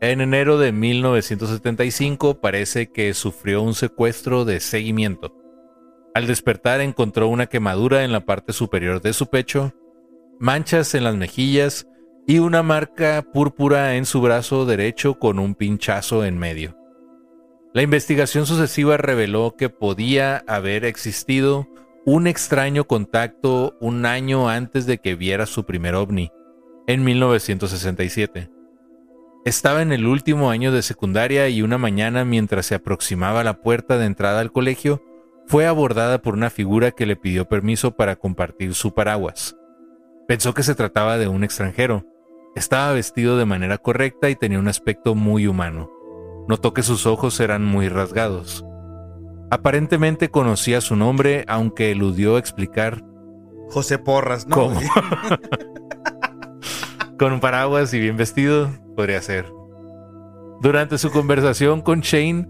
En 0.00 0.20
enero 0.20 0.58
de 0.58 0.72
1975 0.72 2.40
parece 2.40 2.90
que 2.90 3.14
sufrió 3.14 3.62
un 3.62 3.74
secuestro 3.74 4.44
de 4.44 4.60
seguimiento. 4.60 5.36
Al 6.14 6.26
despertar 6.26 6.80
encontró 6.80 7.28
una 7.28 7.46
quemadura 7.46 8.04
en 8.04 8.12
la 8.12 8.24
parte 8.24 8.52
superior 8.52 9.00
de 9.00 9.12
su 9.12 9.28
pecho, 9.28 9.72
manchas 10.38 10.94
en 10.94 11.04
las 11.04 11.14
mejillas 11.14 11.86
y 12.26 12.38
una 12.38 12.62
marca 12.62 13.24
púrpura 13.32 13.96
en 13.96 14.06
su 14.06 14.20
brazo 14.20 14.66
derecho 14.66 15.18
con 15.18 15.38
un 15.38 15.54
pinchazo 15.54 16.24
en 16.24 16.38
medio. 16.38 16.81
La 17.74 17.80
investigación 17.80 18.44
sucesiva 18.44 18.98
reveló 18.98 19.56
que 19.56 19.70
podía 19.70 20.44
haber 20.46 20.84
existido 20.84 21.68
un 22.04 22.26
extraño 22.26 22.84
contacto 22.84 23.76
un 23.80 24.04
año 24.04 24.50
antes 24.50 24.84
de 24.84 24.98
que 24.98 25.14
viera 25.14 25.46
su 25.46 25.64
primer 25.64 25.94
ovni, 25.94 26.30
en 26.86 27.02
1967. 27.02 28.50
Estaba 29.46 29.80
en 29.80 29.90
el 29.92 30.06
último 30.06 30.50
año 30.50 30.70
de 30.70 30.82
secundaria 30.82 31.48
y 31.48 31.62
una 31.62 31.78
mañana 31.78 32.26
mientras 32.26 32.66
se 32.66 32.74
aproximaba 32.74 33.40
a 33.40 33.44
la 33.44 33.62
puerta 33.62 33.96
de 33.96 34.04
entrada 34.04 34.40
al 34.40 34.52
colegio, 34.52 35.02
fue 35.46 35.66
abordada 35.66 36.20
por 36.20 36.34
una 36.34 36.50
figura 36.50 36.90
que 36.90 37.06
le 37.06 37.16
pidió 37.16 37.48
permiso 37.48 37.96
para 37.96 38.16
compartir 38.16 38.74
su 38.74 38.92
paraguas. 38.92 39.56
Pensó 40.28 40.52
que 40.52 40.62
se 40.62 40.74
trataba 40.74 41.16
de 41.16 41.26
un 41.26 41.42
extranjero. 41.42 42.04
Estaba 42.54 42.92
vestido 42.92 43.38
de 43.38 43.46
manera 43.46 43.78
correcta 43.78 44.28
y 44.28 44.36
tenía 44.36 44.58
un 44.58 44.68
aspecto 44.68 45.14
muy 45.14 45.46
humano. 45.46 45.90
Notó 46.48 46.74
que 46.74 46.82
sus 46.82 47.06
ojos 47.06 47.38
eran 47.40 47.64
muy 47.64 47.88
rasgados. 47.88 48.64
Aparentemente 49.50 50.30
conocía 50.30 50.80
su 50.80 50.96
nombre, 50.96 51.44
aunque 51.46 51.90
eludió 51.90 52.38
explicar. 52.38 53.04
José 53.70 53.98
Porras, 53.98 54.46
¿no? 54.46 54.56
¿Cómo? 54.56 54.80
con 57.18 57.32
un 57.32 57.40
paraguas 57.40 57.92
y 57.94 58.00
bien 58.00 58.16
vestido, 58.16 58.70
podría 58.96 59.20
ser. 59.22 59.46
Durante 60.60 60.98
su 60.98 61.10
conversación 61.10 61.80
con 61.80 62.00
Shane, 62.00 62.48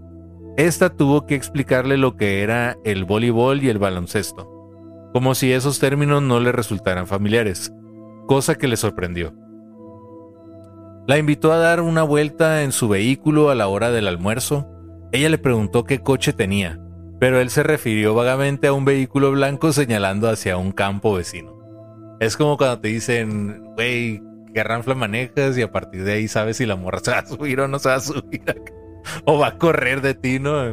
esta 0.57 0.89
tuvo 0.89 1.25
que 1.25 1.35
explicarle 1.35 1.97
lo 1.97 2.15
que 2.15 2.41
era 2.41 2.77
el 2.83 3.05
voleibol 3.05 3.63
y 3.63 3.69
el 3.69 3.79
baloncesto, 3.79 4.47
como 5.13 5.35
si 5.35 5.51
esos 5.51 5.79
términos 5.79 6.21
no 6.21 6.39
le 6.39 6.51
resultaran 6.51 7.07
familiares, 7.07 7.73
cosa 8.27 8.55
que 8.55 8.67
le 8.67 8.77
sorprendió. 8.77 9.33
La 11.05 11.17
invitó 11.17 11.51
a 11.51 11.57
dar 11.57 11.81
una 11.81 12.03
vuelta 12.03 12.63
en 12.63 12.71
su 12.71 12.87
vehículo 12.87 13.49
a 13.49 13.55
la 13.55 13.67
hora 13.67 13.91
del 13.91 14.07
almuerzo. 14.07 14.69
Ella 15.11 15.27
le 15.27 15.37
preguntó 15.37 15.83
qué 15.83 15.99
coche 15.99 16.31
tenía, 16.31 16.79
pero 17.19 17.41
él 17.41 17.49
se 17.49 17.61
refirió 17.61 18.15
vagamente 18.15 18.67
a 18.67 18.73
un 18.73 18.85
vehículo 18.85 19.31
blanco 19.31 19.73
señalando 19.73 20.29
hacia 20.29 20.55
un 20.55 20.71
campo 20.71 21.13
vecino. 21.13 21.59
Es 22.21 22.37
como 22.37 22.55
cuando 22.55 22.79
te 22.79 22.87
dicen, 22.87 23.65
güey, 23.75 24.23
qué 24.53 24.63
ranfla 24.63 24.95
manejas 24.95 25.57
y 25.57 25.61
a 25.61 25.73
partir 25.73 26.05
de 26.05 26.13
ahí 26.13 26.29
sabes 26.29 26.55
si 26.55 26.65
la 26.65 26.77
morra 26.77 26.99
se 26.99 27.11
va 27.11 27.19
a 27.19 27.25
subir 27.25 27.59
o 27.59 27.67
no 27.67 27.79
se 27.79 27.89
va 27.89 27.95
a 27.95 27.99
subir 27.99 28.41
o 29.25 29.37
va 29.37 29.47
a 29.47 29.57
correr 29.57 29.99
de 30.01 30.13
ti, 30.13 30.39
¿no? 30.39 30.63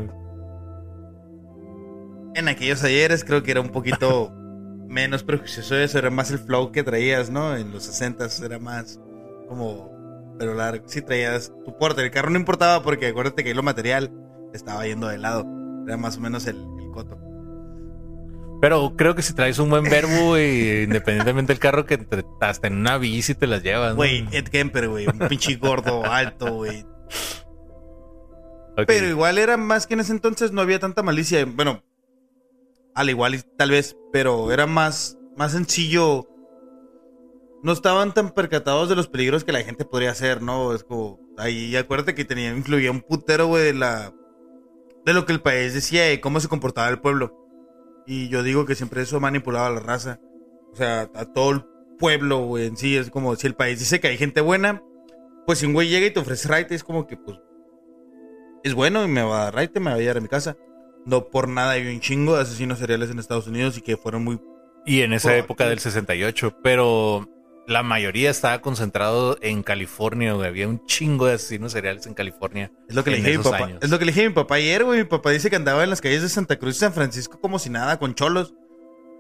En 2.37 2.47
aquellos 2.47 2.85
ayeres 2.85 3.25
creo 3.25 3.43
que 3.43 3.51
era 3.51 3.61
un 3.61 3.71
poquito 3.71 4.33
menos 4.87 5.25
prejuicioso 5.25 5.75
eso, 5.77 5.99
era 5.99 6.11
más 6.11 6.31
el 6.31 6.39
flow 6.39 6.71
que 6.71 6.85
traías, 6.85 7.31
¿no? 7.31 7.57
En 7.57 7.73
los 7.73 7.83
60 7.83 8.29
era 8.45 8.61
más 8.61 9.01
como 9.49 10.00
pero 10.41 10.55
largo. 10.55 10.89
Sí 10.89 11.03
traías 11.03 11.53
tu 11.67 11.77
porte. 11.77 12.03
El 12.03 12.11
carro 12.11 12.31
no 12.31 12.39
importaba 12.39 12.83
porque 12.83 13.09
acuérdate 13.09 13.45
que 13.45 13.55
lo 13.55 13.63
material 13.63 14.11
estaba 14.55 14.87
yendo 14.87 15.07
de 15.07 15.19
lado. 15.19 15.45
Era 15.87 15.99
más 15.99 16.17
o 16.17 16.21
menos 16.21 16.47
el, 16.47 16.57
coto. 16.95 17.19
Pero 18.63 18.95
creo 18.97 19.15
que 19.15 19.21
si 19.21 19.35
traes 19.35 19.59
un 19.59 19.69
buen 19.69 19.85
verbo, 19.85 20.39
y 20.39 20.83
independientemente 20.85 21.53
del 21.53 21.61
carro, 21.61 21.85
que 21.85 22.07
hasta 22.41 22.69
en 22.69 22.79
una 22.79 22.97
bici 22.97 23.35
te 23.35 23.47
las 23.47 23.63
llevas. 23.63 23.95
Güey, 23.95 24.27
Ed 24.33 24.49
Kemper, 24.49 24.89
güey. 24.89 25.07
Un 25.07 25.29
pinche 25.29 25.57
gordo, 25.57 26.05
alto, 26.11 26.55
güey. 26.55 26.87
Pero 28.87 29.09
igual 29.09 29.37
era 29.37 29.59
más 29.59 29.87
que 29.87 29.93
en 29.93 30.01
ese 30.01 30.13
entonces 30.13 30.53
no 30.53 30.63
había 30.63 30.79
tanta 30.79 31.03
malicia. 31.03 31.45
Bueno, 31.45 31.85
al 32.95 33.11
igual 33.11 33.45
tal 33.59 33.73
vez, 33.73 33.95
pero 34.11 34.53
era 34.53 34.67
más, 34.67 35.19
más 35.37 35.53
sencillo 35.53 36.30
no 37.63 37.73
estaban 37.73 38.15
tan 38.15 38.31
percatados 38.31 38.89
de 38.89 38.97
los 38.97 39.09
peligros 39.09 39.45
que 39.45 39.53
la 39.53 39.63
gente 39.63 39.85
podría 39.85 40.11
hacer, 40.11 40.43
¿no? 40.43 40.75
Es 40.75 40.85
como, 40.85 41.21
ahí 41.37 41.77
acuérdate 41.77 42.15
que 42.15 42.25
tenía, 42.25 42.51
incluía 42.55 42.91
un 42.91 43.03
putero, 43.03 43.49
güey, 43.49 43.65
de 43.65 43.75
la, 43.75 44.15
de 45.05 45.13
lo 45.13 45.27
que 45.27 45.33
el 45.33 45.43
país 45.43 45.75
decía 45.75 46.13
y 46.13 46.19
cómo 46.19 46.41
se 46.41 46.49
comportaba 46.49 46.89
el 46.89 47.01
pueblo. 47.01 47.37
Y 48.07 48.29
yo 48.29 48.43
digo 48.43 48.65
que 48.65 48.75
siempre 48.75 49.03
eso 49.03 49.21
manipulaba 49.21 49.67
a 49.67 49.71
la 49.71 49.81
raza. 49.81 50.21
O 50.73 50.77
sea, 50.77 51.11
a 51.15 51.25
todo 51.27 51.51
el 51.51 51.65
pueblo, 51.99 52.39
güey, 52.47 52.67
en 52.67 52.77
sí, 52.77 52.97
es 52.97 53.11
como 53.11 53.37
si 53.37 53.47
el 53.47 53.55
país 53.55 53.79
dice 53.79 54.01
que 54.01 54.09
hay 54.09 54.17
gente 54.17 54.41
buena, 54.41 54.83
pues 55.47 55.59
si 55.59 55.67
un 55.67 55.75
güey 55.75 55.89
llega 55.89 56.07
y 56.07 56.11
te 56.11 56.21
ofrece 56.21 56.49
raite, 56.49 56.75
es 56.75 56.85
como 56.85 57.07
que, 57.07 57.17
pues, 57.17 57.39
es 58.63 58.75
bueno 58.75 59.05
y 59.05 59.09
me 59.09 59.23
va 59.23 59.43
a 59.43 59.45
dar 59.45 59.55
raite, 59.55 59.81
me 59.81 59.91
va 59.91 59.97
a 59.97 59.99
llevar 59.99 60.19
a 60.19 60.21
mi 60.21 60.29
casa. 60.29 60.57
No 61.05 61.29
por 61.29 61.49
nada 61.49 61.73
hay 61.73 61.87
un 61.87 62.01
chingo 62.01 62.37
de 62.37 62.43
asesinos 62.43 62.79
seriales 62.79 63.11
en 63.11 63.19
Estados 63.19 63.47
Unidos 63.47 63.77
y 63.79 63.83
que 63.83 63.97
fueron 63.97 64.25
muy... 64.25 64.41
Y 64.87 65.03
en 65.03 65.13
esa 65.13 65.37
época 65.37 65.69
del 65.69 65.79
68, 65.79 66.59
pero 66.63 67.29
la 67.71 67.85
mayoría 67.85 68.31
estaba 68.31 68.61
concentrado 68.61 69.39
en 69.43 69.63
California, 69.63 70.33
güey. 70.33 70.49
Había 70.49 70.67
un 70.67 70.85
chingo 70.87 71.27
de 71.27 71.35
asesinos 71.35 71.71
seriales 71.71 72.05
en 72.09 72.15
California. 72.15 72.73
Es 72.89 72.97
lo 72.97 73.05
que 73.05 73.13
le 73.13 73.19
dije 73.19 73.35
a 73.35 73.39
mi 73.39 73.45
papá. 73.45 73.71
Es 73.81 73.91
lo 73.91 73.99
que 74.01 74.05
le 74.07 74.11
dije 74.11 74.27
a 74.27 74.29
mi 74.29 74.35
papá 74.35 74.57
ayer, 74.57 74.85
güey. 74.85 74.99
Mi 74.99 75.05
papá 75.05 75.31
dice 75.31 75.51
que 75.51 75.57
andaba 75.57 75.85
en 75.85 75.91
las 75.91 76.01
calles 76.01 76.23
de 76.23 76.29
Santa 76.29 76.59
Cruz 76.59 76.77
y 76.77 76.81
San 76.81 76.93
Francisco 76.93 77.39
como 77.41 77.61
si 77.61 77.71
nada, 77.71 77.97
con 78.01 78.17
cholos. 78.17 78.55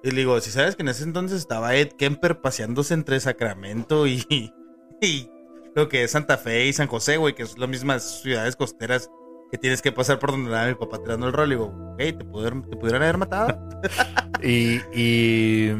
Y 0.02 0.10
le 0.10 0.16
digo, 0.16 0.40
si 0.40 0.51
sabes 0.51 0.74
que 0.74 0.82
en 0.82 0.89
ese 0.89 1.05
entonces 1.05 1.39
estaba 1.39 1.77
Ed 1.77 1.93
Kemper 1.97 2.40
paseándose 2.40 2.93
entre 2.93 3.20
Sacramento 3.20 4.09
y, 4.09 4.27
y 5.01 5.31
lo 5.77 5.89
que 5.89 6.02
es 6.02 6.10
Santa 6.10 6.36
Fe 6.36 6.66
y 6.66 6.72
San 6.72 6.89
José, 6.89 7.18
güey, 7.18 7.36
que 7.36 7.47
son 7.47 7.60
las 7.60 7.68
mismas 7.68 8.20
ciudades 8.20 8.56
costeras 8.56 9.09
que 9.52 9.59
tienes 9.59 9.81
que 9.81 9.93
pasar 9.93 10.18
por 10.18 10.32
donde 10.32 10.48
andaba 10.48 10.66
mi 10.66 10.74
papá 10.74 11.01
tirando 11.01 11.28
el 11.28 11.32
rol. 11.32 11.52
Y 11.52 11.55
digo, 11.55 11.94
hey, 12.01 12.14
¿te, 12.14 12.24
pudieron, 12.24 12.68
¿te 12.68 12.77
pudieron 12.77 13.01
haber 13.05 13.16
matado? 13.16 13.60
y, 14.43 14.81
y 14.93 15.70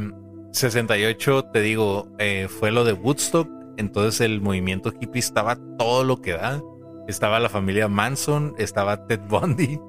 68, 0.52 1.44
te 1.52 1.60
digo, 1.60 2.09
eh, 2.18 2.48
fue 2.48 2.70
lo 2.70 2.85
de 2.85 2.93
Woodstock. 2.93 3.48
Entonces 3.77 4.20
el 4.20 4.40
movimiento 4.40 4.93
hippie 4.98 5.20
estaba 5.20 5.56
todo 5.78 6.05
lo 6.05 6.20
que 6.20 6.32
da. 6.32 6.60
Estaba 7.09 7.40
la 7.40 7.48
familia 7.48 7.89
Manson, 7.89 8.55
estaba 8.59 9.06
Ted 9.06 9.20
Bundy, 9.28 9.81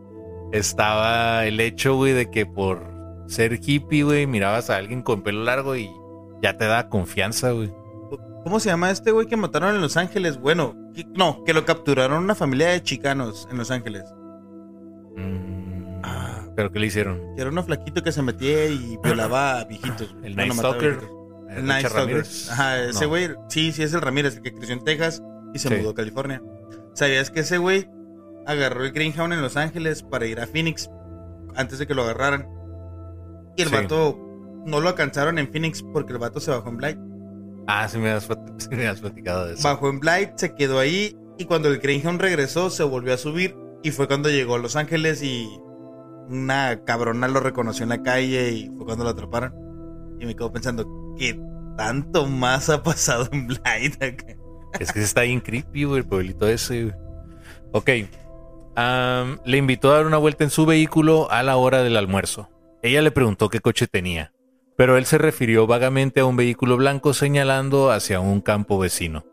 estaba 0.52 1.46
el 1.46 1.60
hecho, 1.60 1.96
güey, 1.96 2.14
de 2.14 2.32
que 2.32 2.46
por 2.46 2.92
ser 3.28 3.60
hippie, 3.62 4.04
güey, 4.04 4.28
mirabas 4.28 4.70
a 4.70 4.78
alguien 4.78 5.02
con 5.02 5.22
pelo 5.22 5.44
largo 5.44 5.76
y 5.76 5.90
ya 6.42 6.58
te 6.58 6.66
da 6.66 6.90
confianza, 6.90 7.52
güey. 7.52 7.72
¿Cómo 8.44 8.60
se 8.60 8.70
llama 8.70 8.90
este 8.90 9.12
güey 9.12 9.28
que 9.28 9.38
mataron 9.38 9.76
en 9.76 9.82
Los 9.82 9.98
Ángeles? 9.98 10.40
Bueno, 10.40 10.76
no, 11.16 11.44
que 11.44 11.54
lo 11.54 11.64
capturaron 11.64 12.24
una 12.24 12.34
familia 12.34 12.70
de 12.70 12.82
chicanos 12.82 13.48
en 13.52 13.58
Los 13.58 13.70
Ángeles. 13.70 14.04
¿Pero 16.56 16.72
qué 16.72 16.80
le 16.80 16.88
hicieron? 16.88 17.22
era 17.38 17.50
uno 17.50 17.64
flaquito 17.64 18.04
que 18.04 18.12
se 18.12 18.22
metía 18.22 18.68
y 18.68 18.98
violaba 19.04 19.60
a 19.60 19.66
viejitos. 19.66 20.16
El 20.24 20.36
Night 20.36 20.54
Stalker. 20.54 21.00
El 21.50 21.66
Night 21.66 21.88
Stalker. 21.88 22.26
Ajá, 22.50 22.84
ese 22.84 23.06
güey, 23.06 23.30
sí, 23.50 23.72
sí 23.72 23.84
es 23.84 23.94
el 23.94 24.02
Ramírez, 24.02 24.38
el 24.38 24.42
que 24.42 24.54
creció 24.54 24.74
en 24.74 24.84
Texas 24.84 25.22
y 25.54 25.60
se 25.60 25.70
mudó 25.76 25.92
a 25.92 25.96
California. 25.96 26.42
¿Sabías 26.94 27.30
que 27.30 27.42
ese 27.42 27.58
güey 27.58 27.90
agarró 28.46 28.84
el 28.84 28.92
Greenhound 28.92 29.34
en 29.34 29.42
Los 29.42 29.58
Ángeles 29.58 30.04
para 30.04 30.26
ir 30.26 30.40
a 30.40 30.48
Phoenix 30.48 30.90
antes 31.56 31.80
de 31.80 31.88
que 31.88 31.94
lo 31.94 32.04
agarraran? 32.04 32.48
Y 33.58 33.62
el 33.64 33.70
vato 33.70 34.18
no 34.66 34.80
lo 34.80 34.90
alcanzaron 34.90 35.40
en 35.40 35.52
Phoenix 35.52 35.84
porque 35.94 36.14
el 36.14 36.20
vato 36.20 36.40
se 36.40 36.52
bajó 36.52 36.70
en 36.70 36.78
Blight. 36.78 36.98
Ah, 37.68 37.88
sí 37.88 37.98
me 37.98 38.12
has, 38.12 38.28
platicado 39.02 39.48
de 39.48 39.54
eso. 39.54 39.64
Bajó 39.64 39.90
en 39.90 40.00
Blight, 40.00 40.38
se 40.38 40.56
quedó 40.56 40.80
ahí 40.80 41.18
y 41.38 41.46
cuando 41.46 41.70
el 41.70 41.80
Greenhound 41.80 42.22
regresó 42.22 42.70
se 42.70 42.84
volvió 42.84 43.14
a 43.14 43.18
subir 43.18 43.56
y 43.84 43.92
fue 43.92 44.08
cuando 44.08 44.30
llegó 44.30 44.56
a 44.56 44.60
Los 44.60 44.76
Ángeles 44.76 45.24
y 45.24 45.50
una 46.32 46.84
cabrona 46.86 47.28
lo 47.28 47.40
reconoció 47.40 47.84
en 47.84 47.90
la 47.90 48.02
calle 48.02 48.52
y 48.52 48.70
fue 48.76 48.86
cuando 48.86 49.04
lo 49.04 49.10
atraparon. 49.12 49.54
Y 50.20 50.26
me 50.26 50.36
quedo 50.36 50.52
pensando, 50.52 50.86
¿qué 51.18 51.40
tanto 51.78 52.28
más 52.28 52.70
ha 52.70 52.84
pasado 52.84 53.28
en 53.32 53.48
Blight 53.48 54.02
Es 54.80 54.92
que 54.92 55.02
está 55.02 55.22
bien 55.22 55.42
creepy, 55.42 55.84
el 55.84 56.06
pueblito 56.06 56.48
ese. 56.48 56.94
Ok. 57.72 57.90
le 59.46 59.58
invitó 59.58 59.92
a 59.92 59.96
dar 59.96 60.06
una 60.06 60.18
vuelta 60.18 60.44
en 60.44 60.50
su 60.50 60.66
vehículo 60.66 61.30
a 61.32 61.44
la 61.44 61.58
hora 61.58 61.84
del 61.84 61.98
almuerzo. 61.98 62.50
Ella 62.84 63.02
le 63.02 63.12
preguntó 63.12 63.50
qué 63.50 63.60
coche 63.60 63.88
tenía, 63.88 64.34
pero 64.78 64.98
él 64.98 65.06
se 65.06 65.18
refirió 65.18 65.68
vagamente 65.68 66.22
a 66.22 66.26
un 66.26 66.36
vehículo 66.36 66.78
blanco 66.78 67.14
señalando 67.14 67.92
hacia 67.92 68.20
un 68.20 68.42
campo 68.42 68.80
vecino. 68.80 69.26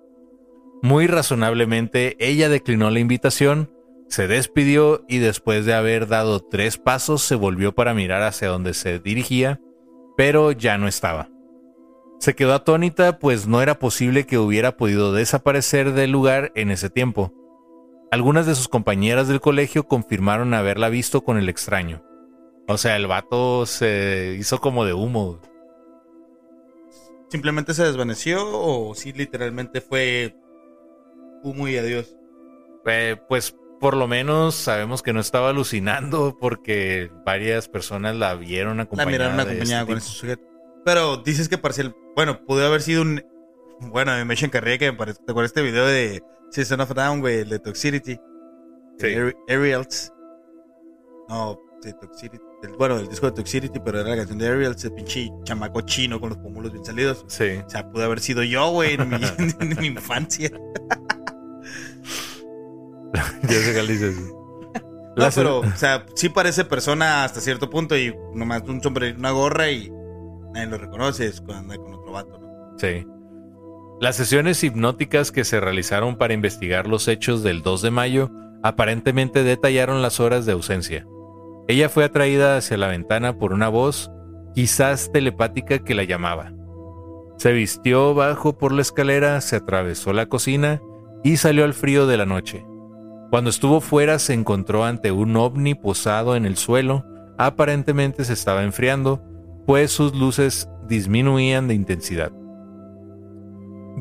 Muy 0.82 1.06
razonablemente, 1.06 2.16
ella 2.20 2.48
declinó 2.48 2.90
la 2.90 3.00
invitación, 3.00 3.70
se 4.08 4.26
despidió 4.26 5.04
y 5.06 5.18
después 5.18 5.66
de 5.66 5.74
haber 5.74 6.08
dado 6.08 6.40
tres 6.40 6.78
pasos 6.78 7.22
se 7.22 7.34
volvió 7.34 7.74
para 7.74 7.94
mirar 7.94 8.22
hacia 8.22 8.48
donde 8.48 8.74
se 8.74 8.98
dirigía, 8.98 9.60
pero 10.16 10.52
ya 10.52 10.78
no 10.78 10.88
estaba. 10.88 11.28
Se 12.18 12.34
quedó 12.34 12.54
atónita 12.54 13.18
pues 13.18 13.46
no 13.46 13.62
era 13.62 13.78
posible 13.78 14.26
que 14.26 14.38
hubiera 14.38 14.76
podido 14.76 15.12
desaparecer 15.12 15.92
del 15.92 16.10
lugar 16.10 16.50
en 16.54 16.70
ese 16.70 16.90
tiempo. 16.90 17.32
Algunas 18.10 18.46
de 18.46 18.54
sus 18.54 18.68
compañeras 18.68 19.28
del 19.28 19.40
colegio 19.40 19.86
confirmaron 19.86 20.54
haberla 20.54 20.88
visto 20.88 21.22
con 21.22 21.36
el 21.36 21.48
extraño. 21.48 22.02
O 22.66 22.78
sea, 22.78 22.96
el 22.96 23.06
vato 23.06 23.66
se 23.66 24.36
hizo 24.38 24.58
como 24.60 24.84
de 24.84 24.94
humo. 24.94 25.40
¿Simplemente 27.28 27.74
se 27.74 27.84
desvaneció 27.84 28.40
o 28.44 28.94
sí 28.94 29.12
literalmente 29.12 29.82
fue 29.82 30.34
humo 31.42 31.68
y 31.68 31.76
adiós? 31.76 32.16
Eh, 32.86 33.16
pues 33.28 33.54
por 33.80 33.96
lo 33.96 34.08
menos 34.08 34.54
sabemos 34.54 35.02
que 35.02 35.12
no 35.12 35.20
estaba 35.20 35.50
alucinando 35.50 36.36
porque 36.38 37.10
varias 37.24 37.68
personas 37.68 38.16
la 38.16 38.34
vieron 38.34 38.80
acompañada. 38.80 39.10
La 39.10 39.30
miraron 39.34 39.40
acompañada 39.40 39.86
con 39.86 39.98
ese 39.98 40.08
sujeto. 40.08 40.42
Pero 40.84 41.18
dices 41.18 41.48
que 41.48 41.58
parcial. 41.58 41.94
Bueno, 42.16 42.44
pudo 42.44 42.66
haber 42.66 42.82
sido 42.82 43.02
un. 43.02 43.22
Bueno, 43.80 44.12
me 44.24 44.34
encargué 44.34 44.78
que 44.78 44.90
me 44.90 44.96
parece. 44.96 45.20
¿Te 45.24 45.32
acuerdas 45.32 45.50
este 45.50 45.62
video 45.62 45.86
de 45.86 46.22
Season 46.50 46.80
of 46.80 46.94
Down, 46.94 47.20
güey? 47.20 47.40
El 47.40 47.48
de 47.50 47.58
Toxicity. 47.58 48.18
Sí. 48.98 49.14
Aerials. 49.48 50.12
No, 51.28 51.60
de 51.82 51.92
Toxicity. 51.92 52.38
bueno, 52.78 52.98
el 52.98 53.08
disco 53.08 53.26
de 53.26 53.32
Toxicity, 53.32 53.78
pero 53.84 54.00
era 54.00 54.10
la 54.10 54.16
canción 54.16 54.38
de 54.38 54.48
Aerials, 54.48 54.78
ese 54.78 54.90
pinche 54.90 55.30
chamaco 55.44 55.82
chino 55.82 56.18
con 56.20 56.30
los 56.30 56.38
pómulos 56.38 56.72
bien 56.72 56.84
salidos. 56.84 57.24
Sí. 57.28 57.60
O 57.64 57.70
sea, 57.70 57.88
pudo 57.90 58.04
haber 58.04 58.20
sido 58.20 58.42
yo, 58.42 58.70
güey, 58.70 58.94
en, 58.94 59.08
mi, 59.10 59.86
infancia. 59.86 60.50
Ya 63.14 63.48
sé 63.48 63.72
que. 63.74 64.38
No, 65.16 65.28
pero, 65.34 65.58
o 65.60 65.76
sea, 65.76 66.06
sí 66.14 66.28
parece 66.28 66.64
persona 66.64 67.24
hasta 67.24 67.40
cierto 67.40 67.68
punto 67.68 67.96
y 67.96 68.14
nomás 68.34 68.62
un 68.68 68.80
sombrero, 68.80 69.18
una 69.18 69.32
gorra 69.32 69.68
y 69.70 69.90
nadie 70.52 70.68
lo 70.68 70.78
reconoce, 70.78 71.26
es 71.26 71.40
cuando 71.40 71.74
anda 71.74 71.76
con 71.76 71.94
otro 71.94 72.12
vato, 72.12 72.38
¿no? 72.38 72.78
Sí. 72.78 73.04
Las 74.00 74.14
sesiones 74.14 74.62
hipnóticas 74.62 75.32
que 75.32 75.44
se 75.44 75.58
realizaron 75.58 76.16
para 76.16 76.34
investigar 76.34 76.86
los 76.86 77.08
hechos 77.08 77.42
del 77.42 77.62
2 77.62 77.82
de 77.82 77.90
mayo 77.90 78.30
aparentemente 78.62 79.42
detallaron 79.42 80.02
las 80.02 80.20
horas 80.20 80.46
de 80.46 80.52
ausencia. 80.52 81.04
Ella 81.66 81.88
fue 81.88 82.04
atraída 82.04 82.56
hacia 82.56 82.76
la 82.76 82.86
ventana 82.86 83.38
por 83.38 83.52
una 83.52 83.68
voz, 83.68 84.12
quizás 84.54 85.10
telepática, 85.12 85.80
que 85.80 85.94
la 85.94 86.04
llamaba. 86.04 86.52
Se 87.38 87.52
vistió 87.52 88.14
bajo 88.14 88.56
por 88.56 88.72
la 88.72 88.82
escalera, 88.82 89.40
se 89.40 89.56
atravesó 89.56 90.12
la 90.12 90.26
cocina 90.26 90.80
y 91.24 91.36
salió 91.36 91.64
al 91.64 91.74
frío 91.74 92.06
de 92.06 92.16
la 92.16 92.26
noche. 92.26 92.64
Cuando 93.30 93.50
estuvo 93.50 93.80
fuera 93.80 94.18
se 94.18 94.32
encontró 94.32 94.84
ante 94.84 95.12
un 95.12 95.36
ovni 95.36 95.74
posado 95.74 96.34
en 96.34 96.46
el 96.46 96.56
suelo, 96.56 97.04
aparentemente 97.36 98.24
se 98.24 98.32
estaba 98.32 98.64
enfriando, 98.64 99.22
pues 99.66 99.90
sus 99.90 100.14
luces 100.14 100.68
disminuían 100.88 101.68
de 101.68 101.74
intensidad. 101.74 102.32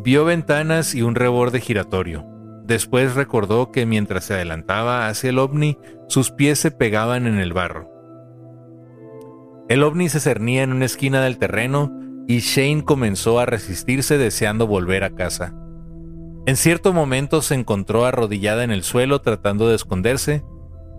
Vio 0.03 0.23
ventanas 0.23 0.95
y 0.95 1.01
un 1.01 1.15
reborde 1.15 1.59
giratorio. 1.59 2.25
Después 2.65 3.15
recordó 3.15 3.71
que 3.71 3.85
mientras 3.85 4.25
se 4.25 4.35
adelantaba 4.35 5.07
hacia 5.07 5.29
el 5.29 5.39
ovni, 5.39 5.77
sus 6.07 6.31
pies 6.31 6.59
se 6.59 6.71
pegaban 6.71 7.27
en 7.27 7.39
el 7.39 7.51
barro. 7.51 7.91
El 9.67 9.83
ovni 9.83 10.07
se 10.07 10.21
cernía 10.21 10.63
en 10.63 10.71
una 10.71 10.85
esquina 10.85 11.21
del 11.21 11.37
terreno 11.37 11.91
y 12.27 12.39
Shane 12.39 12.85
comenzó 12.85 13.39
a 13.39 13.45
resistirse 13.45 14.17
deseando 14.17 14.67
volver 14.67 15.03
a 15.03 15.09
casa. 15.09 15.53
En 16.47 16.55
cierto 16.55 16.93
momento 16.93 17.41
se 17.41 17.55
encontró 17.55 18.05
arrodillada 18.05 18.63
en 18.63 18.71
el 18.71 18.83
suelo 18.83 19.19
tratando 19.19 19.67
de 19.67 19.75
esconderse. 19.75 20.45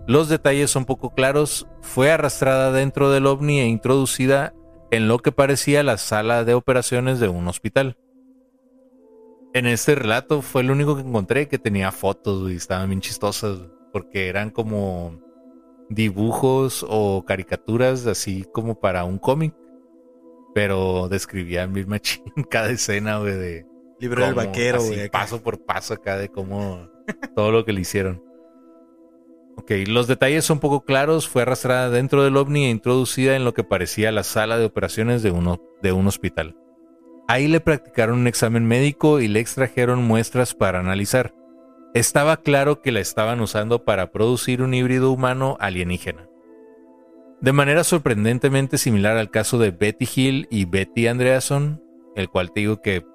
Los 0.05 0.29
detalles 0.29 0.69
son 0.69 0.85
poco 0.85 1.15
claros. 1.15 1.67
Fue 1.81 2.11
arrastrada 2.11 2.71
dentro 2.71 3.09
del 3.09 3.25
ovni 3.25 3.59
e 3.59 3.65
introducida 3.65 4.53
en 4.91 5.07
lo 5.07 5.17
que 5.17 5.31
parecía 5.31 5.81
la 5.81 5.97
sala 5.97 6.43
de 6.43 6.53
operaciones 6.53 7.19
de 7.19 7.29
un 7.29 7.47
hospital. 7.47 7.97
En 9.55 9.65
este 9.65 9.95
relato 9.95 10.43
fue 10.43 10.61
el 10.61 10.69
único 10.69 10.95
que 10.95 11.01
encontré 11.01 11.47
que 11.47 11.57
tenía 11.57 11.91
fotos 11.91 12.51
y 12.51 12.55
estaban 12.55 12.89
bien 12.89 13.01
chistosas 13.01 13.57
porque 13.91 14.27
eran 14.27 14.51
como 14.51 15.19
dibujos 15.89 16.85
o 16.87 17.25
caricaturas 17.25 18.05
así 18.05 18.45
como 18.53 18.79
para 18.79 19.03
un 19.03 19.17
cómic, 19.17 19.55
pero 20.53 21.09
describían 21.09 21.73
bien 21.73 21.89
machín 21.89 22.23
cada 22.51 22.69
escena 22.69 23.19
de 23.19 23.65
libro 23.99 24.25
del 24.25 24.33
vaquero, 24.33 24.81
güey, 24.81 25.09
paso 25.09 25.41
por 25.41 25.63
paso 25.63 25.93
acá 25.93 26.17
de 26.17 26.29
cómo 26.29 26.89
todo 27.35 27.51
lo 27.51 27.65
que 27.65 27.73
le 27.73 27.81
hicieron. 27.81 28.23
Ok, 29.57 29.71
los 29.87 30.07
detalles 30.07 30.45
son 30.45 30.59
poco 30.59 30.85
claros. 30.85 31.27
Fue 31.27 31.41
arrastrada 31.41 31.89
dentro 31.89 32.23
del 32.23 32.37
ovni 32.37 32.65
e 32.65 32.69
introducida 32.69 33.35
en 33.35 33.43
lo 33.43 33.53
que 33.53 33.65
parecía 33.65 34.11
la 34.11 34.23
sala 34.23 34.57
de 34.57 34.65
operaciones 34.65 35.21
de, 35.21 35.31
uno, 35.31 35.61
de 35.81 35.91
un 35.91 36.07
hospital. 36.07 36.55
Ahí 37.27 37.47
le 37.47 37.59
practicaron 37.59 38.19
un 38.19 38.27
examen 38.27 38.65
médico 38.65 39.19
y 39.19 39.27
le 39.27 39.41
extrajeron 39.41 40.01
muestras 40.03 40.55
para 40.55 40.79
analizar. 40.79 41.35
Estaba 41.93 42.37
claro 42.37 42.81
que 42.81 42.91
la 42.93 43.01
estaban 43.01 43.41
usando 43.41 43.83
para 43.83 44.11
producir 44.11 44.61
un 44.61 44.73
híbrido 44.73 45.11
humano 45.11 45.57
alienígena. 45.59 46.29
De 47.41 47.51
manera 47.51 47.83
sorprendentemente 47.83 48.77
similar 48.77 49.17
al 49.17 49.29
caso 49.29 49.57
de 49.59 49.71
Betty 49.71 50.07
Hill 50.15 50.47
y 50.49 50.65
Betty 50.65 51.07
Andreason, 51.07 51.83
el 52.15 52.29
cual 52.29 52.51
te 52.51 52.61
digo 52.61 52.81
que 52.81 53.05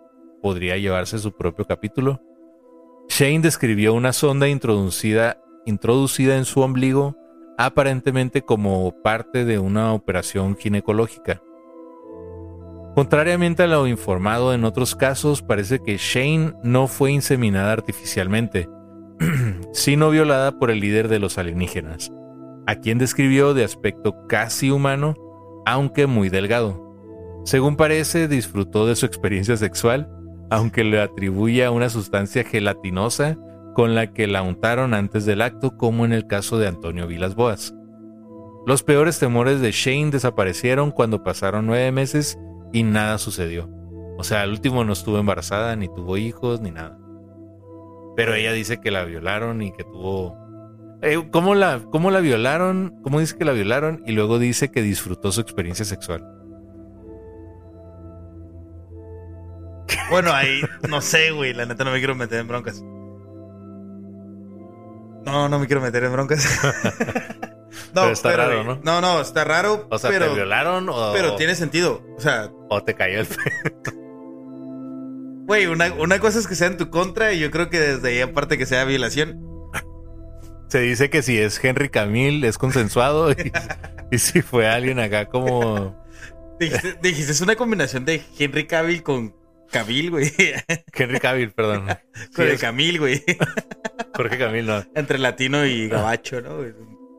podría 0.44 0.76
llevarse 0.76 1.18
su 1.18 1.32
propio 1.32 1.64
capítulo, 1.64 2.20
Shane 3.08 3.40
describió 3.40 3.94
una 3.94 4.12
sonda 4.12 4.46
introducida 4.46 5.38
introducida 5.64 6.36
en 6.36 6.44
su 6.44 6.60
ombligo 6.60 7.16
aparentemente 7.56 8.42
como 8.42 8.94
parte 9.02 9.46
de 9.46 9.58
una 9.58 9.94
operación 9.94 10.54
ginecológica. 10.58 11.40
Contrariamente 12.94 13.62
a 13.62 13.68
lo 13.68 13.86
informado 13.86 14.52
en 14.52 14.66
otros 14.66 14.94
casos, 14.94 15.40
parece 15.40 15.78
que 15.78 15.96
Shane 15.96 16.52
no 16.62 16.88
fue 16.88 17.10
inseminada 17.10 17.72
artificialmente, 17.72 18.68
sino 19.72 20.10
violada 20.10 20.58
por 20.58 20.70
el 20.70 20.80
líder 20.80 21.08
de 21.08 21.20
los 21.20 21.38
alienígenas, 21.38 22.12
a 22.66 22.74
quien 22.76 22.98
describió 22.98 23.54
de 23.54 23.64
aspecto 23.64 24.26
casi 24.28 24.70
humano, 24.70 25.14
aunque 25.64 26.06
muy 26.06 26.28
delgado. 26.28 26.84
Según 27.46 27.76
parece, 27.76 28.28
disfrutó 28.28 28.86
de 28.86 28.94
su 28.94 29.06
experiencia 29.06 29.56
sexual, 29.56 30.13
aunque 30.50 30.84
le 30.84 31.00
atribuye 31.00 31.64
a 31.64 31.70
una 31.70 31.88
sustancia 31.88 32.44
gelatinosa 32.44 33.38
con 33.74 33.94
la 33.94 34.12
que 34.12 34.26
la 34.26 34.42
untaron 34.42 34.94
antes 34.94 35.26
del 35.26 35.42
acto, 35.42 35.76
como 35.76 36.04
en 36.04 36.12
el 36.12 36.26
caso 36.26 36.58
de 36.58 36.68
Antonio 36.68 37.06
Vilas 37.06 37.34
Boas. 37.34 37.74
Los 38.66 38.82
peores 38.82 39.18
temores 39.18 39.60
de 39.60 39.72
Shane 39.72 40.10
desaparecieron 40.10 40.90
cuando 40.90 41.22
pasaron 41.22 41.66
nueve 41.66 41.92
meses 41.92 42.38
y 42.72 42.82
nada 42.82 43.18
sucedió. 43.18 43.68
O 44.16 44.24
sea, 44.24 44.42
al 44.42 44.50
último 44.50 44.84
no 44.84 44.92
estuvo 44.92 45.18
embarazada, 45.18 45.76
ni 45.76 45.88
tuvo 45.88 46.16
hijos, 46.16 46.60
ni 46.60 46.70
nada. 46.70 46.98
Pero 48.16 48.34
ella 48.34 48.52
dice 48.52 48.80
que 48.80 48.90
la 48.90 49.04
violaron 49.04 49.60
y 49.60 49.72
que 49.72 49.84
tuvo... 49.84 50.38
Eh, 51.02 51.28
¿cómo, 51.30 51.54
la, 51.54 51.82
¿Cómo 51.90 52.10
la 52.10 52.20
violaron? 52.20 53.00
¿Cómo 53.02 53.20
dice 53.20 53.36
que 53.36 53.44
la 53.44 53.52
violaron? 53.52 54.02
Y 54.06 54.12
luego 54.12 54.38
dice 54.38 54.70
que 54.70 54.80
disfrutó 54.80 55.32
su 55.32 55.40
experiencia 55.40 55.84
sexual. 55.84 56.24
Bueno, 60.10 60.32
ahí 60.32 60.62
no 60.88 61.00
sé, 61.00 61.30
güey. 61.30 61.54
La 61.54 61.66
neta 61.66 61.84
no 61.84 61.92
me 61.92 61.98
quiero 61.98 62.14
meter 62.14 62.40
en 62.40 62.48
broncas. 62.48 62.82
No, 65.24 65.48
no 65.48 65.58
me 65.58 65.66
quiero 65.66 65.80
meter 65.80 66.04
en 66.04 66.12
broncas. 66.12 66.60
no, 67.94 68.02
pero 68.02 68.12
está 68.12 68.36
raro, 68.36 68.64
¿no? 68.64 68.80
No, 68.82 69.00
no, 69.00 69.20
está 69.20 69.44
raro. 69.44 69.86
O 69.90 69.98
sea, 69.98 70.10
pero, 70.10 70.28
¿te 70.28 70.34
violaron 70.34 70.88
o...? 70.88 71.12
Pero 71.12 71.36
tiene 71.36 71.54
sentido, 71.54 72.02
o 72.16 72.20
sea... 72.20 72.50
O 72.68 72.82
te 72.82 72.94
cayó 72.94 73.20
el 73.20 73.26
Güey, 75.46 75.66
una, 75.66 75.92
una 75.94 76.18
cosa 76.20 76.38
es 76.38 76.46
que 76.46 76.54
sea 76.54 76.68
en 76.68 76.78
tu 76.78 76.88
contra 76.88 77.32
y 77.32 77.38
yo 77.38 77.50
creo 77.50 77.68
que 77.68 77.78
desde 77.78 78.08
ahí 78.08 78.20
aparte 78.20 78.56
que 78.56 78.64
sea 78.66 78.84
violación. 78.84 79.42
Se 80.68 80.80
dice 80.80 81.10
que 81.10 81.22
si 81.22 81.38
es 81.38 81.62
Henry 81.62 81.90
Camille 81.90 82.48
es 82.48 82.58
consensuado 82.58 83.30
y, 84.10 84.18
si 84.18 84.42
fue 84.42 84.68
alguien 84.68 84.98
acá 84.98 85.26
como... 85.26 86.02
Dijiste, 86.58 86.98
dijiste, 87.02 87.32
es 87.32 87.40
una 87.40 87.56
combinación 87.56 88.04
de 88.04 88.22
Henry 88.38 88.66
Cavill 88.66 89.02
con 89.02 89.34
Cavill, 89.74 90.10
güey. 90.10 90.32
Henry 90.92 91.18
Cavill, 91.18 91.50
perdón. 91.50 91.86
Con 92.34 92.46
el 92.46 92.58
Camil, 92.60 93.00
güey. 93.00 93.24
Jorge 94.14 94.38
Camil, 94.38 94.66
no. 94.66 94.84
Entre 94.94 95.18
latino 95.18 95.66
y 95.66 95.88
gabacho, 95.88 96.40
¿no? 96.40 96.58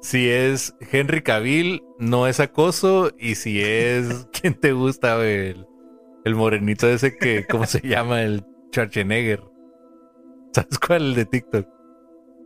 Si 0.02 0.30
es 0.30 0.73
Henry 0.80 1.22
Cavill, 1.22 1.84
no 1.99 2.27
es 2.27 2.40
acoso. 2.40 3.11
Y 3.19 3.36
si 3.36 3.61
es. 3.61 4.30
¿Quién 4.41 4.53
te 4.53 4.72
gusta, 4.72 5.18
güey? 5.18 5.65
El, 6.23 6.36
morenito 6.36 6.88
ese 6.88 7.18
que. 7.18 7.45
¿Cómo 7.45 7.65
se 7.65 7.82
llama? 7.82 8.22
El 8.22 8.45
Schwarzenegger. 8.72 9.44
¿Sabes 10.53 10.80
cuál? 10.80 11.03
El 11.07 11.15
de 11.15 11.26
TikTok. 11.26 11.68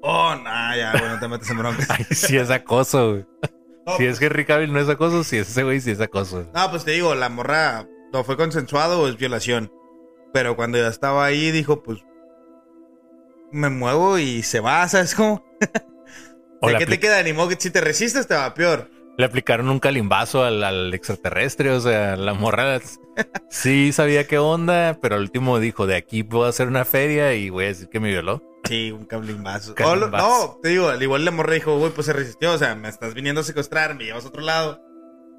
Oh, 0.02 0.34
no, 0.34 0.76
ya, 0.76 0.94
bueno, 0.98 1.19
te 1.19 1.27
metes 1.27 1.49
en 1.52 1.57
bronca. 1.60 1.86
Ay, 1.90 2.06
sí 2.10 2.38
es 2.38 2.49
acoso, 2.49 3.11
güey. 3.11 3.26
si 3.98 4.06
es 4.06 4.19
Henry 4.19 4.45
Cavill 4.45 4.72
no 4.72 4.80
es 4.80 4.90
acoso, 4.90 5.23
si 5.23 5.38
es 5.38 5.49
ese 5.49 5.64
güey, 5.64 5.81
si 5.81 5.91
es 5.91 6.02
acoso. 6.02 6.49
No, 6.56 6.72
pues 6.72 6.86
te 6.86 6.91
digo, 6.91 7.14
la 7.15 7.30
morra 7.30 7.86
no 8.11 8.23
fue 8.23 8.38
consensuado 8.38 9.02
o 9.02 9.07
es 9.07 9.18
violación. 9.18 9.72
Pero 10.34 10.56
cuando 10.56 10.78
ya 10.78 10.88
estaba 10.88 11.26
ahí, 11.26 11.52
dijo, 11.52 11.82
pues 11.84 12.00
me 13.52 13.70
muevo 13.70 14.18
y 14.18 14.44
se 14.44 14.60
va, 14.60 14.88
¿sabes 14.88 15.16
cómo? 15.16 15.44
¿De 16.62 16.78
qué 16.78 16.86
te 16.86 17.00
queda? 17.00 17.24
Ni 17.24 17.34
modo 17.34 17.50
que 17.50 17.56
si 17.58 17.72
te 17.72 17.82
resistes 17.82 18.28
te 18.28 18.36
va 18.36 18.54
peor. 18.54 18.92
Le 19.18 19.26
aplicaron 19.26 19.70
un 19.70 19.80
calimbazo 19.80 20.44
al, 20.44 20.94
extraterrestre, 20.94 21.72
o 21.72 21.80
sea, 21.82 22.16
la 22.16 22.34
morra 22.34 22.80
sí 23.50 23.92
sabía 23.92 24.28
qué 24.28 24.38
onda, 24.38 24.98
pero 25.02 25.16
al 25.16 25.22
último 25.22 25.60
dijo, 25.60 25.88
de 25.88 25.98
aquí 25.98 26.24
puedo 26.24 26.46
hacer 26.46 26.68
una 26.68 26.86
feria 26.86 27.34
y 27.34 27.50
voy 27.50 27.66
a 27.66 27.68
decir 27.70 27.90
que 27.90 28.00
me 28.00 28.10
violó. 28.10 28.44
Sí, 28.64 28.92
un 28.92 29.06
calimbazo. 29.06 29.74
no, 29.78 30.60
te 30.62 30.70
digo, 30.70 30.90
al 30.90 31.02
igual 31.02 31.26
la 31.26 31.32
morra 31.32 31.54
dijo, 31.54 31.78
güey, 31.78 31.92
pues 31.92 32.06
se 32.06 32.14
resistió, 32.14 32.54
o 32.54 32.58
sea, 32.58 32.76
me 32.76 32.88
estás 32.88 33.14
viniendo 33.14 33.42
a 33.42 33.44
secuestrar, 33.44 33.96
me 33.96 34.06
llevas 34.06 34.26
a 34.26 34.30
otro 34.30 34.42
lado. 34.42 34.82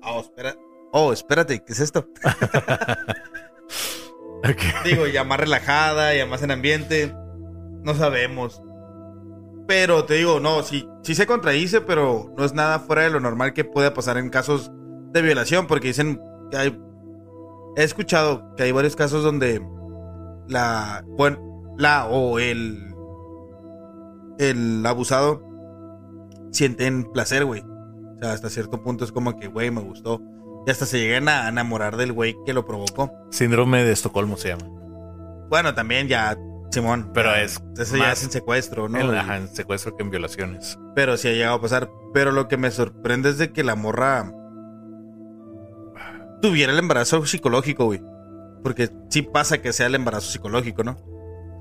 Oh, 0.03 0.21
espera. 0.21 0.57
Oh, 0.93 1.13
espérate, 1.13 1.63
¿qué 1.65 1.73
es 1.73 1.81
esto? 1.81 2.07
Digo, 4.85 5.07
ya 5.07 5.25
más 5.25 5.41
relajada, 5.41 6.15
ya 6.15 6.27
más 6.27 6.43
en 6.43 6.51
ambiente. 6.51 7.15
No 7.83 7.95
sabemos. 7.95 8.63
Pero 9.67 10.05
te 10.05 10.15
digo, 10.15 10.41
no, 10.41 10.63
sí, 10.63 10.89
sí 11.03 11.15
se 11.15 11.27
contradice, 11.27 11.81
pero 11.81 12.33
no 12.37 12.45
es 12.45 12.55
nada 12.55 12.81
fuera 12.81 13.03
de 13.03 13.11
lo 13.11 13.21
normal 13.21 13.53
que 13.53 13.65
pueda 13.65 13.95
pasar 13.95 14.19
en 14.19 14.31
casos 14.31 14.71
de 15.13 15.23
violación, 15.23 15.67
porque 15.67 15.89
dicen. 15.89 16.21
He 17.77 17.85
escuchado 17.85 18.55
que 18.57 18.65
hay 18.65 18.73
varios 18.73 18.97
casos 18.97 19.23
donde 19.23 19.65
la. 20.49 21.05
Bueno, 21.07 21.75
la 21.79 22.07
o 22.07 22.39
el. 22.39 22.95
El 24.39 24.85
abusado 24.87 25.43
sienten 26.51 27.05
placer, 27.13 27.45
güey. 27.45 27.63
O 27.63 28.19
sea, 28.19 28.33
hasta 28.33 28.51
cierto 28.51 28.83
punto 28.83 29.05
es 29.05 29.13
como 29.13 29.39
que, 29.39 29.49
güey, 29.49 29.71
me 29.71 29.83
gustó. 29.83 30.21
Y 30.67 30.71
hasta 30.71 30.87
se 30.87 30.99
llegan 30.99 31.29
a 31.29 31.49
enamorar 31.49 31.97
del 31.97 32.13
güey 32.13 32.37
que 32.45 32.53
lo 32.53 32.67
provocó. 32.67 33.11
Síndrome 33.31 33.85
de 33.85 33.93
Estocolmo 33.93 34.37
se 34.37 34.49
llama. 34.49 34.69
Bueno, 35.49 35.75
también 35.75 36.07
ya 36.07 36.37
Simón. 36.71 37.11
Pero 37.13 37.35
es. 37.35 37.61
Eso 37.79 37.97
ya 37.97 38.13
es 38.13 38.23
en 38.23 38.31
secuestro, 38.31 38.89
¿no? 38.89 38.99
En, 39.13 39.49
secuestro 39.49 39.97
que 39.97 40.03
en 40.03 40.11
violaciones. 40.11 40.79
Pero 40.95 41.17
sí 41.17 41.29
ha 41.29 41.33
llegado 41.33 41.57
a 41.57 41.61
pasar. 41.61 41.91
Pero 42.15 42.33
lo 42.33 42.49
que 42.49 42.57
me 42.57 42.71
sorprende 42.71 43.31
es 43.31 43.39
de 43.39 43.53
que 43.53 43.65
la 43.65 43.75
morra. 43.75 44.33
tuviera 46.41 46.73
el 46.73 46.79
embarazo 46.79 47.27
psicológico, 47.27 47.87
güey. 47.87 48.01
Porque 48.63 48.91
sí 49.09 49.23
pasa 49.23 49.59
que 49.59 49.73
sea 49.73 49.87
el 49.87 49.95
embarazo 49.95 50.31
psicológico, 50.31 50.85
¿no? 50.85 50.97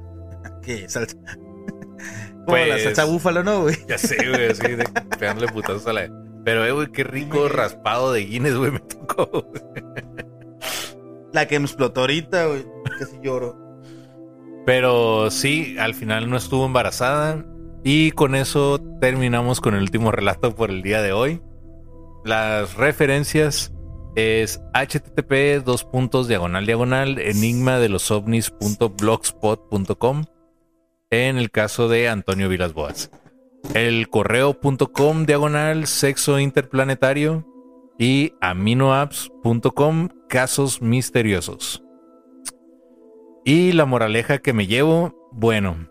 que 0.61 0.87
salsa. 0.89 1.17
Como 2.45 2.57
la 2.57 2.67
pues, 2.67 2.83
salsa 2.83 3.05
búfalo, 3.05 3.43
¿no, 3.43 3.63
güey? 3.63 3.75
Ya 3.87 3.97
sé, 3.97 4.15
güey, 4.29 4.49
así 4.49 4.75
de 4.75 4.87
pegándole 5.19 5.51
putazos 5.51 5.85
a 5.87 5.93
la. 5.93 6.09
Pero, 6.43 6.65
eh, 6.65 6.71
güey, 6.71 6.91
qué 6.91 7.03
rico 7.03 7.49
raspado 7.49 8.13
de 8.13 8.25
Guinness, 8.25 8.55
güey, 8.55 8.71
me 8.71 8.79
tocó. 8.79 9.51
La 11.33 11.47
que 11.47 11.59
me 11.59 11.65
explotó 11.65 12.01
ahorita, 12.01 12.45
güey. 12.45 12.65
Casi 12.97 13.19
lloro. 13.21 13.57
Pero 14.65 15.29
sí, 15.31 15.77
al 15.79 15.93
final 15.93 16.29
no 16.29 16.37
estuvo 16.37 16.65
embarazada. 16.65 17.45
Y 17.83 18.11
con 18.11 18.35
eso 18.35 18.79
terminamos 18.99 19.61
con 19.61 19.73
el 19.73 19.81
último 19.81 20.11
relato 20.11 20.53
por 20.55 20.69
el 20.69 20.81
día 20.81 21.01
de 21.01 21.13
hoy. 21.13 21.41
Las 22.25 22.75
referencias 22.75 23.73
es 24.15 24.61
http 24.73 25.63
dos 25.63 25.85
puntos 25.85 26.27
diagonal 26.27 26.65
diagonal 26.65 27.19
enigma 27.19 27.77
de 27.79 27.87
los 27.89 28.09
ovnis.blogspot.com 28.11 30.25
en 31.11 31.37
el 31.37 31.51
caso 31.51 31.87
de 31.87 32.09
Antonio 32.09 32.49
Vilas 32.49 32.73
Boas. 32.73 33.11
El 33.73 34.09
correo.com 34.09 35.25
diagonal 35.25 35.87
sexo 35.87 36.39
interplanetario 36.39 37.45
y 37.97 38.33
aminoapps.com 38.41 40.09
casos 40.27 40.81
misteriosos. 40.81 41.83
Y 43.45 43.73
la 43.73 43.85
moraleja 43.85 44.39
que 44.39 44.53
me 44.53 44.67
llevo, 44.67 45.29
bueno, 45.31 45.89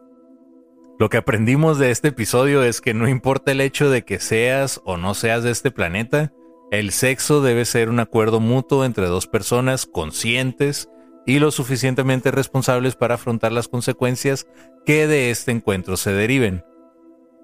lo 0.98 1.08
que 1.10 1.16
aprendimos 1.16 1.78
de 1.78 1.90
este 1.90 2.08
episodio 2.08 2.62
es 2.62 2.80
que 2.80 2.94
no 2.94 3.08
importa 3.08 3.52
el 3.52 3.60
hecho 3.60 3.90
de 3.90 4.04
que 4.04 4.18
seas 4.18 4.80
o 4.84 4.96
no 4.96 5.14
seas 5.14 5.44
de 5.44 5.50
este 5.50 5.70
planeta, 5.70 6.32
el 6.70 6.90
sexo 6.90 7.40
debe 7.40 7.64
ser 7.64 7.88
un 7.88 8.00
acuerdo 8.00 8.40
mutuo 8.40 8.84
entre 8.84 9.06
dos 9.06 9.26
personas 9.26 9.86
conscientes 9.86 10.88
y 11.24 11.38
lo 11.38 11.50
suficientemente 11.50 12.30
responsables 12.30 12.96
para 12.96 13.14
afrontar 13.14 13.52
las 13.52 13.68
consecuencias 13.68 14.46
que 14.84 15.06
de 15.06 15.30
este 15.30 15.52
encuentro 15.52 15.96
se 15.96 16.12
deriven. 16.12 16.64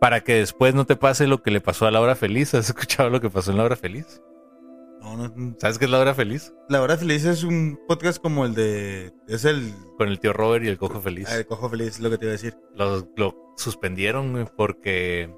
Para 0.01 0.23
que 0.23 0.35
después 0.35 0.75
no 0.75 0.85
te 0.87 0.97
pase 0.97 1.27
lo 1.27 1.43
que 1.43 1.51
le 1.51 1.61
pasó 1.61 1.87
a 1.87 1.91
Laura 1.91 2.15
Feliz. 2.15 2.55
¿Has 2.55 2.69
escuchado 2.69 3.11
lo 3.11 3.21
que 3.21 3.31
pasó 3.31 3.51
en 3.51 3.59
Laura 3.59 3.77
Feliz? 3.77 4.21
¿Sabes 5.59 5.79
qué 5.79 5.85
es 5.85 5.91
La 5.91 5.99
Hora 5.99 6.15
Feliz? 6.15 6.53
La 6.69 6.83
Hora 6.83 6.97
Feliz 6.97 7.25
es 7.25 7.45
un 7.45 7.79
podcast 7.87 8.21
como 8.21 8.45
el 8.47 8.55
de. 8.55 9.13
Es 9.29 9.45
el. 9.45 9.73
Con 9.99 10.09
el 10.09 10.19
tío 10.19 10.33
Robert 10.33 10.65
y 10.65 10.69
el 10.69 10.79
Cojo 10.79 11.01
Feliz. 11.01 11.29
Ah, 11.31 11.37
el 11.37 11.47
Cojo 11.47 11.69
Feliz, 11.69 12.01
lo 12.01 12.11
que 12.11 12.19
te 12.19 12.25
iba 12.25 12.31
a 12.31 12.33
decir. 12.33 12.57
Lo, 12.75 13.53
suspendieron, 13.57 14.51
porque. 14.57 15.33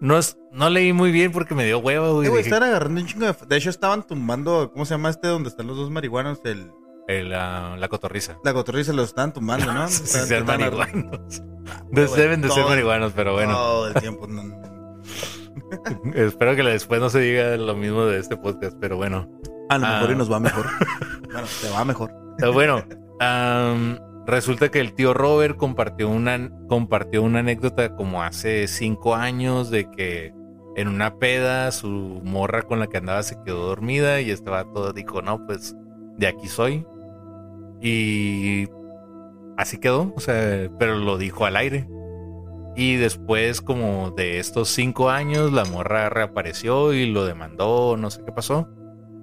No, 0.00 0.18
es, 0.18 0.38
no 0.52 0.70
leí 0.70 0.92
muy 0.92 1.12
bien 1.12 1.32
porque 1.32 1.54
me 1.54 1.64
dio 1.64 1.78
huevo, 1.78 2.14
güey. 2.14 2.28
Eh, 2.28 2.54
agarrando 2.54 3.00
un 3.00 3.06
chingo 3.06 3.26
de. 3.26 3.34
De 3.46 3.56
hecho, 3.56 3.70
estaban 3.70 4.06
tumbando. 4.06 4.70
¿Cómo 4.72 4.84
se 4.84 4.94
llama 4.94 5.10
este 5.10 5.28
donde 5.28 5.48
están 5.48 5.66
los 5.66 5.76
dos 5.76 5.90
marihuanos? 5.90 6.40
El. 6.44 6.70
La 7.08 7.88
cotorriza. 7.88 8.38
La 8.44 8.52
cotorriza 8.52 8.92
los 8.92 9.08
están 9.08 9.32
tumbando, 9.32 9.72
¿no? 9.72 9.88
sean 9.88 10.46
marihuanos. 10.46 11.42
Deben 11.90 12.42
de 12.42 12.50
ser 12.50 12.64
marihuanos, 12.64 13.12
pero 13.14 13.32
bueno. 13.34 13.52
Todo 13.52 13.88
el 13.88 13.94
tiempo. 13.94 14.26
No, 14.26 14.42
Espero 16.14 16.56
que 16.56 16.62
después 16.62 17.00
no 17.00 17.10
se 17.10 17.20
diga 17.20 17.56
lo 17.56 17.74
mismo 17.74 18.04
de 18.04 18.18
este 18.18 18.36
podcast, 18.36 18.76
pero 18.80 18.96
bueno. 18.96 19.28
A 19.68 19.78
lo 19.78 19.86
mejor 19.86 20.10
y 20.10 20.12
ah. 20.12 20.16
nos 20.16 20.32
va 20.32 20.40
mejor. 20.40 20.66
bueno, 21.32 21.48
te 21.60 21.70
va 21.70 21.84
mejor. 21.84 22.12
bueno, 22.52 22.84
resulta 24.26 24.70
que 24.70 24.80
el 24.80 24.94
tío 24.94 25.14
Robert 25.14 25.56
compartió 25.56 26.08
una, 26.08 26.50
compartió 26.68 27.22
una 27.22 27.40
anécdota 27.40 27.94
como 27.94 28.22
hace 28.22 28.68
cinco 28.68 29.14
años 29.14 29.70
de 29.70 29.90
que 29.90 30.34
en 30.76 30.88
una 30.88 31.18
peda 31.18 31.70
su 31.70 32.20
morra 32.24 32.62
con 32.62 32.80
la 32.80 32.86
que 32.86 32.98
andaba 32.98 33.22
se 33.22 33.36
quedó 33.44 33.66
dormida 33.66 34.20
y 34.20 34.30
estaba 34.30 34.64
todo, 34.64 34.92
dijo, 34.92 35.22
no, 35.22 35.44
pues 35.46 35.76
de 36.18 36.26
aquí 36.26 36.48
soy. 36.48 36.86
Y 37.82 38.68
así 39.56 39.78
quedó, 39.78 40.12
o 40.16 40.20
sea, 40.20 40.70
pero 40.78 40.96
lo 40.96 41.18
dijo 41.18 41.44
al 41.44 41.56
aire. 41.56 41.88
Y 42.74 42.96
después, 42.96 43.60
como 43.60 44.12
de 44.12 44.38
estos 44.38 44.68
cinco 44.70 45.10
años, 45.10 45.52
la 45.52 45.64
morra 45.64 46.08
reapareció 46.08 46.92
y 46.92 47.06
lo 47.06 47.26
demandó, 47.26 47.96
no 47.98 48.10
sé 48.10 48.22
qué 48.24 48.32
pasó. 48.32 48.68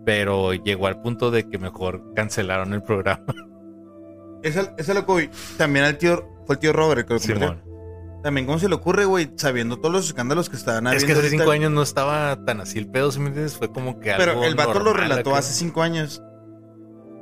Pero 0.06 0.54
llegó 0.54 0.88
al 0.88 1.02
punto 1.02 1.32
de 1.32 1.50
que 1.50 1.58
mejor 1.58 2.14
cancelaron 2.16 2.74
el 2.74 2.84
programa. 2.84 3.26
Esa 4.44 4.74
es 4.78 4.88
lo 4.90 5.06
que 5.06 5.30
también 5.58 5.86
al 5.86 5.98
tío, 5.98 6.28
fue 6.46 6.56
el 6.56 6.60
tío 6.60 6.74
Robert 6.74 7.08
que 7.08 7.34
lo 7.34 7.58
También, 8.22 8.46
¿cómo 8.46 8.60
se 8.60 8.70
le 8.70 8.76
ocurre, 8.76 9.06
güey? 9.06 9.32
Sabiendo 9.36 9.78
todos 9.78 9.94
los 9.94 10.08
escándalos 10.08 10.50
que 10.50 10.58
estaban 10.58 10.86
habiendo. 10.86 11.08
Es 11.08 11.14
que 11.14 11.20
hace 11.20 11.30
cinco 11.30 11.52
años 11.52 11.72
no 11.72 11.82
estaba 11.82 12.44
tan 12.46 12.62
así 12.62 12.78
el 12.78 12.88
pedo, 12.88 13.12
¿sí 13.12 13.20
me 13.20 13.28
entiendes? 13.28 13.58
Fue 13.58 13.72
como 13.72 14.00
que 14.00 14.12
algo. 14.12 14.26
Pero 14.26 14.44
el 14.44 14.56
vato 14.56 14.80
lo 14.80 14.94
relató 14.94 15.36
hace 15.36 15.54
cinco 15.54 15.82
años. 15.82 16.22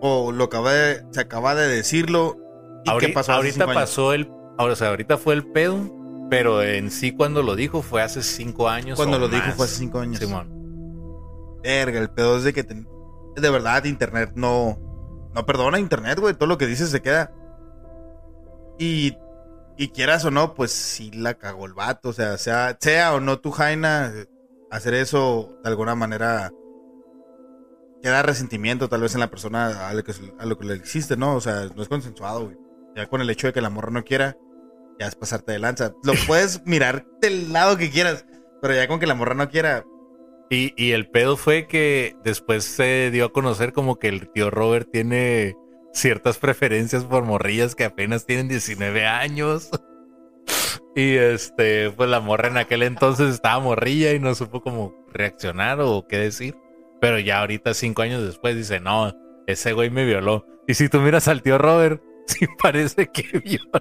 O 0.02 0.32
lo 0.32 0.45
acaba 0.45 0.74
de, 0.74 1.03
se 1.11 1.22
acaba 1.22 1.56
de 1.56 1.68
decirlo. 1.68 2.38
¿Y 2.86 2.98
qué 2.99 3.10
pasó 3.10 3.34
Ahorita 3.34 3.65
pasó 3.65 4.14
el. 4.14 4.32
Ahora, 4.57 4.74
o 4.74 4.76
sea, 4.76 4.90
ahorita 4.90 5.18
fue 5.18 5.34
el 5.34 5.45
pedo 5.45 5.98
pero 6.30 6.61
en 6.61 6.91
sí 6.91 7.11
cuando 7.14 7.41
lo 7.41 7.56
dijo 7.56 7.82
fue 7.82 8.02
hace 8.02 8.22
cinco 8.22 8.69
años. 8.69 8.98
Cuando 8.98 9.19
lo 9.19 9.30
dijo 9.30 9.52
fue 9.52 9.65
hace 9.65 9.76
cinco 9.76 9.99
años. 9.99 10.19
Simón. 10.19 10.49
Verga, 11.64 11.99
el 11.99 12.10
pedo 12.10 12.38
es 12.38 12.44
de 12.44 12.53
que 12.53 12.64
de 12.64 13.49
verdad 13.49 13.86
internet 13.86 14.32
no 14.36 14.78
no 15.34 15.45
perdona 15.45 15.80
internet, 15.80 16.19
güey, 16.19 16.34
todo 16.34 16.48
lo 16.48 16.57
que 16.57 16.68
dices 16.68 16.90
se 16.90 17.02
queda. 17.02 17.32
Y 18.78 19.15
y 19.78 19.90
quieras 19.90 20.26
o 20.26 20.32
no, 20.32 20.53
pues 20.53 20.72
sí 20.72 21.11
la 21.11 21.36
cagó 21.36 21.65
el 21.65 21.74
vato, 21.74 22.10
o 22.10 22.14
sea, 22.14 22.38
sea 22.38 22.78
sea 22.80 23.14
o 23.14 23.19
no 23.19 23.40
tu 23.40 23.52
Jaina 23.52 24.11
hacer 24.72 24.94
eso 24.95 25.57
de 25.64 25.69
alguna 25.69 25.95
manera 25.95 26.52
queda 28.08 28.24
resentimiento 28.24 28.88
tal 28.88 29.02
vez 29.02 29.16
en 29.16 29.20
la 29.20 29.30
persona 29.30 29.90
a 29.90 29.94
lo 29.94 30.02
que, 30.02 30.14
a 30.40 30.46
lo 30.46 30.58
que 30.58 30.66
le 30.66 30.76
existe, 30.76 31.18
¿no? 31.18 31.36
O 31.36 31.42
sea, 31.42 31.70
no 31.76 31.82
es 31.82 31.90
consensuado, 31.90 32.46
güey. 32.46 32.56
Ya 32.96 33.08
con 33.08 33.20
el 33.20 33.30
hecho 33.30 33.48
de 33.48 33.54
que 33.54 33.60
la 33.60 33.70
morra 33.70 33.92
no 33.92 34.06
quiera, 34.06 34.38
ya 34.98 35.08
es 35.08 35.16
pasarte 35.16 35.52
de 35.52 35.60
lanza. 35.60 35.94
Lo 36.04 36.14
puedes 36.26 36.66
mirar 36.66 37.06
del 37.22 37.52
lado 37.52 37.76
que 37.76 37.90
quieras, 37.90 38.26
pero 38.62 38.74
ya 38.74 38.88
con 38.88 39.02
que 39.02 39.08
la 39.08 39.14
morra 39.14 39.34
no 39.34 39.50
quiera. 39.50 39.84
Y, 40.50 40.74
y 40.82 40.94
el 40.94 41.10
pedo 41.10 41.36
fue 41.36 41.68
que 41.68 42.16
después 42.24 42.64
se 42.64 43.12
dio 43.12 43.26
a 43.26 43.34
conocer 43.34 43.74
como 43.74 44.00
que 44.00 44.08
el 44.08 44.30
tío 44.32 44.50
Robert 44.52 44.88
tiene 44.90 45.58
ciertas 45.92 46.38
preferencias 46.38 47.04
por 47.04 47.26
morrillas 47.26 47.76
que 47.76 47.84
apenas 47.84 48.26
tienen 48.26 48.48
19 48.48 49.06
años. 49.06 49.70
Y 50.96 51.16
este, 51.16 51.92
pues 51.92 52.10
la 52.10 52.22
morra 52.22 52.48
en 52.48 52.58
aquel 52.58 52.82
entonces 52.82 53.32
estaba 53.32 53.60
morrilla 53.60 54.14
y 54.14 54.20
no 54.20 54.34
supo 54.34 54.64
cómo 54.64 54.96
reaccionar 55.14 55.80
o 55.80 56.08
qué 56.08 56.18
decir. 56.18 56.56
Pero 57.02 57.19
ya 57.19 57.40
ahorita, 57.41 57.74
cinco 57.74 58.02
años 58.02 58.24
después, 58.26 58.56
dice, 58.56 58.80
no, 58.80 59.14
ese 59.45 59.74
güey 59.74 59.90
me 59.90 60.06
violó. 60.06 60.45
Y 60.68 60.74
si 60.74 60.90
tú 60.90 60.99
miras 60.99 61.28
al 61.28 61.41
tío 61.44 61.57
Robert, 61.57 62.02
sí 62.28 62.45
parece 62.61 63.07
que 63.11 63.40
violó. 63.40 63.72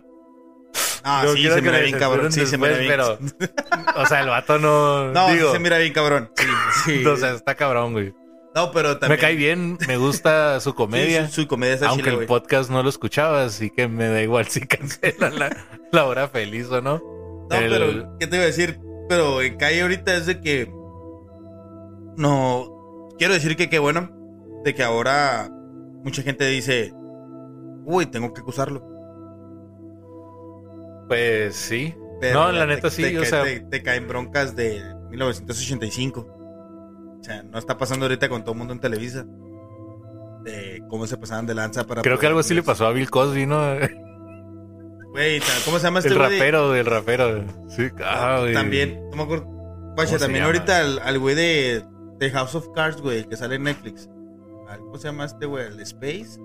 Ah, 1.09 1.23
No 1.25 1.33
sí, 1.35 1.49
se 1.49 1.63
mira 1.63 1.79
bien 1.79 1.99
cabrón. 1.99 2.33
Sí, 2.33 2.47
se 2.47 2.59
mira 2.59 2.77
bien. 2.77 2.89
Pero, 2.91 3.19
o 3.97 4.07
sea, 4.07 4.21
el 4.23 4.29
vato 4.29 4.59
no. 4.59 5.07
No, 5.13 5.29
sí 5.31 5.39
se 5.53 5.59
mira 5.61 5.79
bien 5.79 5.93
cabrón. 5.93 6.31
Sí, 6.37 6.47
sí. 6.85 7.07
O 7.07 7.17
sea, 7.17 7.31
está 7.33 7.55
cabrón, 7.55 7.93
güey. 7.93 8.13
no, 8.57 8.73
pero 8.73 8.99
también. 8.99 9.17
Me 9.17 9.21
cae 9.21 9.37
bien, 9.37 9.79
me 9.87 9.97
gusta 9.99 10.59
su 10.61 10.71
Sí, 10.71 10.77
comedia. 10.77 11.29
su, 11.29 11.43
su 11.43 11.49
comedia 11.49 11.75
está 11.75 11.89
aunque 11.91 12.11
el 12.11 12.27
podcast 12.27 12.71
no 12.71 12.83
lo 12.83 12.89
escuchaba, 12.89 13.45
así 13.45 13.71
que 13.71 13.87
me 13.87 14.09
da 14.09 14.21
igual 14.21 14.47
si 14.49 14.67
cancelan 14.67 15.39
la, 15.39 15.57
la 15.93 16.05
hora 16.07 16.27
feliz 16.29 16.69
o 16.71 16.81
no. 16.83 17.01
No, 17.51 17.57
el- 17.57 17.71
pero, 17.71 18.17
¿qué 18.19 18.27
te 18.27 18.37
iba 18.37 18.43
a 18.45 18.49
decir? 18.49 18.81
Pero 19.09 19.41
en 19.43 19.57
calle 19.57 19.83
ahorita 19.83 20.13
es 20.17 20.27
de 20.27 20.41
que. 20.41 20.69
No. 22.17 22.76
Quiero 23.19 23.35
decir 23.35 23.57
que 23.57 23.69
qué 23.69 23.79
bueno. 23.79 24.11
De 24.65 24.75
que 24.75 24.83
ahora 24.83 25.49
mucha 26.03 26.23
gente 26.23 26.47
dice. 26.47 26.93
Uy, 27.85 28.07
tengo 28.07 28.33
que 28.33 28.41
acusarlo. 28.41 28.85
Pues 31.09 31.55
sí. 31.55 31.95
Pero 32.21 32.41
No, 32.47 32.53
la 32.53 32.61
te- 32.67 32.75
neta 32.75 32.91
sí, 32.91 33.03
te 33.03 33.19
o 33.19 33.25
sea- 33.25 33.45
Te, 33.45 33.83
caen 33.83 34.09
broncas 34.09 34.57
de 34.57 34.83
1985. 35.11 36.21
O 37.21 37.23
sea, 37.23 37.43
no 37.43 37.59
está 37.59 37.77
pasando 37.79 38.07
ahorita 38.07 38.29
con 38.29 38.43
todo 38.43 38.53
el 38.53 38.59
mundo 38.59 38.73
en 38.73 38.81
Televisa. 38.81 39.25
De 40.45 40.83
cómo 40.89 41.07
se 41.07 41.17
pasaban 41.17 41.47
de 41.47 41.55
lanza 41.55 41.87
para. 41.87 42.03
Creo 42.03 42.19
que 42.19 42.27
algo 42.27 42.39
así 42.41 42.55
le 42.55 42.63
pasó 42.63 42.87
a 42.87 42.93
Bill 42.93 43.11
Cosby, 43.11 43.47
¿no? 43.47 43.61
Güey, 45.13 45.41
¿cómo 45.65 45.79
se 45.79 45.85
llama 45.85 45.99
este 46.01 46.11
el 46.11 46.19
rapero, 46.19 46.75
el 46.75 46.87
rapero. 46.87 47.45
Sí, 47.69 47.89
ah, 48.05 48.39
güey. 48.41 48.53
También, 48.53 49.01
no 49.11 49.17
me 49.17 49.23
acuerdo. 49.23 49.47
Guacha, 49.97 50.19
también 50.19 50.45
llama? 50.45 50.55
ahorita 50.59 50.81
al 51.05 51.19
güey 51.19 51.35
de, 51.35 51.83
de 52.19 52.31
House 52.31 52.55
of 52.55 52.69
Cards, 52.75 53.01
güey, 53.01 53.19
el 53.19 53.29
que 53.29 53.37
sale 53.37 53.57
en 53.57 53.65
Netflix. 53.65 54.09
¿Cómo 54.79 54.97
se 54.99 55.09
llama 55.09 55.25
este 55.25 55.47
güey? 55.47 55.67
¿El 55.67 55.81
Space? 55.81 56.39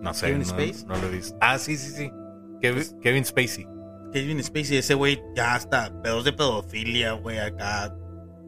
No 0.00 0.12
sé, 0.12 0.26
Kevin 0.26 0.38
no, 0.40 0.44
Space. 0.44 0.86
no 0.86 0.96
lo 0.96 1.06
he 1.06 1.10
visto. 1.10 1.36
Ah, 1.40 1.58
sí, 1.58 1.76
sí, 1.76 1.90
sí. 1.90 2.12
Kevin, 2.60 2.84
Kevin 3.00 3.24
Spacey. 3.24 3.66
Kevin 4.12 4.42
Spacey, 4.44 4.76
ese 4.78 4.94
güey 4.94 5.20
ya 5.34 5.54
hasta 5.54 5.90
pedos 6.02 6.24
de 6.24 6.32
pedofilia, 6.32 7.12
güey, 7.12 7.38
acá. 7.38 7.94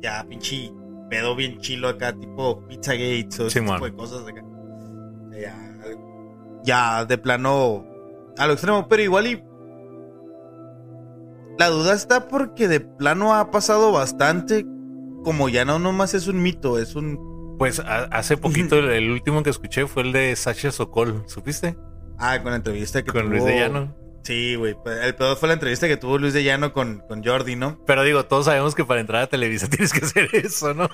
Ya 0.00 0.24
pinche 0.28 0.70
pedo 1.08 1.34
bien 1.34 1.58
chilo 1.58 1.88
acá, 1.88 2.12
tipo 2.12 2.66
Pizza 2.68 2.92
Gates 2.92 3.40
o 3.40 3.46
ese 3.46 3.60
Simón. 3.60 3.76
tipo 3.76 3.86
de 3.86 3.92
cosas 3.94 4.28
acá. 4.28 4.44
Ya, 5.32 5.74
ya 6.62 7.04
de 7.04 7.18
plano 7.18 7.84
a 8.36 8.46
lo 8.46 8.52
extremo, 8.52 8.86
pero 8.88 9.02
igual 9.02 9.26
y. 9.26 9.42
La 11.58 11.68
duda 11.68 11.94
está 11.94 12.28
porque 12.28 12.68
de 12.68 12.80
plano 12.80 13.34
ha 13.34 13.50
pasado 13.50 13.92
bastante. 13.92 14.66
Como 15.26 15.48
ya 15.48 15.64
no 15.64 15.80
nomás 15.80 16.14
es 16.14 16.28
un 16.28 16.40
mito, 16.40 16.78
es 16.78 16.94
un 16.94 17.56
Pues 17.58 17.80
a- 17.80 18.04
hace 18.04 18.36
poquito 18.36 18.78
el, 18.78 18.88
el 18.90 19.10
último 19.10 19.42
que 19.42 19.50
escuché 19.50 19.86
fue 19.88 20.04
el 20.04 20.12
de 20.12 20.36
Sasha 20.36 20.70
Sokol, 20.70 21.24
¿supiste? 21.26 21.76
Ah, 22.16 22.40
con 22.42 22.52
la 22.52 22.56
entrevista 22.58 23.02
que 23.02 23.10
Con 23.10 23.22
tuvo. 23.22 23.30
Luis 23.32 23.44
de 23.44 23.58
Llano. 23.58 23.96
Sí, 24.22 24.54
güey. 24.54 24.74
pues, 24.82 25.04
El 25.04 25.16
peor 25.16 25.36
fue 25.36 25.48
la 25.48 25.54
entrevista 25.54 25.88
que 25.88 25.96
tuvo 25.96 26.16
Luis 26.18 26.32
de 26.32 26.44
Llano 26.44 26.72
con, 26.72 27.00
con 27.08 27.24
Jordi, 27.24 27.56
¿no? 27.56 27.82
Pero 27.86 28.04
digo, 28.04 28.24
todos 28.26 28.44
sabemos 28.44 28.74
que 28.76 28.84
para 28.84 29.00
entrar 29.00 29.22
a 29.22 29.26
Televisa 29.26 29.66
tienes 29.70 29.92
que 29.92 30.04
hacer 30.06 30.28
eso, 30.32 30.72
¿no? 30.74 30.88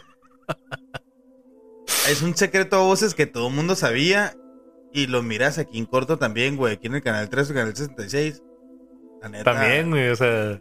Es 2.09 2.23
un 2.23 2.35
secreto 2.35 2.77
a 2.77 2.81
voces 2.81 3.15
que 3.15 3.27
todo 3.27 3.49
el 3.49 3.55
mundo 3.55 3.75
sabía. 3.77 4.35
Y 4.95 5.07
lo 5.07 5.23
miras 5.23 5.59
aquí 5.59 5.79
en 5.79 5.87
corto 5.87 6.19
también, 6.19 6.57
güey. 6.57 6.75
Aquí 6.75 6.87
en 6.87 6.95
el 6.97 7.03
canal 7.03 7.29
3 7.31 7.51
o 7.51 7.55
canal 7.55 7.75
66. 7.77 8.43
La 9.23 9.29
neta. 9.29 9.45
También, 9.53 9.91
güey, 9.91 10.09
o 10.11 10.17
sea, 10.17 10.61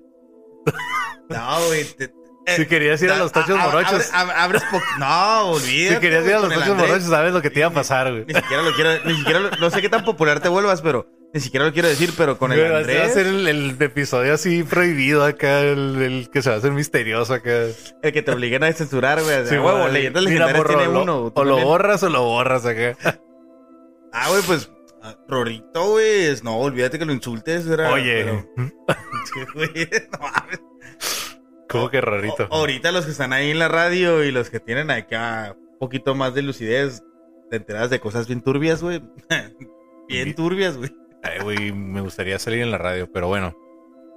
No, 1.30 1.66
güey. 1.68 1.84
te- 1.98 2.14
si 2.48 2.66
querías 2.66 3.02
ir 3.02 3.12
a 3.12 3.18
los 3.18 3.32
tachos 3.32 3.58
morochos, 3.58 4.12
abre- 4.12 4.32
ab- 4.32 4.34
abres 4.36 4.64
No, 5.00 5.52
olvídate. 5.52 5.96
si 5.96 6.02
querías 6.02 6.26
ir 6.26 6.34
a 6.34 6.40
los 6.40 6.50
tachos 6.50 6.68
Andrés. 6.70 6.90
morochos, 6.90 7.10
sabes 7.10 7.34
lo 7.34 7.42
que 7.42 7.50
te 7.50 7.60
iba 7.60 7.68
a 7.70 7.74
pasar, 7.74 8.12
güey. 8.12 8.26
Ni 8.26 8.34
siquiera 8.34 8.64
lo 8.64 8.74
quiero. 8.74 8.92
Ni 9.06 9.16
siquiera 9.18 9.40
lo- 9.40 9.52
no 9.52 9.70
sé 9.70 9.82
qué 9.82 9.90
tan 9.90 10.04
popular 10.04 10.40
te 10.40 10.50
vuelvas, 10.50 10.82
pero. 10.82 11.08
Ni 11.34 11.40
siquiera 11.40 11.66
lo 11.66 11.72
quiero 11.72 11.88
decir, 11.88 12.12
pero 12.18 12.38
con 12.38 12.52
el 12.52 12.60
este 12.60 12.72
va 12.72 12.76
a 12.78 12.82
Andrés. 12.82 13.14
ser 13.14 13.26
el, 13.28 13.78
episodio 13.80 14.34
así 14.34 14.64
prohibido 14.64 15.24
acá, 15.24 15.62
el, 15.62 16.30
que 16.34 16.42
se 16.42 16.50
va 16.50 16.56
a 16.56 16.60
hacer 16.60 16.72
misterioso 16.72 17.34
acá. 17.34 17.68
El 18.02 18.12
que 18.12 18.22
te 18.22 18.32
obliguen 18.32 18.66
a 18.66 18.74
censurar, 18.74 19.22
güey. 19.24 19.48
Sí, 19.48 19.56
huevo, 19.58 19.88
leyendas 19.88 20.24
legendarias 20.24 20.66
tiene 20.66 20.88
uno. 20.90 21.32
O 21.34 21.44
lo 21.46 21.58
borras 21.60 22.04
o 22.04 22.10
lo 22.10 22.24
borras 22.24 22.66
acá. 22.66 22.98
Ah, 24.12 24.28
güey, 24.28 24.42
pues. 24.42 24.70
ah, 25.02 25.16
Rorito, 25.30 25.92
güey. 25.92 26.36
No, 26.44 26.58
olvídate 26.58 27.00
que 27.00 27.06
lo 27.06 27.14
insultes. 27.14 27.66
Era, 27.66 27.92
Oye, 27.92 28.26
pero- 28.26 28.50
Sí, 29.34 29.40
güey, 29.54 29.90
no 30.12 30.20
mames. 30.20 30.60
¿Cómo 31.72 31.90
que 31.90 32.02
rarito? 32.02 32.48
O- 32.50 32.56
ahorita 32.58 32.92
los 32.92 33.06
que 33.06 33.12
están 33.12 33.34
ahí 33.34 33.52
en 33.52 33.60
la 33.60 33.68
radio 33.68 34.24
y 34.24 34.32
los 34.32 34.50
que 34.50 34.60
tienen 34.60 34.92
acá 34.92 35.56
un 35.58 35.78
poquito 35.80 36.14
más 36.16 36.34
de 36.34 36.42
lucidez, 36.44 37.04
te 37.50 37.58
enteras 37.58 37.90
de 37.90 38.00
cosas 38.00 38.28
bien 38.28 38.42
turbias, 38.42 38.82
güey. 38.84 39.02
bien 40.08 40.36
turbias, 40.36 40.78
güey. 40.78 40.92
Ay, 41.24 41.40
güey, 41.44 41.72
me 41.72 42.02
gustaría 42.02 42.40
salir 42.40 42.62
en 42.62 42.72
la 42.72 42.78
radio, 42.78 43.12
pero 43.12 43.28
bueno. 43.28 43.56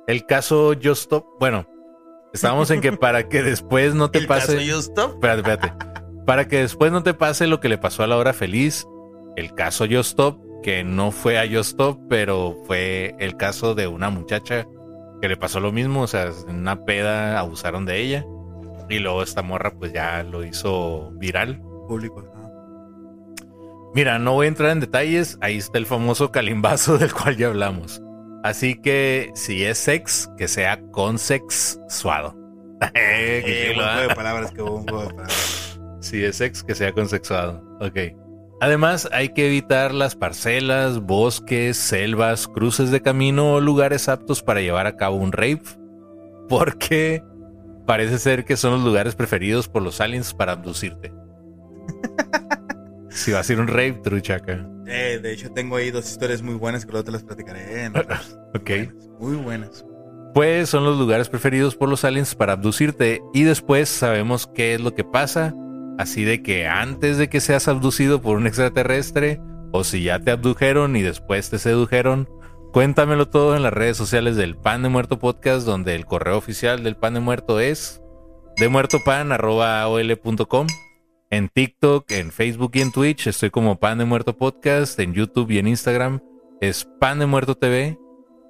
El 0.07 0.27
caso 0.27 0.73
Just 0.75 1.03
Stop, 1.03 1.25
bueno, 1.41 1.67
estábamos 2.33 2.71
en 2.71 2.81
que 2.81 2.93
para 2.97 3.29
que 3.29 3.43
después 3.43 3.95
no 3.95 4.11
te 4.11 4.19
El 4.19 4.27
pase. 4.27 4.57
caso 4.57 4.67
Just 4.77 4.89
Stop. 4.91 5.15
Espérate, 5.15 5.41
espérate. 5.51 5.73
Para 6.27 6.49
que 6.49 6.59
después 6.59 6.93
no 6.93 7.03
te 7.03 7.15
pase 7.15 7.47
lo 7.47 7.61
que 7.61 7.69
le 7.69 7.79
pasó 7.79 8.03
a 8.03 8.07
la 8.07 8.17
hora 8.17 8.33
feliz, 8.33 8.87
el 9.37 9.55
caso 9.55 9.85
Just 9.85 10.11
Stop, 10.11 10.41
que 10.63 10.85
no 10.85 11.11
fue 11.11 11.39
a 11.39 11.43
Just 11.47 11.71
Stop, 11.73 12.01
pero 12.09 12.57
fue 12.67 13.15
el 13.19 13.37
caso 13.37 13.75
de 13.75 13.87
una 13.87 14.09
muchacha 14.11 14.67
que 15.25 15.29
le 15.31 15.37
pasó 15.39 15.59
lo 15.59 15.73
mismo, 15.73 16.03
o 16.03 16.07
sea, 16.07 16.31
en 16.49 16.57
una 16.57 16.85
peda 16.85 17.39
abusaron 17.39 17.87
de 17.87 17.99
ella. 17.99 18.27
Y 18.91 18.99
luego 18.99 19.23
esta 19.23 19.41
morra 19.41 19.71
pues 19.71 19.91
ya 19.91 20.23
lo 20.23 20.45
hizo 20.45 21.13
viral. 21.15 21.63
Público. 21.89 22.31
Mira, 23.95 24.19
no 24.19 24.35
voy 24.35 24.45
a 24.45 24.49
entrar 24.49 24.73
en 24.73 24.81
detalles, 24.81 25.39
ahí 25.41 25.57
está 25.57 25.79
el 25.79 25.87
famoso 25.87 26.31
calimbazo 26.31 26.99
del 26.99 27.15
cual 27.15 27.39
ya 27.39 27.47
hablamos. 27.47 28.03
Así 28.43 28.79
que 28.79 29.31
si 29.35 29.65
es 29.65 29.79
sex, 29.79 30.29
que 30.37 30.47
sea. 30.47 30.79
Eh, 32.95 33.43
qué 33.47 33.71
Eh, 33.71 33.71
chilo, 33.71 33.83
buen 33.83 33.95
juego 33.95 34.09
de 34.09 34.15
palabras, 34.15 34.53
que 34.53 34.61
buen 34.61 34.83
juego 34.83 35.03
de 35.05 35.09
palabras. 35.09 35.81
Si 36.01 36.23
es 36.23 36.37
sex, 36.37 36.63
que 36.63 36.75
sea 36.75 36.93
consexuado. 36.93 37.65
Ok. 37.81 37.97
Además, 38.65 39.11
hay 39.13 39.29
que 39.29 39.47
evitar 39.47 39.93
las 39.93 40.17
parcelas, 40.17 41.01
bosques, 41.01 41.77
selvas, 41.77 42.49
cruces 42.49 42.91
de 42.91 43.03
camino 43.03 43.53
o 43.53 43.61
lugares 43.61 44.09
aptos 44.09 44.43
para 44.43 44.63
llevar 44.63 44.87
a 44.87 44.97
cabo 44.97 45.17
un 45.17 45.33
rave, 45.33 45.61
porque 46.49 47.23
parece 47.87 48.19
ser 48.19 48.47
que 48.47 48.57
son 48.57 48.73
los 48.73 48.83
lugares 48.83 49.17
preferidos 49.17 49.69
por 49.69 49.83
los 49.83 50.01
aliens 50.01 50.33
para 50.33 50.53
abducirte. 50.53 51.13
si 53.11 53.33
va 53.33 53.41
a 53.41 53.45
ser 53.45 53.61
un 53.61 53.69
rave, 53.69 54.01
truchaca. 54.03 54.67
Eh, 54.87 55.21
de 55.23 55.35
hecho, 55.35 55.53
tengo 55.53 55.77
ahí 55.77 55.91
dos 55.91 56.11
historias 56.11 56.41
muy 56.41 56.55
buenas 56.55 56.87
que 56.87 56.93
luego 56.93 57.05
te 57.05 57.13
las 57.13 57.23
platicaré. 57.23 57.91
¿no? 57.91 58.01
Ok. 58.55 58.71
Buenas, 58.71 58.95
Muy 59.21 59.37
buenas. 59.37 59.85
Pues 60.33 60.71
son 60.71 60.85
los 60.85 60.99
lugares 60.99 61.29
preferidos 61.29 61.77
por 61.77 61.91
los 61.91 62.03
aliens 62.03 62.35
para 62.35 62.55
abducirte 62.55 63.21
y 63.35 63.43
después 63.43 63.91
sabemos 63.91 64.47
qué 64.55 64.73
es 64.73 64.81
lo 64.81 64.95
que 64.95 65.05
pasa. 65.05 65.55
Así 65.99 66.25
de 66.25 66.43
que 66.43 66.67
antes 66.67 67.19
de 67.19 67.29
que 67.29 67.41
seas 67.41 67.69
abducido 67.69 68.21
por 68.21 68.37
un 68.37 68.47
extraterrestre 68.47 69.41
o 69.73 69.85
si 69.85 70.05
ya 70.05 70.19
te 70.19 70.31
abdujeron 70.31 70.97
y 70.97 71.03
después 71.03 71.51
te 71.51 71.59
sedujeron, 71.59 72.29
cuéntamelo 72.73 73.29
todo 73.29 73.57
en 73.57 73.63
las 73.63 73.73
redes 73.73 73.97
sociales 73.97 74.37
del 74.37 74.57
Pan 74.57 74.83
de 74.83 74.89
Muerto 74.89 75.19
Podcast 75.19 75.65
donde 75.65 75.95
el 75.95 76.07
correo 76.07 76.37
oficial 76.37 76.83
del 76.83 76.97
Pan 76.97 77.15
de 77.15 77.21
Muerto 77.21 77.61
es 77.61 78.03
demuertopan.com 78.57 80.67
en 81.31 81.49
TikTok, 81.49 82.11
en 82.11 82.31
Facebook 82.31 82.73
y 82.75 82.81
en 82.81 82.93
Twitch 82.93 83.29
estoy 83.29 83.51
como 83.51 83.79
Pan 83.79 83.99
de 83.99 84.05
Muerto 84.05 84.37
Podcast, 84.37 84.99
en 84.99 85.15
YouTube 85.15 85.51
y 85.53 85.59
en 85.59 85.69
Instagram 85.69 86.21
es 86.61 86.89
Pan 87.01 87.21
de 87.21 87.27
Muerto 87.27 87.57
TV 87.57 87.99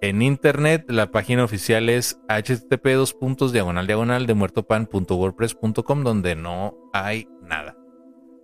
en 0.05 0.21
internet, 0.21 0.85
la 0.89 1.11
página 1.11 1.45
oficial 1.45 1.89
es 1.89 2.21
http 2.29 2.95
dos 2.95 3.15
puntos 3.15 3.55
diagonal 3.55 3.87
diagonal 3.87 4.27
de 4.27 4.35
muertopan.wordpress.com 4.35 6.05
donde 6.05 6.37
no 6.37 6.75
hay 6.93 7.27
nada. 7.45 7.77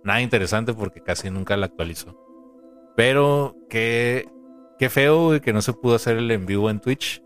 Nada 0.03 0.21
interesante 0.21 0.73
porque 0.73 1.01
casi 1.01 1.29
nunca 1.29 1.57
la 1.57 1.67
actualizo. 1.67 2.17
Pero 2.95 3.55
qué, 3.69 4.27
qué 4.79 4.89
feo 4.89 5.25
güey, 5.25 5.41
que 5.41 5.53
no 5.53 5.61
se 5.61 5.73
pudo 5.73 5.95
hacer 5.95 6.17
el 6.17 6.31
en 6.31 6.45
vivo 6.45 6.69
en 6.69 6.79
Twitch. 6.79 7.23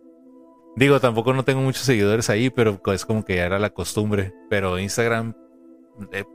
Digo, 0.75 0.99
tampoco 0.99 1.33
no 1.33 1.45
tengo 1.45 1.61
muchos 1.61 1.83
seguidores 1.83 2.29
ahí, 2.29 2.49
pero 2.49 2.81
es 2.93 3.05
como 3.05 3.23
que 3.23 3.37
ya 3.37 3.45
era 3.45 3.59
la 3.59 3.69
costumbre. 3.69 4.33
Pero 4.49 4.77
Instagram, 4.77 5.33
eh, 6.11 6.25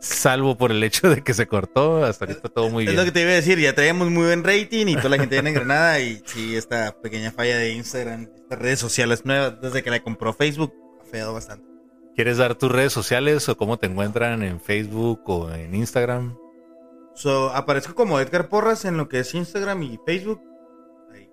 salvo 0.00 0.56
por 0.56 0.72
el 0.72 0.82
hecho 0.82 1.08
de 1.08 1.22
que 1.22 1.32
se 1.32 1.46
cortó, 1.46 2.04
hasta 2.04 2.24
ahorita 2.24 2.48
todo 2.48 2.70
muy 2.70 2.84
es 2.84 2.90
bien. 2.90 2.96
lo 2.98 3.04
que 3.04 3.12
te 3.12 3.22
iba 3.22 3.30
a 3.30 3.34
decir, 3.34 3.58
ya 3.58 3.74
traíamos 3.74 4.10
muy 4.10 4.24
buen 4.24 4.42
rating 4.42 4.86
y 4.88 4.96
toda 4.96 5.10
la 5.10 5.18
gente 5.18 5.36
viene 5.36 5.50
en 5.50 5.54
Granada 5.54 6.00
y 6.00 6.20
sí, 6.26 6.56
esta 6.56 7.00
pequeña 7.00 7.30
falla 7.30 7.56
de 7.56 7.72
Instagram, 7.72 8.28
estas 8.34 8.58
redes 8.58 8.80
sociales 8.80 9.24
nuevas, 9.24 9.60
desde 9.60 9.82
que 9.82 9.90
la 9.90 10.02
compró 10.02 10.32
Facebook, 10.32 10.74
ha 11.00 11.04
fallado 11.04 11.32
bastante. 11.34 11.73
¿Quieres 12.14 12.38
dar 12.38 12.54
tus 12.54 12.70
redes 12.70 12.92
sociales 12.92 13.48
o 13.48 13.56
cómo 13.56 13.76
te 13.76 13.86
encuentran 13.86 14.42
en 14.44 14.60
Facebook 14.60 15.22
o 15.26 15.50
en 15.50 15.74
Instagram? 15.74 16.36
So, 17.14 17.50
aparezco 17.50 17.94
como 17.94 18.20
Edgar 18.20 18.48
Porras 18.48 18.84
en 18.84 18.96
lo 18.96 19.08
que 19.08 19.20
es 19.20 19.34
Instagram 19.34 19.82
y 19.82 19.98
Facebook. 20.06 20.40
Ahí. 21.12 21.28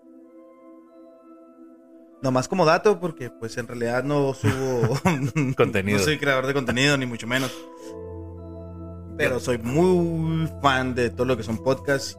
Nomás 2.23 2.47
como 2.47 2.65
dato, 2.65 2.99
porque 2.99 3.29
pues 3.29 3.57
en 3.57 3.67
realidad 3.67 4.03
no 4.03 4.33
subo 4.33 4.99
Contenido. 5.55 5.99
No 5.99 6.03
soy 6.03 6.17
creador 6.17 6.47
de 6.47 6.53
contenido, 6.53 6.97
ni 6.97 7.05
mucho 7.05 7.27
menos. 7.27 7.51
Pero 9.17 9.39
soy 9.39 9.59
muy 9.59 10.49
fan 10.63 10.95
de 10.95 11.11
todo 11.11 11.25
lo 11.25 11.37
que 11.37 11.43
son 11.43 11.63
podcasts 11.63 12.17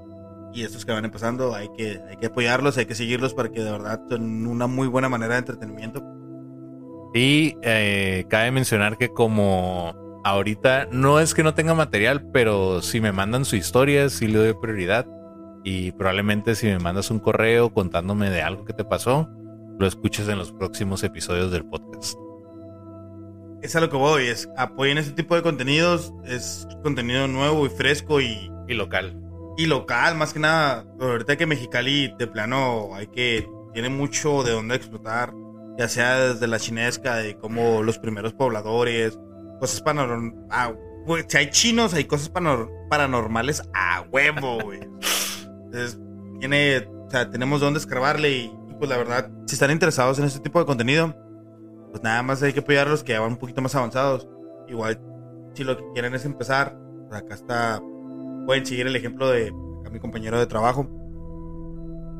Y 0.52 0.62
estos 0.62 0.84
que 0.84 0.93
van 0.93 1.05
empezando, 1.05 1.52
hay 1.52 1.68
que, 1.76 2.01
hay 2.09 2.16
que 2.16 2.26
apoyarlos, 2.26 2.78
hay 2.78 2.86
que 2.86 2.94
seguirlos 2.94 3.34
para 3.34 3.51
que 3.51 3.60
de 3.60 3.72
verdad 3.72 4.01
son 4.09 4.47
una 4.47 4.68
muy 4.68 4.86
buena 4.86 5.09
manera 5.09 5.34
de 5.34 5.40
entretenimiento. 5.40 6.22
Y 7.14 7.56
eh, 7.62 8.24
cabe 8.28 8.51
mencionar 8.51 8.97
que 8.97 9.10
como 9.10 9.94
ahorita 10.24 10.89
no 10.90 11.20
es 11.20 11.34
que 11.34 11.43
no 11.43 11.55
tenga 11.55 11.74
material, 11.74 12.30
pero 12.32 12.80
si 12.80 13.01
me 13.01 13.12
mandan 13.12 13.44
su 13.44 13.56
historia, 13.56 14.09
sí 14.09 14.28
le 14.28 14.39
doy 14.39 14.55
prioridad. 14.55 15.06
Y 15.64 15.93
probablemente 15.93 16.55
si 16.55 16.66
me 16.66 16.78
mandas 16.78 17.10
un 17.10 17.20
correo 17.20 17.72
contándome 17.72 18.30
de 18.30 18.43
algo 18.43 18.64
que 18.64 18.72
te 18.72 18.84
pasó, 18.84 19.28
lo 19.78 19.86
escuches 19.86 20.28
en 20.28 20.39
los 20.39 20.52
próximos 20.52 21.02
episodios 21.05 21.52
del 21.52 21.64
podcast. 21.64 22.18
Es 23.62 23.76
a 23.76 23.80
lo 23.80 23.90
que 23.90 23.97
voy, 23.97 24.26
es 24.26 24.48
apoyen 24.56 24.98
este 24.98 25.12
tipo 25.12 25.36
de 25.36 25.43
contenidos, 25.43 26.12
es 26.24 26.66
contenido 26.82 27.28
nuevo 27.28 27.64
y 27.66 27.68
fresco 27.68 28.20
y, 28.20 28.51
Y 28.66 28.74
local. 28.74 29.16
y 29.56 29.66
local, 29.66 30.16
más 30.16 30.32
que 30.32 30.40
nada. 30.40 30.84
Ahorita 30.98 31.36
que 31.36 31.47
Mexicali, 31.47 32.12
de 32.18 32.26
plano, 32.26 32.90
hay 32.94 33.06
que, 33.06 33.47
tiene 33.72 33.89
mucho 33.89 34.43
de 34.43 34.51
dónde 34.51 34.74
explotar, 34.74 35.32
ya 35.82 35.88
sea 35.88 36.28
desde 36.28 36.46
la 36.46 36.60
chinesca, 36.60 37.16
de 37.16 37.36
como 37.36 37.82
los 37.82 37.98
primeros 37.98 38.32
pobladores, 38.34 39.18
cosas 39.59 39.80
paranormales. 39.80 40.38
Ah, 40.48 40.72
si 41.26 41.36
hay 41.36 41.50
chinos, 41.50 41.92
hay 41.92 42.04
cosas 42.04 42.30
paranormales 42.88 43.68
a 43.74 44.04
huevo, 44.12 44.60
güey. 44.62 44.78
Entonces, 45.64 45.98
tiene, 46.38 46.88
tenemos 47.32 47.60
dónde 47.60 47.80
escarbarle 47.80 48.30
y, 48.30 48.56
pues 48.78 48.88
la 48.88 48.96
verdad, 48.96 49.28
si 49.46 49.56
están 49.56 49.72
interesados 49.72 50.20
en 50.20 50.26
este 50.26 50.38
tipo 50.38 50.60
de 50.60 50.66
contenido, 50.66 51.16
pues 51.90 52.00
nada 52.04 52.22
más 52.22 52.40
hay 52.44 52.52
que 52.52 52.60
apoyar 52.60 52.86
a 52.86 52.90
los 52.90 53.02
que 53.02 53.18
van 53.18 53.32
un 53.32 53.38
poquito 53.38 53.60
más 53.60 53.74
avanzados. 53.74 54.28
Igual, 54.68 55.00
si 55.54 55.64
lo 55.64 55.76
que 55.76 55.82
quieren 55.94 56.14
es 56.14 56.24
empezar, 56.24 56.78
pues 57.09 57.20
acá 57.20 57.34
está, 57.34 57.82
pueden 58.46 58.64
seguir 58.64 58.86
el 58.86 58.94
ejemplo 58.94 59.28
de 59.28 59.48
acá 59.80 59.90
mi 59.90 59.98
compañero 59.98 60.38
de 60.38 60.46
trabajo. 60.46 60.88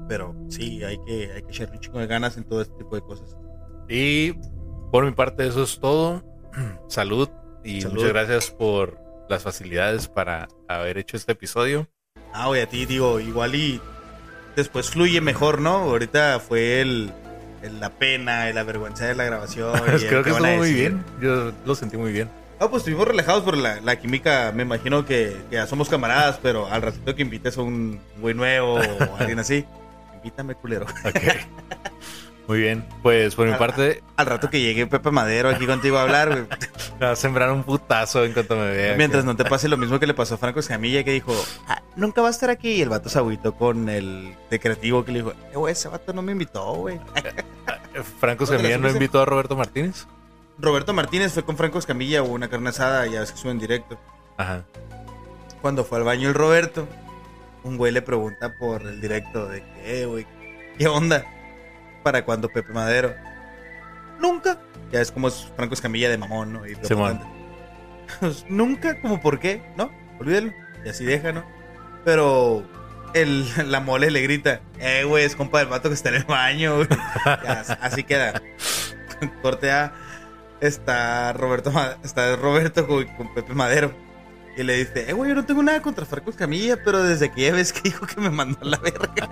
Pero 0.09 0.35
sí, 0.49 0.83
hay 0.83 0.99
que, 1.07 1.31
hay 1.33 1.43
que 1.43 1.51
echarle 1.51 1.77
un 1.77 1.81
chingo 1.81 2.01
de 2.01 2.09
ganas 2.09 2.37
en 2.37 2.43
todo 2.43 2.61
este 2.61 2.75
tipo 2.77 2.97
de 2.97 3.03
cosas. 3.03 3.37
Y 3.95 4.33
por 4.91 5.05
mi 5.05 5.13
parte 5.13 5.47
eso 5.47 5.63
es 5.65 5.79
todo. 5.79 6.23
Salud 6.89 7.29
y 7.65 7.83
Salud. 7.83 7.95
muchas 7.95 8.09
gracias 8.11 8.51
por 8.51 8.99
las 9.29 9.43
facilidades 9.43 10.09
para 10.09 10.49
haber 10.69 10.99
hecho 10.99 11.17
este 11.17 11.33
episodio. 11.33 11.89
Ah, 12.33 12.47
güey, 12.49 12.63
a 12.63 12.67
ti 12.69 12.87
digo, 12.87 13.21
igual 13.21 13.55
y 13.55 13.81
después 14.57 14.91
fluye 14.91 15.21
mejor, 15.21 15.61
¿no? 15.61 15.75
Ahorita 15.77 16.41
fue 16.41 16.81
el, 16.81 17.13
el- 17.63 17.81
la 17.81 17.91
pena, 17.91 18.51
la 18.53 18.63
vergüenza 18.63 19.07
de 19.07 19.15
la 19.15 19.25
grabación. 19.25 19.73
y 19.89 19.91
el 20.03 20.07
Creo 20.09 20.23
que 20.23 20.31
estuvo 20.31 20.47
muy 20.57 20.73
bien. 20.73 21.05
Yo 21.21 21.53
lo 21.65 21.75
sentí 21.75 21.97
muy 21.97 22.13
bien. 22.13 22.31
Ah, 22.59 22.69
pues 22.71 22.81
estuvimos 22.83 23.09
relajados 23.09 23.43
por 23.43 23.57
la, 23.57 23.81
la 23.81 23.97
química. 23.99 24.53
Me 24.55 24.63
imagino 24.63 25.05
que, 25.05 25.37
que 25.51 25.57
ya 25.57 25.67
somos 25.67 25.89
camaradas, 25.89 26.39
pero 26.43 26.69
al 26.69 26.81
ratito 26.83 27.15
que 27.15 27.23
invites 27.23 27.59
a 27.59 27.63
un 27.63 28.01
güey 28.21 28.35
nuevo 28.35 28.75
o 28.77 29.17
alguien 29.19 29.39
así, 29.41 29.65
invítame, 30.17 30.55
culero. 30.55 30.87
Ok. 31.05 31.17
Muy 32.49 32.59
bien. 32.61 32.85
Pues 33.03 33.35
por 33.37 33.47
mi 33.47 33.53
Al- 33.53 33.59
parte, 33.59 34.03
Al 34.17 34.27
rato 34.27 34.51
que 34.51 34.61
llegue 34.61 34.87
Pepe 34.87 35.11
Madero 35.11 35.49
aquí 35.49 35.65
contigo 35.67 35.97
a 35.99 36.03
hablar, 36.03 36.29
güey. 36.31 36.43
me 37.01 37.07
va 37.07 37.13
a 37.13 37.17
sembrar 37.17 37.53
un 37.53 37.63
putazo 37.63 38.25
en 38.25 38.33
cuanto 38.33 38.57
me 38.57 38.71
vea. 38.71 38.97
Mientras 38.97 39.25
no 39.25 39.37
te 39.37 39.45
pase 39.45 39.69
lo 39.69 39.77
mismo 39.77 39.99
que 40.01 40.07
le 40.07 40.15
pasó 40.15 40.35
a 40.35 40.39
Franco 40.39 40.59
Escamilla, 40.61 41.05
que 41.05 41.13
dijo, 41.13 41.33
"Ah, 41.69 41.83
nunca 41.97 42.21
va 42.21 42.29
a 42.29 42.31
estar 42.33 42.51
aquí. 42.51 42.73
Y 42.73 42.83
el 42.83 42.89
vato 42.89 43.09
se 43.09 43.19
agüitó 43.19 43.55
con 43.55 43.89
el 43.89 44.35
de 44.51 44.59
creativo 44.61 45.05
que 45.05 45.13
le 45.13 45.19
dijo, 45.21 45.33
eh, 45.33 45.57
güey, 45.57 45.73
ese 45.73 45.89
vato 45.89 46.13
no 46.13 46.21
me 46.23 46.33
invitó, 46.33 46.75
güey. 46.75 46.99
Franco 48.21 48.45
¿No 48.45 48.51
te 48.51 48.55
la 48.55 48.59
Escamilla 48.69 48.79
no 48.79 48.91
invitó 48.91 49.21
a 49.21 49.25
Roberto 49.25 49.57
Martínez. 49.57 50.07
Roberto 50.59 50.93
Martínez 50.93 51.33
fue 51.33 51.45
con 51.45 51.57
Franco 51.57 51.79
Escamilla, 51.79 52.23
hubo 52.23 52.33
una 52.35 52.49
carne 52.49 52.71
asada, 52.71 53.07
ya 53.07 53.21
ves 53.21 53.33
que 53.33 53.39
sube 53.39 53.53
en 53.53 53.59
directo. 53.59 53.99
Ajá. 54.37 54.65
Cuando 55.61 55.85
fue 55.85 55.99
al 55.99 56.05
baño 56.05 56.29
el 56.29 56.35
Roberto, 56.35 56.89
un 57.65 57.77
güey 57.77 57.93
le 57.93 58.03
pregunta 58.03 58.53
por 58.59 58.83
el 58.83 59.01
directo 59.01 59.47
de 59.47 59.63
eh, 59.85 60.07
güey, 60.07 60.27
¿qué 60.79 60.89
onda? 60.89 61.25
¿Para 62.03 62.25
cuando 62.25 62.49
Pepe 62.49 62.73
Madero? 62.73 63.15
Nunca. 64.21 64.59
Ya 64.91 65.01
es 65.01 65.11
como 65.11 65.31
Franco 65.31 65.75
Escamilla 65.75 66.09
de 66.09 66.19
mamón, 66.19 66.53
¿no? 66.53 66.67
Y. 66.67 66.75
Pues, 66.77 68.45
Nunca, 68.49 69.01
como 69.01 69.21
por 69.21 69.39
qué, 69.39 69.63
¿no? 69.77 69.91
Olvídalo. 70.21 70.53
Y 70.85 70.89
así 70.89 71.05
deja, 71.05 71.33
¿no? 71.33 71.45
Pero 72.05 72.65
el, 73.15 73.47
la 73.71 73.81
mole 73.81 74.11
le 74.11 74.21
grita, 74.23 74.61
eh, 74.79 75.05
güey, 75.05 75.25
es 75.25 75.37
compa 75.37 75.61
del 75.61 75.69
vato 75.69 75.89
que 75.89 75.95
está 75.95 76.09
en 76.11 76.17
el 76.17 76.25
baño, 76.25 76.77
güey. 76.77 76.89
Así 77.81 78.05
queda. 78.05 78.43
Corte 79.41 79.71
A. 79.71 79.93
Está 80.61 81.33
Roberto, 81.33 81.73
está 82.05 82.37
Roberto 82.37 82.87
con, 82.87 83.05
con 83.17 83.35
Pepe 83.35 83.55
Madero. 83.55 83.93
Y 84.57 84.63
le 84.63 84.77
dice, 84.77 85.09
eh, 85.09 85.13
güey, 85.13 85.31
yo 85.31 85.35
no 85.35 85.45
tengo 85.45 85.63
nada 85.63 85.81
contra 85.81 86.05
Franco 86.05 86.31
Escamilla, 86.31 86.79
pero 86.85 87.03
desde 87.03 87.33
que 87.33 87.43
ya 87.43 87.53
ves 87.53 87.73
que 87.73 87.81
dijo 87.83 88.07
que 88.07 88.21
me 88.21 88.31
mandó 88.31 88.59
a 88.61 88.65
la 88.67 88.77
verga. 88.79 89.29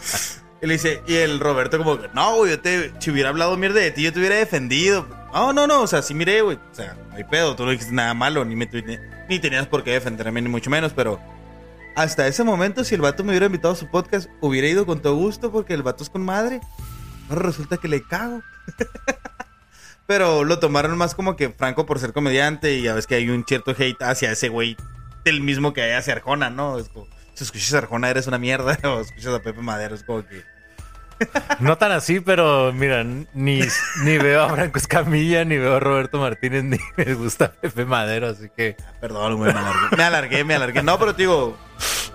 y 0.62 0.66
le 0.66 0.74
dice, 0.74 1.02
y 1.06 1.14
el 1.14 1.38
Roberto 1.38 1.78
como 1.78 1.98
no, 2.14 2.36
güey, 2.36 2.52
yo 2.52 2.60
te, 2.60 2.92
si 2.98 3.10
hubiera 3.10 3.28
hablado 3.28 3.56
mierda 3.56 3.80
de 3.80 3.90
ti, 3.90 4.02
yo 4.02 4.12
te 4.12 4.18
hubiera 4.18 4.36
defendido. 4.36 5.06
No, 5.32 5.52
no, 5.52 5.66
no, 5.66 5.82
o 5.82 5.86
sea, 5.86 6.00
sí 6.00 6.14
miré, 6.14 6.40
güey. 6.40 6.56
O 6.56 6.74
sea, 6.74 6.96
no 7.10 7.16
hay 7.16 7.24
pedo, 7.24 7.54
tú 7.54 7.64
no 7.64 7.70
dijiste 7.70 7.92
nada 7.92 8.14
malo, 8.14 8.44
ni, 8.44 8.56
me, 8.56 8.68
ni, 9.28 9.38
tenías 9.38 9.66
por 9.66 9.84
qué 9.84 9.92
defenderme, 9.92 10.40
ni 10.40 10.48
mucho 10.48 10.70
menos, 10.70 10.92
pero 10.94 11.20
hasta 11.94 12.26
ese 12.26 12.42
momento, 12.42 12.84
si 12.84 12.94
el 12.94 13.02
vato 13.02 13.22
me 13.22 13.30
hubiera 13.30 13.46
invitado 13.46 13.74
a 13.74 13.76
su 13.76 13.90
podcast, 13.90 14.30
hubiera 14.40 14.66
ido 14.66 14.86
con 14.86 15.00
todo 15.00 15.16
gusto 15.16 15.52
porque 15.52 15.74
el 15.74 15.82
vato 15.82 16.02
es 16.02 16.10
con 16.10 16.24
madre. 16.24 16.60
Ahora 17.28 17.42
resulta 17.42 17.76
que 17.76 17.88
le 17.88 18.02
cago. 18.02 18.42
Pero 20.06 20.44
lo 20.44 20.60
tomaron 20.60 20.96
más 20.96 21.16
como 21.16 21.34
que 21.34 21.50
Franco 21.50 21.84
por 21.84 21.98
ser 21.98 22.12
comediante 22.12 22.74
y 22.74 22.82
ya 22.82 22.94
ves 22.94 23.08
que 23.08 23.16
hay 23.16 23.28
un 23.28 23.44
cierto 23.44 23.72
hate 23.76 24.00
hacia 24.02 24.30
ese 24.30 24.48
güey 24.48 24.76
del 25.24 25.40
mismo 25.40 25.72
que 25.72 25.82
hay 25.82 25.92
hacia 25.92 26.12
Arjona, 26.12 26.48
¿no? 26.48 26.78
Es 26.78 26.88
como, 26.88 27.08
si 27.36 27.44
escuchas 27.44 27.74
a 27.74 27.78
Arjona 27.78 28.10
eres 28.10 28.26
una 28.26 28.38
mierda 28.38 28.78
o 28.84 29.00
escuchas 29.00 29.34
a 29.34 29.40
Pepe 29.42 29.60
Madero 29.62 29.94
es 29.94 30.02
como 30.02 30.26
que... 30.26 30.42
No 31.60 31.78
tan 31.78 31.92
así, 31.92 32.20
pero 32.20 32.72
mira, 32.74 33.02
ni, 33.04 33.60
ni 34.02 34.18
veo 34.18 34.42
a 34.42 34.50
Franco 34.50 34.78
Escamilla, 34.78 35.44
ni 35.46 35.56
veo 35.56 35.76
a 35.76 35.80
Roberto 35.80 36.18
Martínez, 36.18 36.64
ni 36.64 36.78
me 36.96 37.14
gusta 37.14 37.52
Pepe 37.52 37.84
Madero, 37.86 38.28
así 38.28 38.50
que. 38.54 38.76
ah, 38.86 38.92
Perdón, 39.00 39.36
güey, 39.36 39.52
me 39.52 39.58
alargué, 39.58 39.96
me 39.96 40.02
alargué, 40.04 40.44
me 40.44 40.54
alargué. 40.56 40.82
No, 40.82 40.98
pero 40.98 41.14
te 41.14 41.22
digo, 41.22 41.56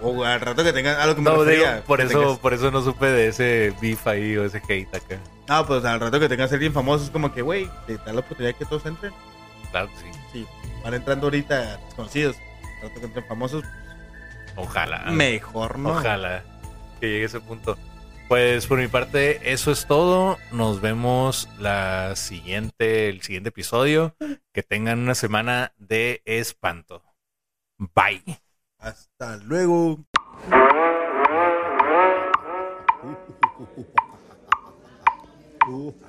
o 0.03 0.23
al 0.23 0.39
rato 0.39 0.63
que 0.63 0.71
tengan 0.71 0.99
algo 0.99 1.15
que 1.15 1.21
me 1.21 1.31
No, 1.31 1.43
refería, 1.43 1.73
digo, 1.75 1.85
por 1.87 1.97
que 1.99 2.05
eso, 2.05 2.19
tengas- 2.19 2.37
por 2.39 2.53
eso 2.53 2.69
no 2.69 2.81
supe 2.83 3.07
de 3.07 3.27
ese 3.29 3.73
beef 3.81 4.05
ahí 4.05 4.37
o 4.37 4.45
ese 4.45 4.61
hate 4.69 4.93
acá. 4.95 5.17
No, 5.47 5.65
pues 5.65 5.83
al 5.83 5.99
rato 5.99 6.19
que 6.19 6.29
tengas 6.29 6.51
a 6.51 6.53
alguien 6.53 6.71
famoso 6.73 7.03
es 7.05 7.09
como 7.09 7.33
que, 7.33 7.41
güey, 7.41 7.67
te 7.87 7.97
da 7.97 8.13
la 8.13 8.19
oportunidad 8.19 8.55
que 8.55 8.65
todos 8.65 8.85
entren. 8.85 9.11
Claro 9.71 9.87
que 9.87 9.95
sí. 9.95 10.19
Sí, 10.31 10.47
van 10.83 10.93
entrando 10.93 11.25
ahorita 11.25 11.77
desconocidos. 11.87 12.35
Al 12.83 12.89
rato 12.89 12.99
que 12.99 13.05
entren 13.07 13.25
famosos, 13.27 13.63
Ojalá. 14.55 15.11
Mejor 15.11 15.79
no. 15.79 15.91
Ojalá 15.91 16.43
que 17.01 17.09
llegue 17.09 17.23
a 17.23 17.25
ese 17.25 17.41
punto. 17.41 17.77
Pues 18.29 18.67
por 18.67 18.79
mi 18.79 18.87
parte, 18.87 19.51
eso 19.51 19.71
es 19.71 19.87
todo. 19.87 20.37
Nos 20.53 20.79
vemos 20.79 21.49
la 21.59 22.15
siguiente, 22.15 23.09
el 23.09 23.21
siguiente 23.21 23.49
episodio. 23.49 24.15
Que 24.53 24.63
tengan 24.63 24.99
una 24.99 25.15
semana 25.15 25.73
de 25.77 26.21
espanto. 26.23 27.03
Bye. 27.77 28.23
Hasta 28.77 29.35
luego. 29.37 30.05